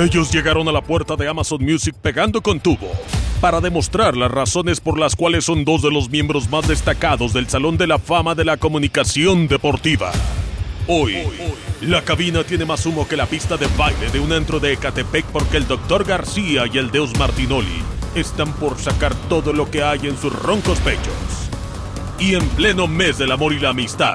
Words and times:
Ellos 0.00 0.32
llegaron 0.32 0.66
a 0.66 0.72
la 0.72 0.80
puerta 0.80 1.14
de 1.14 1.28
Amazon 1.28 1.62
Music 1.62 1.94
pegando 2.00 2.40
con 2.40 2.58
tubo 2.58 2.90
para 3.38 3.60
demostrar 3.60 4.16
las 4.16 4.30
razones 4.30 4.80
por 4.80 4.98
las 4.98 5.14
cuales 5.14 5.44
son 5.44 5.66
dos 5.66 5.82
de 5.82 5.90
los 5.90 6.08
miembros 6.08 6.48
más 6.48 6.66
destacados 6.66 7.34
del 7.34 7.50
Salón 7.50 7.76
de 7.76 7.86
la 7.86 7.98
Fama 7.98 8.34
de 8.34 8.46
la 8.46 8.56
Comunicación 8.56 9.46
Deportiva. 9.46 10.10
Hoy, 10.86 11.18
la 11.82 12.00
cabina 12.00 12.44
tiene 12.44 12.64
más 12.64 12.86
humo 12.86 13.06
que 13.06 13.18
la 13.18 13.26
pista 13.26 13.58
de 13.58 13.66
baile 13.76 14.08
de 14.10 14.20
un 14.20 14.32
antro 14.32 14.58
de 14.58 14.72
Ecatepec 14.72 15.26
porque 15.26 15.58
el 15.58 15.68
Dr. 15.68 16.04
García 16.04 16.64
y 16.72 16.78
el 16.78 16.90
Deus 16.90 17.18
Martinoli 17.18 17.82
están 18.14 18.54
por 18.54 18.78
sacar 18.78 19.14
todo 19.28 19.52
lo 19.52 19.70
que 19.70 19.82
hay 19.82 20.06
en 20.06 20.16
sus 20.16 20.32
roncos 20.32 20.78
pechos. 20.78 21.12
Y 22.18 22.36
en 22.36 22.48
pleno 22.50 22.86
mes 22.86 23.18
del 23.18 23.32
amor 23.32 23.52
y 23.52 23.58
la 23.58 23.70
amistad, 23.70 24.14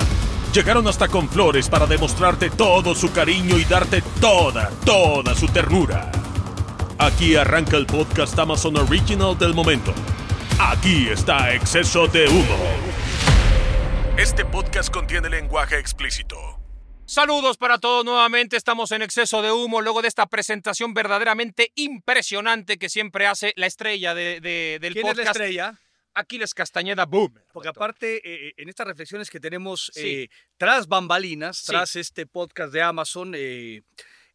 llegaron 0.54 0.88
hasta 0.88 1.08
con 1.08 1.30
flores 1.30 1.70
para 1.70 1.86
demostrarte 1.86 2.50
todo 2.50 2.96
su 2.96 3.12
cariño 3.12 3.58
y 3.58 3.66
darte 3.66 4.02
toda, 4.22 4.70
toda 4.86 5.36
su 5.36 5.48
ternura. 5.48 6.12
Aquí 6.98 7.36
arranca 7.36 7.78
el 7.78 7.86
podcast 7.86 8.38
Amazon 8.40 8.78
Original 8.78 9.38
del 9.38 9.54
momento. 9.54 9.94
Aquí 10.60 11.10
está 11.10 11.54
Exceso 11.54 12.08
de 12.08 12.28
Humo. 12.30 12.58
Este 14.18 14.46
podcast 14.46 14.90
contiene 14.94 15.30
lenguaje 15.30 15.78
explícito. 15.78 16.38
Saludos 17.08 17.58
para 17.58 17.78
todos 17.78 18.04
nuevamente, 18.04 18.58
estamos 18.58 18.92
en 18.92 19.02
Exceso 19.04 19.42
de 19.44 19.52
Humo, 19.52 19.82
luego 19.82 20.02
de 20.02 20.08
esta 20.08 20.26
presentación 20.26 20.94
verdaderamente 20.96 21.72
impresionante 21.76 22.78
que 22.80 22.90
siempre 22.90 23.28
hace 23.28 23.54
la 23.58 23.68
estrella 23.68 24.16
de, 24.16 24.40
de- 24.42 24.80
del 24.82 24.94
¿Quién 24.94 25.06
es 25.08 25.12
podcast. 25.14 25.26
la 25.26 25.32
estrella? 25.32 25.74
Aquiles 26.16 26.54
Castañeda 26.54 27.06
Boom. 27.06 27.34
Porque 27.54 27.70
aparte, 27.70 28.22
eh, 28.24 28.54
en 28.58 28.70
estas 28.70 28.88
reflexiones 28.88 29.30
que 29.30 29.40
tenemos 29.40 29.92
Sí. 29.94 30.02
eh, 30.24 30.30
tras 30.58 30.88
bambalinas, 30.88 31.58
Sí. 31.60 31.68
tras 31.68 31.96
este 31.96 32.26
podcast 32.26 32.74
de 32.74 32.82
Amazon, 32.82 33.34
eh, 33.36 33.82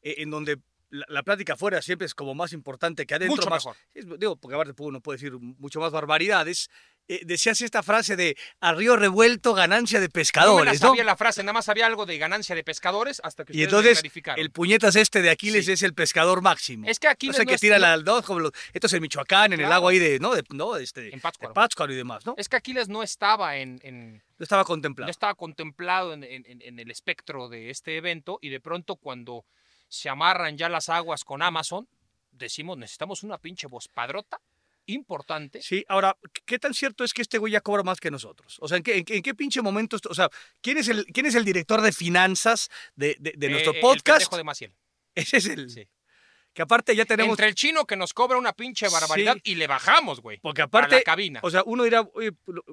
eh, 0.02 0.14
en 0.18 0.30
donde 0.30 0.58
la, 0.90 1.06
la 1.08 1.22
plática 1.22 1.52
afuera 1.54 1.80
siempre 1.82 2.04
es 2.06 2.14
como 2.14 2.34
más 2.34 2.52
importante 2.52 3.06
que 3.06 3.14
adentro. 3.14 3.36
Mucho 3.36 3.48
más, 3.50 3.64
mejor. 3.64 3.76
es- 3.94 4.06
digo, 4.18 4.36
porque 4.36 4.54
aparte 4.56 4.74
uno 4.82 5.00
puede 5.00 5.18
decir 5.18 5.32
mucho 5.38 5.78
más 5.80 5.92
barbaridades. 5.92 6.68
Eh, 7.12 7.22
decías 7.24 7.60
esta 7.60 7.82
frase 7.82 8.14
de 8.14 8.36
a 8.60 8.72
río 8.72 8.94
revuelto, 8.96 9.52
ganancia 9.52 9.98
de 9.98 10.06
No 10.06 10.10
me 10.10 10.10
la 10.10 10.12
pescadores, 10.14 10.80
¿no? 10.80 10.88
sabía 10.90 11.02
la 11.02 11.16
frase, 11.16 11.42
nada 11.42 11.54
más 11.54 11.64
sabía 11.64 11.86
algo 11.86 12.06
de 12.06 12.16
ganancia 12.18 12.54
de 12.54 12.62
pescadores 12.62 13.20
hasta 13.24 13.44
que 13.44 13.52
Y 13.56 13.64
entonces, 13.64 14.00
el 14.36 14.50
puñetas 14.52 14.94
este 14.94 15.20
de 15.20 15.30
Aquiles 15.30 15.66
Sí. 15.66 15.72
es 15.72 15.82
el 15.82 15.92
pescador 15.92 16.40
máximo. 16.40 16.86
Es 16.88 17.00
que 17.00 17.08
Aquiles 17.08 17.36
no 17.36 17.44
que 17.46 17.54
es- 17.54 17.60
tira 17.60 17.78
no- 17.80 17.82
la, 17.82 17.96
¿no? 17.96 18.22
Como 18.22 18.38
los- 18.38 18.52
esto 18.72 18.86
es 18.86 18.92
en 18.92 19.02
Michoacán, 19.02 19.52
en 19.52 19.60
el 19.60 19.68
lago 19.68 19.88
ahí 19.88 19.98
de, 19.98 20.20
¿no? 20.20 20.36
De, 20.36 20.44
no, 20.50 20.76
este, 20.76 21.12
En 21.12 21.20
Pátzcuaro. 21.20 21.50
de 21.50 21.54
Pátzcuaro 21.54 21.92
y 21.92 21.96
demás, 21.96 22.24
¿no? 22.24 22.34
Es 22.36 22.48
que 22.48 22.54
Aquiles 22.54 22.88
no 22.88 23.02
estaba 23.02 23.56
en, 23.56 23.80
en- 23.82 24.22
No 24.38 24.44
estaba 24.44 24.62
no 24.62 24.66
contemplado. 24.66 25.10
estaba 25.10 25.34
contemplado 25.34 26.12
en- 26.14 26.22
en- 26.22 26.46
en 26.62 26.78
el 26.78 26.92
espectro 26.92 27.48
de 27.48 27.70
este 27.70 27.96
evento 27.96 28.38
y 28.40 28.50
de 28.50 28.60
pronto 28.60 28.94
cuando 28.94 29.44
se 29.88 30.08
amarran 30.08 30.56
ya 30.56 30.68
las 30.68 30.88
aguas 30.88 31.24
con 31.24 31.42
Amazon, 31.42 31.88
decimos 32.30 32.78
necesitamos 32.78 33.24
una 33.24 33.38
pinche 33.38 33.66
voz 33.66 33.88
padrota 33.88 34.40
importante. 34.92 35.62
Sí, 35.62 35.84
ahora, 35.88 36.16
¿qué 36.44 36.58
tan 36.58 36.74
cierto 36.74 37.04
es 37.04 37.12
que 37.12 37.22
este 37.22 37.38
güey 37.38 37.52
ya 37.52 37.60
cobra 37.60 37.82
más 37.82 38.00
que 38.00 38.10
nosotros? 38.10 38.56
O 38.60 38.68
sea, 38.68 38.76
¿en 38.76 38.82
qué, 38.82 38.98
en 38.98 39.04
qué- 39.04 39.16
en 39.16 39.22
qué 39.22 39.34
pinche 39.34 39.62
momento? 39.62 39.96
esto- 39.96 40.08
o 40.10 40.14
sea, 40.14 40.28
¿quién 40.60 40.78
es 40.78 40.88
el, 40.88 41.04
quién 41.06 41.26
es 41.26 41.34
el 41.34 41.44
director 41.44 41.80
de 41.80 41.92
finanzas 41.92 42.68
de, 42.96 43.16
de- 43.20 43.34
de 43.36 43.48
nuestro 43.48 43.72
Eh, 43.72 43.76
El 43.76 43.80
podcast? 43.80 44.18
pendejo 44.18 44.36
de 44.36 44.44
Maciel. 44.44 44.74
Ese 45.14 45.36
es 45.38 45.46
el. 45.46 45.70
Sí. 45.70 45.88
Que 46.52 46.62
aparte 46.62 46.94
ya 46.96 47.04
tenemos. 47.04 47.30
Entre 47.32 47.46
el 47.48 47.54
chino 47.54 47.84
que 47.86 47.96
nos 47.96 48.12
cobra 48.12 48.36
una 48.36 48.52
pinche 48.52 48.88
barbaridad 48.88 49.34
Sí. 49.36 49.52
y 49.52 49.54
le 49.54 49.66
bajamos, 49.66 50.20
güey. 50.20 50.38
Porque 50.40 50.62
A 50.62 50.64
aparte. 50.64 50.96
la 50.96 51.02
cabina. 51.02 51.40
O 51.42 51.50
sea, 51.50 51.62
uno 51.64 51.84
dirá, 51.84 52.00
"Oye, 52.14 52.32
lo- 52.46 52.64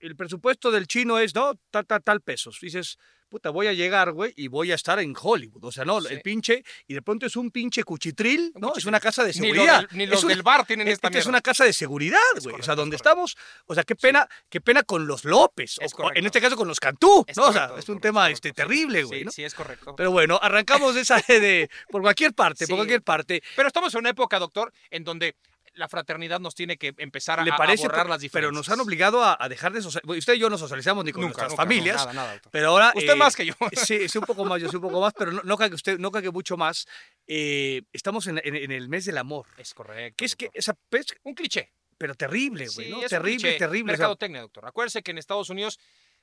el 0.00 0.14
presupuesto 0.14 0.70
del 0.70 0.86
chino 0.86 1.18
es, 1.18 1.34
¿no? 1.34 1.54
Tal, 1.72 1.84
tal, 1.84 2.02
tal 2.04 2.20
pesos. 2.20 2.58
Dices, 2.62 2.96
puta, 3.28 3.50
voy 3.50 3.66
a 3.66 3.72
llegar, 3.72 4.12
güey, 4.12 4.32
y 4.36 4.48
voy 4.48 4.72
a 4.72 4.74
estar 4.74 4.98
en 4.98 5.14
Hollywood. 5.20 5.64
O 5.64 5.72
sea, 5.72 5.84
no, 5.84 6.00
Sí. 6.00 6.14
el 6.14 6.20
pinche, 6.22 6.64
y 6.86 6.94
de 6.94 7.02
pronto 7.02 7.26
es 7.26 7.36
un 7.36 7.50
pinche 7.50 7.84
cuchitril, 7.84 8.52
¿no? 8.56 8.72
Es 8.76 8.84
una 8.86 9.00
casa 9.00 9.22
de 9.24 9.32
Ni, 9.34 9.48
lo 9.48 9.54
seguridad. 9.54 9.80
del- 9.88 9.98
ni 9.98 10.04
Es 10.04 10.10
los 10.10 10.26
del 10.26 10.42
bar 10.42 10.66
tienen 10.66 10.88
es- 10.88 10.94
esta 10.94 11.08
esta 11.08 11.18
es 11.18 11.26
una 11.26 11.40
casa 11.40 11.64
de 11.64 11.72
seguridad, 11.72 12.18
güey. 12.42 12.56
o 12.58 12.62
sea, 12.62 12.74
donde 12.74 12.96
estamos, 12.96 13.36
o 13.66 13.74
sea, 13.74 13.84
qué 13.84 13.94
pena, 13.96 14.28
qué 14.48 14.60
pena 14.60 14.82
con 14.82 15.06
los 15.06 15.24
López. 15.24 15.78
o- 15.78 15.82
Es 15.84 15.92
o 15.92 15.96
correcto. 15.96 16.18
en 16.18 16.26
este 16.26 16.40
caso 16.40 16.56
con 16.56 16.68
los 16.68 16.80
Cantú, 16.80 17.24
Es 17.26 17.36
¿no? 17.36 17.44
O 17.44 17.52
sea, 17.52 17.64
es 17.64 17.70
un 17.70 17.96
correcto, 17.96 18.00
tema 18.00 18.30
este, 18.30 18.52
terrible, 18.52 19.04
güey, 19.04 19.20
Sí, 19.20 19.24
¿no? 19.26 19.30
sí, 19.30 19.44
es 19.44 19.54
correcto. 19.54 19.94
Pero 19.96 20.10
bueno, 20.10 20.38
arrancamos 20.40 20.94
de 20.94 21.02
esa 21.02 21.16
de, 21.28 21.68
por 21.90 22.02
cualquier 22.02 22.32
parte, 22.34 22.66
por 22.66 22.76
cualquier 22.76 23.02
parte. 23.02 23.42
Pero 23.56 23.68
estamos 23.68 23.92
en 23.94 24.00
una 24.00 24.10
época, 24.10 24.38
doctor, 24.38 24.72
en 24.90 25.04
donde 25.04 25.36
la 25.78 25.88
fraternidad 25.88 26.40
nos 26.40 26.54
tiene 26.54 26.76
que 26.76 26.94
empezar 26.98 27.40
a, 27.40 27.44
¿Le 27.44 27.52
a 27.52 27.56
parece? 27.56 27.84
borrar 27.84 28.00
Pero- 28.02 28.10
las 28.10 28.20
diferencias. 28.20 28.48
Pero 28.50 28.52
nos 28.58 28.68
han 28.68 28.80
obligado 28.80 29.22
a, 29.24 29.36
a 29.38 29.48
dejar 29.48 29.72
de 29.72 29.80
socializar. 29.82 30.16
Usted 30.18 30.34
y 30.34 30.38
yo 30.38 30.50
no 30.50 30.58
socializamos 30.58 31.04
ni 31.04 31.12
con 31.12 31.22
Nunca, 31.22 31.42
nuestras 31.42 31.50
nunca, 31.52 31.62
no, 31.64 31.68
familias. 31.68 31.96
nada, 31.96 32.12
nada, 32.12 32.32
doctor. 32.34 32.52
Pero 32.52 32.68
ahora. 32.68 32.92
Usted 32.94 33.12
eh, 33.12 33.16
más 33.16 33.34
que 33.36 33.46
yo. 33.46 33.54
Sí, 33.72 34.08
sí, 34.08 34.18
un 34.18 34.24
poco 34.24 34.44
más, 34.44 34.60
yo 34.60 34.68
sí 34.68 34.76
un 34.76 34.82
poco 34.82 35.00
más, 35.00 35.12
pero 35.16 35.32
no, 35.32 35.40
no 35.42 35.56
cague 35.56 35.74
usted, 35.74 35.98
no 35.98 36.10
cague 36.10 36.30
mucho 36.30 36.56
más. 36.56 36.86
Eh, 37.26 37.82
estamos 37.92 38.26
en, 38.26 38.38
en- 38.44 38.56
en 38.56 38.72
el 38.72 38.88
mes 38.88 39.04
del 39.04 39.18
amor. 39.18 39.46
Es 39.56 39.72
correcto. 39.74 40.16
Que 40.18 40.24
es 40.24 40.36
que, 40.36 40.50
esa, 40.52 40.74
pues, 40.88 41.06
Un 41.22 41.34
cliché. 41.34 41.72
pero 41.96 42.14
terrible, 42.14 42.66
güey, 42.68 42.86
Sí, 42.86 42.90
¿no? 42.92 42.98
es 42.98 43.04
un 43.04 43.08
Terrible, 43.08 43.52
terrible. 43.58 43.92
o 43.94 43.96
sea, 43.96 44.06
doctor. 44.08 44.66
Acuérdese 44.66 45.02
que 45.02 45.10
en 45.10 45.18
Estados 45.18 45.50
Unidos 45.50 45.78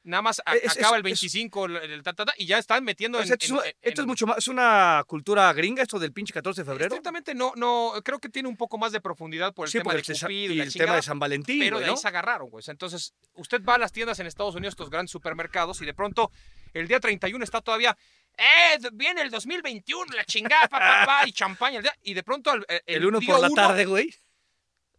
nada 0.05 0.21
más 0.21 0.41
a- 0.45 0.55
Es- 0.55 0.63
es- 0.63 0.77
acaba 0.77 0.95
el 0.95 1.01
es- 1.01 1.03
25 1.03 1.65
el, 1.65 1.75
el 1.77 2.03
ta, 2.03 2.13
ta, 2.13 2.25
ta, 2.25 2.33
y 2.37 2.45
ya 2.45 2.57
están 2.57 2.83
metiendo 2.83 3.17
en, 3.19 3.23
esto, 3.25 3.35
es, 3.39 3.49
en- 3.51 3.57
en- 3.57 3.73
esto 3.81 4.01
es 4.01 4.07
mucho 4.07 4.25
más, 4.27 4.37
es 4.37 4.47
una 4.47 5.03
cultura 5.07 5.51
gringa, 5.53 5.83
esto 5.83 5.99
del 5.99 6.13
pinche 6.13 6.31
14 6.33 6.61
de 6.61 6.65
febrero. 6.65 6.87
Estrictamente 6.87 7.35
no, 7.35 7.51
no, 7.55 7.91
creo 8.03 8.19
que 8.19 8.29
tiene 8.29 8.47
un 8.47 8.55
poco 8.55 8.77
más 8.77 8.91
de 8.91 9.01
profundidad 9.01 9.53
por 9.53 9.67
el 9.67 9.71
Sí, 9.71 9.79
tema 9.79 9.91
porque 9.91 10.01
de 10.03 10.13
el, 10.13 10.17
Sa- 10.17 10.25
Cupido 10.27 10.53
y, 10.53 10.61
el 10.61 10.71
chingada, 10.71 10.87
tema 10.87 10.95
de 10.95 11.01
San 11.01 11.19
Valentín, 11.19 11.59
pero 11.59 11.75
güey, 11.77 11.83
de 11.83 11.89
ahí 11.89 11.95
¿no? 11.95 11.97
se 11.97 12.07
agarraron, 12.07 12.49
güey. 12.49 12.63
Entonces, 12.67 13.13
usted 13.33 13.61
va 13.63 13.75
a 13.75 13.77
las 13.77 13.91
tiendas 13.91 14.19
en 14.19 14.27
Estados 14.27 14.55
Unidos, 14.55 14.71
estos 14.73 14.89
grandes 14.89 15.11
supermercados, 15.11 15.81
y 15.81 15.85
de 15.85 15.93
pronto 15.93 16.31
el 16.73 16.87
día 16.87 16.99
31 16.99 17.43
está 17.43 17.61
todavía, 17.61 17.97
¡eh! 18.37 18.77
Viene 18.93 19.21
el 19.21 19.29
2021, 19.31 20.13
la 20.13 20.25
chingada, 20.25 20.67
pa, 20.67 20.79
pa, 20.79 21.05
pa, 21.05 21.27
y 21.27 21.31
champaña, 21.31 21.77
el 21.77 21.83
día- 21.83 21.95
y 22.03 22.13
de 22.13 22.21
pronto 22.23 22.53
el, 22.53 22.65
el, 22.67 22.81
El 22.85 23.05
uno 23.05 23.19
día 23.19 23.31
por 23.33 23.41
la 23.41 23.47
uno, 23.47 23.55
tarde, 23.55 23.85
güey. 23.85 24.13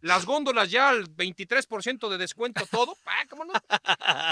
Las 0.07 0.25
góndolas 0.25 0.71
ya 0.71 0.89
al 0.89 1.07
23% 1.15 2.09
de 2.09 2.17
descuento 2.17 2.65
todo, 2.65 2.95
pa, 3.03 3.25
¿cómo 3.29 3.45
no? 3.45 3.53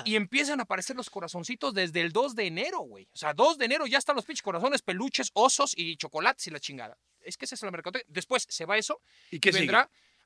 Y 0.05 0.15
empiezan 0.15 0.59
a 0.59 0.63
aparecer 0.63 0.95
los 0.95 1.09
corazoncitos 1.09 1.73
desde 1.73 2.01
el 2.01 2.11
2 2.11 2.35
de 2.35 2.47
enero, 2.47 2.79
güey. 2.79 3.07
O 3.13 3.17
sea, 3.17 3.33
2 3.33 3.57
de 3.57 3.65
enero 3.65 3.85
ya 3.85 3.97
están 3.97 4.15
los 4.15 4.25
pinches 4.25 4.41
corazones, 4.41 4.81
peluches, 4.81 5.31
osos 5.33 5.73
y 5.77 5.97
chocolates 5.97 6.47
y 6.47 6.51
la 6.51 6.59
chingada. 6.59 6.97
Es 7.21 7.37
que 7.37 7.45
ese 7.45 7.55
es 7.55 7.63
el 7.63 7.71
mercado. 7.71 7.99
Después 8.07 8.45
se 8.47 8.65
va 8.65 8.77
eso 8.77 9.01
¿Y 9.31 9.37
y 9.37 9.39
qué 9.39 9.51
sigue? 9.51 9.71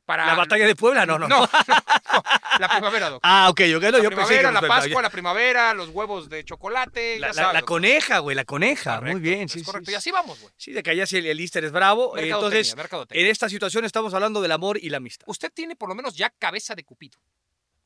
Para... 0.09 0.25
¿La 0.25 0.33
batalla 0.33 0.65
de 0.65 0.75
Puebla? 0.75 1.05
No, 1.05 1.19
no. 1.19 1.27
No, 1.27 1.41
no, 1.41 1.49
no, 1.67 2.23
la 2.59 2.67
primavera, 2.67 3.09
doctor. 3.11 3.19
Ah, 3.31 3.47
ok, 3.51 3.61
yo, 3.61 3.79
no, 3.79 3.91
la 3.91 3.97
yo 4.03 4.09
pensé 4.09 4.25
primavera, 4.25 4.49
que 4.49 4.53
la 4.55 4.67
Pascua, 4.67 5.01
la 5.03 5.09
primavera, 5.11 5.73
los 5.75 5.89
huevos 5.89 6.29
de 6.29 6.43
chocolate, 6.43 7.19
La, 7.19 7.27
ya 7.27 7.27
la- 7.27 7.33
sabes, 7.33 7.53
la 7.53 7.59
doctor. 7.59 7.65
coneja, 7.75 8.17
güey, 8.17 8.35
la 8.35 8.43
coneja. 8.45 9.01
Muy 9.01 9.19
bien, 9.19 9.41
es 9.43 9.51
sí, 9.51 9.63
correcto. 9.63 9.85
sí. 9.85 9.91
Y 9.91 9.95
así 9.95 10.09
vamos, 10.11 10.39
güey. 10.41 10.51
Sí, 10.57 10.71
de 10.71 10.81
que 10.81 10.89
allá 10.89 11.05
sí 11.05 11.17
el, 11.17 11.27
el 11.27 11.39
Easter 11.39 11.63
es 11.63 11.71
bravo. 11.71 12.17
eh, 12.17 12.21
Mercadotecnia, 12.21 12.35
Entonces, 12.57 12.75
mercadotecnia. 12.75 13.23
en 13.25 13.31
esta 13.31 13.49
situación 13.49 13.85
estamos 13.85 14.11
hablando 14.15 14.41
del 14.41 14.51
amor 14.51 14.79
y 14.81 14.89
la 14.89 14.97
amistad. 14.97 15.25
Usted 15.29 15.51
tiene 15.53 15.75
por 15.75 15.89
lo 15.89 15.93
menos 15.93 16.15
ya 16.15 16.31
cabeza 16.31 16.73
de 16.73 16.83
Cupido. 16.83 17.19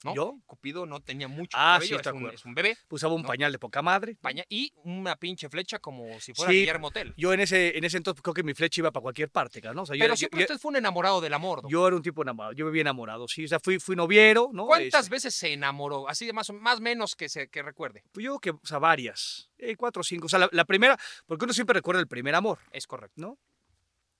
¿No? 0.03 0.15
¿Yo? 0.15 0.35
Cupido 0.45 0.85
no 0.85 0.99
tenía 1.01 1.27
mucho 1.27 1.57
Ah, 1.57 1.75
cabello, 1.75 1.87
sí, 1.87 1.95
estoy 1.95 2.15
es, 2.17 2.21
un, 2.23 2.29
es 2.29 2.45
un 2.45 2.53
bebé. 2.53 2.77
Usaba 2.89 3.13
un 3.13 3.21
No. 3.23 3.27
pañal 3.27 3.51
de 3.51 3.59
poca 3.59 3.81
madre. 3.81 4.17
paña- 4.21 4.43
y 4.49 4.71
una 4.83 5.15
pinche 5.15 5.49
flecha 5.49 5.79
como 5.79 6.19
si 6.19 6.33
fuera 6.33 6.51
Sí, 6.51 6.59
Guillermo 6.59 6.91
Tell. 6.91 7.13
Yo 7.17 7.33
en 7.33 7.39
ese, 7.39 7.77
en 7.77 7.83
ese 7.83 7.97
entonces 7.97 8.21
creo 8.21 8.33
que 8.33 8.43
mi 8.43 8.53
flecha 8.53 8.81
iba 8.81 8.91
para 8.91 9.01
cualquier 9.01 9.29
parte, 9.29 9.61
¿no? 9.73 9.83
O 9.83 9.85
sea, 9.85 9.95
yo, 9.95 10.01
Pero 10.03 10.15
siempre 10.15 10.39
yo- 10.41 10.43
usted 10.45 10.57
fue 10.59 10.69
un 10.69 10.75
enamorado 10.77 11.21
del 11.21 11.33
amor. 11.33 11.57
doctor. 11.57 11.71
yo 11.71 11.87
era 11.87 11.95
un 11.95 12.01
tipo 12.01 12.21
enamorado, 12.21 12.53
yo 12.53 12.65
vivía 12.65 12.81
enamorado, 12.81 13.27
sí. 13.27 13.45
O 13.45 13.47
sea, 13.47 13.59
fui, 13.59 13.79
fui 13.79 13.95
noviero, 13.95 14.49
¿no? 14.53 14.65
¿Cuántas 14.65 15.05
Este, 15.05 15.11
veces 15.15 15.35
se 15.35 15.53
enamoró? 15.53 16.07
Así 16.09 16.25
de 16.25 16.33
más 16.33 16.49
o 16.49 16.53
más 16.53 16.79
menos 16.81 17.15
que 17.15 17.29
se 17.29 17.47
que 17.49 17.61
recuerde. 17.63 18.03
pues 18.11 18.23
yo 18.23 18.39
creo 18.39 18.55
que, 18.55 18.61
o 18.63 18.65
sea, 18.67 18.79
varias. 18.79 19.49
Eh, 19.57 19.75
cuatro 19.77 20.01
o 20.01 20.03
cinco. 20.03 20.25
O 20.25 20.29
sea, 20.29 20.39
la, 20.39 20.49
la 20.51 20.65
primera, 20.65 20.97
porque 21.25 21.45
uno 21.45 21.53
siempre 21.53 21.73
recuerda 21.73 22.01
el 22.01 22.07
primer 22.07 22.35
amor, 22.35 22.59
Es 22.71 22.85
correcto. 22.87 23.13
¿no? 23.21 23.37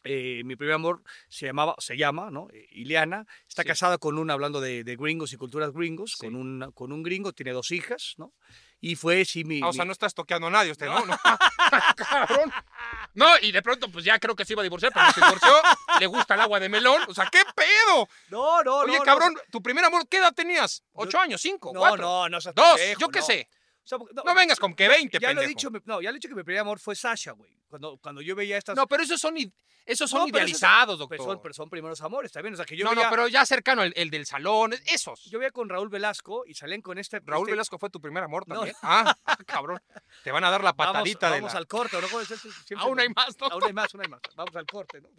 Eh, 0.06 0.42
mi 0.44 0.56
primer 0.56 0.76
amor 0.76 1.02
se 1.30 1.46
llamaba, 1.46 1.76
se 1.80 1.96
llama, 1.96 2.30
¿no? 2.30 2.48
Eh, 2.54 2.68
Ileana. 2.72 3.26
Está 3.48 3.62
Sí. 3.64 3.68
casada 3.70 3.98
con 3.98 4.18
un, 4.18 4.30
hablando 4.32 4.60
de, 4.62 4.84
de 4.84 4.96
gringos 4.98 5.32
y 5.34 5.38
culturas 5.38 5.72
gringos, 5.72 6.12
Sí. 6.12 6.26
con, 6.26 6.36
un, 6.36 6.72
con 6.74 6.92
un 6.92 7.04
gringo, 7.04 7.32
tiene 7.34 7.52
dos 7.52 7.72
hijas, 7.72 8.14
¿no? 8.18 8.34
y 8.86 8.98
fue 8.98 9.24
sí 9.24 9.46
mi... 9.46 9.62
Ah, 9.64 9.70
o 9.70 9.72
sea, 9.74 9.86
mi- 9.86 9.88
no 9.88 9.92
estás 9.94 10.14
toqueando 10.14 10.48
a 10.48 10.50
nadie 10.50 10.72
usted, 10.72 10.88
¿no? 10.88 11.06
no. 11.06 11.18
Cabrón. 11.96 12.52
No, 13.14 13.28
y 13.42 13.54
de 13.54 13.62
pronto, 13.62 13.88
pues 13.90 14.04
ya 14.04 14.20
creo 14.20 14.36
que 14.36 14.44
se 14.44 14.54
iba 14.54 14.62
a 14.62 14.64
divorciar, 14.64 14.92
pero 14.94 15.10
se 15.14 15.22
divorció, 15.22 15.54
le 16.02 16.08
gusta 16.08 16.34
el 16.34 16.42
agua 16.42 16.60
de 16.60 16.68
melón. 16.68 17.02
O 17.08 17.14
sea, 17.14 17.30
¿qué 17.32 17.44
pedo? 17.56 18.08
no, 18.30 18.62
no, 18.64 18.78
Oye, 18.80 18.98
no, 18.98 19.04
cabrón, 19.06 19.34
no, 19.36 19.40
tu 19.52 19.62
primer 19.64 19.86
amor, 19.86 20.06
¿qué 20.10 20.18
edad 20.18 20.34
tenías? 20.34 20.84
¿Ocho 20.94 21.18
años? 21.20 21.40
¿Cinco? 21.42 21.72
no, 21.74 21.80
¿Cuatro? 21.80 22.02
no, 22.04 22.28
no, 22.30 22.42
seas 22.42 22.54
Dos, 22.56 22.76
pendejo, 22.76 23.00
yo 23.00 23.08
qué 23.10 23.22
sé. 23.22 23.48
O 23.86 23.88
sea, 23.88 23.98
No 24.26 24.36
vengas 24.36 24.60
con 24.60 24.74
que 24.74 24.88
20, 24.90 25.18
ya 25.20 25.28
lo 25.28 25.42
he 25.42 25.46
pendejo. 25.46 25.48
dicho, 25.50 25.72
mi- 25.72 25.80
no, 25.86 26.02
ya 26.02 26.10
lo 26.10 26.16
he 26.16 26.20
dicho 26.20 26.28
que 26.30 26.36
mi 26.36 26.44
primer 26.44 26.62
amor 26.62 26.80
fue 26.80 26.96
Sasha, 26.96 27.32
güey. 27.32 27.52
Cuando, 27.74 27.98
cuando 27.98 28.22
yo 28.22 28.36
veía 28.36 28.56
estas... 28.60 28.76
No, 28.76 28.86
pero 28.86 29.02
esos 29.02 29.20
son, 29.20 29.36
esos 29.84 30.08
son 30.08 30.20
No, 30.22 30.28
idealizados, 30.28 31.00
doctor. 31.00 31.18
pero 31.18 31.24
son, 31.24 31.42
pero 31.42 31.54
son 31.56 31.70
primeros 31.72 32.00
amores, 32.02 32.32
también. 32.32 32.54
O 32.54 32.58
sea, 32.58 32.68
que 32.68 32.78
yo 32.78 32.86
no, 32.86 32.92
veía, 32.92 33.06
no, 33.06 33.10
pero 33.10 33.28
ya 33.28 33.44
cercano, 33.48 33.82
el, 33.82 33.92
el 33.96 34.12
del 34.12 34.28
salón, 34.28 34.76
esos. 34.86 35.26
yo 35.26 35.40
veía 35.40 35.50
con 35.50 35.68
Raúl 35.70 35.90
Velasco 35.90 36.44
y 36.46 36.54
salían 36.54 36.84
con 36.84 37.00
este... 37.00 37.20
Raúl 37.26 37.48
este- 37.48 37.54
Velasco 37.54 37.80
fue 37.80 37.90
tu 37.90 38.00
primer 38.00 38.24
amor 38.24 38.48
No. 38.48 38.54
también. 38.58 38.76
Ah, 38.84 39.18
ah, 39.26 39.38
cabrón. 39.48 39.82
Te 40.24 40.32
van 40.32 40.44
a 40.44 40.52
dar 40.52 40.64
la 40.64 40.74
Vamos, 40.74 40.94
patadita 40.94 41.32
de 41.32 41.38
vamos 41.40 41.54
la... 41.54 41.58
al 41.62 41.66
corte, 41.66 41.98
¿no? 42.00 42.08
Siempre- 42.08 42.78
Aún 42.78 43.00
hay 43.00 43.10
más, 43.10 43.36
¿no? 43.42 43.48
Aún 43.48 43.64
hay 43.64 43.74
más, 43.74 43.92
aún 43.96 44.04
hay 44.04 44.10
más. 44.10 44.22
Vamos 44.36 44.56
al 44.56 44.68
corte, 44.68 45.02
¿no? 45.02 45.10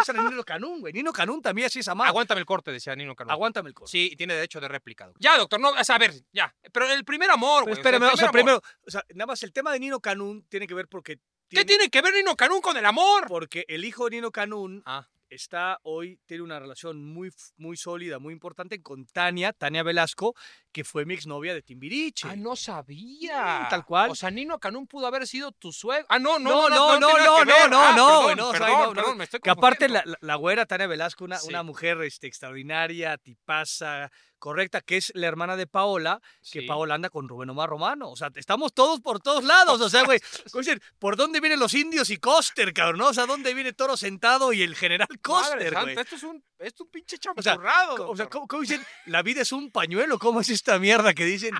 Esa 0.00 0.12
era 0.12 0.22
Nino 0.22 0.44
Canún, 0.44 0.80
güey. 0.80 0.92
Nino 0.92 1.12
Canún 1.12 1.42
también 1.42 1.66
así 1.66 1.80
es 1.80 1.88
amado. 1.88 2.08
Aguántame 2.08 2.38
el 2.40 2.46
corte, 2.46 2.70
decía 2.72 2.94
Nino 2.94 3.16
Cano. 3.16 3.32
Aguántame 3.32 3.68
el 3.68 3.74
corte. 3.74 3.90
Sí, 3.90 4.10
y 4.12 4.16
tiene 4.16 4.34
derecho 4.34 4.60
de 4.60 4.68
réplica. 4.68 5.06
doctor. 5.06 5.20
Ya, 5.22 5.36
doctor, 5.36 5.60
no, 5.60 5.70
o 5.70 5.84
sea, 5.84 5.96
a 5.96 5.98
ver, 5.98 6.14
ya. 6.32 6.54
Pero 6.72 6.90
el 6.90 7.04
primer 7.04 7.30
amor, 7.30 7.64
güey. 7.64 7.74
espérame, 7.74 8.04
o 8.12 8.16
sea, 8.16 8.30
primero, 8.30 8.62
o 8.86 8.90
sea, 8.90 9.04
nada 9.14 9.26
más 9.26 9.42
el 9.42 9.52
tema 9.52 9.72
de 9.72 9.80
Nino 9.80 10.00
Canún 10.00 10.46
tiene 10.48 10.66
que 10.66 10.74
ver 10.74 10.88
porque 10.88 11.18
¿Qué 11.54 11.64
tiene 11.64 11.88
que 11.88 12.02
ver 12.02 12.14
Nino 12.14 12.36
Canún 12.36 12.60
con 12.60 12.76
el 12.76 12.84
amor? 12.86 13.26
porque 13.28 13.64
el 13.68 13.84
hijo 13.84 14.04
de 14.04 14.16
Nino 14.16 14.30
Canún 14.30 14.82
Ah, 14.86 15.06
está 15.28 15.78
hoy, 15.82 16.18
tiene 16.26 16.42
una 16.42 16.60
relación 16.60 17.04
muy, 17.04 17.32
muy 17.56 17.76
sólida, 17.76 18.18
muy 18.18 18.32
importante 18.32 18.80
con 18.82 19.06
Tania, 19.06 19.52
Tania 19.52 19.82
Velasco, 19.82 20.34
que 20.72 20.84
fue 20.84 21.04
mi 21.04 21.14
exnovia 21.14 21.54
de 21.54 21.62
Timbiriche. 21.62 22.28
ah, 22.28 22.36
no 22.36 22.56
sabía. 22.56 23.66
Tal 23.70 23.84
cual. 23.84 24.10
O 24.10 24.14
sea, 24.14 24.30
Nino 24.30 24.58
Canún 24.58 24.86
pudo 24.86 25.06
haber 25.06 25.26
sido 25.26 25.52
tu 25.52 25.72
suegro. 25.72 26.06
Ah, 26.08 26.18
no, 26.18 26.38
No, 26.38 26.68
no, 26.68 26.98
no, 26.98 27.00
no, 27.00 27.44
no, 27.44 27.44
no, 27.44 27.92
no, 27.96 28.34
no, 28.34 28.52
perdón, 28.52 28.94
perdón, 28.94 29.18
me 29.18 29.24
estoy 29.24 29.40
Que 29.40 29.50
aparte 29.50 29.88
la, 29.88 30.34
güera 30.36 30.66
Tania 30.66 30.86
Velasco, 30.86 31.24
una 31.24 31.62
mujer 31.62 32.00
este, 32.02 32.26
extraordinaria, 32.26 33.16
tipaza, 33.18 34.10
correcta, 34.44 34.82
que 34.82 34.98
es 34.98 35.10
la 35.14 35.26
hermana 35.26 35.56
de 35.56 35.66
Paola, 35.66 36.20
que 36.52 36.60
Sí. 36.60 36.66
Paola 36.66 36.96
anda 36.96 37.08
con 37.08 37.26
Rubén 37.30 37.48
Omar 37.48 37.70
Romano. 37.70 38.10
O 38.10 38.16
sea, 38.16 38.30
estamos 38.34 38.74
todos 38.74 39.00
por 39.00 39.18
todos 39.18 39.42
lados. 39.42 39.80
O 39.80 39.88
sea, 39.88 40.04
güey, 40.04 40.20
¿por 40.98 41.16
dónde 41.16 41.40
vienen 41.40 41.58
los 41.58 41.72
indios 41.72 42.10
y 42.10 42.18
Coster, 42.18 42.74
cabrón? 42.74 42.98
no? 42.98 43.08
O 43.08 43.14
sea, 43.14 43.24
¿dónde 43.24 43.54
viene 43.54 43.72
Toro 43.72 43.96
Sentado 43.96 44.52
y 44.52 44.60
el 44.60 44.76
general 44.76 45.08
Coster, 45.22 45.72
güey? 45.72 45.98
Esto 45.98 46.16
es 46.16 46.22
un, 46.24 46.44
es 46.66 46.80
un 46.80 46.88
pinche 46.88 47.18
champurrado. 47.18 48.10
O 48.10 48.16
sea. 48.16 48.26
¿cómo, 48.28 48.46
cómo 48.46 48.62
dicen? 48.62 48.84
La 49.06 49.22
vida 49.22 49.42
es 49.42 49.52
un 49.52 49.70
pañuelo. 49.70 50.18
¿Cómo 50.18 50.40
es 50.40 50.48
esta 50.50 50.78
mierda 50.78 51.14
que 51.14 51.24
dicen? 51.24 51.54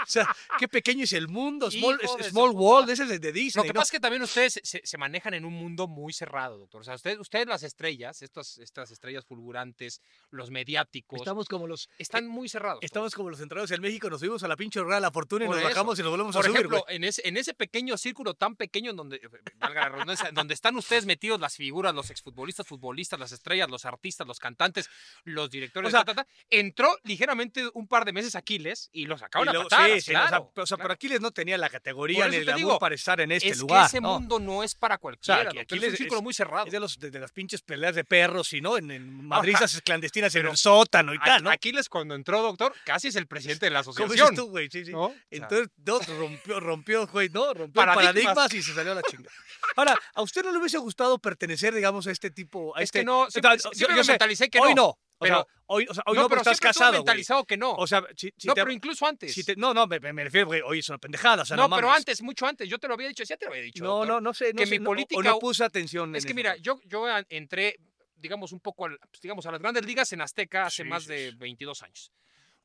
O 0.00 0.06
sea, 0.06 0.28
qué 0.58 0.68
pequeño 0.68 1.04
es 1.04 1.12
el 1.12 1.28
mundo. 1.28 1.70
Small, 1.70 1.98
small 2.30 2.50
world, 2.50 2.88
ese 2.90 3.02
es 3.02 3.08
de, 3.08 3.18
de 3.18 3.28
Lo 3.28 3.34
Disney. 3.34 3.62
que 3.64 3.68
¿no? 3.72 3.74
pasa 3.80 3.84
es 3.84 3.90
que 3.90 4.00
también 4.00 4.22
ustedes 4.22 4.60
se, 4.62 4.80
se 4.84 4.98
manejan 4.98 5.34
en 5.34 5.44
un 5.44 5.52
mundo 5.54 5.88
muy 5.88 6.12
cerrado, 6.12 6.58
doctor. 6.58 6.80
O 6.80 6.84
sea, 6.84 6.94
ustedes, 6.94 7.18
ustedes 7.18 7.46
las 7.46 7.62
estrellas, 7.64 8.22
estas, 8.22 8.58
estas 8.58 8.90
estrellas 8.92 9.24
fulgurantes, 9.24 10.00
los 10.30 10.50
mediáticos, 10.50 11.18
Estamos 11.18 11.48
como 11.48 11.66
los 11.66 11.88
están 11.98 12.26
muy 12.28 12.48
cerrados. 12.48 12.78
Estamos 12.82 13.14
como 13.14 13.28
los 13.30 13.38
centrados 13.40 13.70
en 13.72 13.80
México, 13.80 14.08
nos 14.08 14.20
subimos 14.20 14.42
a 14.44 14.48
la 14.48 14.56
pinche 14.56 14.80
rueda 14.80 14.96
de 14.96 15.00
la 15.02 15.10
fortuna 15.10 15.44
y 15.44 15.48
Por 15.48 15.56
nos 15.56 15.64
eso. 15.64 15.70
bajamos 15.74 15.98
y 15.98 16.02
nos 16.02 16.10
volvemos 16.12 16.36
Por 16.36 16.44
a 16.44 16.48
subir, 16.48 16.58
ejemplo, 16.58 16.82
güey. 16.84 16.96
en 16.96 17.04
ese, 17.04 17.28
en 17.28 17.36
ese 17.36 17.54
pequeño 17.54 17.96
círculo 17.98 18.34
tan 18.34 18.54
pequeño 18.56 18.92
en 18.92 18.96
donde, 18.96 19.16
eh, 19.16 19.28
valga 19.56 19.80
la 19.82 19.88
redundancia, 19.88 20.30
donde 20.32 20.54
están 20.54 20.76
ustedes 20.76 21.06
metidos 21.06 21.40
las 21.40 21.56
figuras, 21.56 21.94
los 21.94 22.10
exfutbolistas, 22.10 22.66
futbolistas, 22.66 23.18
las 23.18 23.32
estrellas, 23.32 23.68
los 23.68 23.84
artistas, 23.84 24.26
los 24.26 24.38
cantantes, 24.48 24.88
los 25.24 25.50
directores, 25.50 25.88
O 25.88 25.90
sea- 25.90 26.04
ta, 26.04 26.14
ta, 26.14 26.24
ta, 26.24 26.30
entró 26.50 26.96
ligeramente 27.04 27.68
un 27.74 27.86
par 27.86 28.04
de 28.04 28.12
meses 28.12 28.34
Aquiles 28.34 28.88
y 28.92 29.04
los 29.06 29.20
Y 29.20 29.22
sacaron 29.24 29.48
a 29.48 29.52
patadas, 29.62 29.86
sí, 29.86 29.92
sí, 29.92 29.98
o 29.98 30.00
sea, 30.18 30.26
claro, 30.28 30.50
pero, 30.54 30.62
o 30.64 30.66
sea, 30.66 30.76
claro. 30.76 30.88
por 30.88 30.92
Aquiles 30.92 31.20
no 31.20 31.30
tenía 31.30 31.58
la 31.58 31.68
categoría 31.68 32.28
ni 32.28 32.36
el 32.36 32.54
digo, 32.54 32.78
para 32.78 32.94
estar 32.94 33.20
en 33.20 33.32
este 33.32 33.48
es 33.50 33.58
lugar. 33.58 33.82
que 33.82 33.86
ese 33.88 34.00
¿no? 34.00 34.14
mundo 34.20 34.38
no 34.40 34.62
es 34.62 34.74
para 34.74 34.98
cualquiera, 34.98 35.40
aquí- 35.42 35.44
doctor, 35.58 35.62
Aquiles 35.62 35.82
es 35.84 35.88
un 35.88 35.94
es- 35.94 35.98
círculo 35.98 36.22
muy 36.22 36.34
cerrado. 36.34 36.66
Es 36.66 36.72
de, 36.72 36.80
los, 36.80 36.98
de, 36.98 37.10
de 37.10 37.18
las 37.20 37.32
pinches 37.32 37.62
peleas 37.62 37.94
de 37.94 38.04
perros 38.04 38.52
y 38.52 38.60
no 38.60 38.76
en, 38.78 38.90
en 38.90 39.24
madrizas 39.28 39.80
clandestinas 39.82 40.34
en 40.34 40.42
pero- 40.42 40.50
el 40.52 40.56
sótano 40.56 41.12
y 41.14 41.18
A- 41.18 41.24
tal, 41.24 41.42
¿no? 41.44 41.50
Aquiles 41.50 41.88
cuando 41.88 42.14
entró, 42.14 42.40
doctor, 42.42 42.72
casi 42.84 43.08
es 43.08 43.16
el 43.16 43.26
presidente 43.26 43.66
de 43.66 43.70
la 43.70 43.82
¿Cómo 43.84 43.90
asociación. 43.92 44.30
dices 44.30 44.36
tú, 44.44 44.50
güey? 44.50 44.68
Sí, 44.70 44.84
sí. 44.84 44.92
¿no? 44.92 45.04
O 45.06 45.08
sea, 45.10 45.18
Entonces, 45.30 45.68
no, 45.84 45.98
rompió, 46.18 46.60
rompió, 46.60 47.06
güey, 47.08 47.28
¿no? 47.30 47.52
Rompió 47.52 47.74
Paradigmas. 47.84 48.34
paradigmas. 48.34 48.54
y 48.54 48.62
se 48.62 48.74
salió 48.74 48.92
a 48.92 48.94
la 48.96 49.02
chinga. 49.02 49.30
Ahora, 49.76 49.98
¿a 50.14 50.22
usted 50.22 50.42
no 50.44 50.52
le 50.52 50.58
hubiese 50.58 50.78
gustado 50.78 51.18
pertenecer, 51.18 51.74
digamos, 51.74 52.06
a 52.06 52.10
este 52.12 52.30
tipo? 52.30 52.76
A 52.76 52.80
es 52.80 52.84
este, 52.84 53.00
que 53.00 53.04
no, 53.04 53.20
o 53.22 53.30
sea, 53.30 53.40
siempre, 53.42 53.58
yo- 53.62 53.70
siempre 53.72 53.96
yo 53.96 54.00
me 54.00 54.04
sé, 54.04 54.12
que 54.48 54.60
hoy 54.60 54.74
no. 54.74 54.82
no. 54.82 54.88
O 54.90 54.98
pero- 55.18 55.34
sea, 55.38 55.46
hoy, 55.66 55.86
o 55.90 55.94
sea, 55.94 56.04
hoy 56.06 56.14
no, 56.16 56.22
no, 56.22 56.28
pero 56.28 56.40
estás 56.42 56.60
casado, 56.60 56.92
mentalizado 56.92 57.44
que 57.44 57.56
no. 57.56 57.72
O 57.74 57.86
sea, 57.88 58.04
si, 58.16 58.32
si 58.36 58.46
no, 58.46 58.54
te- 58.54 58.60
pero 58.62 58.70
incluso 58.72 59.04
antes. 59.04 59.34
si 59.34 59.42
te- 59.42 59.56
no, 59.56 59.74
no, 59.74 59.86
me, 59.88 59.98
me 59.98 60.22
refiero, 60.24 60.46
güey, 60.46 60.60
hoy 60.64 60.78
es 60.78 60.88
una 60.88 60.98
pendejada, 60.98 61.42
o 61.42 61.44
sea, 61.44 61.56
no, 61.56 61.66
no, 61.66 61.74
pero 61.74 61.90
antes, 61.90 62.22
mucho 62.22 62.46
antes. 62.46 62.68
Yo 62.68 62.78
te 62.78 62.86
lo 62.86 62.94
había 62.94 63.08
dicho, 63.08 63.24
ya 63.24 63.36
te 63.36 63.46
lo 63.46 63.50
había 63.50 63.64
dicho. 63.64 63.82
No, 63.82 63.90
doctor. 63.96 64.08
no, 64.08 64.20
no 64.20 64.32
sé. 64.32 64.52
No 64.52 64.58
que 64.60 64.66
sé, 64.66 64.78
mi 64.78 64.84
política- 64.84 65.18
O 65.18 65.22
no 65.24 65.38
puse 65.40 65.64
atención. 65.64 66.14
Es 66.14 66.22
en 66.22 66.26
que 66.28 66.30
eso. 66.30 66.36
mira, 66.36 66.56
yo, 66.58 66.80
yo 66.84 67.04
entré, 67.30 67.80
digamos, 68.14 68.52
un 68.52 68.60
poco 68.60 68.84
al- 68.86 68.98
pues, 69.10 69.20
digamos, 69.20 69.44
a 69.46 69.50
las 69.50 69.60
grandes 69.60 69.84
ligas 69.84 70.12
en 70.12 70.20
Azteca 70.20 70.66
hace 70.66 70.84
Sí, 70.84 70.88
más 70.88 71.02
sí, 71.02 71.08
de 71.10 71.30
sí. 71.32 71.36
22 71.36 71.82
años. 71.82 72.12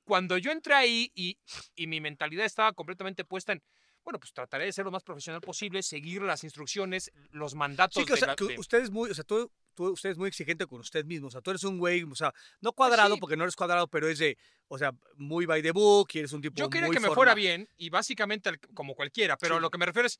Cuando 0.03 0.37
yo 0.37 0.51
entré 0.51 0.75
ahí 0.75 1.11
y, 1.15 1.37
y 1.75 1.87
mi 1.87 2.01
mentalidad 2.01 2.45
estaba 2.45 2.73
completamente 2.73 3.23
puesta 3.25 3.53
en, 3.53 3.63
bueno, 4.03 4.19
pues 4.19 4.33
trataré 4.33 4.65
de 4.65 4.73
ser 4.73 4.85
lo 4.85 4.91
más 4.91 5.03
profesional 5.03 5.41
posible, 5.41 5.81
seguir 5.81 6.21
las 6.21 6.43
instrucciones, 6.43 7.11
los 7.31 7.55
mandatos 7.55 8.01
Sí, 8.01 8.05
que, 8.05 8.13
o 8.13 8.15
de 8.15 8.19
sea, 8.19 8.27
la- 8.29 8.35
que 8.35 8.59
usted 8.59 8.79
es 8.81 8.91
muy, 8.91 9.09
o 9.09 9.13
sea, 9.13 9.23
tú, 9.23 9.49
tú- 9.73 9.91
usted 9.91 10.09
es 10.11 10.17
muy 10.17 10.27
exigente 10.27 10.65
con 10.67 10.79
usted 10.81 11.05
mismo. 11.05 11.27
O 11.27 11.31
sea, 11.31 11.41
tú 11.41 11.51
eres 11.51 11.63
un 11.63 11.77
güey, 11.79 12.03
o 12.03 12.15
sea, 12.15 12.33
no 12.61 12.73
cuadrado, 12.73 13.09
Pues 13.09 13.17
sí. 13.17 13.21
porque 13.21 13.37
no 13.37 13.43
eres 13.43 13.55
cuadrado, 13.55 13.87
pero 13.87 14.07
es 14.09 14.19
de, 14.19 14.37
o 14.67 14.77
sea, 14.77 14.91
muy 15.15 15.45
by 15.45 15.61
the 15.61 15.71
book 15.71 16.09
y 16.13 16.19
eres 16.19 16.33
un 16.33 16.41
tipo 16.41 16.55
Yo 16.55 16.69
quería 16.69 16.87
muy 16.87 16.95
que 16.95 16.99
me 16.99 17.07
formal. 17.07 17.15
fuera 17.15 17.33
bien 17.35 17.67
y 17.77 17.89
básicamente 17.89 18.51
como 18.73 18.93
cualquiera, 18.95 19.37
pero 19.37 19.55
Sí. 19.55 19.61
lo 19.61 19.69
que 19.71 19.77
me 19.77 19.85
refiero 19.85 20.07
es, 20.07 20.19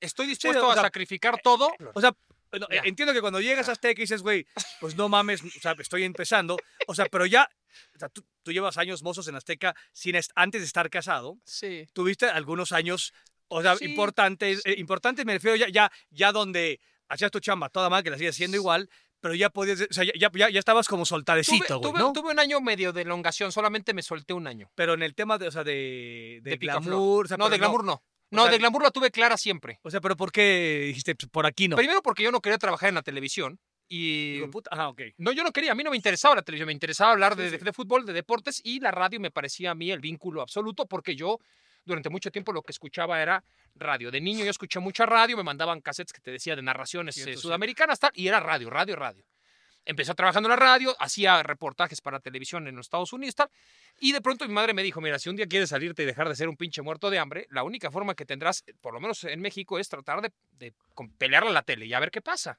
estoy 0.00 0.26
dispuesto 0.26 0.66
o 0.66 0.70
a 0.70 0.76
sacrificar 0.76 1.40
todo. 1.42 1.70
O 1.94 2.00
sea, 2.00 2.14
no, 2.60 2.66
entiendo 2.70 3.12
que 3.12 3.20
cuando 3.20 3.40
llegas 3.40 3.68
a 3.68 3.72
Azteca 3.72 4.00
y 4.00 4.04
dices, 4.04 4.22
güey, 4.22 4.46
pues 4.80 4.96
no 4.96 5.08
mames, 5.08 5.42
o 5.42 5.60
sea, 5.60 5.74
estoy 5.78 6.04
empezando. 6.04 6.56
O 6.86 6.94
sea, 6.94 7.06
pero 7.06 7.26
ya, 7.26 7.48
o 7.94 7.98
sea, 7.98 8.08
tú, 8.08 8.24
tú 8.42 8.52
llevas 8.52 8.76
años 8.78 9.02
mozos 9.02 9.28
en 9.28 9.34
Azteca 9.36 9.74
sin 9.92 10.16
antes 10.34 10.60
de 10.60 10.66
estar 10.66 10.88
casado. 10.90 11.38
Sí. 11.44 11.86
Tuviste 11.92 12.26
algunos 12.26 12.72
años, 12.72 13.12
o 13.48 13.62
sea, 13.62 13.76
Sí. 13.76 13.84
importantes, 13.86 14.62
eh, 14.64 14.74
importantes 14.78 15.24
me 15.26 15.34
refiero 15.34 15.56
ya, 15.56 15.68
ya, 15.68 15.90
ya 16.10 16.32
donde 16.32 16.80
hacías 17.08 17.30
tu 17.30 17.40
chamba 17.40 17.68
toda 17.68 17.90
mal, 17.90 18.02
que 18.02 18.10
la 18.10 18.18
sigues 18.18 18.34
haciendo 18.34 18.56
igual, 18.56 18.88
pero 19.20 19.34
ya 19.34 19.48
podías, 19.50 19.80
o 19.80 19.86
sea, 19.92 20.04
ya, 20.04 20.12
ya, 20.32 20.50
ya 20.50 20.58
estabas 20.58 20.86
como 20.86 21.04
soltadecito, 21.06 21.78
güey, 21.78 21.92
tuve- 21.92 21.98
¿no? 21.98 22.12
tuve 22.12 22.30
un 22.32 22.38
año 22.38 22.60
medio 22.60 22.92
de 22.92 23.02
elongación, 23.02 23.52
solamente 23.52 23.94
me 23.94 24.02
solté 24.02 24.34
un 24.34 24.46
año. 24.46 24.70
Pero 24.74 24.92
en 24.94 25.02
el 25.02 25.14
tema 25.14 25.38
de, 25.38 25.48
o 25.48 25.50
sea, 25.50 25.64
de, 25.64 26.40
de, 26.42 26.50
De 26.50 26.56
glamour. 26.58 27.24
o 27.24 27.28
sea, 27.28 27.36
no, 27.38 27.48
de 27.48 27.56
glamour 27.58 27.84
no. 27.84 27.92
O 27.94 28.02
No, 28.34 28.42
sea, 28.42 28.52
de 28.52 28.58
glamour 28.58 28.82
la 28.82 28.90
tuve 28.90 29.10
clara 29.10 29.36
siempre. 29.36 29.78
O 29.82 29.90
sea, 29.90 30.00
pero 30.00 30.16
¿por 30.16 30.30
qué 30.32 30.84
dijiste 30.88 31.14
"Pues, 31.14 31.30
por 31.30 31.46
aquí 31.46 31.68
no? 31.68 31.76
Primero 31.76 32.02
porque 32.02 32.22
yo 32.22 32.30
no 32.30 32.40
quería 32.40 32.58
trabajar 32.58 32.88
en 32.90 32.94
la 32.96 33.02
televisión 33.02 33.58
y... 33.88 34.34
Digo, 34.34 34.50
puta, 34.50 34.70
ah, 34.72 34.88
ok. 34.88 35.00
No, 35.18 35.32
yo 35.32 35.42
no 35.44 35.52
quería, 35.52 35.72
a 35.72 35.74
mí 35.74 35.82
no 35.84 35.90
me 35.90 35.96
interesaba 35.96 36.34
la 36.34 36.42
televisión, 36.42 36.66
me 36.66 36.72
interesaba 36.72 37.12
hablar 37.12 37.36
de, 37.36 37.46
Sí, 37.46 37.50
de- 37.52 37.58
sí. 37.58 37.64
de 37.64 37.72
fútbol, 37.72 38.06
de 38.06 38.12
deportes 38.12 38.60
y 38.64 38.80
la 38.80 38.90
radio 38.90 39.20
me 39.20 39.30
parecía 39.30 39.70
a 39.72 39.74
mí 39.74 39.90
el 39.90 40.00
vínculo 40.00 40.40
absoluto 40.42 40.86
porque 40.86 41.14
yo 41.16 41.38
durante 41.84 42.08
mucho 42.08 42.30
tiempo 42.30 42.52
lo 42.52 42.62
que 42.62 42.72
escuchaba 42.72 43.20
era 43.20 43.44
radio. 43.74 44.10
De 44.10 44.20
niño 44.20 44.44
yo 44.44 44.50
escuché 44.50 44.80
mucha 44.80 45.04
radio, 45.04 45.36
me 45.36 45.42
mandaban 45.42 45.80
cassettes 45.82 46.12
que 46.14 46.20
te 46.20 46.30
decía 46.30 46.56
de 46.56 46.62
narraciones 46.62 47.16
eh, 47.18 47.36
sudamericanas 47.36 47.98
tal, 48.00 48.10
y 48.14 48.26
era 48.26 48.40
radio, 48.40 48.70
radio, 48.70 48.96
radio. 48.96 49.24
Empecé 49.86 50.14
trabajando 50.14 50.48
en 50.48 50.50
la 50.50 50.56
radio, 50.56 50.94
hacía 50.98 51.42
reportajes 51.42 52.00
para 52.00 52.18
televisión 52.20 52.66
en 52.68 52.76
los 52.76 52.86
Estados 52.86 53.12
Unidos 53.12 53.34
tal, 53.34 53.50
y 54.00 54.12
de 54.12 54.20
pronto 54.20 54.46
mi 54.48 54.54
madre 54.54 54.72
me 54.72 54.82
dijo, 54.82 55.00
mira, 55.00 55.18
si 55.18 55.28
un 55.28 55.36
día 55.36 55.46
quieres 55.46 55.68
salirte 55.68 56.02
y 56.02 56.06
dejar 56.06 56.28
de 56.28 56.36
ser 56.36 56.48
un 56.48 56.56
pinche 56.56 56.80
muerto 56.82 57.10
de 57.10 57.18
hambre, 57.18 57.46
la 57.50 57.62
única 57.64 57.90
forma 57.90 58.14
que 58.14 58.24
tendrás, 58.24 58.64
por 58.80 58.94
lo 58.94 59.00
menos 59.00 59.24
en 59.24 59.40
México, 59.40 59.78
es 59.78 59.88
tratar 59.88 60.22
de, 60.22 60.32
de 60.52 60.72
pelearle 61.18 61.50
a 61.50 61.52
la 61.52 61.62
tele 61.62 61.86
y 61.86 61.92
a 61.92 62.00
ver 62.00 62.10
qué 62.10 62.22
pasa. 62.22 62.58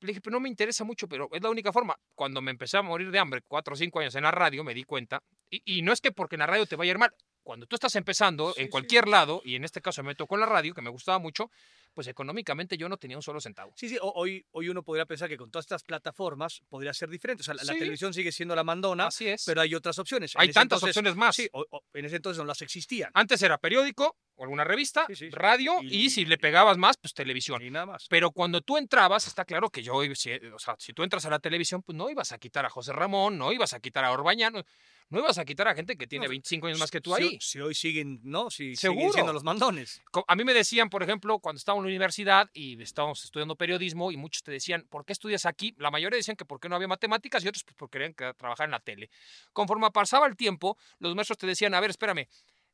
Le 0.00 0.08
dije, 0.08 0.20
pero 0.20 0.34
no 0.34 0.40
me 0.40 0.48
interesa 0.48 0.82
mucho, 0.82 1.06
pero 1.06 1.28
es 1.32 1.40
la 1.42 1.50
única 1.50 1.72
forma. 1.72 1.96
Cuando 2.14 2.40
me 2.40 2.50
empecé 2.50 2.78
a 2.78 2.82
morir 2.82 3.10
de 3.12 3.18
hambre, 3.18 3.42
cuatro 3.46 3.74
o 3.74 3.76
cinco 3.76 4.00
años 4.00 4.14
en 4.16 4.24
la 4.24 4.32
radio, 4.32 4.64
me 4.64 4.74
di 4.74 4.82
cuenta, 4.84 5.22
y, 5.50 5.62
y 5.78 5.82
no 5.82 5.92
es 5.92 6.00
que 6.00 6.10
porque 6.10 6.34
en 6.34 6.40
la 6.40 6.46
radio 6.46 6.66
te 6.66 6.74
vaya 6.74 6.90
a 6.90 6.94
ir 6.94 6.98
mal, 6.98 7.14
cuando 7.44 7.66
tú 7.66 7.76
estás 7.76 7.94
empezando 7.96 8.52
Sí, 8.54 8.62
en 8.62 8.66
sí. 8.66 8.70
cualquier 8.70 9.06
lado, 9.08 9.40
y 9.44 9.54
en 9.54 9.64
este 9.64 9.80
caso 9.80 10.02
me 10.02 10.14
tocó 10.14 10.34
en 10.34 10.40
la 10.40 10.46
radio, 10.46 10.74
que 10.74 10.82
me 10.82 10.90
gustaba 10.90 11.18
mucho, 11.18 11.50
pues 11.98 12.06
económicamente 12.06 12.76
yo 12.76 12.88
no 12.88 12.96
tenía 12.96 13.16
un 13.16 13.24
solo 13.24 13.40
centavo. 13.40 13.72
Sí, 13.74 13.88
sí, 13.88 13.98
ho- 14.00 14.12
hoy, 14.14 14.46
hoy 14.52 14.68
uno 14.68 14.84
podría 14.84 15.04
pensar 15.04 15.28
que 15.28 15.36
con 15.36 15.50
todas 15.50 15.64
estas 15.64 15.82
plataformas 15.82 16.60
podría 16.68 16.94
ser 16.94 17.08
diferente. 17.10 17.40
O 17.40 17.44
sea, 17.44 17.54
la, 17.54 17.64
televisión 17.64 18.14
sigue 18.14 18.30
siendo 18.30 18.54
la 18.54 18.62
mandona, 18.62 19.08
Así 19.08 19.26
es. 19.26 19.42
pero 19.44 19.60
hay 19.62 19.74
otras 19.74 19.98
opciones. 19.98 20.32
Hay 20.36 20.52
tantas 20.52 20.76
entonces- 20.76 20.90
opciones 20.90 21.16
más. 21.16 21.34
Sí, 21.34 21.48
o- 21.52 21.66
o- 21.68 21.82
en 21.94 22.04
ese 22.04 22.14
entonces 22.14 22.38
no 22.38 22.44
las 22.44 22.62
existían. 22.62 23.10
Antes 23.14 23.42
era 23.42 23.58
periódico 23.58 24.16
o 24.36 24.44
alguna 24.44 24.62
revista, 24.62 25.06
Sí, 25.08 25.16
sí. 25.16 25.30
radio, 25.30 25.82
y, 25.82 26.04
Y- 26.04 26.10
si 26.10 26.24
le 26.24 26.38
pegabas 26.38 26.78
más, 26.78 26.96
pues 26.98 27.12
televisión. 27.14 27.60
Y 27.62 27.70
nada 27.72 27.86
más. 27.86 28.06
Pero 28.08 28.30
cuando 28.30 28.60
tú 28.60 28.76
entrabas, 28.76 29.26
está 29.26 29.44
claro 29.44 29.70
que 29.70 29.82
yo, 29.82 30.00
si, 30.14 30.30
o 30.34 30.58
sea, 30.60 30.76
si 30.78 30.92
tú 30.92 31.02
entras 31.02 31.26
a 31.26 31.30
la 31.30 31.40
televisión, 31.40 31.82
pues 31.82 31.98
no 31.98 32.08
ibas 32.10 32.30
a 32.30 32.38
quitar 32.38 32.64
a 32.64 32.70
José 32.70 32.92
Ramón, 32.92 33.38
no 33.38 33.50
ibas 33.52 33.72
a 33.74 33.80
quitar 33.80 34.04
a 34.04 34.12
Orbañano, 34.12 34.62
no 35.10 35.20
ibas 35.20 35.38
a 35.38 35.44
quitar 35.44 35.66
a 35.68 35.74
gente 35.74 35.96
que 35.96 36.06
tiene 36.06 36.26
No, 36.26 36.30
25 36.30 36.66
años 36.66 36.78
más 36.78 36.90
que 36.90 37.00
tú 37.00 37.14
Si- 37.14 37.22
ahí. 37.22 37.38
Si, 37.40 37.60
hoy 37.60 37.74
siguen, 37.74 38.20
¿no? 38.24 38.50
Si 38.50 38.76
siguen 38.76 39.12
siendo 39.12 39.32
los 39.32 39.42
mandones. 39.44 40.02
A 40.26 40.36
mí 40.36 40.44
me 40.44 40.52
decían, 40.54 40.90
por 40.90 41.02
ejemplo, 41.02 41.38
cuando 41.38 41.58
estaba 41.58 41.78
en 41.78 41.84
la 41.84 41.88
universidad 41.88 42.50
y 42.52 42.80
estábamos 42.82 43.24
estudiando 43.24 43.56
periodismo 43.56 44.12
y 44.12 44.16
muchos 44.16 44.42
te 44.42 44.50
decían, 44.52 44.86
¿por 44.90 45.04
qué 45.04 45.12
estudias 45.12 45.46
aquí? 45.46 45.74
La 45.78 45.90
mayoría 45.90 46.16
decían 46.16 46.36
que 46.36 46.44
porque 46.44 46.68
no 46.68 46.76
había 46.76 46.88
matemáticas 46.88 47.44
y 47.44 47.48
otros 47.48 47.64
pues 47.64 47.74
porque 47.76 47.98
querían 47.98 48.14
que- 48.14 48.34
trabajar 48.34 48.66
en 48.66 48.72
la 48.72 48.80
tele. 48.80 49.10
Conforme 49.52 49.90
pasaba 49.90 50.26
el 50.26 50.36
tiempo, 50.36 50.76
los 50.98 51.14
maestros 51.14 51.38
te 51.38 51.46
decían, 51.46 51.74
a 51.74 51.80
ver, 51.80 51.90
espérame, 51.90 52.26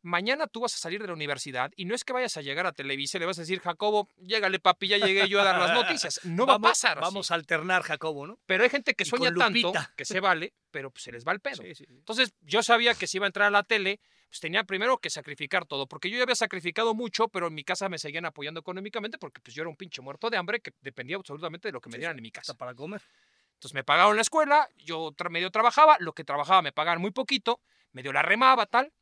mañana 0.04 0.46
tú 0.46 0.60
vas 0.60 0.74
a 0.74 0.78
salir 0.78 1.00
de 1.00 1.06
la 1.08 1.12
universidad 1.14 1.72
y 1.76 1.86
no 1.86 1.94
es 1.94 2.04
que 2.04 2.12
vayas 2.12 2.36
a 2.36 2.42
llegar 2.42 2.66
a 2.66 2.72
Televisa 2.72 3.16
y 3.16 3.20
le 3.20 3.26
vas 3.26 3.38
a 3.38 3.42
decir, 3.42 3.60
Jacobo, 3.60 4.08
llégale 4.18 4.60
papi, 4.60 4.86
ya 4.88 4.98
llegué 4.98 5.28
yo 5.28 5.40
a 5.40 5.44
dar 5.44 5.58
las 5.58 5.72
noticias. 5.72 6.20
No 6.24 6.46
va 6.46 6.52
a 6.54 6.56
Vamos- 6.58 6.70
pasar. 6.70 6.98
así. 6.98 7.04
Vamos 7.04 7.30
a 7.30 7.34
alternar, 7.34 7.82
Jacobo, 7.82 8.26
¿no? 8.26 8.38
Pero 8.46 8.62
hay 8.64 8.70
gente 8.70 8.94
que 8.94 9.02
Y 9.04 9.06
sueña 9.06 9.32
tanto 9.34 9.72
que 9.96 10.04
se 10.04 10.20
vale, 10.20 10.52
pero 10.70 10.90
pues, 10.90 11.02
se 11.04 11.10
les 11.12 11.26
va 11.26 11.32
el 11.32 11.40
pedo. 11.40 11.56
Sí, 11.62 11.74
sí, 11.74 11.84
sí. 11.88 11.94
Entonces 11.94 12.34
yo 12.42 12.62
sabía 12.62 12.94
que 12.94 13.06
si 13.06 13.16
iba 13.16 13.26
a 13.26 13.28
entrar 13.28 13.48
a 13.48 13.50
la 13.50 13.62
tele, 13.62 13.98
pues 14.28 14.40
tenía 14.40 14.64
primero 14.64 14.98
que 14.98 15.10
sacrificar 15.10 15.64
todo, 15.64 15.86
porque 15.86 16.10
yo 16.10 16.16
ya 16.18 16.24
había 16.24 16.34
sacrificado 16.34 16.92
mucho, 16.94 17.28
pero 17.28 17.46
en 17.48 17.54
mi 17.54 17.64
casa 17.64 17.88
me 17.88 17.98
seguían 17.98 18.24
apoyando 18.26 18.60
económicamente 18.60 19.16
porque 19.18 19.40
pues 19.40 19.54
yo 19.54 19.62
era 19.62 19.70
un 19.70 19.76
pinche 19.76 20.02
muerto 20.02 20.28
de 20.28 20.36
hambre 20.36 20.60
que 20.60 20.72
dependía 20.80 21.16
absolutamente 21.16 21.68
de 21.68 21.72
lo 21.72 21.80
que 21.80 21.88
me 21.90 21.98
dieran 21.98 22.16
en 22.18 22.22
mi 22.22 22.30
casa. 22.30 22.52
Hasta 22.52 22.58
para 22.58 22.74
comer. 22.74 23.00
Entonces 23.54 23.74
me 23.74 23.84
pagaron 23.84 24.16
la 24.16 24.22
escuela, 24.22 24.68
yo 24.76 25.14
medio 25.30 25.50
trabajaba, 25.50 25.96
lo 26.00 26.12
que 26.12 26.24
trabajaba 26.24 26.60
me 26.60 26.72
pagaban 26.72 27.00
muy 27.00 27.12
poquito, 27.12 27.60
medio 27.92 28.12
la 28.12 28.22
remaba, 28.22 28.66
tal. 28.66 28.92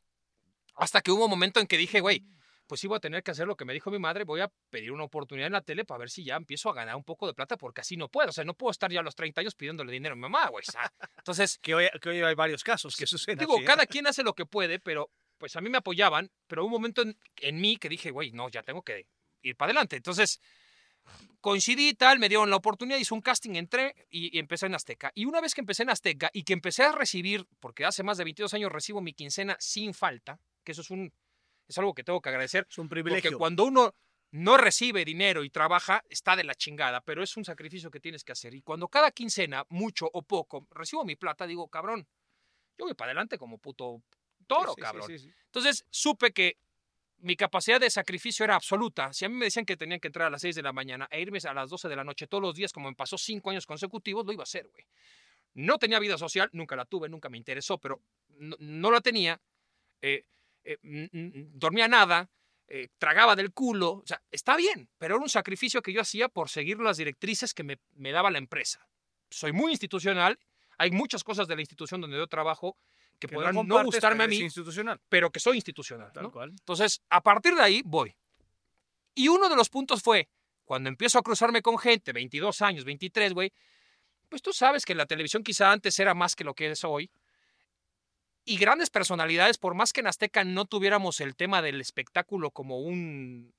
Hasta 0.75 1.01
que 1.01 1.11
hubo 1.11 1.25
un 1.25 1.29
momento 1.29 1.59
en 1.59 1.67
que 1.67 1.77
dije, 1.77 2.01
güey, 2.01 2.23
pues 2.67 2.83
iba 2.83 2.97
a 2.97 2.99
tener 2.99 3.23
que 3.23 3.31
hacer 3.31 3.47
lo 3.47 3.55
que 3.55 3.65
me 3.65 3.73
dijo 3.73 3.91
mi 3.91 3.99
madre, 3.99 4.23
voy 4.23 4.41
a 4.41 4.51
pedir 4.69 4.91
una 4.91 5.03
oportunidad 5.03 5.47
en 5.47 5.53
la 5.53 5.61
tele 5.61 5.85
para 5.85 5.99
ver 5.99 6.09
si 6.09 6.23
ya 6.23 6.35
empiezo 6.35 6.69
a 6.69 6.73
ganar 6.73 6.95
un 6.95 7.03
poco 7.03 7.27
de 7.27 7.33
plata, 7.33 7.57
porque 7.57 7.81
así 7.81 7.97
no 7.97 8.09
puedo. 8.09 8.29
O 8.29 8.33
sea, 8.33 8.43
no 8.43 8.53
puedo 8.53 8.71
estar 8.71 8.91
ya 8.91 9.01
a 9.01 9.03
los 9.03 9.15
30 9.15 9.41
años 9.41 9.55
pidiéndole 9.55 9.91
dinero 9.91 10.13
a 10.13 10.15
mi 10.15 10.21
mamá, 10.21 10.47
güey. 10.49 10.63
o 10.67 10.71
sea, 10.71 10.91
entonces, 11.17 11.59
Que 11.61 11.75
hoy, 11.75 11.87
que 12.01 12.09
hoy 12.09 12.21
hay 12.21 12.35
varios 12.35 12.63
casos 12.63 12.95
que 12.95 13.05
suceden. 13.05 13.37
digo, 13.37 13.55
así, 13.55 13.63
¿eh? 13.63 13.65
cada 13.65 13.85
quien 13.85 14.07
hace 14.07 14.23
lo 14.23 14.33
que 14.33 14.45
puede, 14.45 14.79
pero 14.79 15.11
pues 15.37 15.55
a 15.55 15.61
mí 15.61 15.69
me 15.69 15.77
apoyaban, 15.77 16.31
pero 16.47 16.63
hubo 16.63 16.67
un 16.67 16.81
momento 16.81 17.01
en, 17.01 17.17
en 17.37 17.59
mí 17.59 17.77
que 17.77 17.89
dije, 17.89 18.11
güey, 18.11 18.31
no, 18.31 18.49
ya 18.49 18.63
tengo 18.63 18.81
que 18.81 19.07
ir 19.41 19.55
para 19.57 19.71
adelante. 19.71 19.97
Entonces, 19.97 20.39
coincidí 21.41 21.89
y 21.89 21.93
tal, 21.93 22.17
me 22.17 22.29
dieron 22.29 22.49
la 22.49 22.55
oportunidad, 22.55 22.97
hice 22.97 23.13
un 23.13 23.21
casting, 23.21 23.55
entré 23.55 23.93
y, 24.09 24.35
y 24.35 24.39
empecé 24.39 24.67
en 24.67 24.75
Azteca. 24.75 25.11
Y 25.13 25.25
una 25.25 25.41
vez 25.41 25.53
que 25.53 25.61
empecé 25.61 25.83
en 25.83 25.89
Azteca 25.89 26.29
y 26.33 26.43
que 26.43 26.53
empecé 26.53 26.83
a 26.83 26.93
recibir, 26.93 27.45
porque 27.59 27.83
hace 27.83 28.03
más 28.03 28.17
de 28.17 28.23
22 28.23 28.53
años 28.53 28.71
recibo 28.71 29.01
mi 29.01 29.13
quincena 29.13 29.57
sin 29.59 29.93
falta, 29.93 30.39
que 30.63 30.71
eso 30.73 30.81
es 30.81 30.89
un 30.89 31.11
es 31.67 31.77
algo 31.77 31.93
que 31.93 32.03
tengo 32.03 32.21
que 32.21 32.29
agradecer, 32.29 32.67
Es 32.69 32.77
un 32.77 32.89
porque 32.89 33.03
privilegio. 33.03 33.37
cuando 33.37 33.63
uno 33.63 33.95
no 34.31 34.57
recibe 34.57 35.05
dinero 35.05 35.43
y 35.43 35.49
trabaja, 35.49 36.03
está 36.09 36.35
de 36.35 36.43
la 36.43 36.55
chingada, 36.55 37.01
pero 37.01 37.23
es 37.23 37.37
un 37.37 37.45
sacrificio 37.45 37.89
que 37.89 37.99
tienes 37.99 38.23
que 38.23 38.31
hacer. 38.33 38.53
Y 38.53 38.61
cuando 38.61 38.87
cada 38.89 39.11
quincena, 39.11 39.65
mucho 39.69 40.09
o 40.11 40.23
poco, 40.23 40.67
recibo 40.71 41.05
mi 41.05 41.15
plata, 41.15 41.45
digo, 41.47 41.67
cabrón, 41.69 42.05
yo 42.77 42.85
voy 42.85 42.95
para 42.95 43.11
adelante 43.11 43.37
como 43.37 43.59
puto 43.59 44.01
toro, 44.47 44.73
Sí, 44.75 44.81
cabrón. 44.81 45.07
sí, 45.07 45.19
sí, 45.19 45.29
sí. 45.29 45.33
Entonces 45.45 45.85
supe 45.89 46.33
que 46.33 46.57
mi 47.19 47.35
capacidad 47.37 47.79
de 47.79 47.89
sacrificio 47.89 48.43
era 48.43 48.55
absoluta. 48.55 49.13
Si 49.13 49.23
a 49.23 49.29
mí 49.29 49.35
me 49.35 49.45
decían 49.45 49.65
que 49.65 49.77
tenían 49.77 49.99
que 50.01 50.07
entrar 50.09 50.27
a 50.27 50.29
las 50.29 50.41
6 50.41 50.55
de 50.55 50.63
la 50.63 50.73
mañana 50.73 51.07
e 51.11 51.21
irme 51.21 51.39
a 51.47 51.53
las 51.53 51.69
12 51.69 51.87
de 51.87 51.95
la 51.95 52.03
noche 52.03 52.27
todos 52.27 52.41
los 52.41 52.55
días, 52.55 52.73
como 52.73 52.89
me 52.89 52.95
pasó 52.95 53.17
cinco 53.17 53.51
años 53.51 53.65
consecutivos, 53.65 54.25
lo 54.25 54.33
iba 54.33 54.41
a 54.41 54.43
hacer, 54.43 54.67
güey. 54.67 54.85
No 55.53 55.77
tenía 55.77 55.99
vida 55.99 56.17
social, 56.17 56.49
nunca 56.51 56.75
la 56.75 56.83
tuve, 56.85 57.07
nunca 57.07 57.29
me 57.29 57.37
interesó, 57.37 57.77
pero 57.77 58.01
no, 58.29 58.57
no 58.59 58.91
la 58.91 58.99
tenía. 58.99 59.39
Eh, 60.01 60.25
eh, 60.63 60.77
dormía 61.53 61.87
nada, 61.87 62.29
eh, 62.67 62.89
tragaba 62.97 63.35
del 63.35 63.51
culo. 63.51 63.91
O 63.91 64.03
sea, 64.05 64.21
está 64.31 64.55
bien, 64.55 64.89
pero 64.97 65.15
era 65.15 65.23
un 65.23 65.29
sacrificio 65.29 65.81
que 65.81 65.93
yo 65.93 66.01
hacía 66.01 66.29
por 66.29 66.49
seguir 66.49 66.79
las 66.79 66.97
directrices 66.97 67.53
que 67.53 67.63
me, 67.63 67.79
me 67.95 68.11
daba 68.11 68.31
la 68.31 68.37
empresa. 68.37 68.87
Soy 69.29 69.51
muy 69.51 69.71
institucional. 69.71 70.39
Hay 70.77 70.91
muchas 70.91 71.23
cosas 71.23 71.47
de 71.47 71.55
la 71.55 71.61
institución 71.61 72.01
donde 72.01 72.17
yo 72.17 72.27
trabajo 72.27 72.77
que, 73.19 73.27
Que 73.27 73.35
podrán 73.35 73.55
no, 73.67 73.83
gustarme 73.83 74.23
a 74.23 74.27
mí, 74.27 74.37
institucional. 74.37 74.99
pero 75.07 75.31
que 75.31 75.39
soy 75.39 75.57
institucional. 75.57 76.11
Tal 76.11 76.23
¿no? 76.23 76.31
cual. 76.31 76.49
Entonces, 76.49 77.01
a 77.09 77.21
partir 77.21 77.55
de 77.55 77.61
ahí 77.61 77.81
voy. 77.85 78.15
Y 79.15 79.27
uno 79.27 79.49
de 79.49 79.55
los 79.55 79.69
puntos 79.69 80.01
fue, 80.01 80.29
cuando 80.65 80.89
empiezo 80.89 81.19
a 81.19 81.21
cruzarme 81.21 81.61
con 81.61 81.77
gente, 81.77 82.11
22 82.11 82.61
años, 82.61 82.85
23, 82.85 83.33
güey, 83.33 83.53
pues 84.29 84.41
tú 84.41 84.51
sabes 84.51 84.83
que 84.85 84.95
la 84.95 85.05
televisión 85.05 85.43
quizá 85.43 85.71
antes 85.71 85.97
era 85.99 86.13
más 86.15 86.35
que 86.35 86.43
lo 86.43 86.55
que 86.55 86.71
es 86.71 86.83
hoy. 86.83 87.11
Y 88.45 88.57
grandes 88.57 88.89
personalidades, 88.89 89.57
por 89.57 89.73
más 89.73 89.93
que 89.93 90.01
en 90.01 90.07
Azteca 90.07 90.43
no 90.43 90.65
tuviéramos 90.65 91.19
el 91.21 91.35
tema 91.35 91.61
del 91.61 91.79
espectáculo 91.79 92.51
como 92.51 92.79
un 92.79 93.53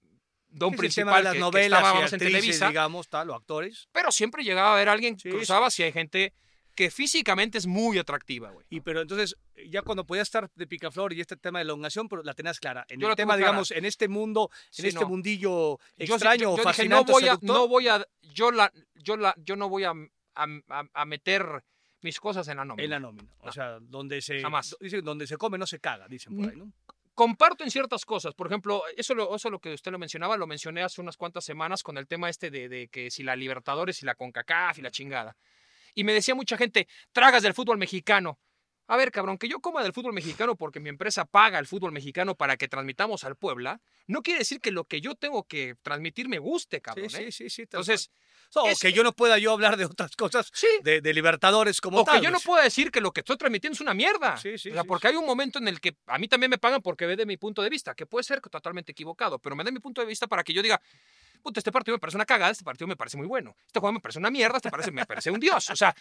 don 0.49 0.73
el 0.73 0.79
principal 0.79 1.07
tema 1.07 1.17
de 1.19 1.23
las 1.25 1.33
que- 1.33 1.39
que 1.39 1.41
novelas 1.41 1.81
estábamos 1.81 2.13
en 2.13 2.19
Televisa, 2.19 2.69
digamos, 2.69 3.09
tal, 3.09 3.31
o 3.31 3.35
actores. 3.35 3.89
pero 3.93 4.13
siempre 4.13 4.45
llegaba 4.45 4.71
a 4.71 4.75
haber 4.75 4.89
alguien 4.89 5.17
que 5.17 5.23
Sí, 5.23 5.31
cruzaba 5.31 5.71
si 5.71 5.83
hay 5.83 5.93
gente 5.93 6.33
que 6.77 6.91
físicamente 6.91 7.57
es 7.59 7.67
muy 7.67 7.99
atractiva, 7.99 8.51
güey. 8.51 8.67
Y 8.69 8.81
pero 8.81 9.01
entonces, 9.01 9.37
ya 9.71 9.83
cuando 9.83 10.05
podías 10.05 10.27
estar 10.29 10.51
de 10.55 10.67
picaflor 10.67 11.13
y 11.13 11.21
este 11.21 11.37
tema 11.37 11.61
de 11.61 11.63
elongación, 11.65 12.09
pero 12.09 12.23
la 12.25 12.35
tenías 12.35 12.59
clara. 12.61 12.85
En 12.89 13.01
Yo 13.01 13.07
el 13.07 13.13
la 13.13 13.17
tema, 13.17 13.35
clara. 13.35 13.49
digamos, 13.51 13.71
en 13.71 13.85
este 13.85 14.09
mundo, 14.09 14.51
en 14.53 14.83
Sí, 14.83 14.89
este 14.89 15.01
no. 15.01 15.09
mundillo 15.09 15.79
extraño 15.97 16.43
yo, 16.43 16.51
o 16.53 16.57
yo 16.57 16.63
dije, 16.63 16.65
fascinante, 16.65 17.13
no 17.13 17.19
voy 17.19 17.29
a, 17.29 17.39
no 17.43 17.69
voy 17.69 17.89
a, 17.89 18.05
yo 18.23 18.51
la, 18.51 18.73
yo 18.97 19.17
la, 19.17 19.35
yo 19.39 19.55
no 19.57 19.69
voy 19.69 19.85
a- 19.85 19.95
a 20.37 21.05
meter 21.05 21.63
mis 22.05 22.21
cosas 22.21 22.47
en 22.49 22.59
la 22.59 22.65
nómina. 22.65 22.85
en 22.85 22.91
la 22.91 23.01
nómina. 23.01 23.29
O 23.41 23.51
sea, 23.51 23.79
donde 23.81 24.21
se, 24.21 24.41
Jamás. 24.41 24.77
donde 25.03 25.27
se 25.27 25.37
come 25.39 25.57
no 25.57 25.67
se 25.67 25.81
caga, 25.81 26.07
dicen 26.07 26.37
por 26.37 26.51
ahí, 26.51 26.57
¿no? 26.57 26.71
Comparto 27.15 27.65
en 27.65 27.71
ciertas 27.71 28.05
cosas. 28.05 28.35
Por 28.35 28.47
ejemplo, 28.47 28.83
eso 28.97 29.15
lo, 29.15 29.35
eso 29.35 29.49
lo 29.49 29.59
que 29.59 29.73
usted 29.73 29.91
lo 29.91 29.99
mencionaba, 29.99 30.37
lo 30.37 30.47
mencioné 30.47 30.83
hace 30.83 31.01
unas 31.01 31.17
cuantas 31.17 31.45
semanas 31.45 31.83
con 31.83 31.97
el 31.97 32.07
tema 32.07 32.29
este 32.29 32.51
de, 32.51 32.69
de 32.69 32.89
que 32.89 33.11
si 33.11 33.23
la 33.23 33.37
Libertadores 33.37 34.03
y 34.03 34.07
la 34.07 34.15
CONCACAF 34.15 34.79
y 34.79 34.83
la 34.83 34.91
chingada. 34.91 35.37
Y 35.95 36.05
me 36.05 36.13
decía 36.13 36.35
mucha 36.35 36.59
gente, 36.59 36.89
tragas 37.13 37.43
del 37.43 37.55
fútbol 37.55 37.79
mexicano. 37.79 38.39
A 38.87 38.97
ver, 38.97 39.11
cabrón, 39.11 39.39
que 39.39 39.49
yo 39.49 39.61
coma 39.61 39.83
del 39.83 39.93
fútbol 39.95 40.13
mexicano 40.13 40.57
porque 40.57 40.79
mi 40.79 40.91
empresa 40.91 41.25
paga 41.25 41.59
el 41.59 41.67
fútbol 41.67 41.93
mexicano 41.93 42.35
para 42.35 42.57
que 42.57 42.69
transmitamos 42.69 43.25
al 43.25 43.35
Puebla, 43.37 43.81
no 44.07 44.23
quiere 44.23 44.41
decir 44.41 44.61
que 44.61 44.71
lo 44.71 44.85
que 44.85 45.01
yo 45.01 45.15
tengo 45.15 45.45
que 45.45 45.77
transmitir 45.83 46.29
me 46.29 46.39
guste, 46.39 46.83
cabrón. 46.83 47.09
sí, 47.09 47.17
¿eh? 47.17 47.33
sí, 47.33 47.49
sí, 47.49 47.51
sí. 47.51 47.63
Entonces. 47.63 48.11
O 48.57 48.69
es- 48.69 48.79
que 48.79 48.93
yo 48.93 49.03
no 49.03 49.13
pueda 49.13 49.39
yo 49.39 49.53
hablar 49.53 49.77
de 49.77 49.87
otras 49.87 50.15
cosas 50.15 50.49
sí, 50.53 50.69
de, 50.83 51.01
de 51.01 51.13
Libertadores 51.15 51.81
como 51.81 52.01
o 52.01 52.05
tal. 52.05 52.19
que 52.21 52.25
yo 52.25 52.31
no 52.31 52.37
pues. 52.37 52.45
puedo 52.47 52.63
decir 52.63 52.93
que 52.93 53.01
lo 53.01 53.11
que 53.11 53.21
estoy 53.21 53.37
transmitiendo 53.37 53.75
es 53.75 53.81
una 53.81 53.95
mierda. 53.95 54.37
Sí, 54.37 54.59
sí, 54.59 54.71
o 54.71 54.75
sea, 54.75 54.85
porque 54.85 55.09
hay 55.09 55.17
un 55.17 55.27
momento 55.27 55.59
en 55.59 55.67
el 55.67 55.81
que 55.81 55.97
a 56.07 56.19
mí 56.19 56.29
también 56.29 56.51
me 56.51 56.59
pagan 56.59 56.81
porque 56.81 57.07
ve 57.07 57.17
de 57.17 57.27
mi 57.27 57.37
punto 57.37 57.63
de 57.63 57.71
vista, 57.71 57.95
que 57.95 58.07
puede 58.07 58.23
ser 58.23 58.41
totalmente 58.43 58.93
equivocado, 58.93 59.39
pero 59.41 59.57
me 59.57 59.65
da 59.65 59.73
mi 59.73 59.81
punto 59.81 60.03
de 60.03 60.07
vista 60.07 60.29
para 60.29 60.45
que 60.45 60.53
yo 60.53 60.63
diga, 60.63 60.81
puta, 61.43 61.59
este 61.59 61.73
partido 61.73 61.97
me 61.97 62.01
parece 62.01 62.17
una 62.17 62.27
cagada, 62.27 62.53
este 62.53 62.65
partido 62.65 62.87
me 62.87 62.97
parece 62.97 63.17
muy 63.17 63.27
bueno, 63.27 63.57
este 63.67 63.81
juego 63.81 63.93
me 63.95 64.01
parece 64.01 64.19
una 64.21 64.31
mierda, 64.31 64.59
este 64.59 64.71
parece, 64.71 64.93
me 64.93 65.05
parece 65.07 65.31
un 65.33 65.41
dios. 65.41 65.71
O 65.71 65.77
sea, 65.77 65.95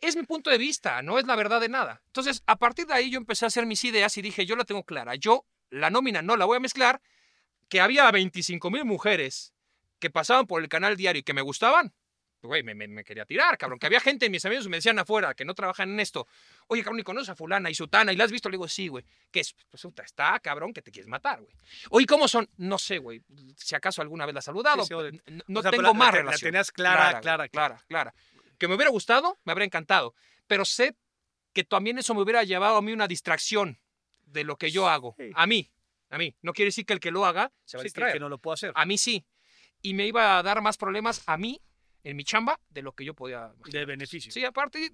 es 0.00 0.16
mi 0.16 0.22
punto 0.24 0.50
de 0.50 0.58
vista, 0.58 1.02
no 1.02 1.18
es 1.18 1.26
la 1.26 1.36
verdad 1.36 1.60
de 1.60 1.68
nada. 1.68 2.02
Entonces, 2.06 2.42
a 2.46 2.56
partir 2.56 2.86
de 2.86 2.94
ahí 2.94 3.10
yo 3.10 3.18
empecé 3.18 3.44
a 3.44 3.48
hacer 3.48 3.66
mis 3.66 3.82
ideas 3.84 4.16
y 4.16 4.22
dije, 4.22 4.46
yo 4.46 4.56
la 4.56 4.64
tengo 4.64 4.84
clara, 4.84 5.14
yo 5.16 5.44
la 5.70 5.90
nómina 5.90 6.22
no 6.22 6.36
la 6.36 6.44
voy 6.44 6.56
a 6.56 6.60
mezclar, 6.60 7.00
que 7.68 7.80
había 7.80 8.10
25 8.10 8.70
mil 8.70 8.84
mujeres 8.84 9.52
que 9.98 10.10
pasaban 10.10 10.46
por 10.46 10.62
el 10.62 10.68
canal 10.68 10.96
diario 10.96 11.20
y 11.20 11.22
que 11.24 11.34
me 11.34 11.42
gustaban, 11.42 11.92
güey, 12.40 12.62
me, 12.62 12.74
me- 12.74 12.86
me 12.86 13.02
quería 13.04 13.26
tirar, 13.26 13.58
cabrón. 13.58 13.80
Que 13.80 13.86
había 13.86 13.98
gente, 14.00 14.30
mis 14.30 14.44
amigos 14.44 14.68
me 14.68 14.76
decían 14.76 14.98
afuera, 15.00 15.34
que 15.34 15.44
no 15.44 15.54
trabajan 15.54 15.90
en 15.90 15.98
esto. 16.00 16.26
Oye, 16.68 16.82
cabrón, 16.84 17.00
¿y 17.00 17.02
conoces 17.02 17.30
a 17.30 17.34
fulana 17.34 17.68
y 17.68 17.74
sutana? 17.74 18.12
¿Y 18.12 18.16
la 18.16 18.24
has 18.24 18.30
visto? 18.32 18.48
Le 18.48 18.54
digo, 18.54 18.68
sí, 18.68 18.86
güey. 18.88 19.04
¿Qué 19.32 19.40
es? 19.40 19.54
Pues 19.68 19.82
puta, 19.82 20.04
está, 20.04 20.38
cabrón, 20.38 20.72
que 20.72 20.80
te 20.80 20.92
quieres 20.92 21.08
matar, 21.08 21.40
güey. 21.40 21.52
Oye, 21.90 22.06
¿cómo 22.06 22.28
son? 22.28 22.48
No 22.56 22.78
sé, 22.78 22.98
güey. 22.98 23.20
Si 23.56 23.74
acaso 23.74 24.00
alguna 24.02 24.24
vez 24.24 24.34
la 24.34 24.38
has 24.38 24.44
saludado. 24.44 24.84
Sí, 24.84 24.94
sí, 24.94 25.20
no 25.48 25.58
O 25.58 25.62
sea, 25.62 25.72
pero 25.72 25.82
tengo 25.82 25.82
la- 25.82 25.92
más 25.94 26.06
la- 26.08 26.12
la 26.12 26.22
relación. 26.22 26.48
tenías 26.52 26.70
clara, 26.70 27.10
güey, 27.10 27.22
clara, 27.22 27.48
clara, 27.48 27.84
clara. 27.88 28.14
Que 28.58 28.68
me 28.68 28.74
hubiera 28.74 28.90
gustado, 28.90 29.38
me 29.44 29.52
habría 29.52 29.66
encantado. 29.66 30.14
Pero 30.46 30.64
sé 30.64 30.96
que 31.52 31.64
también 31.64 31.98
eso 31.98 32.14
me 32.14 32.22
hubiera 32.22 32.42
llevado 32.44 32.76
a 32.76 32.82
mí 32.82 32.92
una 32.92 33.08
distracción 33.08 33.78
de 34.26 34.44
lo 34.44 34.56
que 34.56 34.70
yo 34.70 34.88
hago. 34.88 35.14
Sí. 35.18 35.30
A 35.34 35.46
mí, 35.46 35.70
a 36.10 36.18
mí. 36.18 36.34
No 36.42 36.52
quiere 36.52 36.68
decir 36.68 36.84
que 36.86 36.92
el 36.92 37.00
que 37.00 37.10
lo 37.10 37.24
haga 37.24 37.52
se 37.64 37.76
va 37.76 37.80
a 37.80 37.82
Sí, 37.82 37.84
que, 37.84 37.88
distraer. 37.88 38.12
que 38.14 38.20
no 38.20 38.28
lo 38.28 38.38
puedo 38.38 38.54
hacer. 38.54 38.72
A 38.74 38.84
mí 38.84 38.98
sí. 38.98 39.24
Y 39.82 39.94
me 39.94 40.06
iba 40.06 40.38
a 40.38 40.42
dar 40.42 40.60
más 40.60 40.76
problemas 40.76 41.22
a 41.26 41.36
mí 41.38 41.60
en 42.04 42.16
mi 42.16 42.24
chamba 42.24 42.60
de 42.70 42.82
lo 42.82 42.92
que 42.92 43.04
yo 43.04 43.14
podía. 43.14 43.52
De 43.70 43.84
beneficio. 43.84 44.30
Sí, 44.32 44.44
aparte, 44.44 44.90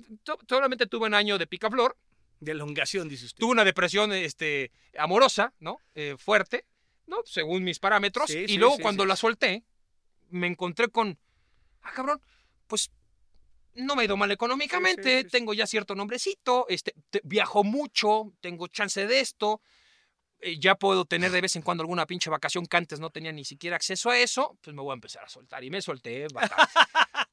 solamente 0.49 0.87
tuve 0.87 1.07
un 1.07 1.15
año 1.15 1.39
de 1.39 1.47
picaflor, 1.47 1.97
De 2.41 2.53
elongación, 2.53 3.09
dice 3.09 3.27
usted. 3.27 3.41
tuve 3.41 3.53
una 3.53 3.65
depresión 3.65 4.13
este, 4.13 4.71
amorosa, 4.99 5.55
¿no? 5.61 5.79
Eh, 5.95 6.17
fuerte, 6.19 6.67
¿no? 7.07 7.19
Según 7.25 7.65
mis 7.65 7.79
parámetros. 7.79 8.31
Sí, 8.31 8.39
y 8.41 8.49
sí, 8.49 8.57
luego 8.59 8.79
cuando 8.79 9.05
la 9.07 9.17
solté, 9.17 9.65
me 10.31 10.47
encontré 10.47 10.89
con, 10.89 11.19
ah, 11.83 11.93
cabrón, 11.95 12.21
pues 12.67 12.91
no 13.75 13.97
me 13.97 14.03
ha 14.03 14.05
ido 14.07 14.17
mal 14.17 14.31
económicamente, 14.31 15.19
Sí, 15.19 15.23
sí, 15.25 15.29
tengo 15.31 15.55
ya 15.55 15.67
cierto 15.67 15.95
nombrecito, 15.95 16.67
este, 16.69 16.95
te- 17.11 17.21
viajo 17.25 17.65
mucho, 17.65 18.33
tengo 18.41 18.67
chance 18.69 19.07
de 19.07 19.21
esto, 19.21 19.61
eh, 20.41 20.59
ya 20.59 20.75
puedo 20.75 21.05
tener 21.05 21.31
de 21.31 21.41
vez 21.41 21.57
en 21.57 21.63
cuando 21.63 21.83
alguna 21.83 22.07
pinche 22.07 22.31
vacación 22.31 22.67
que 22.67 22.77
antes 22.77 23.01
no 23.01 23.11
tenía 23.11 23.33
ni 23.33 23.45
siquiera 23.45 23.77
acceso 23.77 24.11
a 24.11 24.19
eso, 24.19 24.59
pues 24.63 24.75
me 24.75 24.83
voy 24.83 24.93
a 24.93 24.95
empezar 24.95 25.25
a 25.25 25.29
soltar. 25.29 25.65
Y 25.65 25.71
me 25.71 25.81
solté 25.83 26.27
bastante. 26.33 26.73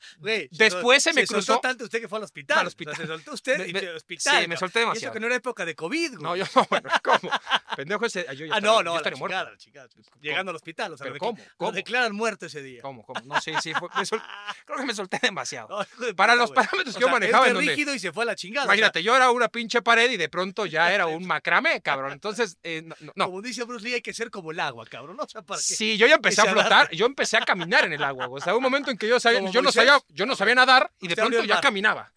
Después 0.51 1.03
se 1.03 1.13
me 1.13 1.25
soltó 1.25 1.53
cruzó- 1.53 1.59
tanto 1.61 1.83
usted 1.85 1.99
que 2.01 2.07
fue 2.07 2.17
al 2.17 2.23
hospital. 2.23 2.59
Al 2.59 2.67
hospital. 2.67 2.93
O 2.93 2.97
sea, 2.97 3.05
se 3.05 3.11
soltó 3.11 3.33
usted 3.33 3.57
Me- 3.59 3.67
y 3.67 3.73
me- 3.73 3.89
hospital. 3.89 4.41
sí, 4.43 4.47
me 4.47 4.57
solté 4.57 4.79
Y 4.79 4.81
eso 4.81 4.89
demasiado. 4.89 5.13
que 5.13 5.19
no 5.19 5.25
era 5.27 5.35
época 5.35 5.65
de 5.65 5.75
COVID, 5.75 6.11
güey. 6.17 6.23
No, 6.23 6.35
yo 6.35 6.45
no, 6.55 6.67
bueno, 6.69 6.89
¿cómo? 7.03 7.31
Pendejo 7.77 8.05
ese, 8.05 8.25
yo 8.35 8.45
ya 8.45 8.53
ah, 8.53 8.57
estaría- 8.57 8.61
no, 8.61 8.77
yo 8.77 8.83
no, 8.83 8.99
la 9.01 9.11
chingada, 9.11 9.51
la 9.51 9.57
chingada. 9.57 9.89
Llegando 10.21 10.49
al 10.49 10.55
hospital, 10.55 10.93
o 10.93 10.97
sea, 10.97 11.05
¿Pero 11.07 11.19
cómo? 11.19 11.37
lo 11.37 11.43
¿Cómo? 11.57 11.71
declaran 11.71 12.13
muerto 12.15 12.45
ese 12.45 12.61
día. 12.61 12.81
¿Cómo, 12.81 13.03
cómo? 13.03 13.21
No, 13.25 13.39
sí, 13.41 13.53
sí, 13.61 13.73
fue- 13.73 14.05
sol- 14.05 14.21
creo 14.65 14.77
que 14.79 14.85
me 14.85 14.93
solté 14.93 15.19
demasiado. 15.21 15.67
No, 15.99 16.15
Para 16.15 16.35
los 16.35 16.51
parámetros 16.51 16.95
que 16.95 17.01
yo 17.01 17.09
manejaba 17.09 17.47
en 17.47 17.57
rígido 17.57 17.93
y 17.93 17.99
se 17.99 18.11
fue 18.11 18.23
a 18.23 18.27
la 18.27 18.35
chingada. 18.35 18.65
Imagínate, 18.65 19.03
yo 19.03 19.15
era 19.15 19.31
una 19.31 19.47
pinche 19.49 19.81
pared 19.81 20.09
y 20.11 20.17
de 20.17 20.29
pronto 20.29 20.65
ya 20.65 20.93
era 20.93 21.05
un 21.07 21.25
macramé, 21.27 21.81
cabrón. 21.81 22.11
Entonces, 22.11 22.57
eh, 22.63 22.83
no. 23.15 23.25
Como 23.25 23.41
dice 23.41 23.63
Bruce 23.63 23.85
Lee, 23.85 23.93
hay 23.95 24.01
que 24.01 24.13
ser 24.13 24.29
como 24.29 24.51
el 24.51 24.59
agua, 24.59 24.85
cabrón. 24.85 25.15
No, 25.17 25.23
o 25.23 25.29
sea, 25.29 25.41
para 25.41 25.57
que... 25.59 25.63
Sí, 25.63 25.97
yo 25.97 26.07
ya 26.07 26.15
empecé 26.15 26.41
a 26.41 26.45
flotar, 26.45 26.89
yo 26.91 27.05
empecé 27.05 27.37
a 27.37 27.41
caminar 27.41 27.85
en 27.85 27.93
el 27.93 28.03
agua. 28.03 28.27
O 28.29 28.39
sea, 28.39 28.55
un 28.55 28.61
momento 28.63 28.91
en 28.91 28.97
que 28.97 29.07
yo 29.07 29.19
sabía, 29.19 29.39
yo 29.39 29.61
no 29.61 29.67
Moisés. 29.67 29.83
Yo 30.09 30.25
no 30.25 30.35
sabía 30.35 30.55
nadar 30.55 30.91
y 30.99 31.07
de 31.07 31.15
pronto 31.15 31.43
ya 31.43 31.59
caminaba. 31.61 32.11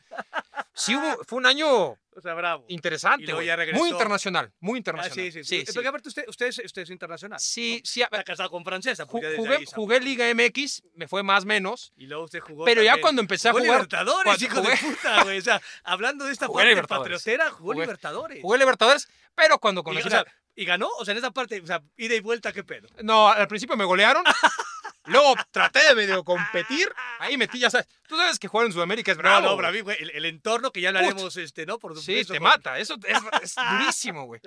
Sí 0.75 0.95
hubo, 0.95 1.25
fue 1.25 1.39
un 1.39 1.47
año 1.47 1.69
O 2.17 2.21
sea, 2.23 2.35
bravo. 2.35 2.65
interesante, 2.69 3.25
Y 3.25 3.45
ya. 3.47 3.57
Muy 3.73 3.91
internacional, 3.91 4.53
muy 4.61 4.77
Ah, 4.77 4.79
internacional. 4.79 5.15
sí, 5.15 5.33
sí, 5.33 5.45
sí, 5.45 5.61
sí. 5.61 5.67
sí. 5.67 5.73
Porque 5.73 5.89
aparte 5.89 6.09
usted, 6.09 6.25
usted, 6.29 6.47
es, 6.47 6.59
usted 6.65 6.83
es 6.83 6.91
internacional. 6.91 7.41
Sí, 7.41 7.79
¿no? 7.79 7.81
sí, 7.91 8.03
a- 8.03 8.05
Está 8.05 8.23
casado 8.23 8.51
con 8.51 8.65
francesa. 8.65 9.05
Ju- 9.07 9.37
jugué, 9.37 9.57
ahí 9.57 9.65
jugué 9.67 9.99
Liga 10.01 10.27
MX, 10.33 10.83
me 10.95 11.09
fue 11.09 11.25
más 11.25 11.45
menos. 11.45 11.93
Y 11.97 12.07
luego 12.07 12.25
usted 12.25 12.39
jugó 12.41 12.65
Pero 12.65 12.83
ya 12.83 12.91
también. 12.93 13.03
cuando 13.03 13.23
empecé 13.23 13.49
a 13.49 13.53
Jugó 13.53 13.65
jugar- 13.65 13.77
Libertadores, 13.79 14.25
cuando 14.25 14.45
hijo 14.45 14.61
de 14.71 14.77
jugué- 14.77 14.95
puta, 14.97 15.23
güey. 15.25 15.39
O 15.39 15.43
sea, 15.43 15.61
hablando 15.83 16.25
de 16.27 16.33
esta 16.33 16.47
Jugué 16.47 16.75
parte 16.77 16.89
patriotera, 16.89 17.51
jugó 17.51 17.73
Jugué- 17.73 17.81
Libertadores. 17.87 18.43
Jugué 18.43 18.59
Libertadores, 18.59 19.09
pero 19.35 19.59
cuando 19.59 19.81
y, 19.81 19.85
conocí 19.85 20.07
o 20.07 20.11
sea, 20.11 20.25
¿Y 20.57 20.65
ganó? 20.65 20.89
O 20.99 21.05
sea, 21.05 21.11
en 21.13 21.19
esa 21.19 21.33
parte, 21.33 21.61
o 21.61 21.67
sea, 21.67 21.83
ida 21.97 22.15
y 22.15 22.21
vuelta, 22.21 22.53
¿qué 22.53 22.63
pedo? 22.63 22.87
No, 23.03 23.29
al 23.29 23.49
principio 23.49 23.77
me 23.77 23.85
golearon. 23.85 24.23
Luego 25.07 25.35
traté 25.51 25.81
de 25.89 25.95
medio 25.95 26.25
competir. 26.25 26.89
Ahí 27.19 27.37
metí, 27.37 27.59
ya 27.59 27.71
sabes. 27.71 27.87
Tú 28.09 28.17
sabes 28.17 28.39
que 28.39 28.49
jugar 28.49 28.67
en 28.67 28.73
Sudamérica 28.73 29.13
es 29.13 29.19
bravo. 29.19 29.41
no, 29.41 29.47
no, 29.49 29.49
güey. 29.55 29.59
braví, 29.59 29.81
güey. 29.81 29.97
El, 30.01 30.11
el 30.11 30.25
entorno 30.27 30.71
que 30.73 30.81
ya 30.81 30.89
hablaremos, 30.89 31.37
este, 31.37 31.67
¿no? 31.67 31.79
Por 31.79 31.95
Sí, 31.97 32.01
supuesto. 32.25 32.33
te 32.35 32.39
con- 32.39 32.49
mata. 32.49 32.79
Eso 32.79 32.97
es, 33.07 33.19
es 33.43 33.55
durísimo, 33.79 34.25
güey. 34.27 34.41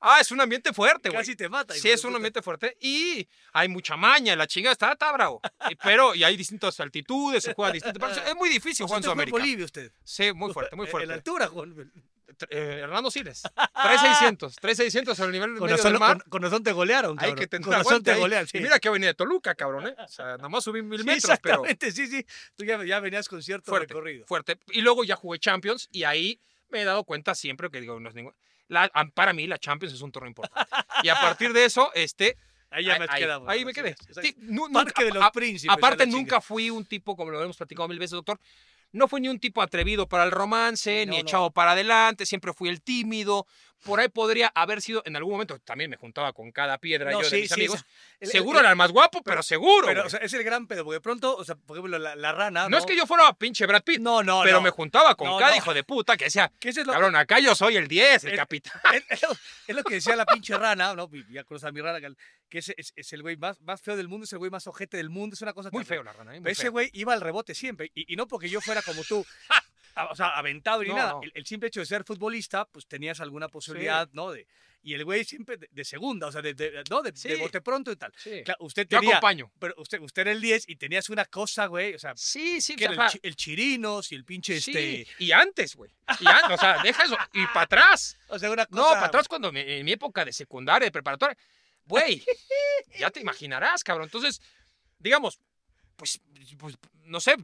Ah, 0.00 0.18
es 0.20 0.30
un 0.30 0.40
ambiente 0.40 0.72
fuerte, 0.72 1.08
güey. 1.10 1.20
Casi 1.20 1.36
te 1.36 1.48
mata. 1.48 1.74
Sí, 1.74 1.90
es 1.90 2.04
un 2.04 2.14
ambiente 2.14 2.42
fuerte 2.42 2.76
y 2.80 3.28
hay 3.52 3.68
mucha 3.68 3.96
maña, 3.96 4.34
la 4.36 4.46
chingada 4.46 4.72
está, 4.72 4.92
está 4.92 5.12
bravo. 5.12 5.40
Pero, 5.82 6.14
y 6.14 6.24
hay 6.24 6.36
distintas 6.36 6.78
altitudes, 6.80 7.42
se 7.44 7.54
juega 7.54 7.72
distinto. 7.72 8.06
Es 8.08 8.34
muy 8.36 8.48
difícil 8.48 8.86
jugar 8.86 8.98
en 8.98 9.04
Sudamérica. 9.04 9.38
Bolivia 9.38 9.64
usted. 9.64 9.92
Sí, 10.04 10.32
muy 10.32 10.52
fuerte, 10.52 10.74
muy 10.76 10.86
fuerte. 10.88 11.04
En 11.04 11.08
la 11.10 11.14
altura, 11.16 11.48
Juan. 11.48 11.90
Eh, 12.50 12.80
Hernando 12.82 13.10
Siles. 13.10 13.42
3600, 13.42 14.56
3600 14.56 15.20
al 15.20 15.32
nivel 15.32 15.50
Con 15.54 15.62
medio 15.64 15.76
razón, 15.76 15.92
del 15.92 16.00
mar. 16.00 16.18
con, 16.22 16.30
con 16.30 16.42
razón 16.42 16.62
te 16.62 16.72
golearon, 16.72 17.12
Hay 17.12 17.16
cabrón. 17.30 17.36
que 17.38 17.46
tener 17.46 17.64
Con 17.64 17.74
razón 17.74 18.02
te 18.02 18.14
golean, 18.14 18.46
sí. 18.46 18.58
Y 18.58 18.60
mira 18.60 18.78
que 18.78 18.90
venía 18.90 19.08
de 19.08 19.14
Toluca, 19.14 19.54
cabrón, 19.54 19.88
¿eh? 19.88 19.94
O 19.98 20.08
sea, 20.08 20.36
nada 20.36 20.48
más 20.48 20.64
subí 20.64 20.82
mil 20.82 21.00
Sí, 21.00 21.04
metros, 21.06 21.22
pero 21.42 21.64
exactamente, 21.66 21.92
sí, 21.92 22.06
sí. 22.06 22.24
Tú 22.56 22.64
ya, 22.64 22.82
ya 22.84 23.00
venías 23.00 23.28
con 23.28 23.42
cierto 23.42 23.70
fuerte, 23.70 23.92
recorrido. 23.94 24.26
fuerte. 24.26 24.58
Y 24.70 24.80
luego 24.82 25.04
ya 25.04 25.16
jugué 25.16 25.38
Champions 25.38 25.88
y 25.92 26.04
ahí 26.04 26.40
me 26.70 26.82
he 26.82 26.84
dado 26.84 27.04
cuenta 27.04 27.34
siempre 27.34 27.70
que 27.70 27.80
digo, 27.80 27.98
no 28.00 28.08
es 28.08 28.14
ningún... 28.14 28.34
La, 28.68 28.88
para 29.14 29.32
mí 29.32 29.46
la 29.48 29.58
Champions 29.58 29.94
es 29.94 30.00
un 30.00 30.12
torneo 30.12 30.28
importante. 30.28 30.70
Y 31.02 31.08
a 31.08 31.14
partir 31.20 31.52
de 31.52 31.64
eso, 31.64 31.90
este... 31.94 32.36
Ahí 32.72 32.84
ya 32.84 33.00
me 33.00 33.06
ahí- 33.08 33.22
quedamos. 33.22 33.48
ahí 33.48 33.64
me 33.64 33.72
quedé. 33.72 33.96
Sí, 34.22 34.32
Parque 34.32 34.34
nunca- 34.42 35.02
de 35.04 35.10
los 35.10 35.30
príncipes. 35.32 35.76
Aparte, 35.76 36.06
nunca 36.06 36.40
fui 36.40 36.70
un 36.70 36.84
tipo, 36.84 37.16
como 37.16 37.32
lo 37.32 37.42
hemos 37.42 37.56
platicado 37.56 37.88
mil 37.88 37.98
veces, 37.98 38.12
doctor, 38.12 38.38
no 38.92 39.08
fui 39.08 39.20
ni 39.20 39.28
un 39.28 39.38
tipo 39.38 39.62
atrevido 39.62 40.08
para 40.08 40.24
el 40.24 40.30
romance, 40.30 41.04
No, 41.06 41.10
ni 41.12 41.18
no. 41.18 41.22
echado 41.22 41.50
para 41.50 41.72
adelante, 41.72 42.26
siempre 42.26 42.52
fui 42.52 42.68
el 42.68 42.82
tímido. 42.82 43.46
Por 43.84 43.98
ahí 43.98 44.08
podría 44.08 44.48
haber 44.54 44.82
sido, 44.82 45.02
en 45.06 45.16
algún 45.16 45.32
momento 45.32 45.58
también 45.60 45.88
me 45.90 45.96
juntaba 45.96 46.32
con 46.32 46.52
cada 46.52 46.76
piedra 46.78 47.10
No, 47.10 47.22
yo 47.22 47.30
de 47.30 47.40
mis 47.40 47.48
sí, 47.48 47.54
amigos. 47.54 47.84
el- 48.20 48.28
seguro 48.28 48.58
el- 48.58 48.64
era 48.64 48.70
el 48.70 48.76
más 48.76 48.92
guapo, 48.92 49.22
pero, 49.22 49.42
seguro. 49.42 49.86
Pero, 49.86 50.06
o 50.06 50.10
sea, 50.10 50.20
es 50.20 50.32
el 50.34 50.44
gran 50.44 50.66
pedo, 50.66 50.84
porque 50.84 50.96
de 50.96 51.00
pronto, 51.00 51.34
o 51.36 51.44
sea, 51.44 51.54
por 51.54 51.78
ejemplo, 51.78 51.98
la, 51.98 52.14
la 52.14 52.32
rana. 52.32 52.68
no, 52.68 52.76
es 52.76 52.84
que 52.84 52.94
yo 52.96 53.06
fuera 53.06 53.32
pinche 53.32 53.64
Brad 53.66 53.82
Pitt, 53.82 54.00
No, 54.00 54.22
no, 54.22 54.42
pero 54.42 54.56
no. 54.58 54.62
me 54.62 54.70
juntaba 54.70 55.14
con 55.14 55.38
cada 55.38 55.56
hijo 55.56 55.72
de 55.72 55.82
puta 55.84 56.16
que 56.16 56.24
decía, 56.26 56.52
es 56.60 56.76
lo, 56.86 56.92
cabrón, 56.92 57.16
acá 57.16 57.38
yo 57.40 57.54
soy 57.54 57.76
el 57.76 57.88
10, 57.88 58.24
el 58.24 58.36
capitán. 58.36 58.80
es, 59.08 59.74
lo, 59.74 59.82
que 59.84 59.94
decía 59.94 60.14
la 60.16 60.26
pinche 60.26 60.56
rana, 60.58 60.94
¿no? 60.94 61.08
Ya 61.30 61.44
conoces 61.44 61.68
a 61.68 61.72
mi 61.72 61.80
rana, 61.80 62.00
que- 62.00 62.58
es, 62.58 62.68
es, 62.76 62.92
es 62.96 63.12
el 63.12 63.22
güey 63.22 63.36
más, 63.36 63.60
más 63.62 63.80
feo 63.80 63.96
del 63.96 64.08
mundo, 64.08 64.24
es 64.24 64.32
el 64.32 64.38
güey 64.38 64.50
más 64.50 64.66
ojete 64.66 64.96
del 64.96 65.08
mundo, 65.08 65.34
es 65.34 65.40
una 65.42 65.52
cosa 65.52 65.70
Muy 65.72 65.84
terrible. 65.84 65.96
feo 65.96 66.02
la 66.04 66.12
rana, 66.12 66.32
¿eh? 66.32 66.40
Muy 66.40 66.44
Pero 66.44 66.52
ese 66.52 66.68
güey 66.68 66.90
iba 66.92 67.12
al 67.12 67.20
rebote 67.20 67.54
siempre. 67.54 67.90
Y, 67.94 68.12
y 68.12 68.16
no 68.16 68.26
porque 68.26 68.48
yo 68.48 68.60
fuera 68.60 68.82
como 68.82 69.04
tú, 69.04 69.24
o 70.06 70.14
sea, 70.16 70.28
aventado 70.30 70.82
ni 70.82 70.88
No, 70.88 70.96
nada. 70.96 71.12
no. 71.12 71.22
El, 71.22 71.32
el 71.34 71.46
simple 71.46 71.68
hecho 71.68 71.80
de 71.80 71.86
ser 71.86 72.04
futbolista, 72.04 72.64
pues 72.66 72.86
tenías 72.86 73.20
alguna 73.20 73.48
posibilidad, 73.48 74.08
¿no? 74.12 74.30
De, 74.32 74.46
y 74.82 74.94
el 74.94 75.04
güey 75.04 75.24
siempre 75.24 75.58
de, 75.58 75.68
de 75.70 75.84
segunda, 75.84 76.28
o 76.28 76.32
sea, 76.32 76.40
de, 76.40 76.54
de- 76.54 76.82
¿no? 76.88 77.02
De, 77.02 77.12
de 77.12 77.18
Sí. 77.18 77.34
bote 77.36 77.60
pronto 77.60 77.92
y 77.92 77.96
tal. 77.96 78.12
Sí. 78.16 78.42
Claro, 78.44 78.64
usted 78.64 78.86
Yo 78.88 78.98
tenía. 79.00 79.16
acompaño. 79.16 79.52
Pero 79.58 79.74
usted, 79.76 80.00
usted 80.00 80.22
era 80.22 80.32
el 80.32 80.40
10 80.40 80.68
y 80.68 80.76
tenías 80.76 81.10
una 81.10 81.26
cosa, 81.26 81.66
güey. 81.66 81.94
O 81.94 81.98
sea, 81.98 82.14
Sí, 82.16 82.60
sí, 82.62 82.76
que 82.76 82.88
o 82.88 82.94
sea, 82.94 83.08
el, 83.08 83.20
el 83.22 83.36
chirinos 83.36 84.10
y 84.12 84.14
el 84.14 84.24
pinche 84.24 84.58
sí, 84.60 84.70
este. 84.70 85.06
y 85.24 85.32
antes, 85.32 85.76
güey. 85.76 85.90
Y 86.20 86.26
antes, 86.26 86.50
o 86.52 86.56
sea, 86.56 86.82
deja 86.82 87.04
eso. 87.04 87.16
Y 87.34 87.44
para 87.48 87.62
atrás. 87.62 88.16
O 88.28 88.38
sea, 88.38 88.50
una 88.50 88.64
cosa. 88.66 88.80
No, 88.82 88.88
para 88.94 89.06
atrás 89.06 89.28
cuando 89.28 89.52
me- 89.52 89.78
en 89.78 89.84
mi 89.84 89.92
época 89.92 90.24
de 90.24 90.32
secundaria, 90.32 90.86
de 90.86 90.92
preparatoria. 90.92 91.36
Güey, 91.84 92.24
ya 92.98 93.10
te 93.10 93.20
imaginarás, 93.20 93.82
cabrón. 93.84 94.04
Entonces, 94.06 94.40
digamos, 94.98 95.40
pues, 95.96 96.20
pues 96.56 96.76
no 97.04 97.20
sé, 97.20 97.34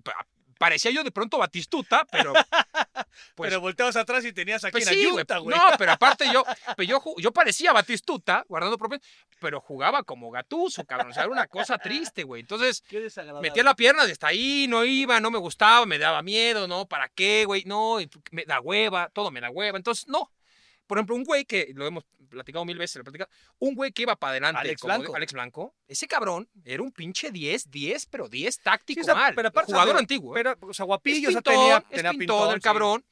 parecía 0.59 0.91
yo 0.91 1.05
de 1.05 1.11
pronto 1.11 1.39
Batistuta, 1.39 2.07
pero... 2.11 2.33
Pues, 3.35 3.49
pero 3.49 3.63
volteabas 3.63 3.97
atrás 3.97 4.25
y 4.27 4.33
tenías 4.33 4.63
aquí 4.65 4.73
pues 4.73 4.87
en 4.89 4.95
sí, 4.95 5.11
güey. 5.11 5.25
No, 5.47 5.63
pero 5.79 5.93
aparte 5.93 6.27
yo, 6.31 6.45
pues 6.77 6.87
yo, 6.87 7.03
yo 7.17 7.33
parecía 7.33 7.73
Batistuta, 7.73 8.45
guardando 8.47 8.77
propio, 8.77 8.99
pero 9.41 9.61
jugaba 9.61 10.03
como 10.03 10.31
gatuso, 10.31 10.85
cabrón. 10.85 11.11
O 11.11 11.15
sea, 11.15 11.25
era 11.25 11.33
una 11.33 11.47
cosa 11.47 11.79
triste, 11.79 12.25
güey. 12.25 12.41
Entonces, 12.41 12.85
metía 13.41 13.63
la 13.63 13.75
pierna 13.75 14.05
desde 14.05 14.27
ahí, 14.27 14.67
no 14.69 14.85
iba, 14.85 15.21
no 15.21 15.31
me 15.31 15.39
gustaba, 15.39 15.87
me 15.87 15.99
daba 15.99 16.23
miedo, 16.23 16.69
¿no? 16.69 16.87
¿Para 16.87 17.09
qué, 17.09 17.45
güey? 17.47 17.65
No, 17.65 18.01
y 18.01 18.11
me 18.31 18.45
da 18.45 18.61
hueva, 18.61 19.11
todo 19.13 19.31
me 19.31 19.41
da 19.41 19.51
hueva. 19.51 19.79
Entonces, 19.79 20.07
no. 20.09 20.31
Por 20.87 20.99
ejemplo, 20.99 21.17
un 21.17 21.25
güey 21.25 21.45
que, 21.45 21.73
lo 21.75 21.87
hemos 21.87 22.05
platicado 22.29 22.65
mil 22.65 22.79
veces, 22.79 22.97
lo 22.97 23.01
he 23.01 23.05
platicado, 23.05 23.31
un 23.59 23.75
güey 23.75 23.93
que 23.93 24.03
iba 24.03 24.17
para 24.17 24.33
adelante, 24.33 24.61
Alex 24.61 24.81
como 24.81 24.95
Blanco. 24.97 25.17
Alex 25.17 25.33
Blanco, 25.33 25.75
ese 25.89 26.07
cabrón 26.07 26.49
era 26.65 26.83
un 26.83 26.93
pinche 26.93 27.31
10, 27.31 27.71
10, 27.71 28.07
pero 28.07 28.29
10 28.29 28.61
táctico 28.61 28.99
Sí, 28.99 29.03
o 29.03 29.05
sea, 29.05 29.15
mal. 29.15 29.35
pero 29.35 29.49
aparte, 29.49 29.73
jugador 29.73 29.97
antiguo. 29.97 30.37
¿eh? 30.37 30.43
Pero, 30.43 30.57
o 30.69 30.73
sea, 30.75 30.85
es 30.85 30.87
guapillo, 30.87 31.29
o 31.29 31.33
sea, 31.33 31.41
pintón, 31.41 31.55
tenía, 31.55 31.77
es 31.79 31.85
tenía 31.89 32.11
pintón 32.11 32.19
pintón, 32.19 32.49
el 32.51 32.57
sí. 32.57 32.61
cabrón. 32.63 33.05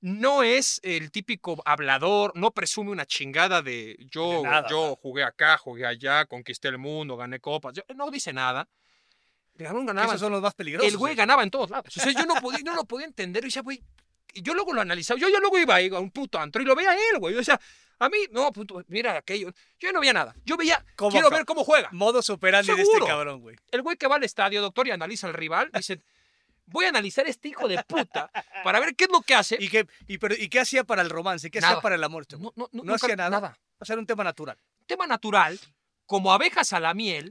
No 0.00 0.42
es 0.42 0.80
el 0.82 1.10
típico 1.10 1.62
hablador, 1.64 2.32
no 2.34 2.50
presume 2.50 2.90
una 2.90 3.06
chingada 3.06 3.62
de 3.62 3.96
yo, 4.10 4.32
De 4.32 4.42
nada, 4.42 4.68
yo 4.68 4.96
jugué 4.96 5.24
acá, 5.24 5.56
jugué 5.56 5.86
allá, 5.86 6.26
conquisté 6.26 6.68
el 6.68 6.76
mundo, 6.76 7.16
gané 7.16 7.40
copas. 7.40 7.72
Yo- 7.72 7.82
no 7.94 8.10
dice 8.10 8.34
nada. 8.34 8.68
El 9.56 9.64
ganaba 9.86 10.08
Esos 10.08 10.20
son 10.20 10.32
los 10.32 10.42
más 10.42 10.52
peligrosos. 10.54 10.90
el 10.90 10.98
güey 10.98 11.14
ganaba 11.14 11.42
en 11.42 11.50
todos 11.50 11.70
lados. 11.70 11.96
O 11.96 12.00
sea, 12.00 12.12
yo 12.12 12.26
no 12.26 12.34
podía, 12.34 12.58
no 12.64 12.74
lo 12.74 12.84
podía 12.84 13.06
entender. 13.06 13.44
Y 13.44 13.46
decía, 13.46 13.62
güey, 13.62 13.82
yo 14.42 14.54
luego 14.54 14.72
lo 14.72 14.80
analizaba. 14.80 15.18
Yo, 15.18 15.28
yo 15.28 15.38
luego 15.40 15.58
iba 15.58 15.76
a 15.76 16.00
un 16.00 16.10
puto 16.10 16.38
antro 16.38 16.62
y 16.62 16.64
lo 16.64 16.74
veía 16.74 16.90
a 16.90 16.94
él, 16.94 17.18
güey. 17.18 17.36
O 17.36 17.44
sea, 17.44 17.60
a 17.98 18.08
mí, 18.08 18.18
no, 18.30 18.52
puto, 18.52 18.82
mira 18.88 19.16
aquello. 19.16 19.52
Yo 19.78 19.92
no 19.92 20.00
veía 20.00 20.12
nada. 20.12 20.34
Yo 20.44 20.56
veía, 20.56 20.84
¿Cómo, 20.96 21.10
quiero 21.10 21.30
ver 21.30 21.44
cómo 21.44 21.64
juega. 21.64 21.88
Modo 21.92 22.22
superandi 22.22 22.74
de 22.74 22.82
este 22.82 22.98
cabrón, 23.06 23.40
güey. 23.40 23.56
El 23.70 23.82
güey 23.82 23.96
que 23.96 24.06
va 24.06 24.16
al 24.16 24.24
estadio, 24.24 24.60
doctor, 24.62 24.88
y 24.88 24.90
analiza 24.90 25.26
al 25.26 25.34
rival, 25.34 25.70
dice, 25.72 26.00
voy 26.66 26.86
a 26.86 26.88
analizar 26.88 27.26
a 27.26 27.30
este 27.30 27.48
hijo 27.48 27.68
de 27.68 27.82
puta 27.84 28.30
para 28.62 28.80
ver 28.80 28.94
qué 28.96 29.04
es 29.04 29.10
lo 29.10 29.20
que 29.22 29.34
hace. 29.34 29.56
¿Y 29.60 29.68
qué, 29.68 29.86
y, 30.06 30.18
pero, 30.18 30.34
¿Y 30.34 30.48
qué 30.48 30.60
hacía 30.60 30.84
para 30.84 31.02
el 31.02 31.10
romance? 31.10 31.50
¿Qué 31.50 31.58
hacía 31.58 31.80
para 31.80 31.94
el 31.94 32.04
amor? 32.04 32.22
este 32.22 32.36
no, 32.36 32.52
no, 32.56 32.68
no, 32.72 32.82
no 32.84 32.94
hacía 32.94 33.16
nada. 33.16 33.30
nada. 33.30 33.58
O 33.78 33.84
sea, 33.84 33.94
era 33.94 34.00
un 34.00 34.06
tema 34.06 34.24
natural. 34.24 34.58
Tema 34.86 35.06
natural, 35.06 35.58
como 36.06 36.32
abejas 36.32 36.72
a 36.72 36.80
la 36.80 36.94
miel, 36.94 37.30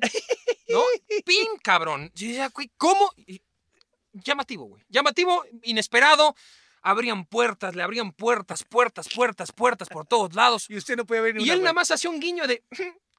¿no? 0.69 0.81
Pin, 1.25 1.47
cabrón. 1.61 2.11
¿cómo? 2.77 3.11
Y- 3.17 3.41
Llamativo, 4.13 4.65
güey. 4.65 4.83
Llamativo, 4.89 5.43
inesperado. 5.63 6.35
Abrían 6.83 7.25
puertas, 7.25 7.75
le 7.75 7.81
abrían 7.81 8.11
puertas, 8.11 8.63
puertas, 8.63 9.07
puertas, 9.09 9.51
puertas 9.51 9.87
por 9.89 10.05
todos 10.05 10.35
lados. 10.35 10.69
Y 10.69 10.75
usted 10.75 10.97
no 10.97 11.05
puede 11.05 11.21
ver 11.21 11.39
Y 11.39 11.49
él 11.49 11.61
nada 11.61 11.73
más 11.73 11.89
hacía 11.91 12.09
un 12.09 12.19
guiño 12.19 12.45
de, 12.45 12.61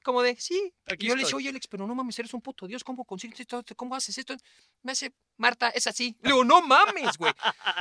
como 0.03 0.21
de, 0.21 0.35
sí. 0.35 0.71
Aquí 0.85 1.07
y 1.07 1.09
yo 1.09 1.15
le 1.15 1.23
decía, 1.23 1.35
oye, 1.35 1.49
Alex, 1.49 1.65
pero 1.67 1.87
no 1.87 1.95
mames, 1.95 2.19
eres 2.19 2.31
un 2.35 2.41
puto 2.41 2.67
Dios, 2.67 2.83
¿cómo 2.83 3.03
consigues 3.05 3.39
esto? 3.39 3.63
¿Cómo 3.75 3.95
haces 3.95 4.15
esto? 4.19 4.35
Me 4.83 4.91
hace, 4.91 5.11
Marta, 5.37 5.69
es 5.69 5.87
así. 5.87 6.15
Le 6.21 6.29
digo, 6.29 6.43
no 6.45 6.61
mames, 6.61 7.17
güey. 7.17 7.33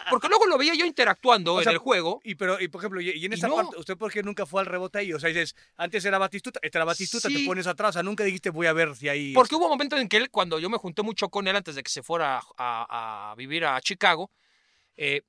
Porque 0.09 0.29
luego 0.29 0.47
lo 0.47 0.57
veía 0.57 0.75
yo 0.75 0.87
interactuando 0.87 1.53
O 1.53 1.59
en 1.59 1.64
sea, 1.64 1.73
el 1.73 1.79
juego. 1.79 2.23
Y, 2.25 2.35
pero, 2.37 2.59
y 2.59 2.68
por 2.68 2.81
ejemplo, 2.81 3.03
y, 3.03 3.11
y 3.11 3.27
en 3.27 3.35
esta 3.35 3.47
no. 3.49 3.57
parte, 3.57 3.77
¿usted 3.77 3.99
por 3.99 4.11
qué 4.11 4.23
nunca 4.23 4.47
fue 4.47 4.62
al 4.62 4.66
rebote 4.66 5.01
ahí? 5.01 5.12
O 5.12 5.20
sea, 5.20 5.29
dices, 5.29 5.55
antes 5.77 6.03
era 6.07 6.16
Batistuta, 6.16 6.61
esta 6.62 6.79
era 6.79 6.87
Batistuta, 6.87 7.29
te 7.29 7.44
pones 7.44 7.66
atrás. 7.66 7.90
O 7.90 7.92
sea, 7.92 8.03
nunca 8.03 8.25
dijiste, 8.25 8.49
voy 8.49 8.68
a 8.68 8.73
ver 8.73 8.97
si 8.97 9.07
hay... 9.11 9.35
Porque 9.35 9.55
hubo 9.55 9.68
momentos 9.68 10.01
en 10.01 10.09
que 10.09 10.16
él, 10.16 10.31
cuando 10.31 10.59
yo 10.59 10.70
me 10.70 10.79
junté 10.79 11.03
mucho 11.03 11.29
con 11.29 11.47
él 11.47 11.55
antes 11.55 11.75
de 11.75 11.83
que 11.83 11.90
se 11.90 12.03
fuera 12.03 12.38
a, 12.38 12.42
a- 12.57 13.33
a 13.33 13.35
vivir 13.35 13.66
a 13.66 13.79
Chicago, 13.83 14.31
eh, 14.97 15.20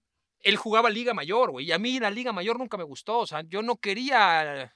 él 0.46 0.56
jugaba 0.56 0.90
Liga 0.90 1.14
Mayor, 1.14 1.52
güey. 1.52 1.66
Y 1.66 1.72
a 1.74 1.78
mí 1.80 2.00
la 2.00 2.10
Liga 2.10 2.32
Mayor 2.32 2.58
nunca 2.58 2.78
me 2.78 2.84
gustó. 2.86 3.20
O 3.20 3.28
sea, 3.28 3.42
yo 3.48 3.62
no 3.62 3.76
quería 3.76 4.74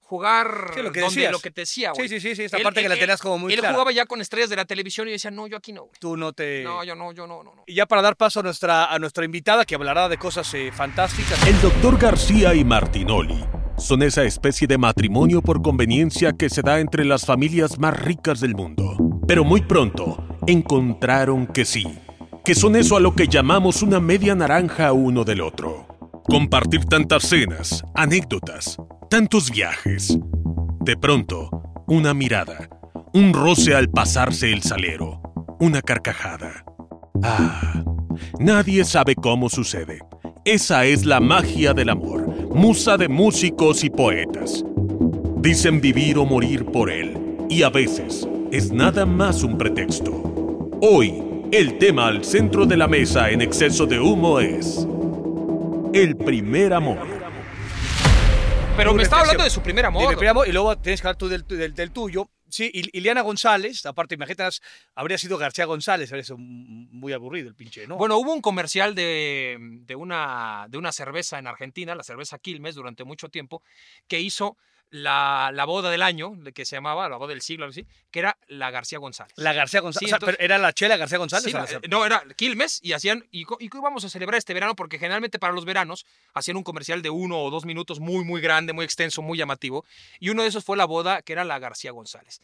jugar 0.00 0.72
Sí, 0.74 0.82
lo 0.82 0.92
que 0.92 1.00
donde 1.00 1.30
lo 1.30 1.38
que 1.38 1.50
te 1.50 1.62
decía, 1.62 1.92
güey. 1.92 2.08
Sí, 2.08 2.20
sí, 2.20 2.28
sí, 2.28 2.36
sí, 2.36 2.42
esta 2.44 2.58
Él- 2.58 2.62
parte 2.62 2.82
que 2.82 2.88
la 2.88 2.96
tenías 2.96 3.20
como 3.22 3.38
muy 3.38 3.52
él 3.54 3.60
clara. 3.60 3.72
jugaba 3.74 3.90
ya 3.92 4.04
con 4.04 4.20
estrellas 4.20 4.50
de 4.50 4.56
la 4.56 4.64
televisión 4.66 5.08
y 5.08 5.12
decía, 5.12 5.30
no, 5.30 5.46
yo 5.46 5.56
aquí 5.56 5.72
no, 5.72 5.82
güey. 5.84 5.94
Tú 5.98 6.16
no 6.16 6.32
te... 6.34 6.62
No, 6.62 6.84
yo 6.84 6.94
no, 6.94 7.12
yo 7.12 7.26
no, 7.26 7.42
no, 7.42 7.54
no. 7.54 7.64
Y 7.66 7.74
ya 7.74 7.86
para 7.86 8.02
dar 8.02 8.14
paso 8.16 8.40
a 8.40 8.42
nuestra, 8.42 8.86
a 8.92 8.98
nuestra 8.98 9.24
invitada 9.24 9.64
que 9.64 9.74
hablará 9.74 10.08
de 10.08 10.18
cosas 10.18 10.52
eh, 10.54 10.70
fantásticas. 10.72 11.46
El 11.46 11.58
doctor 11.62 11.98
García 11.98 12.54
y 12.54 12.64
Martinoli 12.64 13.44
son 13.78 14.02
esa 14.02 14.24
especie 14.24 14.66
de 14.68 14.76
matrimonio 14.78 15.40
por 15.40 15.62
conveniencia 15.62 16.32
que 16.32 16.50
se 16.50 16.60
da 16.62 16.80
entre 16.80 17.04
las 17.06 17.24
familias 17.24 17.78
más 17.78 17.98
ricas 17.98 18.40
del 18.40 18.54
mundo. 18.54 18.96
Pero 19.26 19.42
muy 19.42 19.62
pronto 19.62 20.18
encontraron 20.46 21.46
que 21.46 21.64
sí, 21.64 21.98
que 22.44 22.54
son 22.54 22.76
eso 22.76 22.96
a 22.96 23.00
lo 23.00 23.14
que 23.14 23.26
llamamos 23.26 23.82
una 23.82 24.00
media 24.00 24.34
naranja 24.34 24.92
uno 24.92 25.24
del 25.24 25.40
otro. 25.40 25.86
Compartir 26.24 26.84
tantas 26.84 27.22
cenas, 27.22 27.82
anécdotas, 27.94 28.76
tantos 29.08 29.50
viajes. 29.50 30.18
De 30.80 30.94
pronto, 30.94 31.48
una 31.86 32.12
mirada, 32.12 32.68
un 33.14 33.32
roce 33.32 33.74
al 33.74 33.88
pasarse 33.88 34.52
el 34.52 34.62
salero, 34.62 35.22
una 35.58 35.80
carcajada. 35.80 36.66
Ah, 37.22 37.82
nadie 38.38 38.84
sabe 38.84 39.14
cómo 39.14 39.48
sucede. 39.48 40.00
Esa 40.44 40.84
es 40.84 41.06
la 41.06 41.20
magia 41.20 41.72
del 41.72 41.88
amor, 41.88 42.26
musa 42.54 42.98
de 42.98 43.08
músicos 43.08 43.82
y 43.84 43.88
poetas. 43.88 44.62
Dicen 45.38 45.80
vivir 45.80 46.18
o 46.18 46.26
morir 46.26 46.66
por 46.66 46.90
él, 46.90 47.16
y 47.48 47.62
a 47.62 47.70
veces 47.70 48.28
es 48.50 48.70
nada 48.70 49.06
más 49.06 49.42
un 49.42 49.56
pretexto. 49.56 50.12
Hoy, 50.82 51.22
el 51.56 51.78
tema 51.78 52.08
al 52.08 52.24
centro 52.24 52.66
de 52.66 52.76
la 52.76 52.88
mesa 52.88 53.30
en 53.30 53.40
exceso 53.40 53.86
de 53.86 54.00
humo 54.00 54.40
es 54.40 54.86
El 55.92 56.16
primer 56.16 56.72
amor. 56.72 56.98
Pero 58.76 58.92
me 58.92 59.04
estaba 59.04 59.22
hablando 59.22 59.44
de 59.44 59.50
su 59.50 59.62
primer 59.62 59.86
amor. 59.86 60.02
Mi 60.02 60.08
primer 60.16 60.30
amor, 60.30 60.48
y 60.48 60.52
luego 60.52 60.76
tienes 60.78 61.00
que 61.00 61.06
hablar 61.06 61.16
tú 61.16 61.28
del, 61.28 61.46
del- 61.46 61.74
del 61.74 61.90
tuyo. 61.92 62.28
Sí, 62.48 62.70
y 62.72 62.98
Ileana 62.98 63.22
González, 63.22 63.84
aparte, 63.86 64.14
imagínate, 64.16 64.56
habría 64.94 65.18
sido 65.18 65.38
García 65.38 65.64
González, 65.64 66.10
habría 66.12 66.24
sido 66.24 66.38
muy 66.38 67.12
aburrido 67.12 67.48
el 67.48 67.54
pinche, 67.54 67.86
¿no? 67.86 67.96
Bueno, 67.96 68.16
hubo 68.18 68.32
un 68.32 68.40
comercial 68.40 68.94
de, 68.94 69.56
de 69.60 69.94
una, 69.96 70.66
de 70.68 70.78
una 70.78 70.92
cerveza 70.92 71.38
en 71.38 71.46
Argentina, 71.48 71.94
la 71.96 72.02
cerveza 72.04 72.38
Quilmes, 72.38 72.74
durante 72.76 73.02
mucho 73.04 73.28
tiempo, 73.28 73.62
que 74.08 74.20
hizo 74.20 74.56
la, 74.94 75.50
la 75.52 75.64
boda 75.64 75.90
del 75.90 76.02
año, 76.02 76.34
que 76.54 76.64
se 76.64 76.76
llamaba 76.76 77.08
la 77.08 77.16
boda 77.16 77.30
del 77.30 77.42
siglo, 77.42 77.64
algo 77.64 77.72
así, 77.72 77.84
que 78.12 78.20
era 78.20 78.36
la 78.46 78.70
García 78.70 79.00
González. 79.00 79.32
la 79.34 79.52
García 79.52 79.80
González. 79.80 79.98
Sí, 79.98 80.04
o 80.04 80.08
sea, 80.08 80.16
entonces- 80.18 80.36
pero 80.38 80.44
¿Era 80.44 80.58
la 80.58 80.72
chela 80.72 80.96
García 80.96 81.18
González? 81.18 81.44
Sí, 81.46 81.50
o 81.50 81.58
la- 81.58 81.64
la- 81.64 81.70
eh, 81.78 81.88
no, 81.88 82.06
era 82.06 82.22
Quilmes 82.36 82.78
y 82.80 82.92
hacían. 82.92 83.26
¿Y, 83.32 83.44
qué 83.44 83.56
íbamos 83.76 84.04
a 84.04 84.08
celebrar 84.08 84.38
este 84.38 84.54
verano? 84.54 84.76
Porque 84.76 85.00
generalmente 85.00 85.40
para 85.40 85.52
los 85.52 85.64
veranos 85.64 86.06
hacían 86.32 86.56
un 86.56 86.62
comercial 86.62 87.02
de 87.02 87.10
uno 87.10 87.40
o 87.40 87.50
dos 87.50 87.64
minutos 87.64 87.98
muy, 87.98 88.24
muy 88.24 88.40
grande, 88.40 88.72
muy 88.72 88.84
extenso, 88.84 89.20
muy 89.20 89.36
llamativo. 89.36 89.84
Y 90.20 90.28
uno 90.28 90.42
de 90.42 90.48
esos 90.48 90.64
fue 90.64 90.76
la 90.76 90.84
boda, 90.84 91.22
que 91.22 91.32
era 91.32 91.42
la 91.44 91.58
García 91.58 91.90
González. 91.90 92.40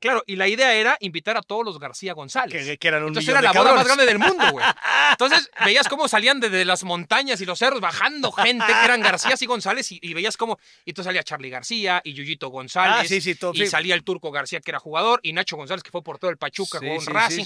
Claro, 0.00 0.24
y 0.26 0.34
la 0.34 0.48
idea 0.48 0.74
era 0.74 0.96
invitar 1.00 1.36
a 1.36 1.42
todos 1.42 1.64
los 1.64 1.78
García 1.78 2.14
González. 2.14 2.66
que, 2.66 2.78
que 2.78 2.88
eran 2.88 3.02
un 3.02 3.08
Entonces 3.08 3.28
era 3.30 3.40
la 3.40 3.52
boda 3.52 3.74
más 3.74 3.86
grande 3.86 4.06
del 4.06 4.18
mundo, 4.18 4.44
güey. 4.50 4.66
Entonces 5.12 5.48
veías 5.64 5.88
cómo 5.88 6.08
salían 6.08 6.40
desde 6.40 6.64
las 6.64 6.82
montañas 6.82 7.40
y 7.40 7.46
los 7.46 7.58
cerros 7.60 7.80
bajando 7.80 8.32
gente 8.32 8.66
que 8.66 8.84
eran 8.84 9.00
García 9.00 9.36
y 9.40 9.46
González 9.46 9.92
y, 9.92 10.00
y 10.02 10.14
veías 10.14 10.36
cómo. 10.36 10.58
Y 10.84 10.90
entonces 10.90 11.08
salía 11.08 11.22
Charlie 11.22 11.43
García 11.50 12.00
y 12.04 12.12
Yuyito 12.14 12.48
González. 12.48 12.94
Ah, 13.00 13.04
sí, 13.06 13.20
sí, 13.20 13.34
todo, 13.34 13.52
y 13.54 13.66
salía 13.66 13.94
el 13.94 14.04
Turco 14.04 14.30
García, 14.30 14.60
que 14.60 14.70
era 14.70 14.78
jugador, 14.78 15.20
y 15.22 15.32
Nacho 15.32 15.56
González, 15.56 15.82
que 15.82 15.90
fue 15.90 16.02
por 16.02 16.18
todo 16.18 16.30
el 16.30 16.36
Pachuca, 16.38 16.78
jugó 16.78 16.92
en 16.94 17.06
Racing. 17.14 17.44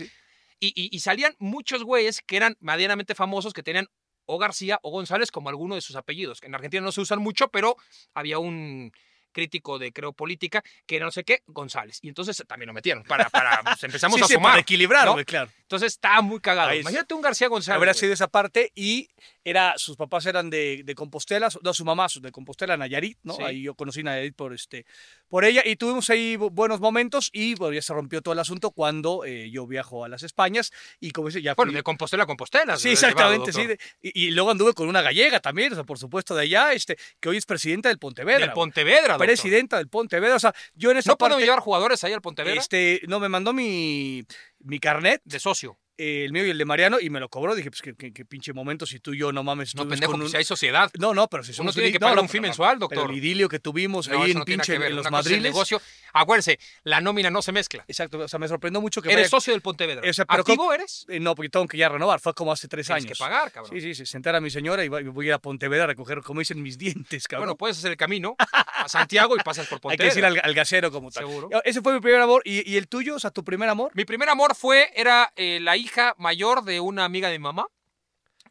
Y, 0.61 0.69
y- 0.75 0.89
y 0.95 1.01
salían 1.01 1.35
muchos 1.39 1.85
güeyes 1.85 2.21
que 2.27 2.37
eran 2.37 2.57
medianamente 2.61 3.15
famosos, 3.15 3.53
que 3.53 3.63
tenían 3.63 3.87
o 4.27 4.39
García 4.39 4.79
o 4.83 4.91
González 4.91 5.31
como 5.31 5.49
alguno 5.49 5.75
de 5.77 5.81
sus 5.81 5.97
apellidos. 5.97 6.41
que 6.41 6.49
En 6.49 6.55
Argentina 6.55 6.83
no 6.83 6.93
se 6.93 7.01
usan 7.01 7.21
mucho, 7.21 7.49
pero 7.49 7.77
había 8.13 8.39
un 8.39 8.93
crítico 9.33 9.79
de, 9.79 9.93
creo, 9.93 10.12
política, 10.12 10.62
que 10.87 10.97
era 10.97 11.05
no 11.05 11.11
sé 11.12 11.25
qué, 11.25 11.43
González. 11.47 11.99
Y 12.03 12.09
entonces 12.09 12.43
también 12.47 12.67
lo 12.69 12.73
metieron 12.75 13.05
para, 13.05 13.29
para 13.31 13.62
pues, 13.62 13.83
empezamos 13.85 14.17
Sí, 14.19 14.25
a 14.25 14.27
sí, 14.27 14.35
sumar. 14.35 14.53
para 14.53 14.61
equilibrar, 14.61 15.05
¿no? 15.07 15.12
güey, 15.14 15.25
claro. 15.25 15.51
Entonces 15.62 15.93
estaba 15.93 16.23
muy 16.23 16.41
cagado. 16.41 16.71
Ahí 16.71 16.81
Imagínate 16.81 17.12
un 17.14 17.21
García 17.21 17.49
González. 17.49 17.77
Habría 17.77 17.93
güey. 17.93 18.01
sido 18.01 18.12
esa 18.14 18.29
parte 18.29 18.73
y 18.75 19.09
era, 19.45 19.75
sus 19.77 19.97
papás 19.97 20.25
eran 20.27 20.49
de, 20.51 20.83
de 20.85 20.95
Compostela, 20.95 21.49
no, 21.62 21.75
su 21.75 21.85
mamá 21.85 22.07
de 22.21 22.33
Compostela, 22.33 22.77
Nayarit, 22.77 23.19
¿no? 23.23 23.35
Sí. 23.35 23.43
Ahí 23.43 23.62
yo 23.62 23.75
conocí 23.75 24.03
Nayarit 24.03 24.35
por, 24.35 24.55
este, 24.55 24.87
por 25.29 25.45
ella 25.45 25.62
y 25.64 25.77
tuvimos 25.77 26.09
ahí 26.11 26.37
bu- 26.37 26.51
buenos 26.51 26.81
momentos 26.81 27.29
y 27.33 27.55
bueno, 27.55 27.75
ya 27.75 27.83
se 27.83 27.93
rompió 27.93 28.23
todo 28.23 28.33
el 28.33 28.41
asunto 28.41 28.71
cuando 28.71 29.25
eh, 29.27 29.51
yo 29.51 29.67
viajo 29.67 30.05
a 30.05 30.09
las 30.09 30.23
Españas 30.23 30.73
y 31.01 31.11
como 31.11 31.29
dice, 31.29 31.43
ya 31.43 31.55
Bueno, 31.55 31.73
de 31.73 31.83
Compostela 31.83 32.23
a 32.23 32.27
Compostela. 32.27 32.77
Sí, 32.79 32.91
exactamente, 32.91 33.53
sí. 33.53 33.67
y, 34.01 34.29
y 34.29 34.31
luego 34.31 34.51
anduve 34.51 34.73
con 34.73 34.88
una 34.88 35.03
gallega 35.03 35.41
también, 35.41 35.73
o 35.73 35.75
sea, 35.75 35.85
por 35.85 35.99
supuesto, 35.99 36.35
de 36.35 36.43
allá, 36.45 36.73
este, 36.73 36.97
que 37.21 37.29
hoy 37.29 37.37
es 37.37 37.45
presidenta 37.45 37.91
del 37.91 37.99
Pontevedra. 37.99 38.38
Del. 38.47 38.53
Pontevedra. 38.53 39.18
Presidenta 39.19 39.77
del 39.79 39.89
Pontevedra, 39.89 40.37
o 40.37 40.41
sea, 40.41 40.55
yo 40.75 40.91
en 40.91 40.99
esa 40.99 41.11
¿No 41.11 41.17
parte... 41.17 41.35
podemos 41.35 41.45
llevar 41.45 41.61
jugadores 41.61 42.03
ahí 42.05 42.13
al 42.13 42.23
Pontevedra? 42.23 42.61
Este, 42.61 43.01
no, 43.09 43.21
me 43.21 43.29
mandó 43.29 43.53
mi, 43.53 44.25
mi 44.61 44.79
carnet, 44.79 45.21
De 45.25 45.39
socio. 45.39 45.79
Eh, 45.99 46.25
el 46.25 46.33
mío 46.33 46.47
y 46.47 46.51
el 46.51 46.59
de 46.59 46.65
Mariano, 46.65 46.99
y 47.01 47.11
me 47.11 47.21
lo 47.21 47.29
cobró. 47.29 47.55
Dije, 47.55 47.71
pues 47.71 47.83
qué, 47.83 47.95
qué- 47.95 48.13
qué 48.13 48.25
pinche 48.25 48.53
momento 48.53 48.87
si 48.87 49.01
tú 49.01 49.13
y 49.13 49.19
yo 49.19 49.33
no 49.33 49.43
mames. 49.43 49.75
No, 49.75 49.87
pendejo, 49.87 50.13
pues 50.13 50.25
un- 50.25 50.31
si 50.31 50.37
hay 50.37 50.45
sociedad. 50.45 50.91
No, 50.99 51.13
no, 51.13 51.29
pero 51.29 51.43
si 51.43 51.51
Uno 51.51 51.57
somos 51.57 51.75
tiene 51.75 51.89
un- 51.89 51.93
que 51.93 51.99
no, 51.99 52.05
pagar 52.07 52.17
no, 52.17 52.23
un 52.23 52.29
fin 52.29 52.41
mensual, 52.43 52.79
Pero 52.79 52.89
doctor. 52.89 53.11
el 53.11 53.17
idilio 53.19 53.49
que 53.49 53.59
tuvimos 53.59 54.09
No, 54.09 54.23
ahí 54.23 54.31
en 54.31 54.39
no 54.39 54.45
tiene 54.45 54.63
pinche 54.63 54.75
en 54.87 54.97
los 54.97 55.07
Una 55.07 55.21
es 55.21 55.27
el 55.27 55.43
negocio. 55.43 55.81
Acuérdense, 56.13 56.59
la 56.85 57.01
nómina 57.01 57.31
no 57.31 57.43
se 57.43 57.53
mezcla. 57.53 57.85
Exacto, 57.87 58.19
o 58.19 58.29
sea, 58.29 58.39
me 58.39 58.49
sorprendió 58.49 58.81
mucho 58.81 59.03
que 59.03 59.09
Eres 59.11 59.25
vaya- 59.25 59.29
socio 59.31 59.53
del 59.53 59.61
Pontevedra. 59.61 60.09
O 60.09 60.13
sea, 60.13 60.25
pero 60.25 60.41
¿Activo 60.41 60.57
¿cómo- 60.65 60.73
eres? 60.73 61.05
Eh, 61.09 61.21
no, 61.21 61.35
porque 61.35 61.51
tengo 61.51 61.67
que 61.67 61.77
ya 61.77 61.89
renovar, 61.89 62.21
fue 62.21 62.33
como 62.35 62.53
hace 62.53 62.67
tres 62.69 62.87
Tienes 62.87 63.05
años. 63.05 63.19
que 63.19 63.23
pagar, 63.23 63.53
cabrón. 63.53 63.73
Sí, 63.75 63.81
sí, 63.81 63.95
sí, 63.95 64.07
sentar 64.07 64.35
a 64.35 64.41
mi 64.41 64.51
señora 64.51 64.85
y 64.85 64.89
voy 64.89 65.27
a 65.27 65.29
ir 65.29 65.33
a 65.35 65.39
Pontevedra 65.39 65.85
a 65.85 65.87
recoger, 65.89 66.23
como 66.23 66.41
dicen, 66.41 66.63
mis 66.63 66.79
dientes, 67.19 67.29
cabrón. 67.29 67.47
Bueno, 67.49 67.57
puedes 67.59 67.77
hacer 67.79 67.91
el 67.91 67.97
camino 67.97 68.37
a 68.39 68.89
Santiago 68.89 69.37
y 69.37 69.41
pasas 69.43 69.67
por 69.67 69.77
Hay 69.79 69.81
Pontevedra. 69.81 70.05
que 70.05 70.09
decir 70.09 70.25
al, 70.25 70.41
al 70.43 70.55
gasero 70.55 70.91
como 70.91 71.11
tal. 71.11 71.27
Seguro. 71.27 71.51
Ese 71.65 71.83
fue 71.83 71.93
mi 71.95 72.01
primer 72.01 72.21
amor. 72.21 72.43
¿Y, 72.45 72.69
y 72.71 72.77
el 72.77 72.89
tuyo? 72.89 73.17
O 73.17 73.19
sea, 73.21 73.31
tu 73.31 73.45
primer 73.45 73.69
amor. 73.69 73.91
Mi 73.95 74.05
primer 74.05 74.29
amor 74.29 74.55
fue, 74.55 74.91
era 74.95 75.33
eh, 75.37 75.59
la 75.61 75.77
hija 75.77 75.88
mayor 76.16 76.64
de 76.64 76.81
una 76.81 77.05
amiga 77.05 77.29
de 77.29 77.38
mi 77.38 77.42
mamá, 77.42 77.66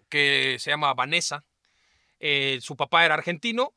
que 0.09 0.57
se 0.59 0.71
llama 0.71 0.93
Vanessa. 0.93 1.43
Eh, 2.19 2.59
su 2.61 2.75
papá 2.75 3.05
era 3.05 3.13
argentino, 3.13 3.73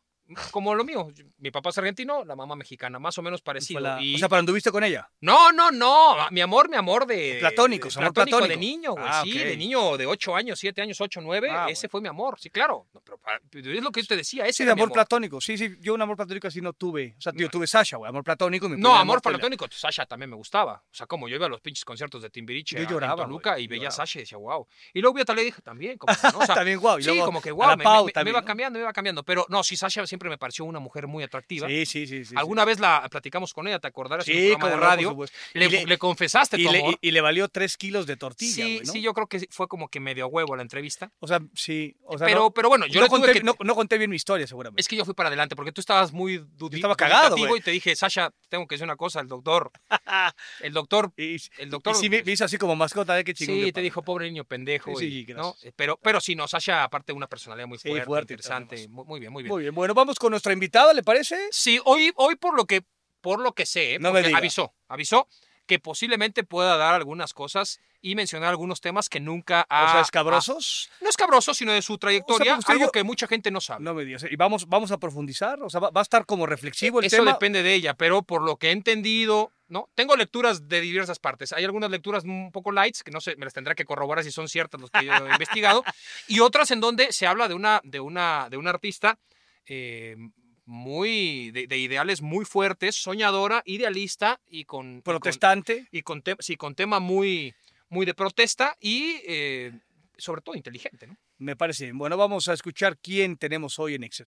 como 0.50 0.74
lo 0.74 0.84
mío. 0.84 1.08
Mi 1.38 1.50
papá 1.50 1.70
es 1.70 1.78
argentino, 1.78 2.24
la 2.24 2.36
mamá 2.36 2.56
mexicana, 2.56 2.98
más 2.98 3.16
o 3.18 3.22
menos 3.22 3.40
parecido. 3.42 3.80
La- 3.80 4.00
Y- 4.02 4.14
O 4.14 4.18
sea, 4.18 4.28
pero 4.28 4.40
anduviste 4.40 4.70
con 4.70 4.84
ella. 4.84 5.08
No, 5.20 5.52
no, 5.52 5.70
no. 5.70 6.16
Mi 6.30 6.40
amor, 6.40 6.68
mi 6.68 6.76
amor 6.76 7.06
de. 7.06 7.36
Platónicos, 7.40 7.94
de- 7.94 8.00
amor 8.00 8.12
platónico 8.14 8.36
de 8.38 8.46
platónico. 8.48 8.60
niño, 8.76 8.92
güey. 8.92 9.04
Ah, 9.06 9.22
sí, 9.24 9.38
de 9.38 9.56
niño 9.56 9.96
de 9.96 10.06
8 10.06 10.36
años, 10.36 10.58
7 10.58 10.82
años, 10.82 11.00
8, 11.00 11.20
9. 11.20 11.48
Ah, 11.50 11.66
ese 11.68 11.86
bueno. 11.86 11.90
fue 11.90 12.00
mi 12.02 12.08
amor, 12.08 12.38
sí, 12.40 12.50
claro. 12.50 12.86
No, 12.92 13.00
pero, 13.00 13.18
para- 13.18 13.40
es 13.52 13.82
lo 13.82 13.90
que 13.90 14.02
yo 14.02 14.06
te 14.08 14.16
decía. 14.16 14.44
Ese 14.44 14.58
Sí, 14.58 14.64
de 14.64 14.72
amor, 14.72 14.92
platónico. 14.92 15.40
Sí, 15.40 15.56
sí, 15.56 15.76
yo 15.80 15.94
un 15.94 16.02
amor 16.02 16.16
platónico 16.16 16.48
así 16.48 16.60
no 16.60 16.72
tuve. 16.72 17.14
O 17.18 17.20
sea, 17.20 17.32
yo 17.34 17.48
tuve 17.48 17.66
Sasha, 17.66 17.96
güey, 17.96 18.08
amor 18.08 18.24
platónico. 18.24 18.68
mi 18.68 18.76
No, 18.76 18.94
amor 18.96 19.20
la- 19.24 19.30
platónico. 19.30 19.66
Sasha 19.70 20.06
también 20.06 20.30
me 20.30 20.36
gustaba. 20.36 20.82
O 20.90 20.94
sea, 20.94 21.06
como 21.06 21.28
yo 21.28 21.36
iba 21.36 21.46
a 21.46 21.48
los 21.48 21.60
pinches 21.60 21.84
conciertos 21.84 22.22
de 22.22 22.30
Timbiriche 22.30 22.76
Yo 22.78 22.88
lloraba, 22.88 23.22
en 23.22 23.28
Toluca 23.28 23.58
y 23.58 23.66
veía 23.66 23.88
a. 23.88 23.90
Sasha 23.90 24.18
y 24.18 24.22
decía, 24.22 24.38
wow. 24.38 24.66
Y 24.92 25.00
luego 25.00 25.14
vi 25.14 25.22
a 25.22 25.24
Talía 25.24 25.42
y 25.42 25.46
dije, 25.46 25.62
también, 25.62 25.96
como, 25.98 26.12
¿no? 26.12 26.38
O 26.38 26.46
sea, 26.46 26.54
También 26.56 26.78
y 26.78 27.02
sí, 27.02 27.08
luego 27.08 27.24
como 27.26 27.40
que 27.40 27.50
wow, 27.52 27.76
me, 27.76 27.84
iba 28.30 28.42
cambiando, 28.42 28.78
me 28.78 28.82
iba 28.82 28.92
cambiando. 28.92 29.22
Pero 29.22 29.46
no, 29.48 29.62
sí, 29.62 29.76
Sasha 29.76 30.06
siempre 30.06 30.19
me 30.28 30.38
pareció 30.38 30.64
una 30.64 30.78
mujer 30.80 31.06
muy 31.06 31.24
atractiva. 31.24 31.66
Sí, 31.68 31.86
sí, 31.86 32.06
sí. 32.06 32.24
sí, 32.24 32.34
Alguna 32.36 32.64
vez 32.64 32.78
la 32.80 33.06
platicamos 33.10 33.54
con 33.54 33.66
ella, 33.68 33.78
¿te 33.78 33.88
acordarás? 33.88 34.24
Sí, 34.26 34.32
en 34.32 34.52
un 34.54 34.58
programa 34.58 34.70
de 34.70 34.86
radio. 35.04 35.26
le, 35.54 35.68
le- 35.68 35.86
le 35.86 35.98
confesaste 35.98 36.58
Y 36.60 36.64
tu 36.66 36.72
le, 36.72 36.78
amor. 36.80 36.98
y- 37.00 37.08
y 37.08 37.10
le 37.12 37.20
valió 37.20 37.48
tres 37.48 37.76
kilos 37.76 38.06
de 38.06 38.16
tortilla, 38.16 38.64
Sí, 38.64 38.80
sí, 38.84 39.00
yo 39.00 39.14
creo 39.14 39.26
que 39.26 39.46
fue 39.50 39.68
como 39.68 39.88
que 39.88 40.00
medio 40.00 40.24
a 40.24 40.26
huevo 40.26 40.54
la 40.56 40.62
entrevista. 40.62 41.10
O 41.20 41.26
sea, 41.26 41.40
sí. 41.54 41.96
O 42.04 42.18
sea, 42.18 42.26
pero, 42.26 42.40
no, 42.40 42.50
pero 42.52 42.68
bueno, 42.68 42.86
yo 42.86 43.00
no 43.00 43.06
le 43.06 43.10
conté, 43.10 43.32
que- 43.32 43.42
no, 43.42 43.54
conté 43.74 43.98
bien 43.98 44.10
mi 44.10 44.16
historia, 44.16 44.46
seguramente. 44.46 44.80
Es 44.80 44.88
que 44.88 44.96
yo 44.96 45.04
fui 45.04 45.14
para 45.14 45.28
adelante 45.28 45.56
porque 45.56 45.72
tú 45.72 45.80
estabas 45.80 46.12
muy 46.12 46.38
dudi- 46.38 46.74
estaba 46.76 46.96
cagado, 46.96 47.36
y 47.56 47.60
te 47.60 47.70
dije, 47.70 47.94
Sasha, 47.96 48.32
tengo 48.48 48.66
que 48.66 48.74
decir 48.74 48.84
una 48.84 48.96
cosa, 48.96 49.20
el 49.20 49.28
doctor, 49.28 49.70
el 50.60 50.72
doctor, 50.72 51.12
Y, 51.16 51.36
el 51.58 51.70
doctor, 51.70 51.94
y 51.94 51.98
sí 51.98 52.10
me, 52.10 52.22
hizo 52.26 52.44
así 52.44 52.58
como 52.58 52.76
mascota, 52.76 53.18
¿eh? 53.18 53.24
Qué 53.24 53.34
chingón. 53.34 53.64
sí, 53.66 53.72
te 53.72 53.80
dijo 53.80 54.02
pobre 54.02 54.26
niño 54.26 54.44
pendejo, 54.44 54.94
Sí, 54.96 55.24
gracias. 55.24 55.72
Pero, 55.76 55.98
pero 56.02 56.20
sí, 56.20 56.34
no, 56.34 56.46
Sasha, 56.48 56.84
aparte 56.84 57.12
una 57.12 57.26
personalidad 57.26 57.66
muy 57.66 57.78
fuerte, 57.78 58.04
fuerte 58.06 58.32
interesante, 58.34 58.88
muy 58.88 59.20
bien, 59.20 59.32
muy 59.32 59.42
bien. 59.42 59.52
Muy 59.52 59.62
bien, 59.62 59.74
bueno, 59.74 59.94
vamos 59.94 60.09
con 60.18 60.30
nuestra 60.30 60.52
invitada, 60.52 60.92
¿le 60.92 61.02
parece? 61.02 61.38
Sí, 61.50 61.80
hoy, 61.84 62.12
hoy 62.16 62.36
por 62.36 62.54
lo 62.56 62.64
que, 62.66 62.82
por 63.20 63.40
lo 63.40 63.52
que 63.54 63.66
sé, 63.66 63.98
No 64.00 64.12
me 64.12 64.22
diga. 64.22 64.38
avisó, 64.38 64.74
avisó 64.88 65.28
que 65.66 65.78
posiblemente 65.78 66.42
pueda 66.42 66.76
dar 66.76 66.94
algunas 66.94 67.32
cosas 67.32 67.78
y 68.02 68.14
mencionar 68.16 68.48
algunos 68.48 68.80
temas 68.80 69.08
que 69.08 69.20
nunca 69.20 69.64
ha, 69.68 69.84
o 69.84 69.88
sea, 69.88 69.98
ha- 69.98 70.02
escabrosos. 70.02 70.90
no 71.00 71.08
escabroso, 71.08 71.52
sino 71.54 71.70
de 71.72 71.82
su 71.82 71.96
trayectoria, 71.98 72.56
usted 72.56 72.72
y 72.72 72.76
algo 72.76 72.86
yo- 72.86 72.92
que 72.92 73.04
mucha 73.04 73.26
gente 73.28 73.50
no 73.52 73.60
sabe. 73.60 73.84
No 73.84 73.94
me 73.94 74.04
digas. 74.04 74.24
¿Y 74.28 74.34
vamos, 74.36 74.68
vamos 74.68 74.90
a 74.90 74.98
profundizar? 74.98 75.62
O 75.62 75.70
sea, 75.70 75.78
¿va, 75.80 75.90
va 75.90 76.00
a 76.00 76.02
estar 76.02 76.26
como 76.26 76.46
reflexivo 76.46 76.98
el 76.98 77.04
Eso 77.06 77.18
tema? 77.18 77.32
depende 77.32 77.62
de 77.62 77.74
ella, 77.74 77.94
pero 77.94 78.22
por 78.22 78.42
lo 78.42 78.56
que 78.56 78.68
he 78.68 78.72
entendido, 78.72 79.52
¿no? 79.68 79.88
Tengo 79.94 80.16
lecturas 80.16 80.66
de 80.66 80.80
diversas 80.80 81.18
partes. 81.20 81.52
Hay 81.52 81.62
algunas 81.64 81.90
lecturas 81.90 82.24
un 82.24 82.50
poco 82.52 82.72
lights, 82.72 83.04
que 83.04 83.10
no 83.12 83.20
sé, 83.20 83.36
me 83.36 83.44
las 83.44 83.52
tendrá 83.54 83.74
que 83.76 83.84
corroborar 83.84 84.24
si 84.24 84.32
son 84.32 84.48
ciertas 84.48 84.80
los 84.80 84.90
que 84.90 85.04
yo 85.04 85.12
he 85.12 85.30
investigado, 85.30 85.84
y 86.26 86.40
otras 86.40 86.70
en 86.72 86.80
donde 86.80 87.12
se 87.12 87.26
habla 87.28 87.46
de 87.46 87.54
una, 87.54 87.80
de 87.84 88.00
una, 88.00 88.48
de 88.50 88.56
una 88.56 88.70
artista 88.70 89.18
eh, 89.66 90.16
muy, 90.64 91.50
de, 91.50 91.66
de 91.66 91.78
ideales 91.78 92.22
muy 92.22 92.44
fuertes, 92.44 92.96
soñadora, 92.96 93.62
idealista 93.66 94.40
y 94.46 94.64
con... 94.64 94.86
y 94.86 94.94
con- 94.94 95.02
Protestante. 95.02 95.88
Y 95.90 96.02
con, 96.02 96.22
te- 96.22 96.36
sí, 96.38 96.56
con 96.56 96.74
tema 96.74 97.00
muy, 97.00 97.54
muy 97.88 98.06
de 98.06 98.14
protesta 98.14 98.76
y 98.80 99.16
eh, 99.26 99.72
sobre 100.16 100.42
todo 100.42 100.54
inteligente, 100.54 101.06
¿no? 101.06 101.16
Me 101.38 101.56
parece 101.56 101.84
bien. 101.84 101.98
Bueno, 101.98 102.16
vamos 102.16 102.48
a 102.48 102.52
escuchar 102.52 102.98
quién 102.98 103.36
tenemos 103.36 103.78
hoy 103.78 103.94
en 103.94 104.04
Exceso. 104.04 104.30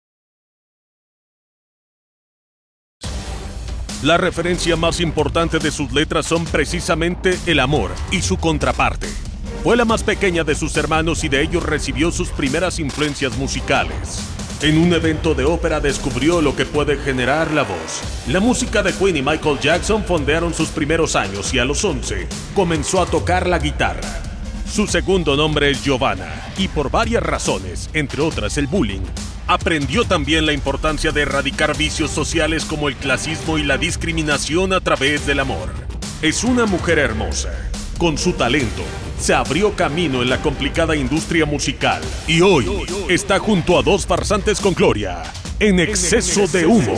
La 4.04 4.16
referencia 4.16 4.78
más 4.78 5.02
importante 5.02 5.60
de 5.60 5.72
sus 5.72 5.92
letras 5.92 6.26
son 6.26 6.46
precisamente 6.46 7.38
el 7.48 7.60
amor 7.60 7.92
y 8.12 8.22
su 8.22 8.38
contraparte. 8.38 9.08
Fue 9.62 9.76
la 9.76 9.84
más 9.84 10.04
pequeña 10.06 10.46
de 10.46 10.56
sus 10.56 10.78
hermanos 10.78 11.26
y 11.26 11.30
de 11.30 11.42
ellos 11.42 11.64
recibió 11.64 12.10
sus 12.12 12.30
primeras 12.30 12.80
influencias 12.80 13.38
musicales. 13.38 14.24
En 14.62 14.78
un 14.78 14.92
evento 14.94 15.36
de 15.36 15.46
ópera 15.46 15.80
descubrió 15.80 16.42
lo 16.42 16.54
que 16.54 16.66
puede 16.66 16.98
generar 16.98 17.50
la 17.52 17.64
voz. 17.64 18.02
La 18.28 18.42
música 18.42 18.84
de 18.84 18.92
Queen 18.92 19.16
y 19.16 19.22
Michael 19.22 19.58
Jackson 19.62 20.04
fondearon 20.04 20.54
sus 20.54 20.68
primeros 20.68 21.16
años 21.16 21.54
y 21.54 21.60
a 21.60 21.66
los 21.66 21.86
11 21.86 22.28
comenzó 22.54 23.02
a 23.02 23.06
tocar 23.06 23.48
la 23.48 23.58
guitarra. 23.58 24.22
Su 24.70 24.86
segundo 24.86 25.38
nombre 25.38 25.72
es 25.72 25.82
Giovanna 25.82 26.52
y 26.58 26.68
por 26.68 26.92
varias 26.92 27.24
razones, 27.24 27.90
entre 27.94 28.22
otras 28.22 28.58
el 28.58 28.68
bullying, 28.68 29.00
aprendió 29.48 30.04
también 30.04 30.46
la 30.46 30.52
importancia 30.52 31.14
de 31.14 31.22
erradicar 31.22 31.78
vicios 31.78 32.12
sociales 32.12 32.66
como 32.66 32.90
el 32.90 32.98
clasismo 32.98 33.60
y 33.60 33.64
la 33.64 33.78
discriminación 33.78 34.74
a 34.74 34.82
través 34.82 35.26
del 35.26 35.40
amor. 35.40 35.70
Es 36.22 36.44
una 36.44 36.66
mujer 36.66 37.00
hermosa. 37.00 37.70
Con 38.00 38.18
su 38.18 38.32
talento, 38.32 38.82
se 39.18 39.34
abrió 39.34 39.76
camino 39.76 40.22
en 40.22 40.30
la 40.30 40.42
complicada 40.42 40.96
industria 40.96 41.46
musical 41.46 42.02
y 42.28 42.40
hoy 42.40 42.66
está 43.10 43.40
junto 43.40 43.78
a 43.78 43.82
dos 43.82 44.08
farsantes 44.08 44.62
con 44.62 44.74
gloria, 44.74 45.22
en 45.60 45.82
exceso 45.82 46.48
de 46.48 46.66
humo. 46.66 46.96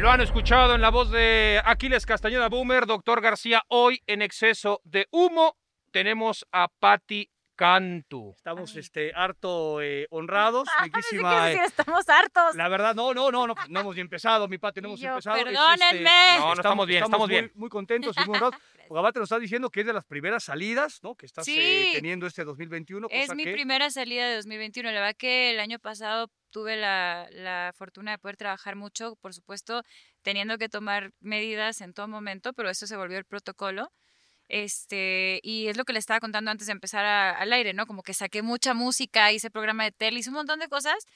Lo 0.00 0.10
han 0.10 0.22
escuchado 0.22 0.74
en 0.74 0.80
la 0.80 0.88
voz 0.88 1.10
de 1.10 1.60
Aquiles 1.66 2.06
Castañeda 2.06 2.48
Boomer, 2.48 2.86
doctor 2.86 3.20
García. 3.20 3.62
Hoy 3.68 4.00
en 4.06 4.22
exceso 4.22 4.80
de 4.84 5.06
humo 5.10 5.58
tenemos 5.90 6.46
a 6.50 6.68
Patti 6.78 7.29
canto. 7.60 8.32
Estamos 8.34 8.72
Ay. 8.72 8.80
este, 8.80 9.12
harto 9.14 9.82
eh, 9.82 10.06
honrados. 10.10 10.66
Riquísima, 10.82 11.52
eh, 11.52 11.60
estamos 11.66 12.08
hartos. 12.08 12.56
La 12.56 12.68
verdad, 12.68 12.94
no, 12.94 13.12
no, 13.12 13.30
no, 13.30 13.46
no, 13.46 13.54
no 13.68 13.80
hemos 13.80 13.94
ni 13.94 14.00
empezado, 14.00 14.48
mi 14.48 14.56
Pati, 14.56 14.80
no 14.80 14.88
hemos 14.88 15.00
yo, 15.00 15.10
empezado. 15.10 15.36
Es, 15.36 15.44
perdónenme. 15.44 16.38
No, 16.38 16.46
no, 16.46 16.52
estamos 16.54 16.86
bien, 16.86 17.04
estamos 17.04 17.28
bien. 17.28 17.52
Muy 17.54 17.68
contentos 17.68 18.16
y 18.16 18.20
muy 18.26 18.36
honrados. 18.36 18.54
Porque 18.88 18.98
aparte 18.98 19.18
nos 19.20 19.26
está 19.26 19.38
diciendo 19.38 19.68
que 19.68 19.80
es 19.80 19.86
de 19.86 19.92
las 19.92 20.04
primeras 20.06 20.42
salidas, 20.44 21.00
¿no? 21.02 21.14
Que 21.14 21.26
estás 21.26 21.46
eh, 21.48 21.90
teniendo 21.92 22.26
este 22.26 22.44
2021. 22.44 23.08
Es 23.10 23.26
cosa 23.26 23.34
mi 23.34 23.44
que- 23.44 23.52
primera 23.52 23.90
salida 23.90 24.26
de 24.26 24.36
2021. 24.36 24.90
La 24.90 25.00
verdad 25.00 25.16
que 25.16 25.50
el 25.50 25.60
año 25.60 25.78
pasado 25.78 26.28
tuve 26.48 26.76
la, 26.76 27.28
la 27.30 27.72
fortuna 27.76 28.12
de 28.12 28.18
poder 28.18 28.36
trabajar 28.38 28.74
mucho, 28.74 29.16
por 29.20 29.34
supuesto, 29.34 29.84
teniendo 30.22 30.56
que 30.56 30.68
tomar 30.70 31.12
medidas 31.20 31.82
en 31.82 31.92
todo 31.92 32.08
momento, 32.08 32.52
pero 32.54 32.70
eso 32.70 32.86
se 32.86 32.96
volvió 32.96 33.18
el 33.18 33.24
protocolo. 33.26 33.92
Este, 34.50 35.40
y 35.44 35.68
es 35.68 35.76
lo 35.76 35.84
que 35.84 35.92
le 35.94 36.00
estaba 36.00 36.20
contando 36.20 36.50
antes 36.50 36.66
de 36.66 36.72
empezar 36.72 37.04
al 37.06 37.52
aire, 37.52 37.72
¿no? 37.74 37.86
Como 37.86 38.02
que 38.02 38.14
saqué 38.14 38.42
mucha 38.42 38.74
música, 38.74 39.32
hice 39.32 39.50
programa 39.50 39.84
de 39.84 39.92
tele, 39.92 40.18
hice 40.20 40.30
un 40.30 40.36
montón 40.36 40.60
de 40.60 40.68
cosas. 40.68 41.06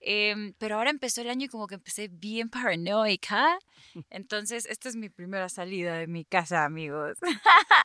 em, 0.00 0.54
pero 0.58 0.76
ahora 0.76 0.90
empezó 0.90 1.20
el 1.22 1.30
año 1.30 1.46
y 1.46 1.48
como 1.48 1.66
que 1.68 1.76
empecé 1.76 2.08
bien 2.10 2.50
paranoica. 2.50 3.56
Entonces, 4.10 4.66
esta 4.66 4.88
es 4.88 4.96
mi 4.96 5.08
primera 5.08 5.48
salida 5.48 5.94
de 5.96 6.06
mi 6.06 6.24
casa, 6.24 6.64
amigos. 6.64 7.18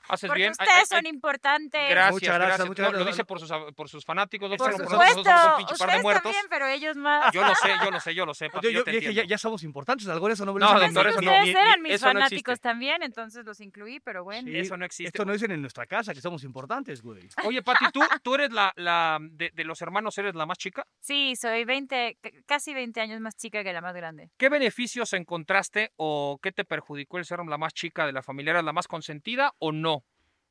Haces 0.08 0.28
Porque 0.28 0.40
bien. 0.40 0.52
Ustedes 0.52 0.70
ay, 0.74 0.86
son 0.86 1.06
importantes. 1.06 1.90
Gracias, 1.90 2.12
Muchas 2.14 2.36
gracias, 2.36 2.48
gracias. 2.48 2.68
muchas 2.68 2.92
No, 2.94 3.00
Lo 3.00 3.06
dice 3.06 3.24
por 3.26 3.40
sus, 3.40 3.52
por 3.76 3.90
sus 3.90 4.06
fanáticos, 4.06 4.50
no 4.50 4.58
Por 4.58 4.72
por 4.72 4.84
Por 4.84 4.92
nosotros, 4.92 5.08
supuesto, 5.10 5.30
nosotros 5.30 5.42
somos 5.42 5.52
un 5.52 5.58
pinche 5.58 5.78
par 5.78 5.78
de 5.80 5.86
ustedes 5.86 6.04
muertos. 6.04 6.24
también, 6.24 6.46
pero 6.50 6.68
ellos 6.68 6.96
más. 6.98 7.34
Yo 7.34 7.42
lo 7.46 7.56
sé, 7.56 7.70
yo 7.84 7.92
lo 7.92 8.00
sé, 8.00 8.16
yo 8.16 8.26
lo 8.26 8.34
sé. 8.34 8.50
Pati, 8.50 8.68
Yo, 8.68 8.72
yo 8.72 8.78
yo 8.80 8.84
te 8.84 8.92
dije, 8.92 9.14
ya, 9.14 9.24
ya 9.26 9.38
somos 9.38 9.64
importantes, 9.64 10.08
algo 10.08 10.28
de 10.28 10.34
eso 10.34 10.46
no 10.46 10.54
me 10.54 10.60
No, 10.60 10.74
lo 10.74 10.80
Pensé 10.80 10.94
doctor, 10.94 11.08
eso 11.12 11.22
no, 11.22 11.32
ustedes 11.32 11.46
ni- 11.46 11.52
eran 11.62 11.82
mis 11.82 11.94
eso 11.94 12.06
no 12.08 12.14
fanáticos 12.14 12.60
también, 12.60 13.04
entonces 13.04 13.46
los 13.46 13.60
incluí, 13.62 14.00
pero 14.00 14.24
bueno. 14.24 14.48
Sí. 14.48 14.58
Eso 14.58 14.78
no 14.78 14.86
existe. 14.86 15.08
Esto 15.10 15.26
no 15.26 15.34
dicen 15.34 15.52
en 15.52 15.62
nuestra 15.62 15.86
casa, 15.86 16.14
que 16.14 16.22
somos 16.22 16.44
importantes, 16.44 17.02
güey. 17.02 17.28
Oye, 17.46 17.62
Pati, 17.62 17.86
¿tú, 17.92 18.02
tú 18.24 18.36
eres 18.36 18.52
la, 18.52 18.72
la 18.76 19.18
de, 19.22 19.52
de 19.54 19.64
los 19.64 19.82
hermanos, 19.82 20.18
eres 20.18 20.36
la 20.36 20.46
más 20.46 20.58
chica? 20.58 20.86
Sí, 21.00 21.36
soy 21.36 21.66
20, 21.66 22.18
c- 22.22 22.44
casi 22.46 22.74
20 22.74 23.00
años 23.02 23.20
más 23.22 23.36
chica 23.36 23.64
que 23.64 23.74
la 23.74 23.82
más 23.82 23.96
grande. 23.96 24.30
¿Qué 24.38 24.50
beneficios 24.50 25.14
encontraste 25.14 25.87
o 25.96 26.40
qué 26.42 26.52
te 26.52 26.66
perjudicó 26.66 27.18
el 27.18 27.26
ser 27.26 27.40
la 27.46 27.58
más 27.58 27.74
chica 27.74 28.06
de 28.06 28.14
la 28.14 28.22
familia? 28.22 28.52
¿Eras 28.52 28.66
la 28.66 28.74
más 28.74 28.88
consentida 28.88 29.54
o 29.60 29.72
no? 29.72 30.04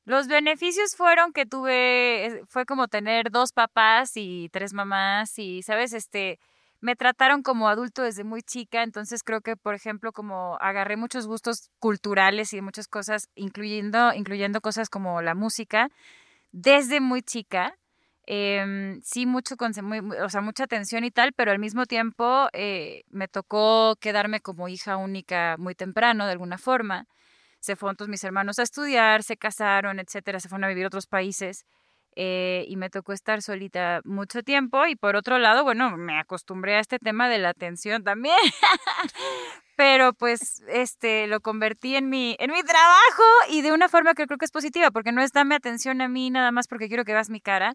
Los 0.04 0.28
beneficios 0.28 0.94
fueron 0.96 1.32
que 1.32 1.46
tuve, 1.46 2.26
eh, 2.26 2.42
fue 2.48 2.64
como 2.64 2.86
tener 2.86 3.30
dos 3.30 3.52
papás 3.52 4.12
y 4.14 4.48
tres 4.52 4.72
mamás 4.72 5.36
y, 5.38 5.62
¿sabes? 5.62 5.92
Este, 5.92 6.38
me 6.80 6.94
trataron 6.94 7.42
como 7.42 7.68
adulto 7.68 8.02
desde 8.02 8.22
muy 8.22 8.42
chica, 8.42 8.84
entonces 8.84 9.24
creo 9.24 9.40
que, 9.40 9.56
por 9.56 9.74
ejemplo, 9.74 10.12
como 10.12 10.56
agarré 10.60 10.96
muchos 10.96 11.26
gustos 11.26 11.70
culturales 11.80 12.52
y 12.52 12.60
muchas 12.60 12.86
cosas, 12.86 13.28
incluyendo, 13.34 14.12
incluyendo 14.12 14.60
cosas 14.60 14.88
como 14.88 15.22
la 15.22 15.34
música, 15.34 15.88
desde 16.52 17.00
muy 17.00 17.22
chica. 17.22 17.74
Em, 18.26 19.00
sí, 19.02 19.26
mucho, 19.26 19.56
muy- 19.82 20.00
o 20.22 20.28
sea, 20.28 20.40
mucha 20.40 20.64
atención 20.64 21.04
y 21.04 21.10
tal, 21.10 21.32
pero 21.32 21.50
al 21.52 21.58
mismo 21.58 21.86
tiempo 21.86 22.48
eh, 22.52 23.04
me 23.10 23.28
tocó 23.28 23.96
quedarme 24.00 24.40
como 24.40 24.68
hija 24.68 24.96
única 24.96 25.56
muy 25.58 25.74
temprano, 25.74 26.26
de 26.26 26.32
alguna 26.32 26.58
forma. 26.58 27.06
Se 27.60 27.76
fueron 27.76 27.96
todos 27.96 28.08
mis 28.08 28.22
hermanos 28.24 28.58
a 28.58 28.62
estudiar, 28.64 29.22
se 29.22 29.36
casaron, 29.36 29.98
etcétera, 30.00 30.40
se 30.40 30.48
fueron 30.48 30.64
a 30.64 30.68
vivir 30.68 30.84
a 30.84 30.88
otros 30.88 31.06
países 31.06 31.64
eh, 32.16 32.64
y 32.68 32.76
me 32.76 32.90
tocó 32.90 33.12
estar 33.12 33.42
solita 33.42 34.00
mucho 34.04 34.42
tiempo. 34.42 34.86
Y 34.86 34.96
por 34.96 35.16
otro 35.16 35.38
lado, 35.38 35.64
bueno, 35.64 35.96
me 35.96 36.18
acostumbré 36.18 36.76
a 36.76 36.80
este 36.80 36.98
tema 36.98 37.28
de 37.28 37.38
la 37.38 37.50
atención 37.50 38.02
también, 38.04 38.36
pero 39.76 40.12
pues 40.14 40.62
este 40.68 41.26
lo 41.26 41.40
convertí 41.40 41.96
en 41.96 42.08
mi 42.08 42.36
en 42.38 42.50
mi 42.50 42.62
trabajo 42.62 43.22
y 43.50 43.62
de 43.62 43.72
una 43.72 43.88
forma 43.88 44.14
que 44.14 44.26
creo 44.26 44.38
que 44.38 44.46
es 44.46 44.50
positiva, 44.52 44.90
porque 44.90 45.12
no 45.12 45.22
es 45.22 45.32
dame 45.32 45.54
atención 45.54 46.00
a 46.00 46.08
mí 46.08 46.30
nada 46.30 46.50
más 46.52 46.68
porque 46.68 46.88
quiero 46.88 47.04
que 47.04 47.12
veas 47.12 47.30
mi 47.30 47.40
cara, 47.40 47.74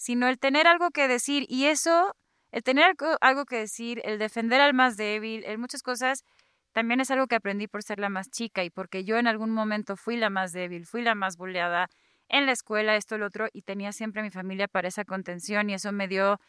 sino 0.00 0.28
el 0.28 0.38
tener 0.38 0.66
algo 0.66 0.90
que 0.92 1.08
decir 1.08 1.44
y 1.46 1.66
eso, 1.66 2.16
el 2.52 2.62
tener 2.62 2.84
algo, 2.84 3.18
algo 3.20 3.44
que 3.44 3.56
decir, 3.56 4.00
el 4.04 4.18
defender 4.18 4.62
al 4.62 4.72
más 4.72 4.96
débil, 4.96 5.44
el 5.44 5.58
muchas 5.58 5.82
cosas 5.82 6.24
también 6.72 7.00
es 7.00 7.10
algo 7.10 7.26
que 7.26 7.34
aprendí 7.36 7.68
por 7.68 7.82
ser 7.82 7.98
la 7.98 8.08
más 8.08 8.30
chica 8.30 8.64
y 8.64 8.70
porque 8.70 9.04
yo 9.04 9.18
en 9.18 9.26
algún 9.26 9.50
momento 9.50 9.96
fui 9.96 10.16
la 10.16 10.30
más 10.30 10.52
débil, 10.52 10.86
fui 10.86 11.02
la 11.02 11.14
más 11.14 11.36
bulleada 11.36 11.90
en 12.30 12.46
la 12.46 12.52
escuela, 12.52 12.96
esto, 12.96 13.18
lo 13.18 13.26
otro, 13.26 13.48
y 13.52 13.60
tenía 13.60 13.92
siempre 13.92 14.22
a 14.22 14.24
mi 14.24 14.30
familia 14.30 14.68
para 14.68 14.88
esa 14.88 15.04
contención 15.04 15.68
y 15.68 15.74
eso 15.74 15.92
me 15.92 16.08
dio 16.08 16.40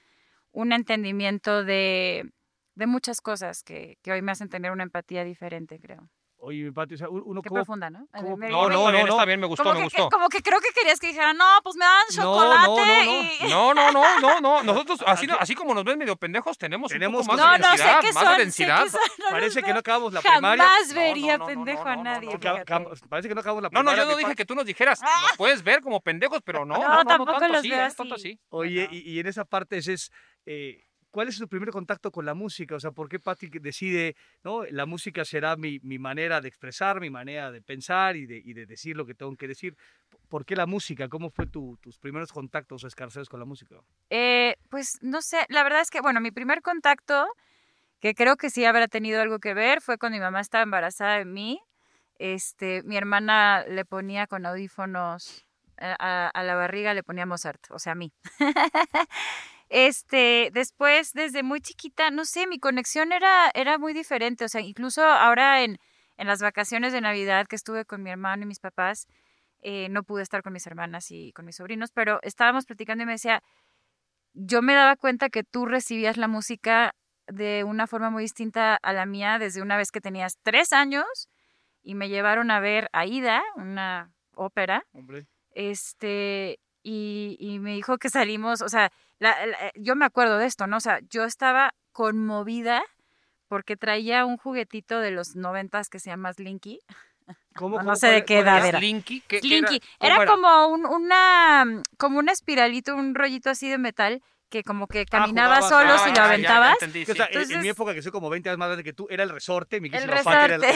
un 0.53 0.71
entendimiento 0.71 1.65
de, 1.65 2.31
de 2.75 2.87
muchas 2.87 3.19
cosas 3.19 3.63
que, 3.63 3.97
que 4.01 4.13
hoy 4.13 4.21
me 4.21 4.31
hacen 4.31 4.47
tener 4.47 4.71
una 4.71 4.83
empatía 4.83 5.25
diferente, 5.25 5.77
creo. 5.81 6.09
Oye, 6.43 6.63
mi 6.63 6.71
Pati, 6.71 6.95
o 6.95 6.97
sea, 6.97 7.07
uno 7.07 7.39
Qué 7.43 7.49
como... 7.49 7.59
profunda, 7.59 7.91
¿no? 7.91 8.07
Me- 8.13 8.21
No, 8.23 8.35
me- 8.37 8.49
no, 8.49 8.67
no, 8.67 8.91
no. 8.91 8.97
está 9.07 9.25
bien, 9.25 9.39
me 9.39 9.45
gustó, 9.45 9.63
me 9.63 9.75
que, 9.77 9.83
gustó. 9.83 10.09
como 10.09 10.27
que 10.27 10.41
creo 10.41 10.59
que 10.59 10.69
querías 10.73 10.99
que 10.99 11.05
dijera, 11.07 11.33
no, 11.33 11.45
pues 11.63 11.75
me 11.75 11.85
dan 11.85 12.01
No, 12.17 12.23
no, 12.23 12.33
chocolate 12.33 12.67
no, 12.67 12.85
no. 12.85 13.03
y... 13.45 13.49
No, 13.51 13.73
no, 13.75 13.91
no, 13.91 14.19
no, 14.19 14.41
no. 14.41 14.63
Nosotros, 14.63 15.03
así, 15.05 15.27
así 15.39 15.53
como 15.53 15.75
nos 15.75 15.83
ven 15.83 15.99
medio 15.99 16.15
pendejos, 16.15 16.57
tenemos, 16.57 16.91
Tenemos 16.91 17.21
un 17.21 17.27
poco 17.27 17.37
cosas 17.37 17.51
más 17.51 17.59
No, 17.61 17.67
de 17.67 17.71
no, 17.71 17.77
sé 17.77 17.83
densidad, 17.83 18.01
que 18.01 18.13
más 18.13 18.23
son, 18.23 18.31
de 18.31 18.37
sé 18.37 18.41
densidad. 18.41 18.83
que 18.85 18.89
son, 18.89 18.99
no 19.19 19.25
Parece 19.29 19.61
que 19.63 19.73
no 19.73 19.79
acabamos 19.79 20.13
la 20.13 20.21
primaria. 20.21 20.63
Jamás 20.65 20.87
No, 20.89 20.95
vería 20.95 21.37
no, 21.37 21.43
no, 21.43 21.45
pendejo 21.45 21.83
no, 21.85 21.89
a 21.91 21.95
no, 21.95 22.03
nadie. 22.03 22.29
no, 22.39 22.79
no. 22.79 22.89
Parece 23.07 23.27
que 23.29 23.35
no 23.35 23.41
acabamos 23.41 23.61
la 23.63 23.69
No, 23.69 23.83
no, 23.83 23.89
primaria. 23.91 24.03
yo 24.03 24.09
no 24.09 24.17
dije 24.17 24.35
que 24.35 24.45
tú 24.45 24.55
nos 24.55 24.65
dijeras, 24.65 24.99
nos 24.99 25.37
puedes 25.37 25.61
ver 25.63 25.81
como 25.81 26.01
pendejos, 26.01 26.39
pero 26.43 26.65
no, 26.65 26.73
No, 26.73 26.81
no, 26.81 26.87
no, 26.89 26.95
no, 26.95 27.05
tampoco 27.05 27.31
tanto 27.33 27.47
los 27.49 27.57
así, 27.59 27.69
veo 27.69 27.85
¿eh? 27.85 27.93
tanto 27.95 28.15
así. 28.15 28.39
Oye, 28.49 28.87
y, 28.91 29.19
en 29.19 29.27
esa 29.27 29.45
parte 29.45 29.77
es, 29.77 29.87
es 29.87 30.11
eh, 30.47 30.87
¿cuál 31.11 31.27
es 31.27 31.37
tu 31.37 31.47
primer 31.47 31.69
contacto 31.69 32.11
con 32.11 32.25
la 32.25 32.33
música? 32.33 32.75
O 32.75 32.79
sea, 32.79 32.91
¿por 32.91 33.07
qué 33.09 33.19
Patti 33.19 33.49
decide, 33.59 34.15
no, 34.43 34.63
la 34.65 34.85
música 34.85 35.23
será 35.25 35.55
mi, 35.55 35.79
mi 35.83 35.99
manera 35.99 36.41
de 36.41 36.47
expresar, 36.47 36.99
mi 36.99 37.09
manera 37.09 37.51
de 37.51 37.61
pensar 37.61 38.15
y 38.15 38.25
de, 38.25 38.41
y 38.43 38.53
de 38.53 38.65
decir 38.65 38.95
lo 38.97 39.05
que 39.05 39.13
tengo 39.13 39.35
que 39.35 39.47
decir? 39.47 39.75
¿Por 40.29 40.45
qué 40.45 40.55
la 40.55 40.65
música? 40.65 41.07
¿Cómo 41.09 41.29
fue 41.29 41.45
tu- 41.47 41.77
tus 41.81 41.97
primeros 41.99 42.31
contactos 42.31 42.83
o 42.83 42.87
escarceos 42.87 43.29
con 43.29 43.39
la 43.39 43.45
música? 43.45 43.75
Eh, 44.09 44.55
pues 44.69 44.97
no 45.01 45.21
sé, 45.21 45.45
la 45.49 45.63
verdad 45.63 45.81
es 45.81 45.89
que, 45.89 46.01
bueno, 46.01 46.19
mi 46.21 46.31
primer 46.31 46.61
contacto, 46.61 47.27
que 47.99 48.13
creo 48.15 48.35
que 48.37 48.49
sí 48.49 48.65
habrá 48.65 48.87
tenido 48.87 49.21
algo 49.21 49.39
que 49.39 49.53
ver, 49.53 49.81
fue 49.81 49.97
cuando 49.97 50.17
mi 50.17 50.21
mamá 50.21 50.39
estaba 50.41 50.63
embarazada 50.63 51.17
de 51.17 51.25
mí. 51.25 51.59
Este, 52.19 52.83
mi 52.83 52.97
hermana 52.97 53.65
le 53.67 53.83
ponía 53.85 54.27
con 54.27 54.45
audífonos 54.45 55.45
eh, 55.77 55.95
a, 55.99 56.27
a 56.29 56.43
la 56.43 56.55
barriga, 56.55 56.93
le 56.93 57.03
ponía 57.03 57.25
Mozart, 57.25 57.61
o 57.71 57.79
sea, 57.79 57.93
a 57.93 57.95
mí. 57.95 58.11
Este, 59.73 60.49
después, 60.51 61.13
desde 61.13 61.43
muy 61.43 61.61
chiquita, 61.61 62.11
no 62.11 62.25
sé, 62.25 62.45
mi 62.45 62.59
conexión 62.59 63.13
era, 63.13 63.49
era 63.53 63.77
muy 63.77 63.93
diferente. 63.93 64.43
O 64.43 64.49
sea, 64.49 64.59
incluso 64.59 65.01
ahora 65.01 65.63
en, 65.63 65.77
en 66.17 66.27
las 66.27 66.41
vacaciones 66.41 66.91
de 66.91 66.99
Navidad 66.99 67.47
que 67.47 67.55
estuve 67.55 67.85
con 67.85 68.03
mi 68.03 68.09
hermano 68.09 68.43
y 68.43 68.47
mis 68.47 68.59
papás, 68.59 69.07
eh, 69.61 69.87
no 69.89 70.03
pude 70.03 70.23
estar 70.23 70.43
con 70.43 70.51
mis 70.51 70.67
hermanas 70.67 71.09
y 71.09 71.31
con 71.31 71.45
mis 71.45 71.55
sobrinos, 71.55 71.91
pero 71.93 72.19
estábamos 72.21 72.65
platicando 72.65 73.03
y 73.03 73.05
me 73.05 73.13
decía, 73.13 73.41
yo 74.33 74.61
me 74.61 74.73
daba 74.73 74.97
cuenta 74.97 75.29
que 75.29 75.45
tú 75.45 75.65
recibías 75.65 76.17
la 76.17 76.27
música 76.27 76.93
de 77.27 77.63
una 77.63 77.87
forma 77.87 78.09
muy 78.09 78.23
distinta 78.23 78.75
a 78.75 78.91
la 78.91 79.05
mía 79.05 79.39
desde 79.39 79.61
una 79.61 79.77
vez 79.77 79.89
que 79.91 80.01
tenías 80.01 80.37
tres 80.43 80.73
años 80.73 81.29
y 81.81 81.95
me 81.95 82.09
llevaron 82.09 82.51
a 82.51 82.59
ver 82.59 82.89
Aida, 82.91 83.41
una 83.55 84.11
ópera, 84.35 84.83
Hombre. 84.91 85.27
este, 85.51 86.59
y, 86.83 87.37
y 87.39 87.59
me 87.59 87.73
dijo 87.75 87.97
que 87.99 88.09
salimos, 88.09 88.61
o 88.61 88.67
sea, 88.67 88.91
la- 89.21 89.45
la- 89.45 89.71
yo 89.75 89.95
me 89.95 90.05
acuerdo 90.05 90.37
de 90.37 90.47
esto, 90.47 90.65
¿no? 90.67 90.77
O 90.77 90.81
sea, 90.81 90.99
yo 91.09 91.23
estaba 91.25 91.73
conmovida 91.91 92.83
porque 93.47 93.77
traía 93.77 94.25
un 94.25 94.37
juguetito 94.37 94.99
de 94.99 95.11
los 95.11 95.35
noventas 95.35 95.89
que 95.89 95.99
se 95.99 96.09
llama 96.09 96.33
Slinky. 96.33 96.79
¿Cómo, 97.55 97.75
No, 97.77 97.81
cómo- 97.81 97.91
no 97.91 97.95
sé 97.95 98.07
de 98.07 98.25
qué 98.25 98.39
edad 98.39 98.57
era? 98.57 98.67
era. 98.69 98.79
Slinky, 98.79 99.21
¿qué- 99.21 99.39
qué 99.41 99.47
Slinky. 99.47 99.79
¿Cómo 99.79 100.11
Era, 100.13 100.25
como 100.25 100.67
un, 100.67 100.85
una, 100.85 101.65
como 101.97 102.19
una 102.19 102.31
espiralito, 102.31 102.95
un 102.95 103.13
rollito 103.13 103.49
así 103.49 103.69
de 103.69 103.77
metal 103.77 104.21
que 104.49 104.63
como 104.63 104.87
que 104.87 105.05
caminaba 105.05 105.57
jugabas- 105.61 105.69
solo 105.69 105.93
ah, 105.93 105.97
si 105.99 106.05
ya, 106.05 106.09
lo 106.09 106.15
ya, 106.15 106.15
ya 106.15 106.25
aventabas. 106.25 106.73
entendí, 106.81 107.09
o 107.09 107.15
sea, 107.15 107.27
en- 107.31 107.61
mi 107.61 107.69
época, 107.69 107.93
que 107.93 108.01
soy 108.01 108.11
como 108.11 108.29
20 108.29 108.49
años 108.49 108.57
más 108.59 108.67
grande 108.69 108.83
que 108.83 108.91
tú, 108.93 109.07
era 109.09 109.23
el 109.23 109.29
resorte. 109.29 109.79
Mi 109.79 109.87
El 109.89 109.91
Patti 109.93 110.03
era 110.03 110.45
el, 110.45 110.61
resorte. 110.61 110.71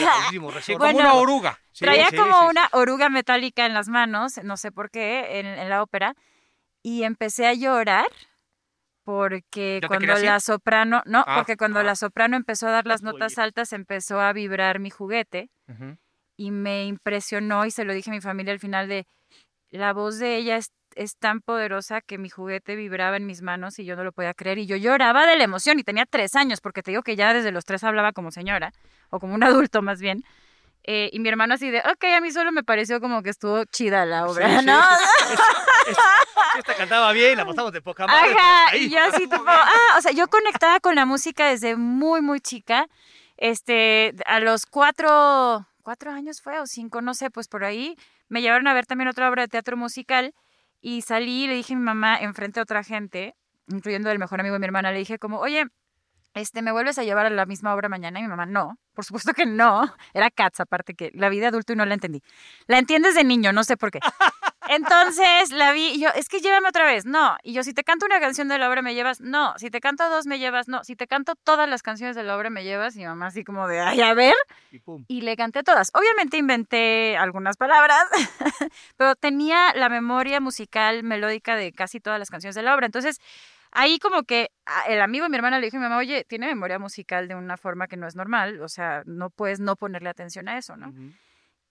resorte. 0.54 0.72
como 0.78 0.78
Bueno, 0.92 0.98
una 1.00 1.14
oruga. 1.14 1.58
Sí, 1.72 1.84
Traía 1.84 2.08
sí, 2.10 2.16
como 2.16 2.40
sí. 2.40 2.46
una 2.50 2.68
oruga 2.72 3.08
metálica 3.10 3.66
en 3.66 3.74
las 3.74 3.88
manos, 3.88 4.38
no 4.44 4.56
sé 4.56 4.70
por 4.72 4.90
qué, 4.90 5.40
en, 5.40 5.46
en 5.46 5.68
la 5.68 5.82
ópera, 5.82 6.14
y 6.82 7.02
empecé 7.02 7.46
a 7.48 7.52
llorar 7.54 8.06
porque 9.06 9.78
¿Ya 9.80 9.82
te 9.82 9.86
cuando 9.86 10.16
la 10.16 10.40
soprano, 10.40 11.00
no, 11.06 11.22
Ah, 11.28 11.36
porque 11.36 11.56
cuando 11.56 11.78
ah. 11.78 11.84
la 11.84 11.94
soprano 11.94 12.36
empezó 12.36 12.66
a 12.66 12.72
dar 12.72 12.88
las 12.88 13.02
notas 13.02 13.38
altas, 13.38 13.72
empezó 13.72 14.20
a 14.20 14.32
vibrar 14.32 14.80
mi 14.80 14.90
juguete 14.90 15.48
y 16.36 16.50
me 16.50 16.86
impresionó 16.86 17.64
y 17.64 17.70
se 17.70 17.84
lo 17.84 17.94
dije 17.94 18.10
a 18.10 18.14
mi 18.14 18.20
familia 18.20 18.52
al 18.52 18.58
final 18.58 18.88
de 18.88 19.06
la 19.70 19.92
voz 19.92 20.18
de 20.18 20.36
ella 20.36 20.56
es, 20.56 20.72
es 20.96 21.16
tan 21.18 21.40
poderosa 21.40 22.00
que 22.00 22.18
mi 22.18 22.28
juguete 22.30 22.74
vibraba 22.74 23.16
en 23.16 23.26
mis 23.26 23.42
manos 23.42 23.78
y 23.78 23.84
yo 23.84 23.94
no 23.94 24.02
lo 24.02 24.10
podía 24.10 24.34
creer 24.34 24.58
y 24.58 24.66
yo 24.66 24.74
lloraba 24.74 25.24
de 25.24 25.36
la 25.36 25.44
emoción 25.44 25.78
y 25.78 25.84
tenía 25.84 26.04
tres 26.04 26.34
años 26.34 26.60
porque 26.60 26.82
te 26.82 26.90
digo 26.90 27.04
que 27.04 27.14
ya 27.14 27.32
desde 27.32 27.52
los 27.52 27.64
tres 27.64 27.84
hablaba 27.84 28.10
como 28.10 28.32
señora 28.32 28.72
o 29.10 29.20
como 29.20 29.36
un 29.36 29.44
adulto 29.44 29.82
más 29.82 30.00
bien 30.00 30.24
Eh, 30.88 31.10
y 31.12 31.18
mi 31.18 31.28
hermano 31.28 31.54
así 31.54 31.68
de 31.70 31.80
ok 31.80 32.04
a 32.16 32.20
mí 32.20 32.30
solo 32.30 32.52
me 32.52 32.62
pareció 32.62 33.00
como 33.00 33.22
que 33.22 33.30
estuvo 33.30 33.64
chida 33.64 34.06
la 34.06 34.26
obra 34.26 34.48
Sí, 34.48 34.58
sí. 34.60 34.66
¿no? 34.66 34.80
Esta 36.58 36.74
cantaba 36.74 37.12
bien, 37.12 37.36
la 37.36 37.44
pasamos 37.44 37.72
de 37.72 37.82
poca 37.82 38.06
madre. 38.06 38.32
Ajá, 38.32 38.76
y 38.76 38.88
yo 38.88 38.98
así 39.02 39.28
tipo, 39.28 39.44
ah, 39.46 39.96
o 39.98 40.00
sea, 40.00 40.12
yo 40.12 40.28
conectaba 40.28 40.80
con 40.80 40.94
la 40.94 41.04
música 41.06 41.48
desde 41.48 41.76
muy, 41.76 42.22
muy 42.22 42.40
chica. 42.40 42.86
Este, 43.36 44.14
a 44.26 44.40
los 44.40 44.64
cuatro, 44.66 45.66
cuatro 45.82 46.10
años 46.12 46.40
fue 46.40 46.58
o 46.58 46.66
cinco, 46.66 47.02
no 47.02 47.14
sé, 47.14 47.30
pues 47.30 47.48
por 47.48 47.64
ahí 47.64 47.96
me 48.28 48.40
llevaron 48.40 48.66
a 48.66 48.74
ver 48.74 48.86
también 48.86 49.08
otra 49.08 49.28
obra 49.28 49.42
de 49.42 49.48
teatro 49.48 49.76
musical 49.76 50.34
Y 50.80 51.02
salí 51.02 51.44
y 51.44 51.46
le 51.46 51.54
dije 51.54 51.74
a 51.74 51.76
mi 51.76 51.82
mamá, 51.82 52.18
enfrente 52.18 52.60
a 52.60 52.62
otra 52.62 52.82
gente, 52.82 53.34
incluyendo 53.68 54.10
el 54.10 54.18
mejor 54.18 54.40
amigo 54.40 54.54
de 54.54 54.58
mi 54.60 54.66
hermana, 54.66 54.92
le 54.92 54.98
dije 54.98 55.18
como, 55.18 55.38
oye, 55.40 55.66
este, 56.36 56.60
¿me 56.60 56.70
vuelves 56.70 56.98
a 56.98 57.02
llevar 57.02 57.24
a 57.26 57.30
la 57.30 57.46
misma 57.46 57.74
obra 57.74 57.88
mañana? 57.88 58.18
Y 58.18 58.22
mi 58.22 58.28
mamá, 58.28 58.44
no, 58.44 58.78
por 58.94 59.04
supuesto 59.04 59.32
que 59.32 59.46
no. 59.46 59.92
Era 60.14 60.30
Cats, 60.30 60.60
aparte 60.60 60.94
que 60.94 61.10
la 61.14 61.28
vida 61.28 61.48
adulta 61.48 61.72
y 61.72 61.76
no 61.76 61.86
la 61.86 61.94
entendí. 61.94 62.22
La 62.66 62.78
entiendes 62.78 63.14
de 63.14 63.24
niño, 63.24 63.52
no 63.52 63.64
sé 63.64 63.76
por 63.76 63.90
qué. 63.90 64.00
Entonces 64.68 65.50
la 65.52 65.72
vi 65.72 65.94
y 65.94 66.00
yo, 66.00 66.08
es 66.14 66.28
que 66.28 66.40
llévame 66.40 66.68
otra 66.68 66.84
vez, 66.84 67.06
no. 67.06 67.36
Y 67.42 67.52
yo, 67.52 67.62
si 67.62 67.72
te 67.72 67.84
canto 67.84 68.04
una 68.04 68.20
canción 68.20 68.48
de 68.48 68.58
la 68.58 68.68
obra, 68.68 68.82
me 68.82 68.94
llevas, 68.94 69.20
no. 69.20 69.54
Si 69.58 69.70
te 69.70 69.80
canto 69.80 70.08
dos, 70.10 70.26
me 70.26 70.38
llevas, 70.38 70.68
no. 70.68 70.84
Si 70.84 70.94
te 70.94 71.06
canto 71.06 71.36
todas 71.36 71.68
las 71.68 71.82
canciones 71.82 72.16
de 72.16 72.22
la 72.22 72.36
obra, 72.36 72.50
me 72.50 72.64
llevas. 72.64 72.96
Y 72.96 72.98
mi 72.98 73.06
mamá 73.06 73.28
así 73.28 73.44
como 73.44 73.68
de, 73.68 73.80
ay, 73.80 74.00
a 74.02 74.12
ver. 74.12 74.34
Y 74.72 74.80
pum. 74.80 75.04
Y 75.08 75.22
le 75.22 75.36
canté 75.36 75.62
todas. 75.62 75.90
Obviamente 75.94 76.36
inventé 76.36 77.16
algunas 77.16 77.56
palabras, 77.56 78.04
pero 78.96 79.14
tenía 79.14 79.72
la 79.74 79.88
memoria 79.88 80.40
musical 80.40 81.02
melódica 81.02 81.56
de 81.56 81.72
casi 81.72 82.00
todas 82.00 82.18
las 82.18 82.28
canciones 82.28 82.56
de 82.56 82.62
la 82.62 82.74
obra. 82.74 82.86
Entonces, 82.86 83.20
ahí 83.76 83.98
como 83.98 84.22
que 84.24 84.50
ah, 84.66 84.84
el 84.88 85.00
amigo 85.00 85.24
de 85.24 85.28
mi 85.30 85.36
hermana 85.36 85.58
le 85.58 85.66
dijo 85.66 85.76
a 85.76 85.80
mi 85.80 85.84
mamá, 85.84 85.98
oye, 85.98 86.24
tiene 86.24 86.46
memoria 86.48 86.78
musical 86.78 87.28
de 87.28 87.34
una 87.34 87.56
forma 87.56 87.86
que 87.86 87.96
no 87.96 88.06
es 88.06 88.16
normal. 88.16 88.60
O 88.62 88.68
sea, 88.68 89.02
no 89.06 89.30
puedes 89.30 89.60
no 89.60 89.76
ponerle 89.76 90.08
atención 90.08 90.48
a 90.48 90.58
eso, 90.58 90.76
¿no? 90.76 90.92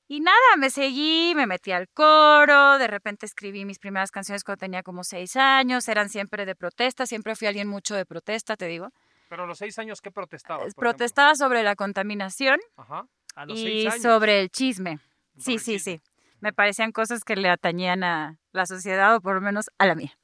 Y 0.07 0.19
nada, 0.19 0.37
me 0.57 0.69
seguí, 0.69 1.33
me 1.35 1.47
metí 1.47 1.71
al 1.71 1.89
coro, 1.89 2.77
de 2.77 2.87
repente 2.87 3.25
escribí 3.25 3.65
mis 3.65 3.79
primeras 3.79 4.11
canciones 4.11 4.43
cuando 4.43 4.59
tenía 4.59 4.83
como 4.83 5.03
seis 5.03 5.35
años, 5.35 5.87
eran 5.87 6.09
siempre 6.09 6.45
de 6.45 6.55
protesta, 6.55 7.07
siempre 7.07 7.35
fui 7.35 7.47
alguien 7.47 7.67
mucho 7.67 7.95
de 7.95 8.05
protesta, 8.05 8.55
te 8.55 8.67
digo. 8.67 8.91
Pero 9.29 9.43
a 9.45 9.47
los 9.47 9.57
seis 9.57 9.79
años, 9.79 10.01
¿qué 10.01 10.11
protestabas? 10.11 10.59
por 10.59 10.67
ejemplo? 10.67 10.79
Protestaba 10.91 11.33
sobre 11.33 11.63
la 11.63 11.75
contaminación 11.75 12.59
Ajá. 12.77 13.07
A 13.35 13.45
los 13.47 13.57
y 13.57 13.63
seis 13.63 13.87
años. 13.93 14.01
sobre 14.03 14.41
el 14.41 14.51
chisme. 14.51 14.99
Sobre 14.99 15.43
Sí, 15.43 15.53
el 15.53 15.59
sí, 15.59 15.71
chisme. 15.79 15.97
sí. 15.97 16.03
Me 16.39 16.53
parecían 16.53 16.91
cosas 16.91 17.23
que 17.23 17.35
le 17.35 17.49
atañían 17.49 18.03
a 18.03 18.37
la 18.51 18.65
sociedad 18.67 19.15
o 19.15 19.21
por 19.21 19.33
lo 19.33 19.41
menos 19.41 19.71
a 19.79 19.87
la 19.87 19.95
mía. 19.95 20.15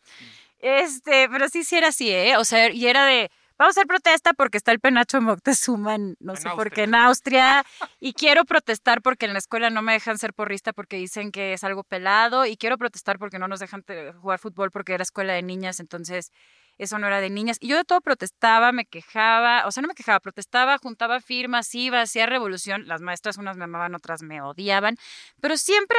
Este, 0.61 1.27
pero 1.29 1.49
sí, 1.49 1.63
sí 1.63 1.75
era 1.77 1.87
así, 1.89 2.09
¿eh? 2.11 2.37
O 2.37 2.45
sea, 2.45 2.69
y 2.71 2.85
era 2.87 3.05
de, 3.05 3.29
vamos 3.57 3.75
a 3.75 3.79
hacer 3.81 3.87
protesta 3.87 4.33
porque 4.33 4.57
está 4.57 4.71
el 4.71 4.79
penacho 4.79 5.19
Moctezuma, 5.21 5.95
en- 5.95 6.15
no 6.19 6.33
En 6.33 6.41
sé 6.41 6.49
por 6.51 6.71
qué, 6.71 6.83
en 6.83 6.95
Austria, 6.95 7.65
y 7.99 8.13
quiero 8.13 8.45
protestar 8.45 9.01
porque 9.01 9.25
en 9.25 9.33
la 9.33 9.39
escuela 9.39 9.69
no 9.69 9.81
me 9.81 9.93
dejan 9.93 10.17
ser 10.17 10.33
porrista 10.33 10.71
porque 10.71 10.97
dicen 10.97 11.31
que 11.31 11.53
es 11.53 11.63
algo 11.63 11.83
pelado, 11.83 12.45
y 12.45 12.57
quiero 12.57 12.77
protestar 12.77 13.17
porque 13.17 13.39
no 13.39 13.47
nos 13.47 13.59
dejan 13.59 13.83
jugar 14.21 14.39
fútbol 14.39 14.71
porque 14.71 14.93
era 14.93 15.03
escuela 15.03 15.33
de 15.33 15.41
niñas, 15.41 15.79
entonces 15.79 16.31
eso 16.77 16.97
no 16.97 17.05
era 17.07 17.21
de 17.21 17.29
niñas. 17.29 17.57
Y 17.59 17.67
yo 17.67 17.77
de 17.77 17.83
todo 17.83 18.01
protestaba, 18.01 18.71
me 18.71 18.85
quejaba, 18.85 19.67
o 19.67 19.71
sea, 19.71 19.81
no 19.81 19.87
me 19.87 19.93
quejaba, 19.93 20.19
protestaba, 20.19 20.77
juntaba 20.79 21.21
firmas, 21.21 21.75
iba, 21.75 22.01
hacía 22.01 22.25
revolución. 22.25 22.87
Las 22.87 23.01
maestras, 23.01 23.37
unas 23.37 23.55
me 23.57 23.65
amaban, 23.65 23.93
otras 23.93 24.23
me 24.23 24.41
odiaban. 24.41 24.95
Pero 25.41 25.57
siempre, 25.57 25.97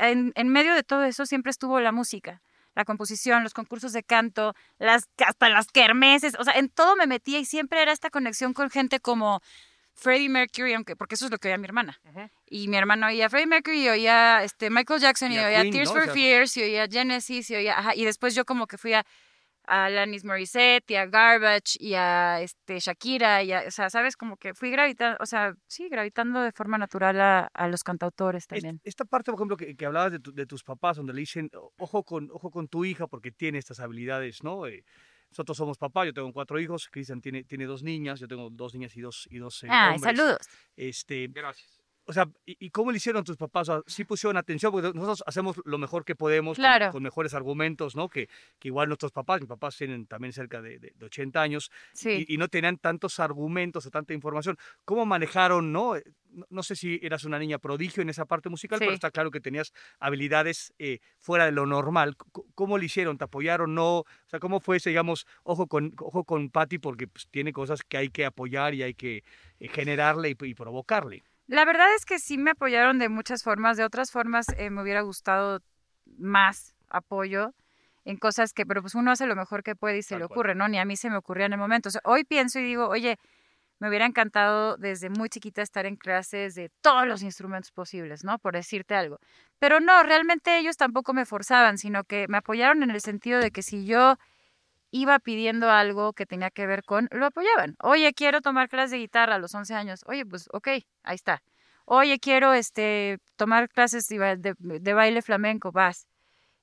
en 0.00 0.48
medio 0.48 0.74
de 0.74 0.82
todo 0.82 1.04
eso, 1.04 1.24
siempre 1.26 1.50
estuvo 1.50 1.78
la 1.78 1.92
música, 1.92 2.42
la 2.74 2.84
composición, 2.84 3.42
los 3.42 3.54
concursos 3.54 3.92
de 3.92 4.02
canto, 4.02 4.54
las, 4.78 5.08
hasta 5.24 5.48
las 5.48 5.68
kermeses. 5.68 6.34
O 6.38 6.44
sea, 6.44 6.54
en 6.54 6.68
todo 6.68 6.96
me 6.96 7.06
metía 7.06 7.38
y 7.38 7.44
siempre 7.44 7.82
era 7.82 7.92
esta 7.92 8.10
conexión 8.10 8.52
con 8.52 8.70
gente 8.70 9.00
como 9.00 9.42
Freddie 9.94 10.28
Mercury, 10.28 10.74
aunque, 10.74 10.96
porque 10.96 11.14
eso 11.14 11.26
es 11.26 11.30
lo 11.30 11.38
que 11.38 11.48
oía 11.48 11.58
mi 11.58 11.66
hermana. 11.66 12.00
Y 12.46 12.68
mi 12.68 12.76
hermano 12.76 13.06
oía 13.06 13.30
Freddie 13.30 13.46
Mercury, 13.46 13.84
y 13.84 13.88
oía 13.88 14.42
este, 14.42 14.70
Michael 14.70 15.00
Jackson, 15.00 15.32
y, 15.32 15.38
oía 15.38 15.62
Queen, 15.62 15.72
Tears 15.72 15.94
¿no? 15.94 16.00
for 16.00 16.12
Fears, 16.12 16.56
y 16.56 16.62
oía 16.62 16.86
Genesis, 16.90 17.50
y 17.50 17.54
oía, 17.54 17.78
ajá, 17.78 17.94
y 17.94 18.04
después 18.04 18.34
yo 18.34 18.44
como 18.44 18.66
que 18.66 18.76
fui 18.76 18.92
a, 18.92 19.06
a 19.66 19.86
Alanis 19.86 20.24
Morissette, 20.24 20.90
y 20.90 20.96
a 20.96 21.06
Garbage, 21.06 21.76
y 21.80 21.94
a 21.94 22.40
este, 22.40 22.78
Shakira, 22.80 23.42
y 23.42 23.52
a, 23.52 23.64
o 23.66 23.70
sea, 23.70 23.90
¿sabes? 23.90 24.16
Como 24.16 24.36
que 24.36 24.54
fui 24.54 24.70
gravitando, 24.70 25.16
o 25.20 25.26
sea, 25.26 25.54
sí, 25.66 25.88
gravitando 25.88 26.42
de 26.42 26.52
forma 26.52 26.78
natural 26.78 27.20
a, 27.20 27.48
a 27.52 27.68
los 27.68 27.82
cantautores 27.82 28.46
también. 28.46 28.80
Esta 28.84 29.04
parte, 29.04 29.30
por 29.30 29.38
ejemplo, 29.40 29.56
que, 29.56 29.74
que 29.76 29.86
hablabas 29.86 30.12
de, 30.12 30.18
tu- 30.20 30.32
de 30.32 30.46
tus 30.46 30.62
papás, 30.62 30.96
donde 30.96 31.12
le 31.12 31.20
dicen, 31.20 31.50
"O- 31.54 31.72
ojo 31.78 32.04
con, 32.04 32.30
ojo 32.32 32.50
con 32.50 32.68
tu 32.68 32.84
hija 32.84 33.06
porque 33.06 33.30
tiene 33.32 33.58
estas 33.58 33.80
habilidades, 33.80 34.42
¿no? 34.42 34.66
Eh, 34.66 34.84
nosotros 35.30 35.56
somos 35.56 35.78
papá, 35.78 36.04
yo 36.06 36.12
tengo 36.12 36.32
cuatro 36.32 36.60
hijos, 36.60 36.88
Cristian 36.90 37.20
tiene, 37.20 37.44
tiene 37.44 37.64
dos 37.66 37.82
niñas, 37.82 38.20
yo 38.20 38.28
tengo 38.28 38.50
dos 38.50 38.72
niñas 38.74 38.96
y 38.96 39.00
dos, 39.00 39.26
y 39.30 39.38
dos 39.38 39.62
eh, 39.64 39.68
Ay, 39.70 39.94
hombres. 39.94 40.16
saludos. 40.16 40.38
Este, 40.76 41.26
Gracias. 41.28 41.83
O 42.06 42.12
sea, 42.12 42.28
¿y, 42.44 42.70
cómo 42.70 42.90
le 42.90 42.98
hicieron 42.98 43.24
tus 43.24 43.36
papás? 43.36 43.68
O 43.68 43.72
sea, 43.74 43.82
sí 43.86 44.04
pusieron 44.04 44.36
atención, 44.36 44.70
porque 44.72 44.88
nosotros 44.92 45.22
hacemos 45.26 45.56
lo 45.64 45.78
mejor 45.78 46.04
que 46.04 46.14
podemos, 46.14 46.56
con- 46.56 46.62
Claro. 46.62 46.90
con, 46.92 47.02
mejores 47.02 47.34
argumentos, 47.34 47.96
¿no? 47.96 48.08
Que, 48.08 48.28
que 48.58 48.68
igual 48.68 48.88
nuestros 48.88 49.12
papás, 49.12 49.40
mis 49.40 49.48
papás 49.48 49.76
tienen 49.76 50.06
también 50.06 50.32
cerca 50.32 50.60
de, 50.62 50.78
de- 50.78 50.92
de 50.94 51.06
80 51.06 51.40
años, 51.40 51.70
Sí. 51.92 52.26
y, 52.28 52.34
y 52.34 52.36
no 52.38 52.48
tenían 52.48 52.78
tantos 52.78 53.20
argumentos 53.20 53.86
o 53.86 53.90
tanta 53.90 54.12
información. 54.14 54.56
¿Cómo 54.84 55.06
manejaron, 55.06 55.72
no? 55.72 55.96
Eh, 55.96 56.04
No, 56.34 56.44
no 56.50 56.62
sé 56.64 56.74
si 56.74 56.98
eras 57.00 57.22
una 57.24 57.38
niña 57.38 57.58
prodigio 57.60 58.02
en 58.02 58.08
esa 58.08 58.24
parte 58.26 58.48
musical, 58.48 58.80
pero 58.80 58.90
Sí. 58.90 58.94
está 58.96 59.12
claro 59.12 59.30
que 59.30 59.40
tenías 59.40 59.72
habilidades 60.00 60.74
eh, 60.80 60.98
fuera 61.20 61.44
de 61.46 61.52
lo 61.52 61.64
normal. 61.64 62.16
¿Cómo 62.56 62.76
le 62.76 62.86
hicieron? 62.86 63.16
¿Te 63.18 63.22
apoyaron? 63.24 63.72
¿No? 63.74 63.98
O 64.00 64.06
sea, 64.26 64.40
¿cómo 64.40 64.58
fue 64.58 64.78
ese, 64.78 64.90
digamos, 64.90 65.26
ojo 65.44 65.68
con, 65.68 65.92
ojo 66.00 66.24
con 66.24 66.50
Patty? 66.50 66.78
Porque 66.78 67.06
pues, 67.06 67.28
tiene 67.30 67.52
cosas 67.52 67.82
que 67.84 67.98
hay 67.98 68.08
que 68.10 68.24
apoyar 68.26 68.74
y 68.74 68.82
hay 68.82 68.94
que 68.94 69.22
eh, 69.60 69.68
generarle 69.68 70.30
y, 70.30 70.44
y 70.44 70.54
provocarle. 70.54 71.22
La 71.46 71.64
verdad 71.64 71.94
es 71.94 72.04
que 72.04 72.18
sí 72.18 72.38
me 72.38 72.52
apoyaron 72.52 72.98
de 72.98 73.08
muchas 73.08 73.42
formas, 73.42 73.76
de 73.76 73.84
otras 73.84 74.10
formas 74.10 74.46
eh, 74.56 74.70
me 74.70 74.82
hubiera 74.82 75.02
gustado 75.02 75.60
más 76.18 76.74
apoyo 76.88 77.54
en 78.04 78.16
cosas 78.16 78.52
que, 78.52 78.66
pero 78.66 78.82
pues 78.82 78.94
uno 78.94 79.10
hace 79.10 79.26
lo 79.26 79.36
mejor 79.36 79.62
que 79.62 79.74
puede 79.76 79.98
y 79.98 80.02
se 80.02 80.10
Tal 80.14 80.20
le 80.20 80.26
cual. 80.28 80.36
ocurre, 80.38 80.54
¿no? 80.54 80.68
Ni 80.68 80.78
a 80.78 80.84
mí 80.84 80.96
se 80.96 81.10
me 81.10 81.16
ocurría 81.16 81.46
en 81.46 81.52
el 81.54 81.58
momento. 81.58 81.88
O 81.88 81.92
sea, 81.92 82.00
hoy 82.04 82.24
pienso 82.24 82.58
y 82.58 82.62
digo, 82.64 82.88
oye, 82.88 83.18
me 83.78 83.88
hubiera 83.88 84.06
encantado 84.06 84.76
desde 84.76 85.10
muy 85.10 85.28
chiquita 85.28 85.62
estar 85.62 85.84
en 85.86 85.96
clases 85.96 86.54
de 86.54 86.70
todos 86.80 87.06
los 87.06 87.22
instrumentos 87.22 87.72
posibles, 87.72 88.24
¿no? 88.24 88.38
Por 88.38 88.54
decirte 88.54 88.94
algo. 88.94 89.18
Pero 89.58 89.80
no, 89.80 90.02
realmente 90.02 90.58
ellos 90.58 90.76
tampoco 90.76 91.12
me 91.12 91.26
forzaban, 91.26 91.76
sino 91.78 92.04
que 92.04 92.26
me 92.28 92.38
apoyaron 92.38 92.82
en 92.82 92.90
el 92.90 93.00
sentido 93.00 93.40
de 93.40 93.50
que 93.50 93.62
si 93.62 93.84
yo 93.86 94.16
iba 94.94 95.18
pidiendo 95.18 95.70
algo 95.70 96.12
que 96.12 96.24
tenía 96.26 96.50
que 96.50 96.66
ver 96.66 96.84
con, 96.84 97.08
lo 97.10 97.26
apoyaban. 97.26 97.74
Oye, 97.82 98.12
quiero 98.14 98.40
tomar 98.42 98.68
clases 98.68 98.92
de 98.92 98.98
guitarra 98.98 99.34
a 99.36 99.38
los 99.40 99.54
11 99.54 99.74
años. 99.74 100.02
Oye, 100.06 100.24
pues 100.26 100.48
ok, 100.52 100.68
ahí 101.02 101.14
está. 101.16 101.42
Oye, 101.86 102.18
quiero 102.20 102.54
este 102.54 103.18
tomar 103.36 103.68
clases 103.68 104.06
de, 104.08 104.18
ba- 104.18 104.36
de- 104.36 104.54
de 104.58 104.94
baile 104.94 105.20
flamenco, 105.22 105.72
vas. 105.72 106.06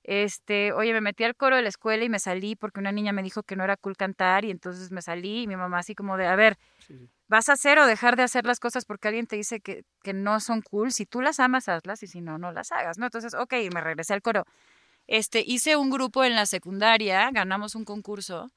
Este, 0.03 0.73
oye, 0.73 0.93
me 0.93 1.01
metí 1.01 1.23
al 1.25 1.35
coro 1.35 1.55
de 1.57 1.61
la 1.63 1.69
escuela 1.69 2.03
y 2.05 2.09
me 2.09 2.19
salí 2.19 2.55
porque 2.55 2.79
una 2.79 2.91
niña 2.91 3.13
me 3.13 3.23
dijo 3.23 3.43
que 3.43 3.55
no 3.55 3.63
era 3.63 3.77
cool 3.77 3.97
cantar 3.97 4.45
y 4.45 4.51
entonces 4.51 4.91
me 4.91 5.01
salí 5.01 5.43
y 5.43 5.47
mi 5.47 5.55
mamá 5.57 5.79
así 5.79 5.95
como 5.95 6.17
de, 6.17 6.27
a 6.27 6.35
ver, 6.35 6.57
vas 7.27 7.49
a 7.49 7.53
hacer 7.53 7.79
o 7.79 7.85
dejar 7.87 8.15
de 8.17 8.23
hacer 8.23 8.45
las 8.45 8.59
cosas 8.59 8.85
porque 8.85 9.07
alguien 9.07 9.27
te 9.27 9.35
dice 9.37 9.61
que, 9.61 9.83
que 10.03 10.13
no 10.13 10.39
son 10.39 10.61
cool. 10.61 10.91
Si 10.91 11.05
tú 11.05 11.21
las 11.21 11.39
amas, 11.39 11.69
hazlas 11.69 12.03
y 12.03 12.07
si 12.07 12.21
no, 12.21 12.37
no 12.37 12.51
las 12.51 12.71
hagas, 12.71 12.97
¿no? 12.97 13.05
Entonces, 13.05 13.33
ok, 13.33 13.53
me 13.73 13.81
regresé 13.81 14.13
al 14.13 14.21
coro. 14.21 14.45
Este, 15.07 15.43
hice 15.45 15.75
un 15.75 15.89
grupo 15.89 16.23
en 16.23 16.35
la 16.35 16.45
secundaria, 16.45 17.29
ganamos 17.31 17.75
un 17.75 17.85
concurso. 17.85 18.49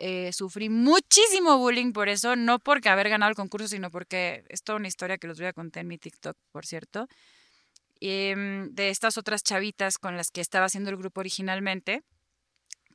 eh, 0.00 0.32
sufrí 0.32 0.68
muchísimo 0.70 1.58
bullying 1.58 1.92
por 1.92 2.08
eso, 2.08 2.36
no 2.36 2.60
porque 2.60 2.88
haber 2.88 3.08
ganado 3.08 3.30
el 3.30 3.36
concurso, 3.36 3.66
sino 3.68 3.90
porque 3.90 4.44
es 4.48 4.62
toda 4.62 4.78
una 4.78 4.86
historia 4.88 5.18
que 5.18 5.26
los 5.26 5.38
voy 5.38 5.48
a 5.48 5.52
contar 5.52 5.80
en 5.82 5.88
mi 5.88 5.98
TikTok, 5.98 6.36
por 6.52 6.66
cierto. 6.66 7.08
em, 8.00 8.70
de 8.74 8.90
estas 8.90 9.18
otras 9.18 9.42
chavitas 9.42 9.98
con 9.98 10.16
las 10.16 10.30
que 10.30 10.40
estaba 10.40 10.66
haciendo 10.66 10.90
el 10.90 10.96
grupo 10.96 11.20
originalmente, 11.20 12.02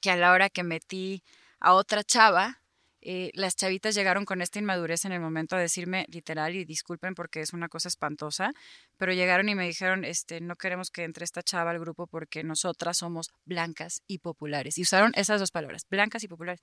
que 0.02 0.12
a 0.12 0.18
la 0.18 0.32
hora 0.34 0.50
que 0.50 0.64
metí 0.64 1.24
a 1.60 1.74
otra 1.74 2.04
chava, 2.04 2.62
eh, 3.06 3.32
las 3.34 3.56
chavitas 3.56 3.96
llegaron 3.96 4.26
con 4.26 4.42
esta 4.42 4.60
inmadurez 4.60 5.06
en 5.06 5.12
el 5.12 5.20
momento 5.20 5.56
a 5.56 5.60
decirme 5.60 6.06
literal 6.10 6.56
y 6.56 6.66
disculpen 6.66 7.16
porque 7.16 7.42
es 7.42 7.54
una 7.54 7.70
cosa 7.70 7.88
espantosa, 7.90 8.52
pero 8.98 9.14
llegaron 9.14 9.50
y 9.50 9.56
me 9.56 9.66
dijeron, 9.68 10.06
este, 10.06 10.42
no 10.42 10.56
queremos 10.56 10.92
que 10.92 11.04
entre 11.04 11.24
esta 11.26 11.42
chava 11.44 11.72
al 11.72 11.80
grupo 11.80 12.08
porque 12.08 12.44
nosotras 12.44 12.98
somos 12.98 13.32
blancas 13.46 14.02
y 14.08 14.20
populares. 14.20 14.78
Y 14.78 14.82
usaron 14.84 15.12
esas 15.16 15.40
dos 15.40 15.52
palabras, 15.52 15.86
blancas 15.90 16.24
y 16.24 16.28
populares. 16.28 16.62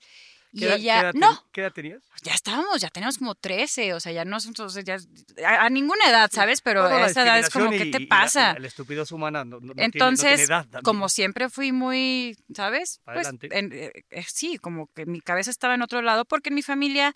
Y 0.53 0.59
¿Qué 0.59 0.65
edad- 0.65 0.75
ella, 0.77 0.93
qué 0.95 0.99
edad 1.05 1.13
no, 1.13 1.45
¿Qué 1.53 1.61
edad 1.61 1.71
tenías? 1.71 2.01
ya 2.23 2.33
estábamos, 2.33 2.81
ya 2.81 2.89
teníamos 2.89 3.17
como 3.17 3.35
13, 3.35 3.93
o 3.93 3.99
sea, 4.01 4.11
ya 4.11 4.25
no, 4.25 4.37
entonces 4.45 4.83
ya, 4.83 4.97
a, 5.45 5.65
a 5.65 5.69
ninguna 5.69 6.09
edad, 6.09 6.29
¿sabes? 6.33 6.59
Pero 6.61 6.83
Bueno, 6.83 7.05
esa 7.05 7.23
edad 7.23 7.39
es 7.39 7.49
como, 7.49 7.69
¿qué 7.71 7.85
te 7.85 8.05
pasa? 8.07 8.53
La, 8.53 8.59
la 8.59 8.67
estupidez 8.67 9.11
humana 9.13 9.45
no, 9.45 9.61
no- 9.61 9.67
no 9.67 9.73
tiene- 9.73 9.87
no 9.87 9.91
tiene 9.91 10.05
Entonces, 10.05 10.41
edad 10.49 10.67
como 10.83 11.07
siempre 11.07 11.49
fui 11.49 11.71
muy, 11.71 12.35
¿sabes? 12.53 12.99
Pues, 13.05 13.15
Adelante. 13.27 13.47
en- 13.57 13.71
eh, 13.71 13.91
eh, 14.09 14.23
sí, 14.27 14.57
como 14.57 14.87
que 14.93 15.05
mi 15.05 15.21
cabeza 15.21 15.49
estaba 15.51 15.73
en 15.75 15.83
otro 15.83 16.01
lado, 16.01 16.25
porque 16.31 16.47
en 16.47 16.55
mi 16.55 16.61
familia 16.61 17.13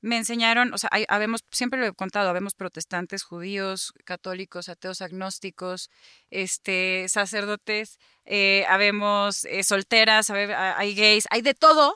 me 0.00 0.16
enseñaron, 0.18 0.74
o 0.74 0.78
sea, 0.78 0.90
hay, 0.92 1.04
habemos, 1.08 1.44
siempre 1.52 1.78
lo 1.78 1.86
he 1.86 1.92
contado, 1.94 2.28
habemos 2.28 2.54
protestantes, 2.54 3.22
judíos, 3.22 3.94
católicos, 4.04 4.68
ateos, 4.68 5.00
agnósticos, 5.02 5.88
este, 6.30 7.06
sacerdotes, 7.08 7.98
eh, 8.24 8.66
habemos 8.68 9.44
eh, 9.44 9.62
solteras, 9.62 10.30
hay 10.30 10.94
gays, 10.94 11.26
hay 11.30 11.42
de 11.42 11.54
todo. 11.54 11.94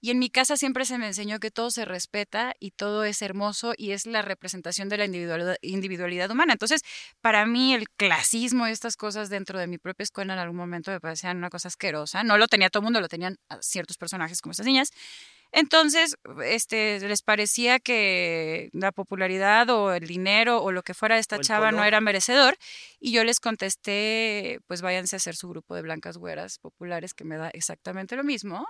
Y 0.00 0.10
en 0.12 0.20
mi 0.20 0.30
casa 0.30 0.56
siempre 0.56 0.84
se 0.84 0.96
me 0.96 1.08
enseñó 1.08 1.40
que 1.40 1.50
todo 1.50 1.72
se 1.72 1.84
respeta 1.84 2.54
y 2.60 2.70
todo 2.70 3.02
es 3.02 3.20
hermoso 3.20 3.74
y 3.76 3.90
es 3.90 4.06
la 4.06 4.22
representación 4.22 4.88
de 4.88 4.96
la 4.96 5.06
individualidad, 5.60 6.30
humana. 6.30 6.52
Entonces, 6.52 6.82
para 7.20 7.44
mí 7.46 7.74
el 7.74 7.88
clasismo 7.90 8.68
y 8.68 8.70
estas 8.70 8.96
cosas 8.96 9.28
dentro 9.28 9.58
de 9.58 9.66
mi 9.66 9.78
propia 9.78 10.04
escuela 10.04 10.34
en 10.34 10.38
algún 10.38 10.56
momento 10.56 10.92
me 10.92 11.00
parecían 11.00 11.38
una 11.38 11.50
cosa 11.50 11.66
asquerosa. 11.66 12.22
No 12.22 12.38
lo 12.38 12.46
tenía 12.46 12.70
todo 12.70 12.82
el 12.82 12.84
mundo, 12.84 13.00
lo 13.00 13.08
tenían 13.08 13.38
ciertos 13.60 13.96
personajes 13.96 14.40
como 14.40 14.52
estas 14.52 14.66
niñas. 14.66 14.92
Entonces, 15.52 16.16
este, 16.44 17.00
les 17.00 17.22
parecía 17.22 17.78
que 17.78 18.68
la 18.72 18.92
popularidad 18.92 19.70
o 19.70 19.92
el 19.92 20.06
dinero 20.06 20.62
o 20.62 20.72
lo 20.72 20.82
que 20.82 20.94
fuera 20.94 21.14
de 21.14 21.20
esta 21.20 21.40
chava 21.40 21.72
no 21.72 21.84
era 21.84 22.00
merecedor. 22.00 22.56
Y 23.00 23.12
yo 23.12 23.24
les 23.24 23.40
contesté, 23.40 24.60
pues 24.66 24.82
váyanse 24.82 25.16
a 25.16 25.18
hacer 25.18 25.36
su 25.36 25.48
grupo 25.48 25.74
de 25.74 25.82
blancas 25.82 26.18
güeras 26.18 26.58
populares, 26.58 27.14
que 27.14 27.24
me 27.24 27.36
da 27.38 27.48
exactamente 27.50 28.16
lo 28.16 28.24
mismo, 28.24 28.66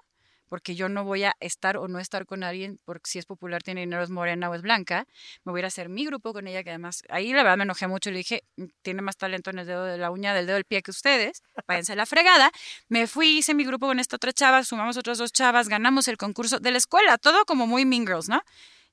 porque 0.49 0.75
yo 0.75 0.89
no 0.89 1.05
voy 1.05 1.25
a 1.25 1.35
estar 1.41 1.77
o 1.77 1.89
no 1.89 1.99
estar 2.01 2.27
con 2.27 2.43
alguien 2.43 2.79
porque 2.85 3.11
si 3.11 3.19
es 3.19 3.27
popular, 3.27 3.63
tiene 3.63 3.81
dinero, 3.83 4.03
es 4.03 4.11
morena 4.11 4.51
o 4.51 4.55
es 4.55 4.63
blanca. 4.63 5.07
Me 5.45 5.53
voy 5.53 5.63
a 5.63 5.67
hacer 5.67 5.89
mi 5.89 6.05
grupo 6.07 6.33
con 6.33 6.47
ella, 6.49 6.63
que 6.65 6.71
además, 6.71 7.03
ahí 7.09 7.33
la 7.33 7.43
verdad 7.43 7.59
me 7.59 7.65
enojé 7.65 7.87
mucho 7.87 8.11
y 8.11 8.13
le 8.13 8.19
dije, 8.19 8.43
"Mm, 8.57 8.65
tiene 8.83 9.03
más 9.03 9.17
talento 9.17 9.51
en 9.51 9.59
el 9.61 9.67
dedo 9.67 9.85
de 9.85 9.99
la 9.99 10.11
uña 10.11 10.35
del 10.35 10.47
dedo 10.47 10.57
del 10.57 10.65
pie 10.65 10.83
que 10.83 10.91
ustedes, 10.91 11.43
váyanse 11.67 11.95
la 11.97 12.07
fregada. 12.07 12.51
Me 12.89 13.07
fui, 13.07 13.39
hice 13.39 13.55
mi 13.55 13.65
grupo 13.65 13.87
con 13.87 14.01
esta 14.01 14.17
otra 14.17 14.33
chava, 14.33 14.65
sumamos 14.65 14.97
otras 14.97 15.19
dos 15.19 15.33
chavas, 15.33 15.69
ganamos 15.69 16.09
el 16.09 16.17
concurso 16.17 16.59
de 16.61 16.71
la 16.71 16.79
escuela, 16.79 17.19
todo 17.19 17.45
como 17.45 17.67
muy 17.67 17.85
Mean 17.85 18.05
¿no? 18.29 18.43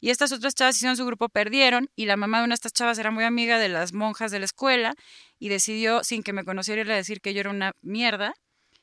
Y 0.02 0.10
estas 0.10 0.32
otras 0.32 0.54
chavas 0.56 0.76
hicieron 0.76 0.98
su 0.98 1.06
grupo, 1.06 1.30
perdieron, 1.30 1.90
y 1.96 2.06
la 2.06 2.18
mamá 2.18 2.40
de 2.40 2.44
una 2.46 2.52
de 2.54 2.56
estas 2.56 2.74
chavas 2.74 2.98
era 3.00 3.12
muy 3.12 3.24
amiga 3.24 3.58
de 3.60 3.70
las 3.70 3.94
monjas 3.94 4.32
de 4.32 4.40
la 4.40 4.46
escuela 4.46 4.94
y 5.40 5.50
decidió, 5.50 6.04
sin 6.04 6.22
que 6.22 6.34
me 6.34 6.44
conociera, 6.44 6.82
irle 6.82 6.94
a 6.94 6.98
decir 6.98 7.22
que 7.22 7.34
yo 7.34 7.40
era 7.40 7.50
una 7.50 7.74
mierda. 7.82 8.34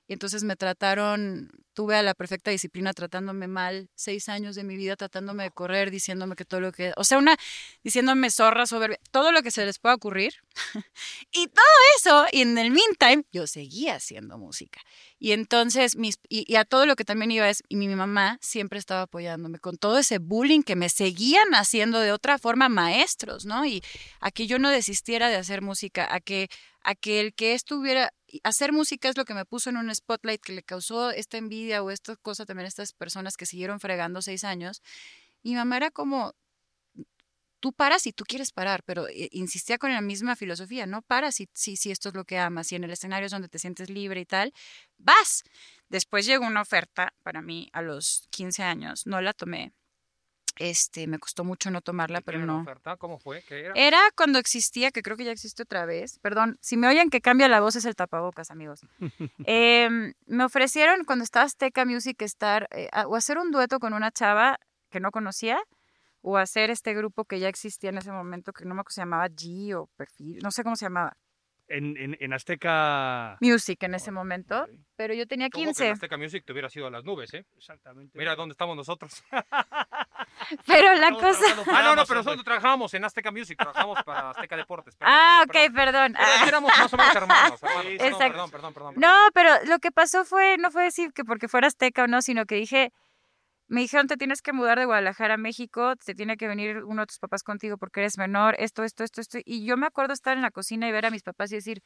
Y 0.08 0.14
entonces 0.14 0.42
me 0.44 0.56
trataron, 0.56 1.50
tuve 1.74 1.96
a 1.96 2.02
la 2.02 2.14
perfecta 2.14 2.50
disciplina 2.50 2.92
tratándome 2.92 3.48
mal, 3.48 3.88
seis 3.94 4.28
años 4.28 4.54
de 4.54 4.64
mi 4.64 4.76
vida 4.76 4.96
tratándome 4.96 5.44
de 5.44 5.50
correr, 5.50 5.90
diciéndome 5.90 6.36
que 6.36 6.44
todo 6.44 6.60
lo 6.60 6.72
que, 6.72 6.92
o 6.96 7.04
sea, 7.04 7.18
una, 7.18 7.36
diciéndome 7.82 8.30
zorra, 8.30 8.66
soberbia, 8.66 8.98
todo 9.10 9.32
lo 9.32 9.42
que 9.42 9.50
se 9.50 9.64
les 9.64 9.78
pueda 9.78 9.94
ocurrir. 9.94 10.34
y 11.32 11.46
todo 11.48 11.64
eso, 11.98 12.26
y 12.32 12.42
en 12.42 12.58
el 12.58 12.70
meantime, 12.70 13.24
yo 13.32 13.46
seguía 13.46 13.96
haciendo 13.96 14.38
música. 14.38 14.80
Y 15.18 15.32
entonces, 15.32 15.96
mis, 15.96 16.18
y, 16.28 16.44
y 16.52 16.56
a 16.56 16.64
todo 16.64 16.86
lo 16.86 16.96
que 16.96 17.04
también 17.04 17.30
iba 17.30 17.48
es, 17.48 17.62
y 17.68 17.76
mi 17.76 17.88
mamá 17.88 18.38
siempre 18.40 18.78
estaba 18.78 19.02
apoyándome 19.02 19.58
con 19.58 19.76
todo 19.76 19.98
ese 19.98 20.18
bullying 20.18 20.62
que 20.62 20.76
me 20.76 20.88
seguían 20.88 21.54
haciendo 21.54 22.00
de 22.00 22.12
otra 22.12 22.38
forma 22.38 22.68
maestros, 22.68 23.46
¿no? 23.46 23.64
Y 23.64 23.82
a 24.20 24.30
que 24.30 24.46
yo 24.46 24.58
no 24.58 24.70
desistiera 24.70 25.28
de 25.28 25.36
hacer 25.36 25.62
música, 25.62 26.12
a 26.12 26.20
que, 26.20 26.48
a 26.82 26.94
que 26.94 27.20
el 27.20 27.34
que 27.34 27.54
estuviera, 27.54 28.12
hacer 28.42 28.72
música 28.72 29.08
es 29.08 29.16
lo 29.16 29.24
que 29.24 29.34
me 29.34 29.44
puso 29.44 29.70
en 29.70 29.76
un 29.76 29.94
spotlight 29.94 30.40
que 30.40 30.52
le 30.52 30.62
causó 30.62 31.10
esta 31.10 31.38
envidia 31.38 31.61
o 31.82 31.90
esta 31.90 32.16
cosa 32.16 32.46
también 32.46 32.66
estas 32.66 32.92
personas 32.92 33.36
que 33.36 33.46
siguieron 33.46 33.80
fregando 33.80 34.22
seis 34.22 34.44
años. 34.44 34.82
Mi 35.42 35.54
mamá 35.54 35.76
era 35.76 35.90
como, 35.90 36.34
tú 37.60 37.72
paras 37.72 38.02
si 38.02 38.12
tú 38.12 38.24
quieres 38.24 38.52
parar, 38.52 38.82
pero 38.84 39.08
eh, 39.08 39.28
insistía 39.32 39.78
con 39.78 39.92
la 39.92 40.00
misma 40.00 40.36
filosofía, 40.36 40.84
no 40.86 41.02
paras 41.02 41.36
si, 41.36 41.48
si, 41.54 41.76
si 41.76 41.90
esto 41.92 42.08
es 42.08 42.14
lo 42.14 42.24
que 42.24 42.38
amas, 42.38 42.66
si 42.66 42.74
en 42.76 42.84
el 42.84 42.90
escenario 42.90 43.26
es 43.26 43.32
donde 43.32 43.48
te 43.48 43.58
sientes 43.60 43.88
libre 43.88 44.20
y 44.20 44.26
tal, 44.26 44.52
vas. 44.98 45.44
Después 45.88 46.26
llegó 46.26 46.46
una 46.46 46.62
oferta 46.62 47.14
para 47.22 47.40
mí 47.42 47.68
a 47.72 47.82
los 47.82 48.26
15 48.30 48.62
años, 48.64 49.06
no 49.06 49.20
la 49.20 49.32
tomé. 49.32 49.72
Este, 50.62 51.08
me 51.08 51.18
costó 51.18 51.42
mucho 51.42 51.72
no 51.72 51.80
tomarla, 51.80 52.20
pero 52.20 52.38
¿Tiene 52.38 52.44
una 52.44 52.52
no. 52.52 52.62
oferta? 52.62 52.96
¿Cómo 52.96 53.18
fue? 53.18 53.42
¿Qué 53.42 53.64
era? 53.64 53.72
Era 53.74 53.98
cuando 54.16 54.38
existía, 54.38 54.92
que 54.92 55.02
creo 55.02 55.16
que 55.16 55.24
ya 55.24 55.32
existe 55.32 55.64
otra 55.64 55.86
vez. 55.86 56.20
Perdón, 56.20 56.56
si 56.60 56.76
me 56.76 56.86
oyen 56.86 57.10
que 57.10 57.20
cambia 57.20 57.48
la 57.48 57.60
voz 57.60 57.74
es 57.74 57.84
el 57.84 57.96
tapabocas, 57.96 58.52
amigos. 58.52 58.86
Em, 59.44 60.14
me 60.26 60.44
ofrecieron 60.44 61.04
cuando 61.04 61.24
estaba 61.24 61.46
Azteca 61.46 61.84
Music 61.84 62.22
estar 62.22 62.68
eh, 62.70 62.88
o 63.06 63.16
hacer 63.16 63.38
un 63.38 63.50
dueto 63.50 63.80
con 63.80 63.92
una 63.92 64.12
chava 64.12 64.60
que 64.88 65.00
no 65.00 65.10
conocía 65.10 65.58
o 66.20 66.36
hacer 66.36 66.70
este 66.70 66.94
grupo 66.94 67.24
que 67.24 67.40
ya 67.40 67.48
existía 67.48 67.90
en 67.90 67.98
ese 67.98 68.12
momento 68.12 68.52
que 68.52 68.64
no 68.64 68.76
me 68.76 68.82
acuerdo 68.82 68.94
se 68.94 69.00
llamaba 69.00 69.28
G 69.30 69.74
o 69.74 69.88
Perfil, 69.96 70.38
no 70.44 70.52
sé 70.52 70.62
cómo 70.62 70.76
se 70.76 70.84
llamaba. 70.84 71.16
En, 71.74 71.96
en, 71.96 72.16
en 72.20 72.32
Azteca. 72.32 73.36
Music 73.40 73.82
en 73.82 73.94
ese 73.94 74.10
momento, 74.10 74.66
pero 74.96 75.14
yo 75.14 75.26
tenía 75.26 75.46
Ojo 75.46 75.52
que 75.56 75.60
en 75.60 75.66
15. 75.68 75.90
Azteca 75.90 76.16
Music 76.18 76.44
te 76.44 76.52
hubiera 76.52 76.68
sido 76.68 76.86
a 76.86 76.90
las 76.90 77.02
nubes, 77.04 77.32
¿eh? 77.34 77.44
Exactamente. 77.56 78.18
Mira 78.18 78.34
dónde 78.36 78.52
estamos 78.52 78.76
nosotros. 78.76 79.22
Pero 80.66 80.94
la 80.94 81.08
Estamos 81.08 81.22
cosa 81.22 81.64
Ah, 81.72 81.82
no, 81.82 81.94
no, 81.96 82.04
pero 82.06 82.20
nosotros 82.20 82.44
trabajamos 82.44 82.92
en 82.94 83.04
Azteca 83.04 83.30
Music, 83.30 83.56
trabajamos 83.56 84.02
para 84.04 84.30
Azteca 84.30 84.56
Deportes. 84.56 84.96
perdón, 84.96 85.14
Ah, 85.14 85.44
perdón, 85.46 85.66
ok, 85.68 85.74
perdón. 85.76 86.12
Pero 86.14 86.26
Ah. 86.42 86.48
éramos 86.48 86.72
más 86.78 86.92
o 86.92 86.96
menos 86.96 87.14
hermanos. 87.16 87.60
Perdón, 87.60 87.86
exacto. 87.86 88.18
Perdón, 88.18 88.50
perdón, 88.50 88.74
perdón. 88.74 88.94
perdón. 88.94 88.94
No, 88.96 89.30
pero 89.34 89.50
lo 89.66 89.78
que 89.78 89.92
pasó 89.92 90.24
fue, 90.24 90.56
no 90.58 90.70
fue 90.70 90.84
decir 90.84 91.12
que 91.12 91.24
porque 91.24 91.48
fuera 91.48 91.66
azteca 91.68 92.04
o 92.04 92.06
no, 92.06 92.22
sino 92.22 92.44
que 92.46 92.56
dije, 92.56 92.92
me 93.72 93.80
dijeron, 93.80 94.06
te 94.06 94.16
tienes 94.16 94.42
que 94.42 94.52
mudar 94.52 94.78
de 94.78 94.84
Guadalajara 94.84 95.34
a 95.34 95.36
México, 95.38 95.96
te 95.96 96.14
tiene 96.14 96.36
que 96.36 96.46
venir 96.48 96.84
uno 96.84 97.02
de 97.02 97.06
tus 97.06 97.18
papás 97.18 97.42
contigo 97.42 97.78
porque 97.78 98.00
eres 98.00 98.18
menor, 98.18 98.54
esto, 98.58 98.84
esto, 98.84 99.02
esto, 99.04 99.20
esto. 99.20 99.38
Y 99.44 99.64
yo 99.64 99.76
me 99.76 99.86
acuerdo 99.86 100.12
estar 100.12 100.36
en 100.36 100.42
la 100.42 100.50
cocina 100.50 100.88
y 100.88 100.92
ver 100.92 101.06
a 101.06 101.10
mis 101.10 101.22
papás 101.22 101.50
y 101.52 101.56
decir, 101.56 101.82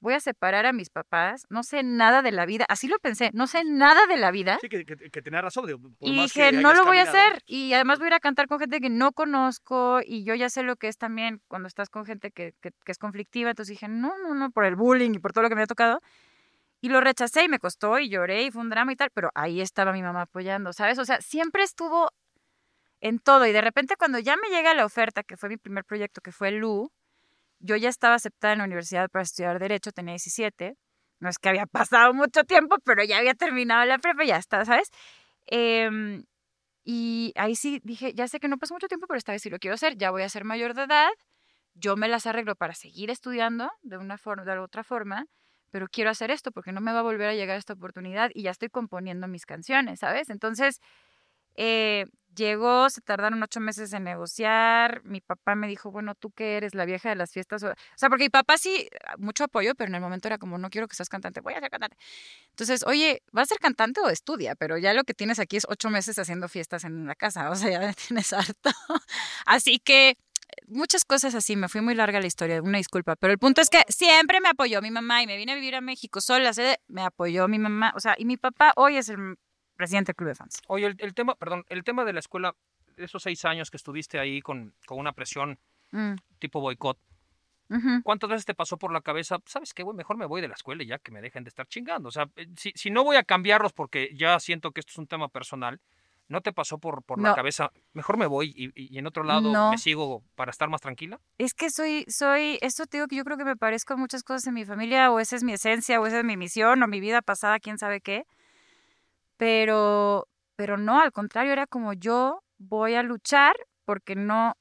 voy 0.00 0.14
a 0.14 0.20
separar 0.20 0.66
a 0.66 0.72
mis 0.72 0.90
papás, 0.90 1.46
no 1.48 1.62
sé 1.62 1.82
nada 1.82 2.22
de 2.22 2.32
la 2.32 2.44
vida, 2.44 2.64
así 2.68 2.88
lo 2.88 2.98
pensé, 2.98 3.30
no 3.34 3.46
sé 3.46 3.62
nada 3.64 4.06
de 4.06 4.16
la 4.16 4.30
vida. 4.32 4.58
Sí, 4.60 4.68
que, 4.68 4.84
que, 4.84 4.96
que 4.96 5.22
tenía 5.22 5.40
razón. 5.40 5.66
digo, 5.66 5.78
por 5.78 6.08
Y 6.08 6.12
más 6.16 6.32
dije, 6.32 6.50
que 6.50 6.56
no 6.56 6.72
lo 6.74 6.84
voy 6.84 6.96
a 6.96 7.02
hacer. 7.02 7.42
Y 7.46 7.72
además 7.74 7.98
voy 7.98 8.06
a 8.06 8.08
ir 8.08 8.14
a 8.14 8.20
cantar 8.20 8.48
con 8.48 8.58
gente 8.58 8.80
que 8.80 8.90
no 8.90 9.12
conozco 9.12 10.00
y 10.04 10.24
yo 10.24 10.34
ya 10.34 10.50
sé 10.50 10.62
lo 10.64 10.76
que 10.76 10.88
es 10.88 10.98
también 10.98 11.40
cuando 11.46 11.68
estás 11.68 11.88
con 11.88 12.04
gente 12.04 12.30
que, 12.32 12.54
que- 12.60 12.72
es 12.86 12.98
conflictiva. 12.98 13.50
Entonces 13.50 13.74
dije, 13.74 13.86
no, 13.88 14.12
no, 14.18 14.34
no, 14.34 14.50
por 14.50 14.64
el 14.64 14.74
bullying 14.76 15.12
y 15.14 15.18
por 15.20 15.32
todo 15.32 15.42
lo 15.42 15.48
que 15.48 15.54
me 15.54 15.60
había 15.60 15.66
tocado. 15.68 16.00
Y 16.82 16.88
lo 16.88 17.00
rechacé 17.00 17.44
y 17.44 17.48
me 17.48 17.60
costó 17.60 18.00
y 18.00 18.08
lloré 18.08 18.42
y 18.42 18.50
fue 18.50 18.60
un 18.60 18.68
drama 18.68 18.92
y 18.92 18.96
tal, 18.96 19.10
pero 19.14 19.30
ahí 19.36 19.60
estaba 19.60 19.92
mi 19.92 20.02
mamá 20.02 20.22
apoyando, 20.22 20.72
¿sabes? 20.72 20.98
O 20.98 21.04
sea, 21.04 21.20
siempre 21.20 21.62
estuvo 21.62 22.10
en 23.00 23.20
todo. 23.20 23.46
Y 23.46 23.52
de 23.52 23.60
repente 23.60 23.94
cuando 23.96 24.18
ya 24.18 24.36
me 24.36 24.48
llega 24.48 24.74
la 24.74 24.84
oferta, 24.84 25.22
que 25.22 25.36
fue 25.36 25.48
mi 25.48 25.56
primer 25.58 25.84
proyecto, 25.84 26.20
que 26.20 26.32
fue 26.32 26.50
Lu, 26.50 26.90
yo 27.60 27.76
ya 27.76 27.88
estaba 27.88 28.16
aceptada 28.16 28.54
en 28.54 28.58
la 28.58 28.64
universidad 28.64 29.08
para 29.10 29.22
estudiar 29.22 29.60
Derecho, 29.60 29.92
tenía 29.92 30.14
17. 30.14 30.76
No 31.20 31.28
es 31.28 31.38
que 31.38 31.48
había 31.50 31.66
pasado 31.66 32.14
mucho 32.14 32.42
tiempo, 32.42 32.76
pero 32.84 33.04
ya 33.04 33.18
había 33.18 33.34
terminado 33.34 33.84
la 33.84 33.98
prepa, 33.98 34.24
ya 34.24 34.36
está, 34.38 34.64
¿sabes? 34.64 34.90
Em, 35.46 36.24
y 36.84 37.32
ahí 37.36 37.54
sí 37.54 37.80
dije, 37.84 38.12
ya 38.14 38.26
sé 38.26 38.40
que 38.40 38.48
no 38.48 38.58
pasó 38.58 38.74
mucho 38.74 38.88
tiempo, 38.88 39.06
pero 39.06 39.18
esta 39.18 39.32
vez 39.32 39.42
sí 39.42 39.50
lo 39.50 39.58
quiero 39.60 39.74
hacer, 39.76 39.96
ya 39.96 40.10
voy 40.10 40.22
a 40.22 40.28
ser 40.28 40.44
mayor 40.44 40.74
de 40.74 40.82
edad, 40.84 41.10
yo 41.74 41.96
me 41.96 42.08
las 42.08 42.26
arreglo 42.26 42.56
para 42.56 42.74
seguir 42.74 43.10
estudiando 43.10 43.70
de 43.82 43.98
una 43.98 44.18
forma, 44.18 44.44
de 44.44 44.58
otra 44.58 44.84
forma, 44.84 45.26
pero 45.72 45.88
quiero 45.88 46.10
hacer 46.10 46.30
esto 46.30 46.52
porque 46.52 46.70
no 46.70 46.80
me 46.80 46.92
va 46.92 47.00
a 47.00 47.02
volver 47.02 47.28
a 47.30 47.34
llegar 47.34 47.58
esta 47.58 47.72
oportunidad 47.72 48.30
y 48.34 48.42
ya 48.42 48.52
estoy 48.52 48.68
componiendo 48.68 49.26
mis 49.26 49.46
canciones, 49.46 50.00
¿sabes? 50.00 50.30
Entonces, 50.30 50.80
eh, 51.56 52.06
llegó, 52.34 52.88
se 52.90 53.00
tardaron 53.00 53.42
ocho 53.42 53.60
meses 53.60 53.92
en 53.92 54.04
negociar, 54.04 55.02
mi 55.04 55.20
papá 55.20 55.54
me 55.54 55.68
dijo, 55.68 55.90
bueno, 55.90 56.14
tú 56.14 56.30
que 56.30 56.56
eres 56.56 56.74
la 56.74 56.84
vieja 56.84 57.08
de 57.10 57.16
las 57.16 57.32
fiestas, 57.32 57.62
o 57.62 57.74
sea, 57.96 58.08
porque 58.08 58.24
mi 58.24 58.30
papá 58.30 58.56
sí, 58.58 58.88
mucho 59.18 59.44
apoyo, 59.44 59.74
pero 59.74 59.88
en 59.88 59.94
el 59.96 60.00
momento 60.00 60.28
era 60.28 60.38
como, 60.38 60.58
no 60.58 60.70
quiero 60.70 60.88
que 60.88 60.96
seas 60.96 61.08
cantante, 61.08 61.40
voy 61.40 61.54
a 61.54 61.60
ser 61.60 61.70
cantante. 61.70 61.96
Entonces, 62.50 62.84
oye, 62.86 63.22
¿vas 63.32 63.48
a 63.48 63.54
ser 63.54 63.58
cantante 63.58 64.00
o 64.00 64.08
estudia? 64.08 64.54
Pero 64.54 64.78
ya 64.78 64.94
lo 64.94 65.04
que 65.04 65.14
tienes 65.14 65.38
aquí 65.38 65.56
es 65.56 65.66
ocho 65.68 65.90
meses 65.90 66.18
haciendo 66.18 66.48
fiestas 66.48 66.84
en 66.84 67.06
la 67.06 67.14
casa, 67.14 67.50
o 67.50 67.54
sea, 67.56 67.70
ya 67.70 67.92
tienes 68.08 68.32
harto. 68.32 68.70
Así 69.46 69.78
que 69.78 70.16
muchas 70.66 71.04
cosas 71.04 71.34
así, 71.34 71.56
me 71.56 71.68
fui 71.68 71.80
muy 71.80 71.94
larga 71.94 72.20
la 72.20 72.26
historia, 72.26 72.62
una 72.62 72.78
disculpa, 72.78 73.16
pero 73.16 73.32
el 73.32 73.38
punto 73.38 73.60
es 73.60 73.70
que 73.70 73.82
siempre 73.88 74.40
me 74.40 74.48
apoyó 74.48 74.80
mi 74.82 74.90
mamá 74.90 75.22
y 75.22 75.26
me 75.26 75.36
vine 75.36 75.52
a 75.52 75.54
vivir 75.54 75.74
a 75.74 75.80
México 75.80 76.20
sola, 76.20 76.52
sé, 76.52 76.80
me 76.88 77.02
apoyó 77.02 77.48
mi 77.48 77.58
mamá, 77.58 77.92
o 77.96 78.00
sea, 78.00 78.14
y 78.18 78.24
mi 78.24 78.36
papá 78.36 78.72
hoy 78.76 78.96
es 78.96 79.08
el 79.08 79.36
presidente 79.76 80.10
del 80.10 80.16
club 80.16 80.28
de 80.28 80.34
fans. 80.34 80.60
Oye, 80.68 80.86
el, 80.86 80.96
el 80.98 81.14
tema, 81.14 81.34
perdón, 81.34 81.64
el 81.68 81.84
tema 81.84 82.04
de 82.04 82.12
la 82.12 82.20
escuela, 82.20 82.54
esos 82.96 83.22
seis 83.22 83.44
años 83.44 83.70
que 83.70 83.76
estuviste 83.76 84.18
ahí 84.18 84.40
con, 84.40 84.74
con 84.86 84.98
una 84.98 85.12
presión 85.12 85.58
Mm, 85.92 86.14
tipo 86.38 86.60
boicot. 86.60 86.98
¿cuántas 88.02 88.28
veces 88.28 88.44
te 88.44 88.54
pasó 88.54 88.76
por 88.76 88.92
la 88.92 89.00
cabeza, 89.00 89.38
sabes 89.46 89.72
qué, 89.72 89.82
güey, 89.82 89.96
mejor 89.96 90.18
me 90.18 90.26
voy 90.26 90.42
de 90.42 90.48
la 90.48 90.52
escuela 90.52 90.82
y 90.82 90.86
ya 90.88 90.98
que 90.98 91.10
me 91.10 91.22
dejen 91.22 91.44
de 91.44 91.48
estar 91.48 91.66
chingando? 91.66 92.10
O 92.10 92.12
sea, 92.12 92.28
eh, 92.36 92.46
si, 92.54 92.70
si 92.74 92.90
no 92.90 93.02
voy 93.02 93.16
a 93.16 93.22
cambiarlos 93.22 93.72
porque 93.72 94.10
ya 94.14 94.38
siento 94.40 94.72
que 94.72 94.80
esto 94.80 94.90
es 94.90 94.98
un 94.98 95.06
tema 95.06 95.28
personal, 95.28 95.80
¿no 96.32 96.40
te 96.40 96.52
pasó 96.52 96.78
por, 96.78 97.04
por 97.04 97.20
la 97.20 97.34
cabeza, 97.34 97.70
mejor 97.92 98.16
me 98.16 98.26
voy 98.26 98.52
y, 98.56 98.66
y- 98.74 98.94
y 98.94 98.98
en 98.98 99.06
otro 99.06 99.22
lado 99.22 99.52
No. 99.52 99.70
me 99.70 99.78
sigo 99.78 100.24
para 100.34 100.50
estar 100.50 100.68
más 100.68 100.80
tranquila? 100.80 101.20
Es 101.38 101.54
que 101.54 101.70
soy, 101.70 102.04
soy, 102.08 102.58
esto 102.62 102.86
te 102.86 102.96
digo 102.96 103.06
que 103.06 103.16
yo 103.16 103.24
creo 103.24 103.36
que 103.36 103.44
me 103.44 103.56
parezco 103.56 103.94
a 103.94 103.96
muchas 103.96 104.24
cosas 104.24 104.46
en 104.48 104.54
mi 104.54 104.64
familia, 104.64 105.12
o 105.12 105.20
esa 105.20 105.36
es 105.36 105.44
mi 105.44 105.52
esencia, 105.52 106.00
o 106.00 106.06
esa 106.06 106.18
es 106.18 106.24
mi 106.24 106.36
misión, 106.36 106.82
o 106.82 106.88
mi 106.88 106.98
vida 107.00 107.22
pasada, 107.22 107.60
quién 107.60 107.78
sabe 107.78 108.00
qué. 108.00 108.24
Pero, 109.36 110.28
pero 110.56 110.76
no, 110.76 111.00
al 111.00 111.12
contrario, 111.12 111.52
era 111.52 111.66
como 111.66 111.92
yo 111.92 112.42
voy 112.58 112.94
a 112.94 113.02
luchar 113.02 113.54
porque 113.84 114.14
no 114.14 114.54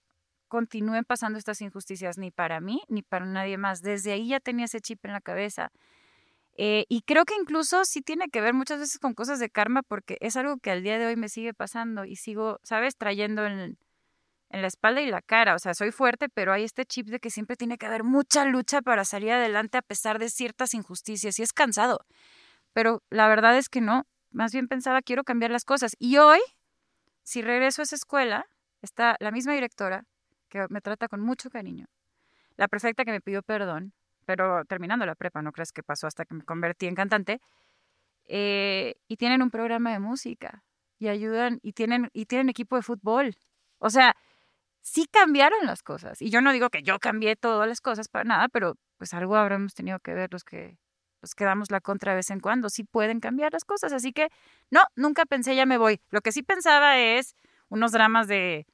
continúen 0.47 1.05
pasando 1.05 1.37
estas 1.39 1.61
injusticias 1.61 2.17
ni 2.17 2.31
para 2.31 2.59
mí 2.59 2.81
ni 2.89 3.03
para 3.03 3.25
nadie 3.25 3.57
más. 3.57 3.81
Desde 3.81 4.11
ahí 4.11 4.27
ya 4.29 4.39
tenía 4.39 4.65
ese 4.65 4.81
chip 4.81 5.05
en 5.05 5.13
la 5.13 5.21
cabeza. 5.21 5.71
Eh, 6.57 6.85
y 6.89 7.01
creo 7.03 7.25
que 7.25 7.35
incluso 7.35 7.85
sí 7.85 8.01
tiene 8.01 8.27
que 8.29 8.41
ver 8.41 8.53
muchas 8.53 8.79
veces 8.79 8.99
con 8.99 9.13
cosas 9.13 9.39
de 9.39 9.49
karma 9.49 9.83
porque 9.83 10.17
es 10.19 10.35
algo 10.35 10.57
que 10.57 10.71
al 10.71 10.83
día 10.83 10.99
de 10.99 11.07
hoy 11.07 11.15
me 11.15 11.29
sigue 11.29 11.53
pasando 11.53 12.05
y 12.05 12.17
sigo, 12.17 12.59
¿sabes? 12.63 12.97
Trayendo 12.97 13.45
en, 13.45 13.77
en 14.51 14.61
la 14.61 14.67
espalda 14.67 15.01
y 15.01 15.07
la 15.07 15.21
cara. 15.21 15.55
O 15.55 15.59
sea, 15.59 15.73
soy 15.73 15.91
fuerte, 15.91 16.29
pero 16.29 16.53
hay 16.53 16.63
este 16.63 16.85
chip 16.85 17.07
de 17.07 17.19
que 17.19 17.29
siempre 17.29 17.55
tiene 17.55 17.77
que 17.77 17.85
haber 17.85 18.03
mucha 18.03 18.45
lucha 18.45 18.81
para 18.81 19.05
salir 19.05 19.31
adelante 19.31 19.77
a 19.77 19.81
pesar 19.81 20.19
de 20.19 20.29
ciertas 20.29 20.73
injusticias 20.73 21.39
y 21.39 21.43
es 21.43 21.53
cansado. 21.53 22.05
Pero 22.73 23.01
la 23.09 23.27
verdad 23.27 23.57
es 23.57 23.69
que 23.69 23.81
no. 23.81 24.05
Más 24.31 24.53
bien 24.53 24.67
pensaba, 24.67 25.01
quiero 25.01 25.23
cambiar 25.23 25.51
las 25.51 25.65
cosas. 25.65 25.95
Y 25.99 26.17
hoy, 26.17 26.39
si 27.23 27.41
regreso 27.41 27.81
a 27.81 27.83
esa 27.83 27.95
escuela, 27.95 28.45
está 28.81 29.15
la 29.19 29.31
misma 29.31 29.53
directora 29.53 30.05
que 30.49 30.65
me 30.69 30.81
trata 30.81 31.07
con 31.07 31.21
mucho 31.21 31.49
cariño. 31.49 31.87
La 32.57 32.67
perfecta 32.67 33.05
que 33.05 33.11
me 33.11 33.21
pidió 33.21 33.41
perdón, 33.43 33.93
pero 34.25 34.65
terminando 34.65 35.05
la 35.05 35.15
prepa, 35.15 35.41
no 35.41 35.51
crees 35.51 35.71
que 35.71 35.83
pasó 35.83 36.07
hasta 36.07 36.25
que 36.25 36.35
me 36.35 36.43
convertí 36.43 36.87
en 36.87 36.95
cantante. 36.95 37.41
eh, 38.27 38.95
y 39.07 39.17
tienen 39.17 39.41
un 39.41 39.51
programa 39.51 39.91
de 39.93 39.99
música. 39.99 40.63
y 40.99 41.07
ayudan 41.09 41.59
y 41.63 41.73
tienen, 41.73 42.09
y 42.13 42.25
tienen 42.27 42.49
equipo 42.49 42.75
de 42.77 42.83
fútbol. 42.83 43.35
O 43.79 43.89
sea, 43.89 44.15
sí 44.81 45.07
cambiaron 45.11 45.65
las 45.65 45.83
cosas. 45.83 46.21
Y 46.21 46.29
yo 46.31 46.41
no 46.41 46.53
digo 46.53 46.69
que 46.69 46.83
yo 46.83 46.99
cambié 46.99 47.35
todas 47.35 47.67
las 47.67 47.81
cosas 47.81 48.07
para 48.09 48.25
nada, 48.25 48.49
pero 48.49 48.75
pues 48.97 49.13
algo 49.13 49.35
habremos 49.35 49.73
tenido 49.75 49.99
que 49.99 50.13
ver 50.13 50.29
los 50.33 50.43
que 50.43 50.77
los 51.21 51.35
que 51.35 51.45
damos 51.45 51.71
la 51.71 51.81
contra 51.81 52.13
de 52.13 52.17
vez 52.17 52.31
en 52.31 52.39
cuando. 52.39 52.69
Sí 52.69 52.83
pueden 52.83 53.19
cambiar 53.19 53.53
las 53.53 53.65
cosas. 53.65 53.93
Así 53.93 54.13
que 54.13 54.29
no, 54.71 54.81
nunca 54.95 55.25
pensé 55.25 55.55
ya 55.55 55.65
me 55.67 55.77
voy. 55.77 56.01
Lo 56.11 56.21
que 56.21 56.31
sí 56.31 56.43
pensaba 56.43 56.97
es 56.99 57.35
unos 57.69 57.91
dramas 57.91 58.27
de, 58.27 58.65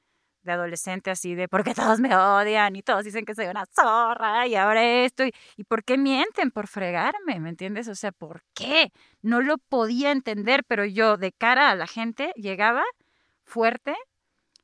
de 0.48 0.54
adolescente 0.54 1.12
así 1.12 1.36
de 1.36 1.48
porque 1.48 1.76
todos 1.76 2.00
me 2.00 2.16
odian 2.16 2.76
y 2.76 2.82
todos 2.82 3.04
dicen 3.04 3.24
que 3.26 3.36
soy 3.36 3.46
una 3.46 3.66
zorra 3.68 4.48
y 4.48 4.56
ahora 4.56 4.84
esto 5.06 5.24
y, 5.26 5.32
y 5.56 5.64
por 5.66 5.84
qué 5.84 5.98
mienten 6.00 6.50
por 6.50 6.68
fregarme, 6.68 7.40
¿me 7.40 7.50
entiendes? 7.50 7.88
O 7.88 7.94
sea, 7.96 8.12
¿por 8.12 8.42
qué? 8.56 8.92
No 9.22 9.42
lo 9.42 9.58
podía 9.60 10.12
entender, 10.12 10.64
pero 10.68 10.84
yo 10.86 11.18
de 11.18 11.32
cara 11.32 11.70
a 11.70 11.76
la 11.76 11.86
gente 11.86 12.32
llegaba 12.36 12.84
fuerte 13.44 13.96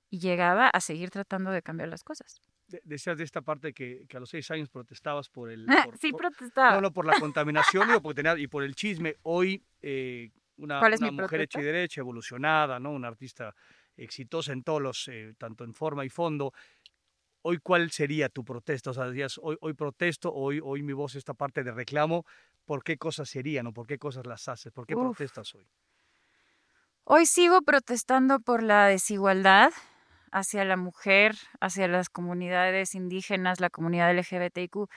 y 0.09 0.19
llegaba 0.19 0.67
a 0.67 0.79
seguir 0.79 1.09
tratando 1.09 1.51
de 1.51 1.61
cambiar 1.61 1.89
las 1.89 2.03
cosas. 2.03 2.41
De- 2.67 2.81
Decías 2.83 3.17
de 3.17 3.23
esta 3.23 3.41
parte 3.41 3.73
que, 3.73 4.05
que 4.07 4.17
a 4.17 4.19
los 4.19 4.29
seis 4.29 4.49
años 4.51 4.69
protestabas 4.69 5.29
por 5.29 5.49
el... 5.51 5.65
por- 5.85 5.97
sí, 5.97 6.11
por- 6.11 6.21
protestaba. 6.21 6.75
No, 6.75 6.81
no, 6.81 6.91
por 6.93 7.05
la 7.05 7.19
contaminación 7.19 7.87
digo, 7.87 8.01
porque 8.01 8.15
tenía- 8.23 8.37
y 8.37 8.47
por 8.47 8.63
el 8.63 8.75
chisme. 8.75 9.15
Hoy, 9.23 9.63
eh, 9.81 10.31
una, 10.57 10.79
¿Cuál 10.79 10.93
es 10.93 11.01
una 11.01 11.11
mujer 11.11 11.27
protesta? 11.29 11.43
hecha 11.43 11.61
y 11.61 11.63
derecha, 11.63 12.01
evolucionada, 12.01 12.79
¿no? 12.79 12.91
Una 12.91 13.07
artista 13.07 13.55
exitosa 13.97 14.53
en 14.53 14.63
todos 14.63 14.81
los, 14.81 15.07
eh, 15.07 15.33
tanto 15.37 15.63
en 15.63 15.73
forma 15.73 16.05
y 16.05 16.09
fondo. 16.09 16.53
Hoy, 17.41 17.57
¿cuál 17.57 17.91
sería 17.91 18.29
tu 18.29 18.45
protesta? 18.45 18.91
O 18.91 18.93
sea, 18.93 19.05
decías, 19.05 19.39
hoy, 19.41 19.57
hoy 19.59 19.73
protesto, 19.73 20.33
hoy, 20.33 20.61
hoy 20.63 20.81
mi 20.81 20.93
voz, 20.93 21.15
esta 21.15 21.33
parte 21.33 21.63
de 21.63 21.71
reclamo. 21.71 22.25
¿Por 22.65 22.83
qué 22.83 22.97
cosas 22.97 23.29
serían 23.29 23.67
o 23.67 23.73
por 23.73 23.85
qué 23.85 23.97
cosas 23.97 24.25
las 24.25 24.47
haces? 24.47 24.71
¿Por 24.71 24.87
qué 24.87 24.95
Uf. 24.95 25.17
protestas 25.17 25.53
hoy? 25.55 25.67
Hoy 27.03 27.25
sigo 27.25 27.61
protestando 27.61 28.39
por 28.39 28.63
la 28.63 28.87
desigualdad 28.87 29.71
hacia 30.31 30.63
la 30.63 30.77
mujer, 30.77 31.35
hacia 31.59 31.89
las 31.89 32.09
comunidades 32.09 32.95
indígenas, 32.95 33.59
la 33.59 33.69
comunidad 33.69 34.11
LGBTIQ. 34.17 34.87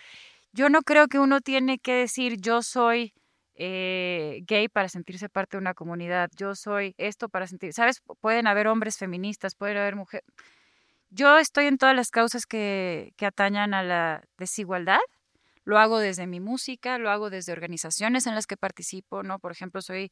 Yo 0.53 0.69
no 0.69 0.83
creo 0.83 1.09
que 1.09 1.19
uno 1.19 1.41
tiene 1.41 1.79
que 1.79 1.95
decir 1.95 2.41
yo 2.41 2.63
soy 2.63 3.13
eh, 3.59 4.43
gay 4.47 4.69
para 4.69 4.89
sentirse 4.89 5.29
parte 5.31 5.57
de 5.57 5.63
una 5.63 5.73
comunidad, 5.75 6.31
yo 6.37 6.55
soy 6.55 6.95
esto 6.99 7.29
para 7.31 7.47
sentir, 7.47 7.73
¿sabes? 7.73 8.03
Pueden 8.21 8.47
haber 8.47 8.69
hombres 8.69 8.99
feministas, 8.99 9.55
pueden 9.55 9.79
haber 9.79 9.97
mujeres. 9.97 10.27
Yo 11.11 11.39
estoy 11.39 11.67
en 11.67 11.79
todas 11.79 11.97
las 11.97 12.11
causas 12.11 12.45
que, 12.47 13.15
atañan 13.21 13.73
a 13.73 13.83
la 13.83 14.23
desigualdad. 14.39 14.99
Lo 15.65 15.79
hago 15.79 15.99
desde 15.99 16.27
mi 16.27 16.39
música, 16.41 16.99
lo 16.99 17.11
hago 17.11 17.31
desde 17.31 17.53
organizaciones 17.53 18.27
en 18.27 18.35
las 18.35 18.47
que 18.47 18.57
participo, 18.57 19.23
¿no? 19.23 19.39
Por 19.39 19.53
ejemplo, 19.53 19.81
soy 19.81 20.11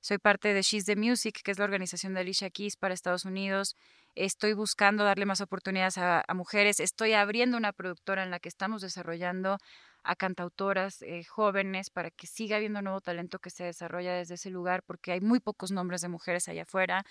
soy 0.00 0.18
parte 0.18 0.52
de 0.52 0.60
She's 0.60 0.84
the 0.84 0.96
Music, 0.96 1.40
que 1.42 1.50
es 1.50 1.58
la 1.58 1.64
organización 1.64 2.12
de 2.12 2.20
Alicia 2.20 2.50
Keys 2.50 2.76
para 2.76 2.92
Estados 2.92 3.24
Unidos. 3.24 3.74
Estoy 4.14 4.52
buscando 4.52 5.02
darle 5.02 5.24
más 5.24 5.40
oportunidades 5.40 5.96
a 5.96 6.22
mujeres. 6.34 6.78
Estoy 6.78 7.14
abriendo 7.14 7.56
una 7.56 7.72
productora 7.72 8.22
en 8.22 8.30
la 8.30 8.38
que 8.38 8.50
estamos 8.50 8.82
desarrollando 8.82 9.56
a 10.04 10.16
cantautoras 10.16 11.02
eh, 11.02 11.24
jóvenes 11.24 11.90
para 11.90 12.10
que 12.10 12.26
siga 12.26 12.56
habiendo 12.56 12.82
nuevo 12.82 13.00
talento 13.00 13.38
que 13.38 13.50
se 13.50 13.64
desarrolla 13.64 14.14
desde 14.14 14.34
ese 14.34 14.50
lugar, 14.50 14.82
porque 14.84 15.12
hay 15.12 15.20
muy 15.20 15.40
pocos 15.40 15.72
nombres 15.72 16.02
de 16.02 16.08
mujeres 16.08 16.48
allá 16.48 16.62
afuera. 16.62 17.04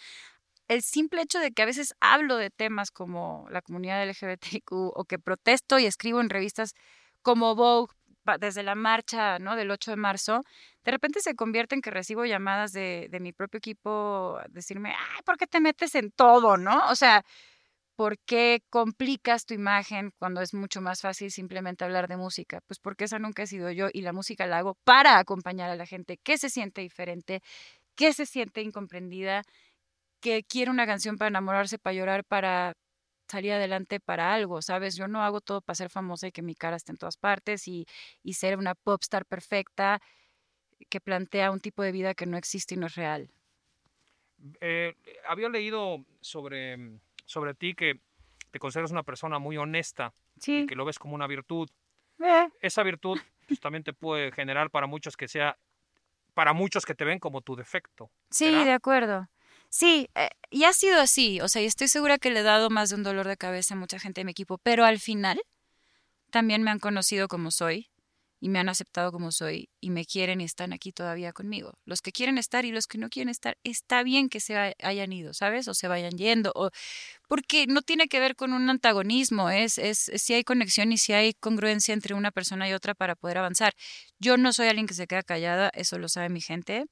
El 0.67 0.81
simple 0.81 1.21
hecho 1.21 1.39
de 1.39 1.51
que 1.51 1.61
a 1.63 1.65
veces 1.65 1.93
hablo 1.99 2.37
de 2.37 2.49
temas 2.49 2.91
como 2.91 3.47
la 3.49 3.61
comunidad 3.61 4.07
LGBTQ 4.07 4.71
o 4.71 5.05
que 5.05 5.19
protesto 5.19 5.79
y 5.79 5.85
escribo 5.85 6.21
en 6.21 6.29
revistas 6.29 6.73
como 7.21 7.55
Vogue 7.55 7.93
desde 8.39 8.63
la 8.63 8.75
marcha 8.75 9.39
¿no? 9.39 9.55
del 9.55 9.71
8 9.71 9.91
de 9.91 9.97
marzo, 9.97 10.41
de 10.85 10.91
repente 10.91 11.19
se 11.19 11.35
convierte 11.35 11.75
en 11.75 11.81
que 11.81 11.91
recibo 11.91 12.25
llamadas 12.25 12.71
de, 12.71 13.07
de 13.09 13.19
mi 13.19 13.33
propio 13.33 13.57
equipo 13.57 14.39
decirme, 14.49 14.91
ay, 14.91 15.21
¿por 15.25 15.37
qué 15.37 15.47
te 15.47 15.59
metes 15.59 15.95
en 15.95 16.11
todo, 16.11 16.57
no? 16.57 16.89
O 16.89 16.95
sea, 16.95 17.25
¿por 17.95 18.17
qué 18.19 18.61
complicas 18.69 19.45
tu 19.45 19.53
imagen 19.53 20.11
cuando 20.19 20.41
es 20.41 20.53
mucho 20.53 20.81
más 20.81 21.01
fácil 21.01 21.31
simplemente 21.31 21.83
hablar 21.83 22.07
de 22.07 22.17
música? 22.17 22.61
Pues 22.67 22.79
porque 22.79 23.05
esa 23.05 23.19
nunca 23.19 23.43
he 23.43 23.47
sido 23.47 23.71
yo 23.71 23.89
y 23.93 24.01
la 24.01 24.13
música 24.13 24.45
la 24.47 24.59
hago 24.59 24.75
para 24.83 25.19
acompañar 25.19 25.69
a 25.69 25.75
la 25.75 25.85
gente 25.85 26.17
que 26.17 26.37
se 26.37 26.49
siente 26.49 26.81
diferente, 26.81 27.41
que 27.95 28.13
se 28.13 28.25
siente 28.25 28.61
incomprendida, 28.61 29.43
que 30.21 30.43
quiere 30.43 30.71
una 30.71 30.85
canción 30.85 31.17
para 31.17 31.29
enamorarse, 31.29 31.79
para 31.79 31.95
llorar, 31.95 32.23
para 32.25 32.73
salir 33.27 33.53
adelante 33.53 33.99
para 33.99 34.33
algo, 34.33 34.61
¿sabes? 34.61 34.95
Yo 34.95 35.07
no 35.07 35.23
hago 35.23 35.41
todo 35.41 35.61
para 35.61 35.75
ser 35.75 35.89
famosa 35.89 36.27
y 36.27 36.31
que 36.31 36.41
mi 36.41 36.55
cara 36.55 36.77
esté 36.77 36.91
en 36.91 36.97
todas 36.97 37.17
partes 37.17 37.67
y, 37.67 37.85
y 38.23 38.33
ser 38.33 38.57
una 38.57 38.75
popstar 38.75 39.25
perfecta 39.25 40.01
que 40.89 40.99
plantea 41.01 41.51
un 41.51 41.59
tipo 41.59 41.83
de 41.83 41.91
vida 41.91 42.13
que 42.13 42.25
no 42.25 42.37
existe 42.37 42.75
y 42.75 42.77
no 42.77 42.87
es 42.87 42.95
real. 42.95 43.29
Eh, 44.59 44.93
había 45.27 45.49
leído 45.49 46.03
sobre, 46.21 46.99
sobre 47.33 47.53
ti 47.53 47.73
que 47.73 47.99
te 48.51 48.59
consideras 48.59 48.91
una 48.91 49.03
persona 49.03 49.39
muy 49.39 49.57
honesta 49.57 50.13
Sí, 50.39 50.59
y 50.59 50.65
que 50.67 50.75
lo 50.75 50.85
ves 50.85 50.99
como 50.99 51.15
una 51.15 51.27
virtud. 51.27 51.69
eh, 52.23 52.47
Esa 52.61 52.83
virtud 52.83 53.19
pues, 53.47 53.59
también 53.59 53.83
te 53.83 53.93
puede 53.93 54.31
generar 54.31 54.69
para 54.69 54.87
muchos 54.87 55.17
que 55.17 55.27
sea, 55.27 55.57
para 56.33 56.53
muchos 56.53 56.85
que 56.85 56.95
te 56.95 57.03
ven 57.03 57.19
como 57.19 57.41
tu 57.41 57.55
defecto. 57.55 58.09
sí, 58.29 58.51
de 58.51 58.71
acuerdo. 58.71 59.27
Sí, 59.69 60.07
eh, 60.15 60.29
y 60.51 60.65
ha 60.65 60.73
sido 60.73 60.99
así, 61.01 61.41
o 61.41 61.47
sea, 61.47 61.63
y 61.63 61.65
estoy 61.65 61.87
segura 61.87 62.19
que 62.19 62.29
le 62.29 62.41
he 62.41 62.43
dado 62.43 62.69
más 62.69 62.89
de 62.89 62.95
un 62.95 63.03
dolor 63.03 63.27
de 63.27 63.37
cabeza 63.37 63.73
a 63.73 63.77
mucha 63.77 63.97
gente 63.99 64.21
de 64.21 64.25
mi 64.25 64.31
equipo, 64.31 64.59
pero 64.59 64.85
al 64.85 64.99
final 64.99 65.41
también 66.29 66.61
me 66.61 66.69
han 66.69 66.79
conocido 66.79 67.27
como 67.27 67.49
soy 67.49 67.89
y 68.43 68.49
me 68.49 68.59
han 68.59 68.67
aceptado 68.67 69.13
como 69.13 69.31
soy 69.31 69.69
y 69.79 69.89
me 69.89 70.05
quieren 70.05 70.41
y 70.41 70.43
están 70.43 70.73
aquí 70.73 70.91
todavía 70.91 71.31
conmigo. 71.31 71.79
Los 71.85 72.01
que 72.01 72.11
quieren 72.11 72.37
estar 72.37 72.65
y 72.65 72.73
los 72.73 72.87
que 72.87 72.97
no 72.97 73.07
quieren 73.07 73.29
estar, 73.29 73.57
está 73.63 74.03
bien 74.03 74.27
que 74.27 74.41
se 74.41 74.75
hayan 74.83 75.13
ido, 75.13 75.33
¿sabes? 75.33 75.69
O 75.69 75.73
se 75.73 75.87
vayan 75.87 76.17
yendo, 76.17 76.51
porque 77.29 77.67
no 77.67 77.81
tiene 77.81 78.09
que 78.09 78.19
ver 78.19 78.35
con 78.35 78.51
un 78.51 78.69
antagonismo, 78.69 79.49
es, 79.49 79.77
es, 79.77 80.09
es 80.09 80.23
si 80.23 80.33
hay 80.33 80.43
conexión 80.43 80.91
y 80.91 80.97
si 80.97 81.13
hay 81.13 81.33
congruencia 81.35 81.93
entre 81.93 82.15
una 82.15 82.31
persona 82.31 82.67
y 82.67 82.73
otra 82.73 82.93
para 82.93 83.15
poder 83.15 83.37
avanzar. 83.37 83.75
Yo 84.19 84.35
no 84.35 84.51
soy 84.51 84.67
alguien 84.67 84.87
que 84.87 84.93
se 84.93 85.07
queda 85.07 85.23
callada, 85.23 85.71
eso 85.73 85.97
lo 85.97 86.09
sabe 86.09 86.27
mi 86.27 86.41
gente, 86.41 86.87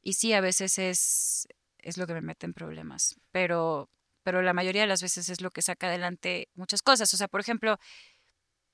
y 0.00 0.14
sí, 0.14 0.32
a 0.32 0.40
veces 0.40 0.78
es, 0.78 1.46
es 1.76 1.98
lo 1.98 2.06
que 2.06 2.14
me 2.14 2.22
mete 2.22 2.46
en 2.46 2.54
problemas, 2.54 3.16
pero, 3.32 3.90
pero 4.22 4.40
la 4.40 4.54
mayoría 4.54 4.80
de 4.80 4.88
las 4.88 5.02
veces 5.02 5.28
es 5.28 5.42
lo 5.42 5.50
que 5.50 5.60
saca 5.60 5.88
adelante 5.88 6.48
muchas 6.54 6.80
cosas. 6.80 7.12
O 7.12 7.18
sea, 7.18 7.28
por 7.28 7.42
ejemplo, 7.42 7.78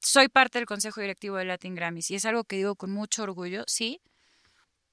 soy 0.00 0.28
parte 0.28 0.58
del 0.58 0.66
consejo 0.66 1.00
directivo 1.00 1.36
de 1.36 1.44
Latin 1.44 1.74
Grammys 1.74 2.10
y 2.10 2.16
es 2.16 2.24
algo 2.24 2.44
que 2.44 2.56
digo 2.56 2.76
con 2.76 2.90
mucho 2.90 3.22
orgullo, 3.22 3.64
sí, 3.66 4.00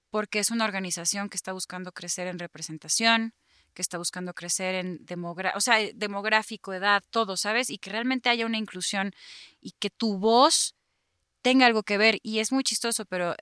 porque 0.10 0.40
es 0.40 0.52
una 0.52 0.66
organización 0.66 1.30
que 1.30 1.38
está 1.38 1.54
buscando 1.54 1.92
crecer 1.92 2.28
en 2.28 2.40
representación, 2.40 3.34
que 3.74 3.82
está 3.82 3.98
buscando 3.98 4.34
crecer 4.34 4.76
en 4.76 5.04
demográfico, 5.06 6.74
edad, 6.74 7.04
todo, 7.10 7.38
¿sabes? 7.38 7.70
Y 7.70 7.80
que 7.80 7.90
realmente 7.90 8.30
haya 8.30 8.46
una 8.46 8.58
inclusión 8.58 9.12
y 9.60 9.72
que 9.80 9.90
tu 9.90 10.20
voz 10.20 10.76
tenga 11.42 11.66
algo 11.66 11.84
que 11.84 11.98
ver. 11.98 12.20
Y 12.22 12.40
es 12.40 12.52
muy 12.52 12.64
chistoso, 12.64 13.06
pero 13.06 13.36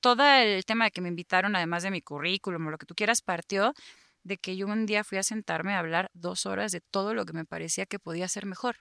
todo 0.00 0.24
el 0.24 0.64
tema 0.64 0.84
de 0.84 0.90
que 0.92 1.00
me 1.00 1.08
invitaron, 1.08 1.56
además 1.56 1.82
de 1.82 1.90
mi 1.90 2.00
currículum 2.00 2.66
o 2.66 2.70
lo 2.70 2.78
que 2.78 2.86
tú 2.86 2.94
quieras, 2.94 3.22
partió 3.22 3.74
de 4.22 4.38
que 4.38 4.56
yo 4.56 4.66
un 4.66 4.86
día 4.86 5.04
fui 5.04 5.18
a 5.18 5.22
sentarme 5.22 5.74
a 5.74 5.80
hablar 5.80 6.10
dos 6.14 6.46
horas 6.46 6.72
de 6.72 6.80
todo 6.80 7.14
lo 7.14 7.24
que 7.24 7.32
me 7.32 7.44
parecía 7.44 7.86
que 7.86 7.98
podía 7.98 8.28
ser 8.28 8.46
mejor. 8.46 8.76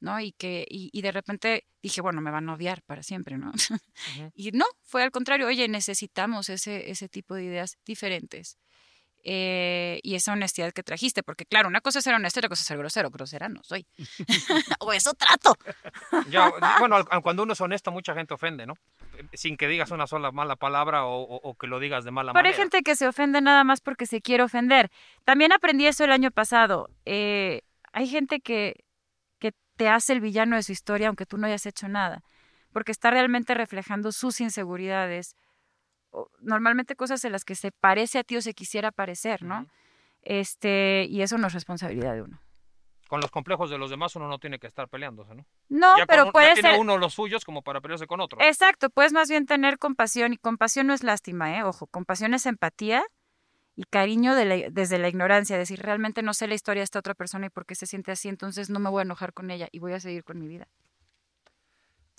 ¿No? 0.00 0.18
Y 0.20 0.32
que, 0.32 0.66
y, 0.68 0.90
y 0.92 1.02
de 1.02 1.12
repente 1.12 1.64
dije, 1.82 2.00
bueno, 2.00 2.20
me 2.20 2.30
van 2.30 2.48
a 2.48 2.54
odiar 2.54 2.82
para 2.82 3.02
siempre, 3.02 3.38
¿no? 3.38 3.52
Y 4.34 4.50
no, 4.52 4.64
fue 4.82 5.02
al 5.02 5.10
contrario, 5.10 5.46
oye, 5.46 5.68
necesitamos 5.68 6.48
ese, 6.48 6.90
ese 6.90 7.08
tipo 7.08 7.34
de 7.34 7.44
ideas 7.44 7.78
diferentes. 7.84 8.58
Eh, 9.22 10.00
y 10.02 10.14
esa 10.14 10.32
honestidad 10.32 10.72
que 10.72 10.82
trajiste, 10.82 11.22
porque 11.22 11.44
claro, 11.44 11.68
una 11.68 11.82
cosa 11.82 11.98
es 11.98 12.04
ser 12.04 12.14
honesto 12.14 12.38
y 12.38 12.40
otra 12.40 12.48
cosa 12.48 12.62
es 12.62 12.66
ser 12.66 12.78
grosero. 12.78 13.10
Grosera 13.10 13.50
no 13.50 13.60
soy. 13.62 13.86
o 14.80 14.92
eso 14.94 15.12
trato. 15.12 15.54
Ya, 16.30 16.50
bueno, 16.78 17.04
cuando 17.22 17.42
uno 17.42 17.52
es 17.52 17.60
honesto, 17.60 17.90
mucha 17.92 18.14
gente 18.14 18.32
ofende, 18.32 18.64
¿no? 18.66 18.74
Sin 19.34 19.58
que 19.58 19.68
digas 19.68 19.90
una 19.90 20.06
sola 20.06 20.32
mala 20.32 20.56
palabra 20.56 21.04
o, 21.04 21.20
o- 21.20 21.40
o 21.50 21.54
que 21.54 21.66
lo 21.66 21.78
digas 21.80 22.04
de 22.04 22.10
mala 22.10 22.32
Pero 22.32 22.46
hay 22.46 22.52
manera. 22.52 22.62
gente 22.62 22.82
que 22.82 22.96
se 22.96 23.06
ofende 23.06 23.42
nada 23.42 23.62
más 23.62 23.82
porque 23.82 24.06
se 24.06 24.22
quiere 24.22 24.42
ofender. 24.42 24.90
También 25.24 25.52
aprendí 25.52 25.86
eso 25.86 26.04
el 26.04 26.12
año 26.12 26.30
pasado. 26.30 26.88
Eh, 27.04 27.60
hay 27.92 28.08
gente 28.08 28.40
que 28.40 28.84
te 29.80 29.88
hace 29.88 30.12
el 30.12 30.20
villano 30.20 30.56
de 30.56 30.62
su 30.62 30.72
historia 30.72 31.06
aunque 31.08 31.24
tú 31.24 31.38
no 31.38 31.46
hayas 31.46 31.64
hecho 31.64 31.88
nada, 31.88 32.22
porque 32.70 32.92
está 32.92 33.10
realmente 33.10 33.54
reflejando 33.54 34.12
sus 34.12 34.38
inseguridades, 34.42 35.34
normalmente 36.40 36.96
cosas 36.96 37.24
en 37.24 37.32
las 37.32 37.46
que 37.46 37.54
se 37.54 37.72
parece 37.72 38.18
a 38.18 38.24
ti 38.24 38.36
o 38.36 38.42
se 38.42 38.52
quisiera 38.52 38.92
parecer, 38.92 39.42
¿no? 39.42 39.66
Este, 40.20 41.06
y 41.08 41.22
eso 41.22 41.38
no 41.38 41.46
es 41.46 41.54
responsabilidad 41.54 42.12
de 42.12 42.20
uno. 42.20 42.42
Con 43.08 43.22
los 43.22 43.30
complejos 43.30 43.70
de 43.70 43.78
los 43.78 43.88
demás 43.88 44.14
uno 44.16 44.28
no 44.28 44.38
tiene 44.38 44.58
que 44.58 44.66
estar 44.66 44.86
peleándose, 44.86 45.34
¿no? 45.34 45.46
No, 45.70 45.96
ya 45.96 46.04
pero 46.04 46.24
con- 46.24 46.28
ya 46.28 46.32
puede 46.32 46.52
tiene 46.54 46.70
ser. 46.72 46.80
uno 46.80 46.98
los 46.98 47.14
suyos 47.14 47.46
como 47.46 47.62
para 47.62 47.80
pelearse 47.80 48.06
con 48.06 48.20
otro. 48.20 48.38
Exacto, 48.42 48.90
puedes 48.90 49.14
más 49.14 49.30
bien 49.30 49.46
tener 49.46 49.78
compasión 49.78 50.34
y 50.34 50.36
compasión 50.36 50.88
no 50.88 50.92
es 50.92 51.02
lástima, 51.02 51.56
¿eh? 51.56 51.62
Ojo, 51.64 51.86
compasión 51.86 52.34
es 52.34 52.44
empatía 52.44 53.02
y 53.80 53.84
cariño 53.90 54.34
de 54.34 54.44
la- 54.44 54.70
desde 54.70 54.98
la 54.98 55.08
ignorancia, 55.08 55.56
decir 55.58 55.80
realmente 55.80 56.22
no 56.22 56.34
sé 56.34 56.46
la 56.48 56.54
historia 56.54 56.80
de 56.82 56.84
esta 56.84 56.98
otra 57.00 57.14
persona 57.14 57.46
y 57.46 57.50
por 57.50 57.66
qué 57.66 57.74
se 57.74 57.86
siente 57.86 58.12
así, 58.12 58.28
entonces 58.28 58.70
no 58.70 58.78
me 58.80 58.90
voy 58.90 59.00
a 59.00 59.04
enojar 59.04 59.32
con 59.32 59.50
ella 59.50 59.68
y 59.72 59.78
voy 59.80 59.92
a 59.94 60.00
seguir 60.00 60.24
con 60.24 60.38
mi 60.38 60.48
vida. 60.48 60.68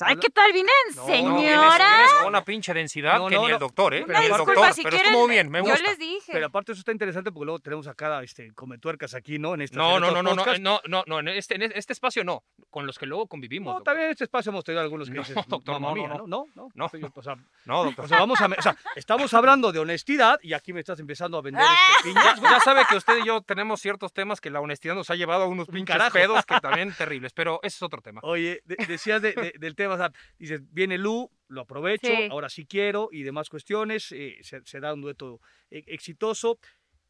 Ay, 0.06 0.16
¿qué 0.18 0.30
tal 0.30 0.52
vine, 0.54 0.72
No, 0.96 1.06
señora? 1.06 1.30
no, 1.30 1.40
vienes- 1.42 1.78
vienes 1.78 2.14
con 2.20 2.28
una 2.28 2.44
pinche 2.44 2.74
densidad 2.74 3.18
No, 3.20 3.28
que 3.28 3.36
no, 3.36 3.46
ni 3.46 3.52
el 3.52 3.60
doctor, 3.60 3.94
¿eh? 3.94 4.04
Pero 4.06 4.20
Ni 4.20 4.26
el 4.26 4.32
doctor, 4.32 4.48
disculpa, 4.48 4.74
si 4.74 4.84
pero 4.84 4.96
quieren, 4.98 5.12
estuvo 5.14 5.28
bien, 5.28 5.50
me 5.50 5.60
yo 5.60 5.66
gusta. 5.66 5.82
les 5.90 5.98
dije. 6.00 6.32
Pero 6.32 6.46
aparte 6.48 6.72
eso 6.72 6.80
está 6.80 6.92
interesante 6.92 7.32
porque 7.32 7.46
luego 7.46 7.60
tenemos 7.60 7.88
acá 7.88 8.22
este 8.24 8.52
cometuercas 8.54 9.14
aquí, 9.14 9.40
¿no? 9.40 9.54
En 9.54 9.62
este 9.62 9.78
No, 9.78 10.00
no, 10.00 10.12
no, 10.12 10.22
no, 10.24 10.34
no, 10.36 10.46
no, 10.60 10.82
no, 10.88 11.04
no, 11.08 11.20
en 11.20 11.28
este, 11.30 11.56
en 11.56 11.64
este 11.76 11.94
espacio 11.94 12.24
no, 12.24 12.44
con 12.70 12.86
los 12.86 12.98
que 12.98 13.06
luego 13.06 13.28
convivimos. 13.28 13.68
No, 13.72 13.74
doctor. 13.80 13.92
también 13.94 14.06
en 14.08 14.12
este 14.12 14.24
espacio 14.26 14.50
hemos 14.52 14.64
tenido 14.64 14.82
algunos 14.82 15.10
que 15.10 15.16
No, 15.16 15.22
dices, 15.22 15.36
doctor, 15.48 15.80
mamá 15.80 15.90
no, 15.90 15.96
mía, 15.96 16.08
no, 16.10 16.18
¿no? 16.20 16.28
No, 16.28 16.46
no. 16.56 16.68
No. 16.74 16.86
Estoy- 16.86 17.02
o 17.16 17.22
sea, 17.24 17.36
No, 17.66 17.84
doctor. 17.86 18.06
o 18.06 18.08
sea, 18.08 18.20
vamos 18.20 18.40
a, 18.42 18.46
o 18.48 18.62
sea, 18.62 18.76
estamos 18.96 19.34
hablando 19.34 19.72
de 19.72 19.80
honestidad 19.80 20.40
y 20.42 20.54
aquí 20.54 20.74
me 20.74 20.80
estás 20.80 21.00
empezando 21.00 21.38
a 21.38 21.42
vender 21.42 21.64
este 21.64 22.04
piña. 22.10 22.36
Ya, 22.36 22.42
ya 22.52 22.60
sabe 22.60 22.84
que 22.90 22.96
usted 22.98 23.18
y 23.20 23.26
yo 23.28 23.42
tenemos 23.42 23.82
ciertos 23.82 24.14
temas 24.14 24.42
que 24.42 24.50
la 24.50 24.60
honestidad 24.62 24.96
nos 24.96 25.10
ha 25.10 25.16
llevado 25.16 25.44
a 25.44 25.48
unos 25.48 25.68
pinches 25.68 25.96
carajo. 25.96 26.14
pedos 26.14 26.46
que 26.46 26.60
también 26.60 26.94
terribles, 26.94 27.34
pero 27.34 27.60
ese 27.64 27.76
es 27.78 27.82
otro 27.84 28.02
tema. 28.02 28.22
Oye, 28.24 28.62
de- 28.66 28.76
decías 28.88 29.22
de- 29.22 29.34
de- 29.34 29.54
del 29.58 29.76
tema, 29.76 29.91
dices, 30.38 30.62
viene 30.72 30.98
Lu, 30.98 31.30
lo 31.48 31.62
aprovecho, 31.62 32.08
Sí. 32.08 32.28
ahora 32.32 32.50
sí 32.50 32.66
quiero 32.66 33.10
y 33.12 33.24
demás 33.24 33.50
cuestiones, 33.50 34.12
eh, 34.12 34.38
se, 34.42 34.62
se 34.66 34.80
da 34.80 34.94
un 34.94 35.02
dueto 35.02 35.40
eh, 35.70 35.84
exitoso. 35.88 36.60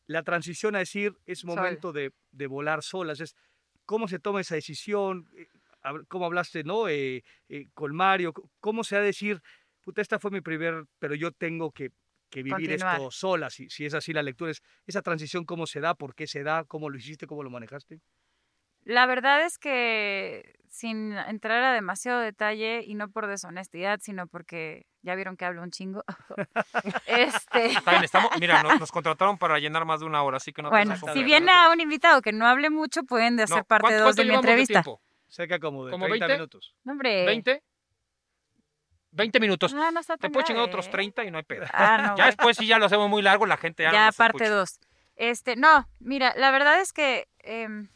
La 0.08 0.24
transición 0.24 0.76
a 0.76 0.80
decir, 0.80 1.14
es 1.26 1.46
momento 1.46 1.92
de, 1.94 2.12
de 2.32 2.48
volar 2.48 2.82
solas, 2.84 3.20
es 3.22 3.36
cómo 3.86 4.08
se 4.08 4.20
toma 4.20 4.42
esa 4.42 4.56
decisión, 4.56 5.28
Eh, 5.38 5.48
cómo 6.08 6.26
hablaste, 6.26 6.64
¿no? 6.64 6.88
Eh, 6.88 7.24
eh, 7.50 7.68
con 7.74 7.96
Mario, 7.96 8.34
cómo 8.60 8.84
se 8.84 8.96
ha 8.96 9.00
de 9.00 9.08
decir, 9.08 9.42
puta, 9.82 10.02
esta 10.02 10.20
fue 10.20 10.30
mi 10.32 10.42
primer, 10.42 10.86
pero 11.00 11.16
yo 11.16 11.32
tengo 11.32 11.72
que, 11.72 11.90
que 12.30 12.44
vivir 12.44 12.70
Continuar. 12.70 12.98
esto 12.98 13.12
sola, 13.12 13.50
si, 13.50 13.68
si 13.70 13.86
es 13.86 13.94
así 13.96 14.14
la 14.14 14.22
lectura, 14.22 14.52
es 14.52 14.62
esa 14.86 15.02
transición, 15.02 15.44
cómo 15.44 15.66
se 15.66 15.80
da, 15.80 15.96
por 15.96 16.14
qué 16.14 16.28
se 16.28 16.44
da, 16.44 16.66
cómo 16.66 16.90
lo 16.90 16.98
hiciste, 16.98 17.26
cómo 17.26 17.42
lo 17.44 17.50
manejaste. 17.50 18.00
La 18.84 19.06
verdad 19.06 19.46
es 19.46 19.58
que 19.58 20.56
sin 20.70 21.14
entrar 21.14 21.64
a 21.64 21.74
demasiado 21.74 22.20
detalle 22.22 22.84
y 22.86 22.96
no 22.96 23.10
por 23.10 23.28
deshonestidad, 23.28 24.00
sino 24.02 24.26
porque 24.28 24.86
ya 25.02 25.16
vieron 25.16 25.36
que 25.38 25.46
hablo 25.46 25.62
un 25.62 25.70
chingo. 25.72 26.04
este, 27.06 27.66
Está 27.68 27.92
bien, 27.92 28.04
estamos, 28.04 28.32
mira, 28.40 28.64
nos, 28.64 28.80
nos 28.80 28.92
contrataron 28.92 29.38
para 29.38 29.60
llenar 29.60 29.86
más 29.86 30.00
de 30.00 30.06
una 30.06 30.24
hora, 30.24 30.38
así 30.38 30.54
que 30.54 30.62
no 30.62 30.70
te 30.70 30.76
bueno, 30.76 30.96
si 31.14 31.24
viene 31.24 31.52
a 31.52 31.70
un 31.70 31.80
invitado 31.82 32.22
que 32.22 32.32
no 32.32 32.48
hable 32.48 32.70
mucho, 32.70 33.04
pueden 33.04 33.36
de 33.38 33.44
hacer 33.44 33.58
No, 33.58 33.64
parte 33.66 33.84
¿cuánto- 33.88 33.98
dos 34.00 34.16
cuánto 34.16 34.22
de 34.22 34.28
mi 34.28 34.36
entrevista. 34.36 34.82
tiempo? 34.82 35.02
Cerca 35.28 35.60
como 35.60 35.86
de 35.86 35.92
¿Como 35.92 36.06
30 36.08 36.26
20? 36.28 36.38
minutos. 36.38 36.76
No, 36.84 36.92
hombre. 36.94 37.26
¿20? 37.26 37.62
20 39.12 39.40
minutos. 39.40 39.74
Ah, 39.78 39.92
no 39.94 40.00
está 40.00 40.16
Te 40.16 40.22
tan 40.24 40.32
puedo 40.32 40.46
chingar 40.46 40.64
otros 40.64 40.90
30 40.90 41.24
y 41.26 41.32
no 41.32 41.38
hay 41.38 41.44
pedo. 41.44 41.66
Ah, 41.74 41.98
no, 41.98 42.16
Ya 42.18 42.26
después 42.28 42.58
si 42.58 42.66
ya 42.68 42.80
lo 42.80 42.86
hacemos 42.86 43.10
muy 43.10 43.22
largo, 43.22 43.46
la 43.46 43.58
gente 43.58 43.84
ya, 43.84 43.92
ya 43.92 44.12
parte 44.12 44.46
escucha. 44.46 44.50
dos. 44.56 44.80
Este, 45.18 45.56
no, 45.56 45.88
mira, 46.00 46.34
la 46.38 46.52
verdad 46.52 46.80
es 46.82 46.94
que 46.94 47.28
em, 47.40 47.90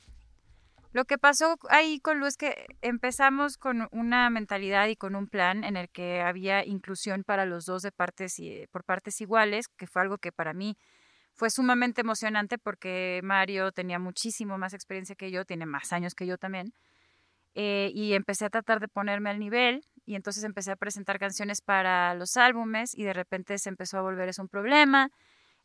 lo 0.95 1.03
que 1.03 1.17
pasó 1.17 1.57
ahí 1.67 1.99
con 1.99 2.21
Lu 2.21 2.25
es 2.25 2.37
que 2.37 2.67
empezamos 2.81 3.57
con 3.57 3.89
una 3.91 4.29
mentalidad 4.29 4.87
y 4.87 4.95
con 4.95 5.13
un 5.17 5.27
plan 5.27 5.65
en 5.65 5.75
el 5.75 5.89
que 5.89 6.21
había 6.21 6.65
inclusión 6.65 7.25
para 7.25 7.45
los 7.45 7.65
dos 7.65 7.81
de 7.81 7.91
partes 7.91 8.39
y 8.39 8.65
por 8.71 8.85
partes 8.85 9.19
iguales, 9.19 9.67
que 9.67 9.87
fue 9.87 10.03
algo 10.03 10.17
que 10.19 10.31
para 10.31 10.53
mí 10.53 10.77
fue 11.33 11.49
sumamente 11.49 11.99
emocionante 11.99 12.57
porque 12.57 13.19
Mario 13.25 13.73
tenía 13.73 13.99
muchísimo 13.99 14.57
más 14.57 14.73
experiencia 14.73 15.17
que 15.17 15.31
yo, 15.31 15.43
tiene 15.43 15.65
más 15.65 15.91
años 15.91 16.15
que 16.15 16.27
yo 16.27 16.37
también. 16.37 16.71
eh, 17.55 17.91
y 17.93 18.13
empecé 18.13 18.45
a 18.45 18.49
tratar 18.49 18.79
de 18.79 18.87
ponerme 18.87 19.29
al 19.29 19.39
nivel 19.39 19.81
y 20.05 20.15
entonces 20.15 20.45
empecé 20.45 20.71
a 20.71 20.77
presentar 20.77 21.19
canciones 21.19 21.61
para 21.61 22.13
los 22.15 22.37
álbumes 22.37 22.95
y 22.95 23.03
de 23.03 23.13
repente 23.13 23.57
se 23.57 23.67
empezó 23.67 23.97
a 23.97 24.01
volver 24.01 24.29
eso 24.29 24.41
un 24.41 24.49
problema 24.49 25.09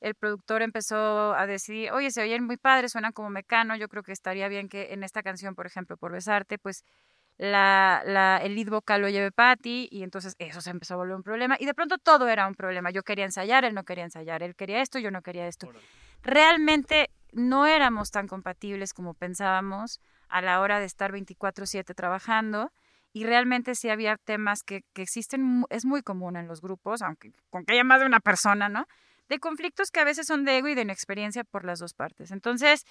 el 0.01 0.15
productor 0.15 0.63
empezó 0.63 1.35
a 1.35 1.47
decidir, 1.47 1.93
oye, 1.93 2.11
se 2.11 2.23
oyen 2.23 2.45
muy 2.45 2.57
padres, 2.57 2.93
suenan 2.93 3.13
como 3.13 3.31
mecano, 3.31 3.77
yo 3.77 3.89
creo 3.89 4.03
que 4.03 4.13
estaría 4.13 4.49
bien 4.49 4.69
que 4.69 4.93
en 4.93 5.05
esta 5.05 5.23
canción, 5.23 5.55
por 5.55 5.67
ejemplo, 5.67 5.97
por 5.97 6.13
besarte, 6.13 6.59
pues 6.59 6.85
la, 7.37 8.03
la, 8.05 8.39
el 8.39 8.55
lead 8.55 8.69
vocal 8.69 9.01
lo 9.01 9.09
lleve 9.09 9.33
Patty 9.33 9.89
y 9.91 10.03
entonces 10.03 10.35
eso 10.39 10.61
se 10.61 10.71
empezó 10.71 10.95
a 10.95 10.97
volver 10.99 11.17
un 11.17 11.23
problema 11.23 11.57
y 11.59 11.65
de 11.65 11.75
pronto 11.75 11.97
todo 11.99 12.29
era 12.29 12.47
un 12.47 12.55
problema. 12.55 12.91
Yo 12.91 13.03
quería 13.03 13.25
ensayar, 13.25 13.65
él 13.65 13.75
no 13.75 13.85
quería 13.85 14.05
ensayar, 14.05 14.43
él 14.43 14.55
quería 14.55 14.83
esto, 14.83 14.99
yo 14.99 15.11
no 15.11 15.23
quería 15.23 15.47
esto. 15.47 15.71
Realmente 16.23 17.11
no 17.33 17.67
éramos 17.67 18.11
tan 18.11 18.29
compatibles 18.29 18.93
como 18.93 19.15
pensábamos 19.15 20.01
a 20.29 20.43
la 20.43 20.61
hora 20.61 20.81
de 20.81 20.85
estar 20.87 21.13
24/7 21.13 21.95
trabajando 21.95 22.73
y 23.13 23.25
realmente 23.25 23.75
sí 23.75 23.89
había 23.89 24.17
temas 24.17 24.63
que, 24.63 24.83
que 24.93 25.03
existen, 25.03 25.65
es 25.71 25.85
muy 25.85 26.03
común 26.03 26.37
en 26.37 26.47
los 26.47 26.61
grupos, 26.61 27.03
aunque 27.03 27.33
con 27.49 27.65
que 27.65 27.73
haya 27.73 27.85
más 27.85 28.01
de 28.01 28.07
una 28.07 28.21
persona, 28.21 28.69
¿no? 28.69 28.87
De 29.31 29.39
conflictos 29.39 29.91
que 29.91 30.01
a 30.01 30.05
veces 30.05 30.27
son 30.27 30.45
de 30.45 30.59
ego 30.59 30.69
y 30.69 30.75
de 30.75 30.83
inexperiencia 30.83 31.45
por 31.45 31.65
las 31.65 31.79
dos 31.79 31.95
partes. 31.95 32.31
Entonces, 32.33 32.85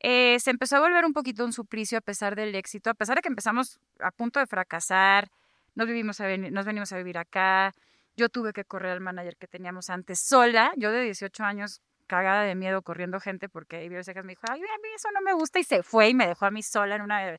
eh, 0.00 0.38
se 0.40 0.50
empezó 0.50 0.76
a 0.76 0.80
volver 0.80 1.04
un 1.04 1.12
poquito 1.12 1.44
un 1.44 1.52
suplicio 1.52 1.98
a 1.98 2.00
pesar 2.00 2.34
del 2.34 2.54
éxito, 2.54 2.88
a 2.88 2.94
pesar 2.94 3.16
de 3.16 3.22
que 3.22 3.28
empezamos 3.28 3.78
a 4.00 4.10
punto 4.10 4.40
de 4.40 4.46
fracasar, 4.46 5.28
nos, 5.74 5.86
vivimos 5.86 6.20
a 6.20 6.26
veni- 6.28 6.50
nos 6.50 6.64
venimos 6.64 6.90
a 6.92 6.96
vivir 6.96 7.18
acá, 7.18 7.74
yo 8.16 8.28
tuve 8.28 8.52
que 8.52 8.64
correr 8.64 8.92
al 8.92 9.00
manager 9.00 9.36
que 9.36 9.46
teníamos 9.46 9.90
antes 9.90 10.18
sola, 10.20 10.72
yo 10.76 10.90
de 10.90 11.02
18 11.04 11.44
años 11.44 11.80
cagada 12.06 12.42
de 12.42 12.54
miedo 12.54 12.82
corriendo 12.82 13.20
gente 13.20 13.48
porque 13.48 13.84
Ibero 13.84 14.04
Cejas 14.04 14.24
me 14.24 14.32
dijo, 14.32 14.42
ay, 14.50 14.60
a 14.60 14.78
mí 14.82 14.88
eso 14.94 15.08
no 15.14 15.20
me 15.22 15.32
gusta 15.32 15.58
y 15.60 15.64
se 15.64 15.82
fue 15.82 16.08
y 16.10 16.14
me 16.14 16.26
dejó 16.26 16.46
a 16.46 16.50
mí 16.50 16.62
sola 16.62 16.96
en 16.96 17.02
una 17.02 17.38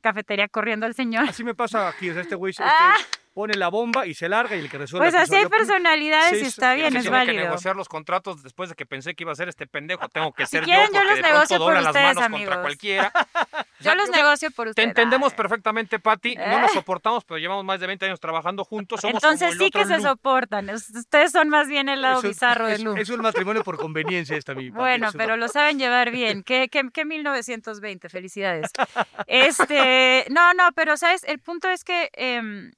cafetería 0.00 0.48
corriendo 0.48 0.86
al 0.86 0.94
señor. 0.94 1.28
Así 1.28 1.44
me 1.44 1.54
pasa 1.54 1.88
aquí, 1.88 2.10
o 2.10 2.12
sea, 2.14 2.22
este 2.22 2.34
güey 2.34 2.50
este, 2.58 2.64
Ah. 2.64 2.96
Pone 3.38 3.54
la 3.54 3.68
bomba 3.68 4.04
y 4.04 4.14
se 4.14 4.28
larga 4.28 4.56
y 4.56 4.58
el 4.58 4.68
que 4.68 4.78
resuelve 4.78 5.10
Pues 5.12 5.14
así 5.22 5.36
hay 5.36 5.46
personalidades 5.46 6.38
Sí, 6.40 6.44
y 6.44 6.48
está 6.48 6.74
bien, 6.74 6.90
Si 6.90 6.96
es 6.96 7.02
tiene 7.04 7.18
que 7.20 7.26
válido. 7.26 7.44
negociar 7.44 7.76
los 7.76 7.88
contratos 7.88 8.42
después 8.42 8.68
de 8.68 8.74
que 8.74 8.84
pensé 8.84 9.14
que 9.14 9.22
iba 9.22 9.30
a 9.30 9.36
ser 9.36 9.48
este 9.48 9.68
pendejo, 9.68 10.08
tengo 10.08 10.32
que 10.32 10.44
ser 10.44 10.64
quieren, 10.64 10.88
yo 10.88 10.94
yo 10.94 11.04
los 11.04 11.20
negocio 11.20 11.58
por 11.58 11.74
las 11.74 11.86
ustedes, 11.86 12.06
contra 12.16 12.24
amigos. 12.26 12.56
cualquiera. 12.58 13.12
Yo 13.80 13.94
los 13.94 14.10
negocio 14.10 14.50
por 14.50 14.64
Te 14.66 14.70
ustedes. 14.70 14.88
entendemos 14.88 15.30
Ay. 15.32 15.36
perfectamente, 15.36 16.00
Patti. 16.00 16.34
No 16.34 16.58
nos 16.62 16.72
soportamos, 16.72 17.24
pero 17.24 17.38
llevamos 17.38 17.64
más 17.64 17.78
de 17.78 17.86
20 17.86 18.06
años 18.06 18.18
trabajando 18.18 18.64
juntos. 18.64 19.00
Somos 19.00 19.22
Entonces 19.22 19.50
como 19.50 19.52
el 19.52 19.58
sí 19.60 19.64
otro 19.66 19.80
que 19.82 19.86
se 19.86 20.00
soportan. 20.00 20.68
Es- 20.68 20.90
Ustedes 20.90 21.30
son 21.30 21.48
más 21.48 21.68
bien 21.68 21.88
el 21.88 22.02
lado 22.02 22.18
un- 22.20 22.26
bizarro 22.28 22.66
de 22.66 22.74
es- 22.74 23.08
un 23.10 23.20
matrimonio 23.20 23.62
por 23.62 23.78
conveniencia 23.78 24.36
esta 24.36 24.52
mi 24.56 24.70
Pati, 24.72 24.80
Bueno, 24.80 25.10
pero 25.16 25.36
lo 25.36 25.46
saben 25.46 25.78
llevar 25.78 26.10
bien. 26.10 26.42
¿Qué, 26.42 26.68
qué, 26.68 26.90
qué 26.92 27.04
1920? 27.04 28.08
Felicidades. 28.08 28.68
Este, 29.28 30.24
no, 30.30 30.54
no, 30.54 30.72
pero 30.74 30.96
sabes, 30.96 31.22
el 31.22 31.38
punto 31.38 31.68
es 31.68 31.84
que 31.84 32.10
em, 32.14 32.72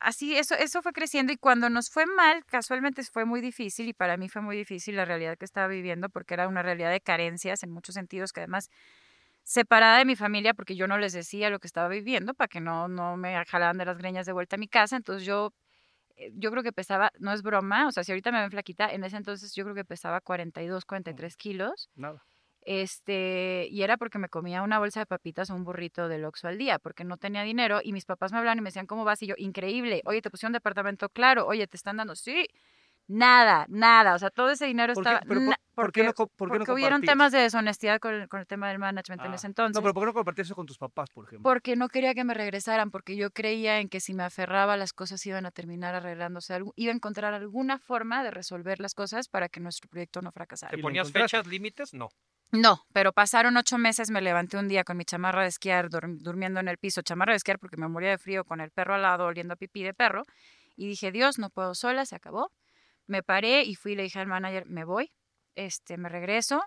así 0.00 0.36
eso, 0.36 0.54
eso 0.54 0.82
fue 0.82 0.92
creciendo 0.92 1.32
y 1.32 1.36
cuando 1.36 1.70
nos 1.70 1.90
fue 1.90 2.06
mal, 2.06 2.44
casualmente 2.46 3.02
fue 3.04 3.24
muy 3.24 3.40
difícil 3.40 3.88
y 3.88 3.92
para 3.92 4.16
mí 4.16 4.28
fue 4.28 4.42
muy 4.42 4.56
difícil 4.56 4.96
la 4.96 5.04
realidad 5.04 5.36
que 5.36 5.44
estaba 5.44 5.68
viviendo 5.68 6.08
porque 6.08 6.34
era 6.34 6.48
una 6.48 6.62
realidad 6.62 6.90
de 6.90 7.00
carencias 7.00 7.62
en 7.62 7.70
muchos 7.70 7.94
sentidos 7.94 8.32
que 8.32 8.40
además 8.40 8.70
separada 9.48 9.98
de 9.98 10.04
mi 10.04 10.14
familia 10.14 10.52
porque 10.52 10.76
yo 10.76 10.86
no 10.86 10.98
les 10.98 11.14
decía 11.14 11.48
lo 11.48 11.58
que 11.58 11.66
estaba 11.66 11.88
viviendo 11.88 12.34
para 12.34 12.48
que 12.48 12.60
no, 12.60 12.86
no 12.86 13.16
me 13.16 13.42
jalaran 13.46 13.78
de 13.78 13.86
las 13.86 13.96
greñas 13.96 14.26
de 14.26 14.32
vuelta 14.32 14.56
a 14.56 14.58
mi 14.58 14.68
casa. 14.68 14.96
Entonces 14.96 15.26
yo, 15.26 15.54
eh, 16.16 16.30
yo 16.34 16.50
creo 16.50 16.62
que 16.62 16.72
pesaba, 16.72 17.12
no 17.18 17.32
es 17.32 17.42
broma, 17.42 17.88
o 17.88 17.92
sea, 17.92 18.04
si 18.04 18.12
ahorita 18.12 18.30
me 18.30 18.40
ven 18.40 18.50
flaquita, 18.50 18.92
en 18.92 19.04
ese 19.04 19.16
entonces 19.16 19.54
yo 19.54 19.64
creo 19.64 19.74
que 19.74 19.86
pesaba 19.86 20.20
42, 20.20 20.84
43 20.84 21.36
kilos. 21.36 21.88
Nada. 21.96 22.22
Este, 22.70 23.66
y 23.70 23.82
era 23.82 23.96
porque 23.96 24.18
me 24.18 24.28
comía 24.28 24.60
una 24.62 24.78
bolsa 24.78 25.00
de 25.00 25.06
papitas 25.06 25.48
o 25.48 25.54
un 25.54 25.64
burrito 25.64 26.06
del 26.06 26.26
Oxxo 26.26 26.48
al 26.48 26.58
día, 26.58 26.78
porque 26.78 27.02
no 27.02 27.16
tenía 27.16 27.42
dinero 27.42 27.80
y 27.82 27.94
mis 27.94 28.04
papás 28.04 28.30
me 28.30 28.36
hablaban 28.36 28.58
y 28.58 28.60
me 28.60 28.68
decían, 28.68 28.86
¿cómo 28.86 29.04
vas? 29.04 29.22
Y 29.22 29.26
yo, 29.26 29.34
increíble, 29.38 30.02
oye, 30.04 30.20
te 30.20 30.28
pusieron 30.30 30.52
departamento, 30.52 31.08
claro, 31.08 31.46
oye, 31.46 31.66
te 31.66 31.78
están 31.78 31.96
dando, 31.96 32.14
sí, 32.14 32.46
nada, 33.06 33.64
nada, 33.70 34.14
o 34.14 34.18
sea, 34.18 34.28
todo 34.28 34.50
ese 34.50 34.66
dinero 34.66 34.92
¿Por 34.92 35.02
qué- 35.02 35.08
estaba, 35.14 35.24
pero 35.26 35.40
por- 35.40 35.48
na- 35.48 35.56
por 35.74 35.92
qué 35.92 36.00
porque, 36.00 36.02
no 36.04 36.12
co- 36.12 36.26
por 36.26 36.48
qué 36.48 36.52
no 36.52 36.58
porque 36.58 36.72
hubieron 36.72 37.00
temas 37.00 37.32
de 37.32 37.38
deshonestidad 37.38 38.00
con 38.00 38.14
el, 38.14 38.28
con 38.28 38.40
el 38.40 38.46
tema 38.46 38.68
del 38.68 38.78
management 38.78 39.24
en 39.24 39.32
Ah, 39.32 39.34
ese 39.36 39.46
entonces. 39.46 39.74
No, 39.74 39.82
pero 39.82 39.94
¿por 39.94 40.02
qué 40.02 40.06
no 40.06 40.12
compartías 40.12 40.48
eso 40.48 40.54
con 40.54 40.66
tus 40.66 40.76
papás, 40.76 41.08
por 41.08 41.24
ejemplo? 41.24 41.50
Porque 41.50 41.74
no 41.74 41.88
quería 41.88 42.12
que 42.12 42.24
me 42.24 42.34
regresaran, 42.34 42.90
porque 42.90 43.16
yo 43.16 43.30
creía 43.30 43.80
en 43.80 43.88
que 43.88 44.00
si 44.00 44.12
me 44.12 44.24
aferraba 44.24 44.76
las 44.76 44.92
cosas 44.92 45.24
iban 45.24 45.46
a 45.46 45.50
terminar 45.52 45.94
arreglándose, 45.94 46.52
algo- 46.52 46.74
iba 46.76 46.92
a 46.92 46.96
encontrar 46.96 47.32
alguna 47.32 47.78
forma 47.78 48.22
de 48.22 48.30
resolver 48.30 48.78
las 48.78 48.92
cosas 48.94 49.28
para 49.28 49.48
que 49.48 49.60
nuestro 49.60 49.88
proyecto 49.88 50.20
no 50.20 50.32
fracasara. 50.32 50.70
¿Te 50.70 50.76
¿Y 50.76 50.82
lo 50.82 50.82
ponías 50.82 51.10
fechas 51.10 51.46
límites? 51.46 51.94
No. 51.94 52.10
No, 52.50 52.86
pero 52.92 53.12
pasaron 53.12 53.56
ocho 53.58 53.76
meses, 53.76 54.10
me 54.10 54.22
levanté 54.22 54.56
un 54.56 54.68
día 54.68 54.82
con 54.84 54.96
mi 54.96 55.04
chamarra 55.04 55.42
de 55.42 55.48
esquiar, 55.48 55.90
dur- 55.90 56.18
durmiendo 56.20 56.60
en 56.60 56.68
el 56.68 56.78
piso, 56.78 57.02
chamarra 57.02 57.32
de 57.32 57.36
esquiar 57.36 57.58
porque 57.58 57.76
me 57.76 57.88
moría 57.88 58.10
de 58.10 58.18
frío 58.18 58.44
con 58.44 58.60
el 58.60 58.70
perro 58.70 58.94
al 58.94 59.02
lado, 59.02 59.26
oliendo 59.26 59.54
a 59.54 59.56
pipí 59.56 59.82
de 59.82 59.92
perro, 59.92 60.22
y 60.74 60.86
dije, 60.86 61.12
Dios, 61.12 61.38
no 61.38 61.50
puedo 61.50 61.74
sola, 61.74 62.06
se 62.06 62.16
acabó. 62.16 62.50
Me 63.06 63.22
paré 63.22 63.62
y 63.62 63.74
fui 63.74 63.94
le 63.94 64.04
dije 64.04 64.18
al 64.18 64.26
manager, 64.26 64.64
me 64.66 64.84
voy, 64.84 65.12
este, 65.56 65.98
me 65.98 66.08
regreso, 66.08 66.62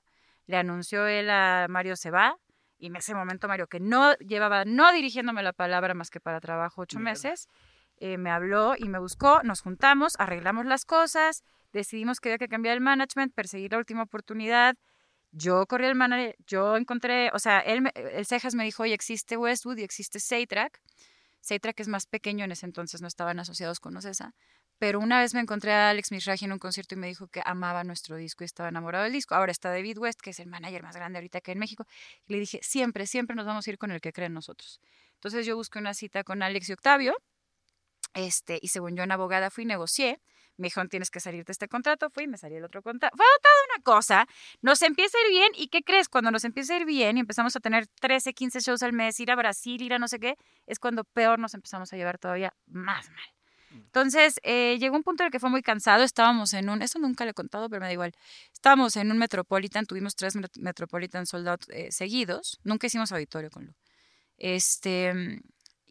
le 0.46 0.58
anunció 0.58 1.08
él 1.08 1.30
a 1.30 1.66
Mario 1.70 1.96
se 1.96 2.12
va, 2.12 2.36
y 2.78 2.88
en 2.88 2.96
ese 2.96 3.16
momento 3.16 3.48
Mario, 3.48 3.68
que 3.68 3.80
no 3.80 4.14
llevaba, 4.16 4.66
no 4.66 4.92
dirigiéndome 4.92 5.42
la 5.44 5.54
palabra 5.54 5.94
más 5.94 6.10
que 6.10 6.20
para 6.20 6.40
trabajo 6.42 6.82
ocho 6.82 7.00
Mierda. 7.00 7.12
meses, 7.12 7.48
eh, 7.98 8.18
me 8.18 8.30
habló 8.32 8.76
y 8.78 8.90
me 8.90 9.00
buscó, 9.00 9.42
nos 9.44 9.62
juntamos, 9.62 10.16
arreglamos 10.20 10.66
las 10.66 10.86
cosas, 10.86 11.44
decidimos 11.74 12.20
que 12.20 12.30
había 12.30 12.38
que 12.40 12.48
cambiar 12.48 12.76
el 12.76 12.82
management, 12.82 13.34
perseguir 13.34 13.72
la 13.72 13.78
última 13.78 14.04
oportunidad, 14.04 14.76
yo 15.32 15.66
corrí 15.68 15.86
al 15.86 15.96
manager, 15.96 16.36
yo 16.48 16.78
encontré, 16.78 17.32
o 17.34 17.40
sea, 17.40 17.60
él, 17.60 17.90
el 17.96 18.26
Cejas 18.26 18.56
me 18.56 18.64
dijo, 18.64 18.84
oye, 18.84 18.94
existe 18.94 19.38
Westwood 19.38 19.78
y 19.78 19.84
existe 19.84 20.20
Saytrack. 20.20 20.82
Saytrack 21.42 21.80
es 21.80 21.88
más 21.88 22.06
pequeño, 22.06 22.46
en 22.46 22.52
ese 22.52 22.66
entonces 22.66 23.02
no 23.02 23.08
estaban 23.08 23.40
asociados 23.40 23.80
con 23.80 23.96
Ocesa. 23.98 24.34
Pero 24.82 25.00
una 25.00 25.20
vez 25.20 25.36
me 25.36 25.40
encontré 25.42 25.74
a 25.74 25.92
Alex 25.92 26.12
Mishraji 26.12 26.46
en 26.46 26.54
un 26.54 26.60
concierto 26.60 26.96
y 26.96 26.98
me 26.98 27.08
dijo 27.08 27.28
que 27.28 27.42
amaba 27.46 27.84
nuestro 27.84 28.16
disco 28.16 28.44
y 28.44 28.46
estaba 28.46 28.70
enamorado 28.70 29.04
del 29.04 29.14
disco. 29.14 29.36
Ahora 29.36 29.52
está 29.52 29.70
David 29.70 30.00
West, 30.00 30.22
que 30.22 30.32
es 30.32 30.40
el 30.40 30.48
manager 30.48 30.82
más 30.82 30.96
grande 30.96 31.20
ahorita 31.20 31.40
que 31.42 31.52
en 31.52 31.60
México. 31.60 31.86
Y 32.26 32.34
le 32.34 32.40
dije, 32.40 32.60
siempre, 32.64 33.06
siempre 33.06 33.36
nos 33.36 33.46
vamos 33.46 33.68
a 33.68 33.70
ir 33.70 33.78
con 33.78 33.92
el 33.92 34.02
que 34.02 34.12
cree 34.12 34.26
en 34.26 34.34
nosotros. 34.34 34.82
Entonces 35.16 35.46
yo 35.46 35.56
busqué 35.56 35.78
una 35.78 35.94
cita 35.94 36.24
con 36.24 36.42
Alex 36.42 36.70
y 36.70 36.74
Octavio 36.74 37.14
Este, 38.16 38.60
y 38.62 38.70
según 38.70 38.96
yo, 38.96 39.04
una 39.04 39.16
abogada 39.16 39.52
fui, 39.52 39.66
negocié. 39.66 40.20
Me 40.58 40.68
dijeron, 40.68 40.90
tienes 40.90 41.10
que 41.10 41.20
salirte 41.20 41.48
de 41.50 41.52
este 41.54 41.68
contrato. 41.68 42.10
Fui, 42.10 42.28
me 42.28 42.38
salí 42.38 42.56
el 42.56 42.64
otro 42.64 42.82
contrato. 42.84 43.16
Fue 43.18 43.26
toda 43.42 43.54
una 43.76 43.84
cosa. 43.84 44.28
Nos 44.62 44.82
empieza 44.82 45.18
a 45.18 45.22
ir 45.28 45.32
bien. 45.32 45.52
¿Y 45.56 45.68
qué 45.70 45.82
crees? 45.82 46.08
Cuando 46.10 46.30
nos 46.32 46.44
empieza 46.44 46.74
a 46.74 46.78
ir 46.78 46.86
bien 46.86 47.18
y 47.18 47.22
empezamos 47.22 47.56
a 47.56 47.60
tener 47.60 47.88
13, 48.00 48.34
15 48.34 48.60
shows 48.60 48.84
al 48.84 48.94
mes, 48.94 49.20
ir 49.20 49.32
a 49.32 49.36
Brasil, 49.36 49.82
ir 49.82 49.94
a 49.94 50.00
no 50.00 50.08
sé 50.08 50.20
qué, 50.20 50.36
es 50.68 50.78
cuando 50.80 51.04
peor 51.04 51.40
nos 51.40 51.54
empezamos 51.54 51.92
a 51.94 51.98
llevar 51.98 52.18
todavía 52.18 52.54
más 52.68 53.10
mal. 53.10 53.26
Entonces, 53.74 54.36
eh, 54.44 54.78
llegó 54.80 54.98
un 54.98 55.04
punto 55.04 55.24
en 55.24 55.28
el 55.28 55.32
que 55.32 55.40
fue 55.40 55.50
muy 55.50 55.62
cansado. 55.62 56.04
Estábamos 56.04 56.54
en 56.54 56.70
un, 56.70 56.82
eso 56.82 57.00
nunca 57.00 57.24
le 57.24 57.32
he 57.32 57.34
contado, 57.34 57.70
pero 57.70 57.80
me 57.80 57.86
da 57.88 57.94
igual. 57.94 58.12
Estábamos 58.52 58.98
en 58.98 59.10
un 59.12 59.18
Metropolitan, 59.18 59.86
tuvimos 59.86 60.16
tres 60.16 60.36
met- 60.36 60.60
Metropolitan 60.60 61.26
sold 61.26 61.48
out 61.48 61.64
eh, 61.70 61.90
seguidos. 61.92 62.60
Nunca 62.66 62.88
hicimos 62.88 63.12
auditorio 63.14 63.50
con 63.50 63.66
Lu. 63.68 63.74
Este, 64.38 65.14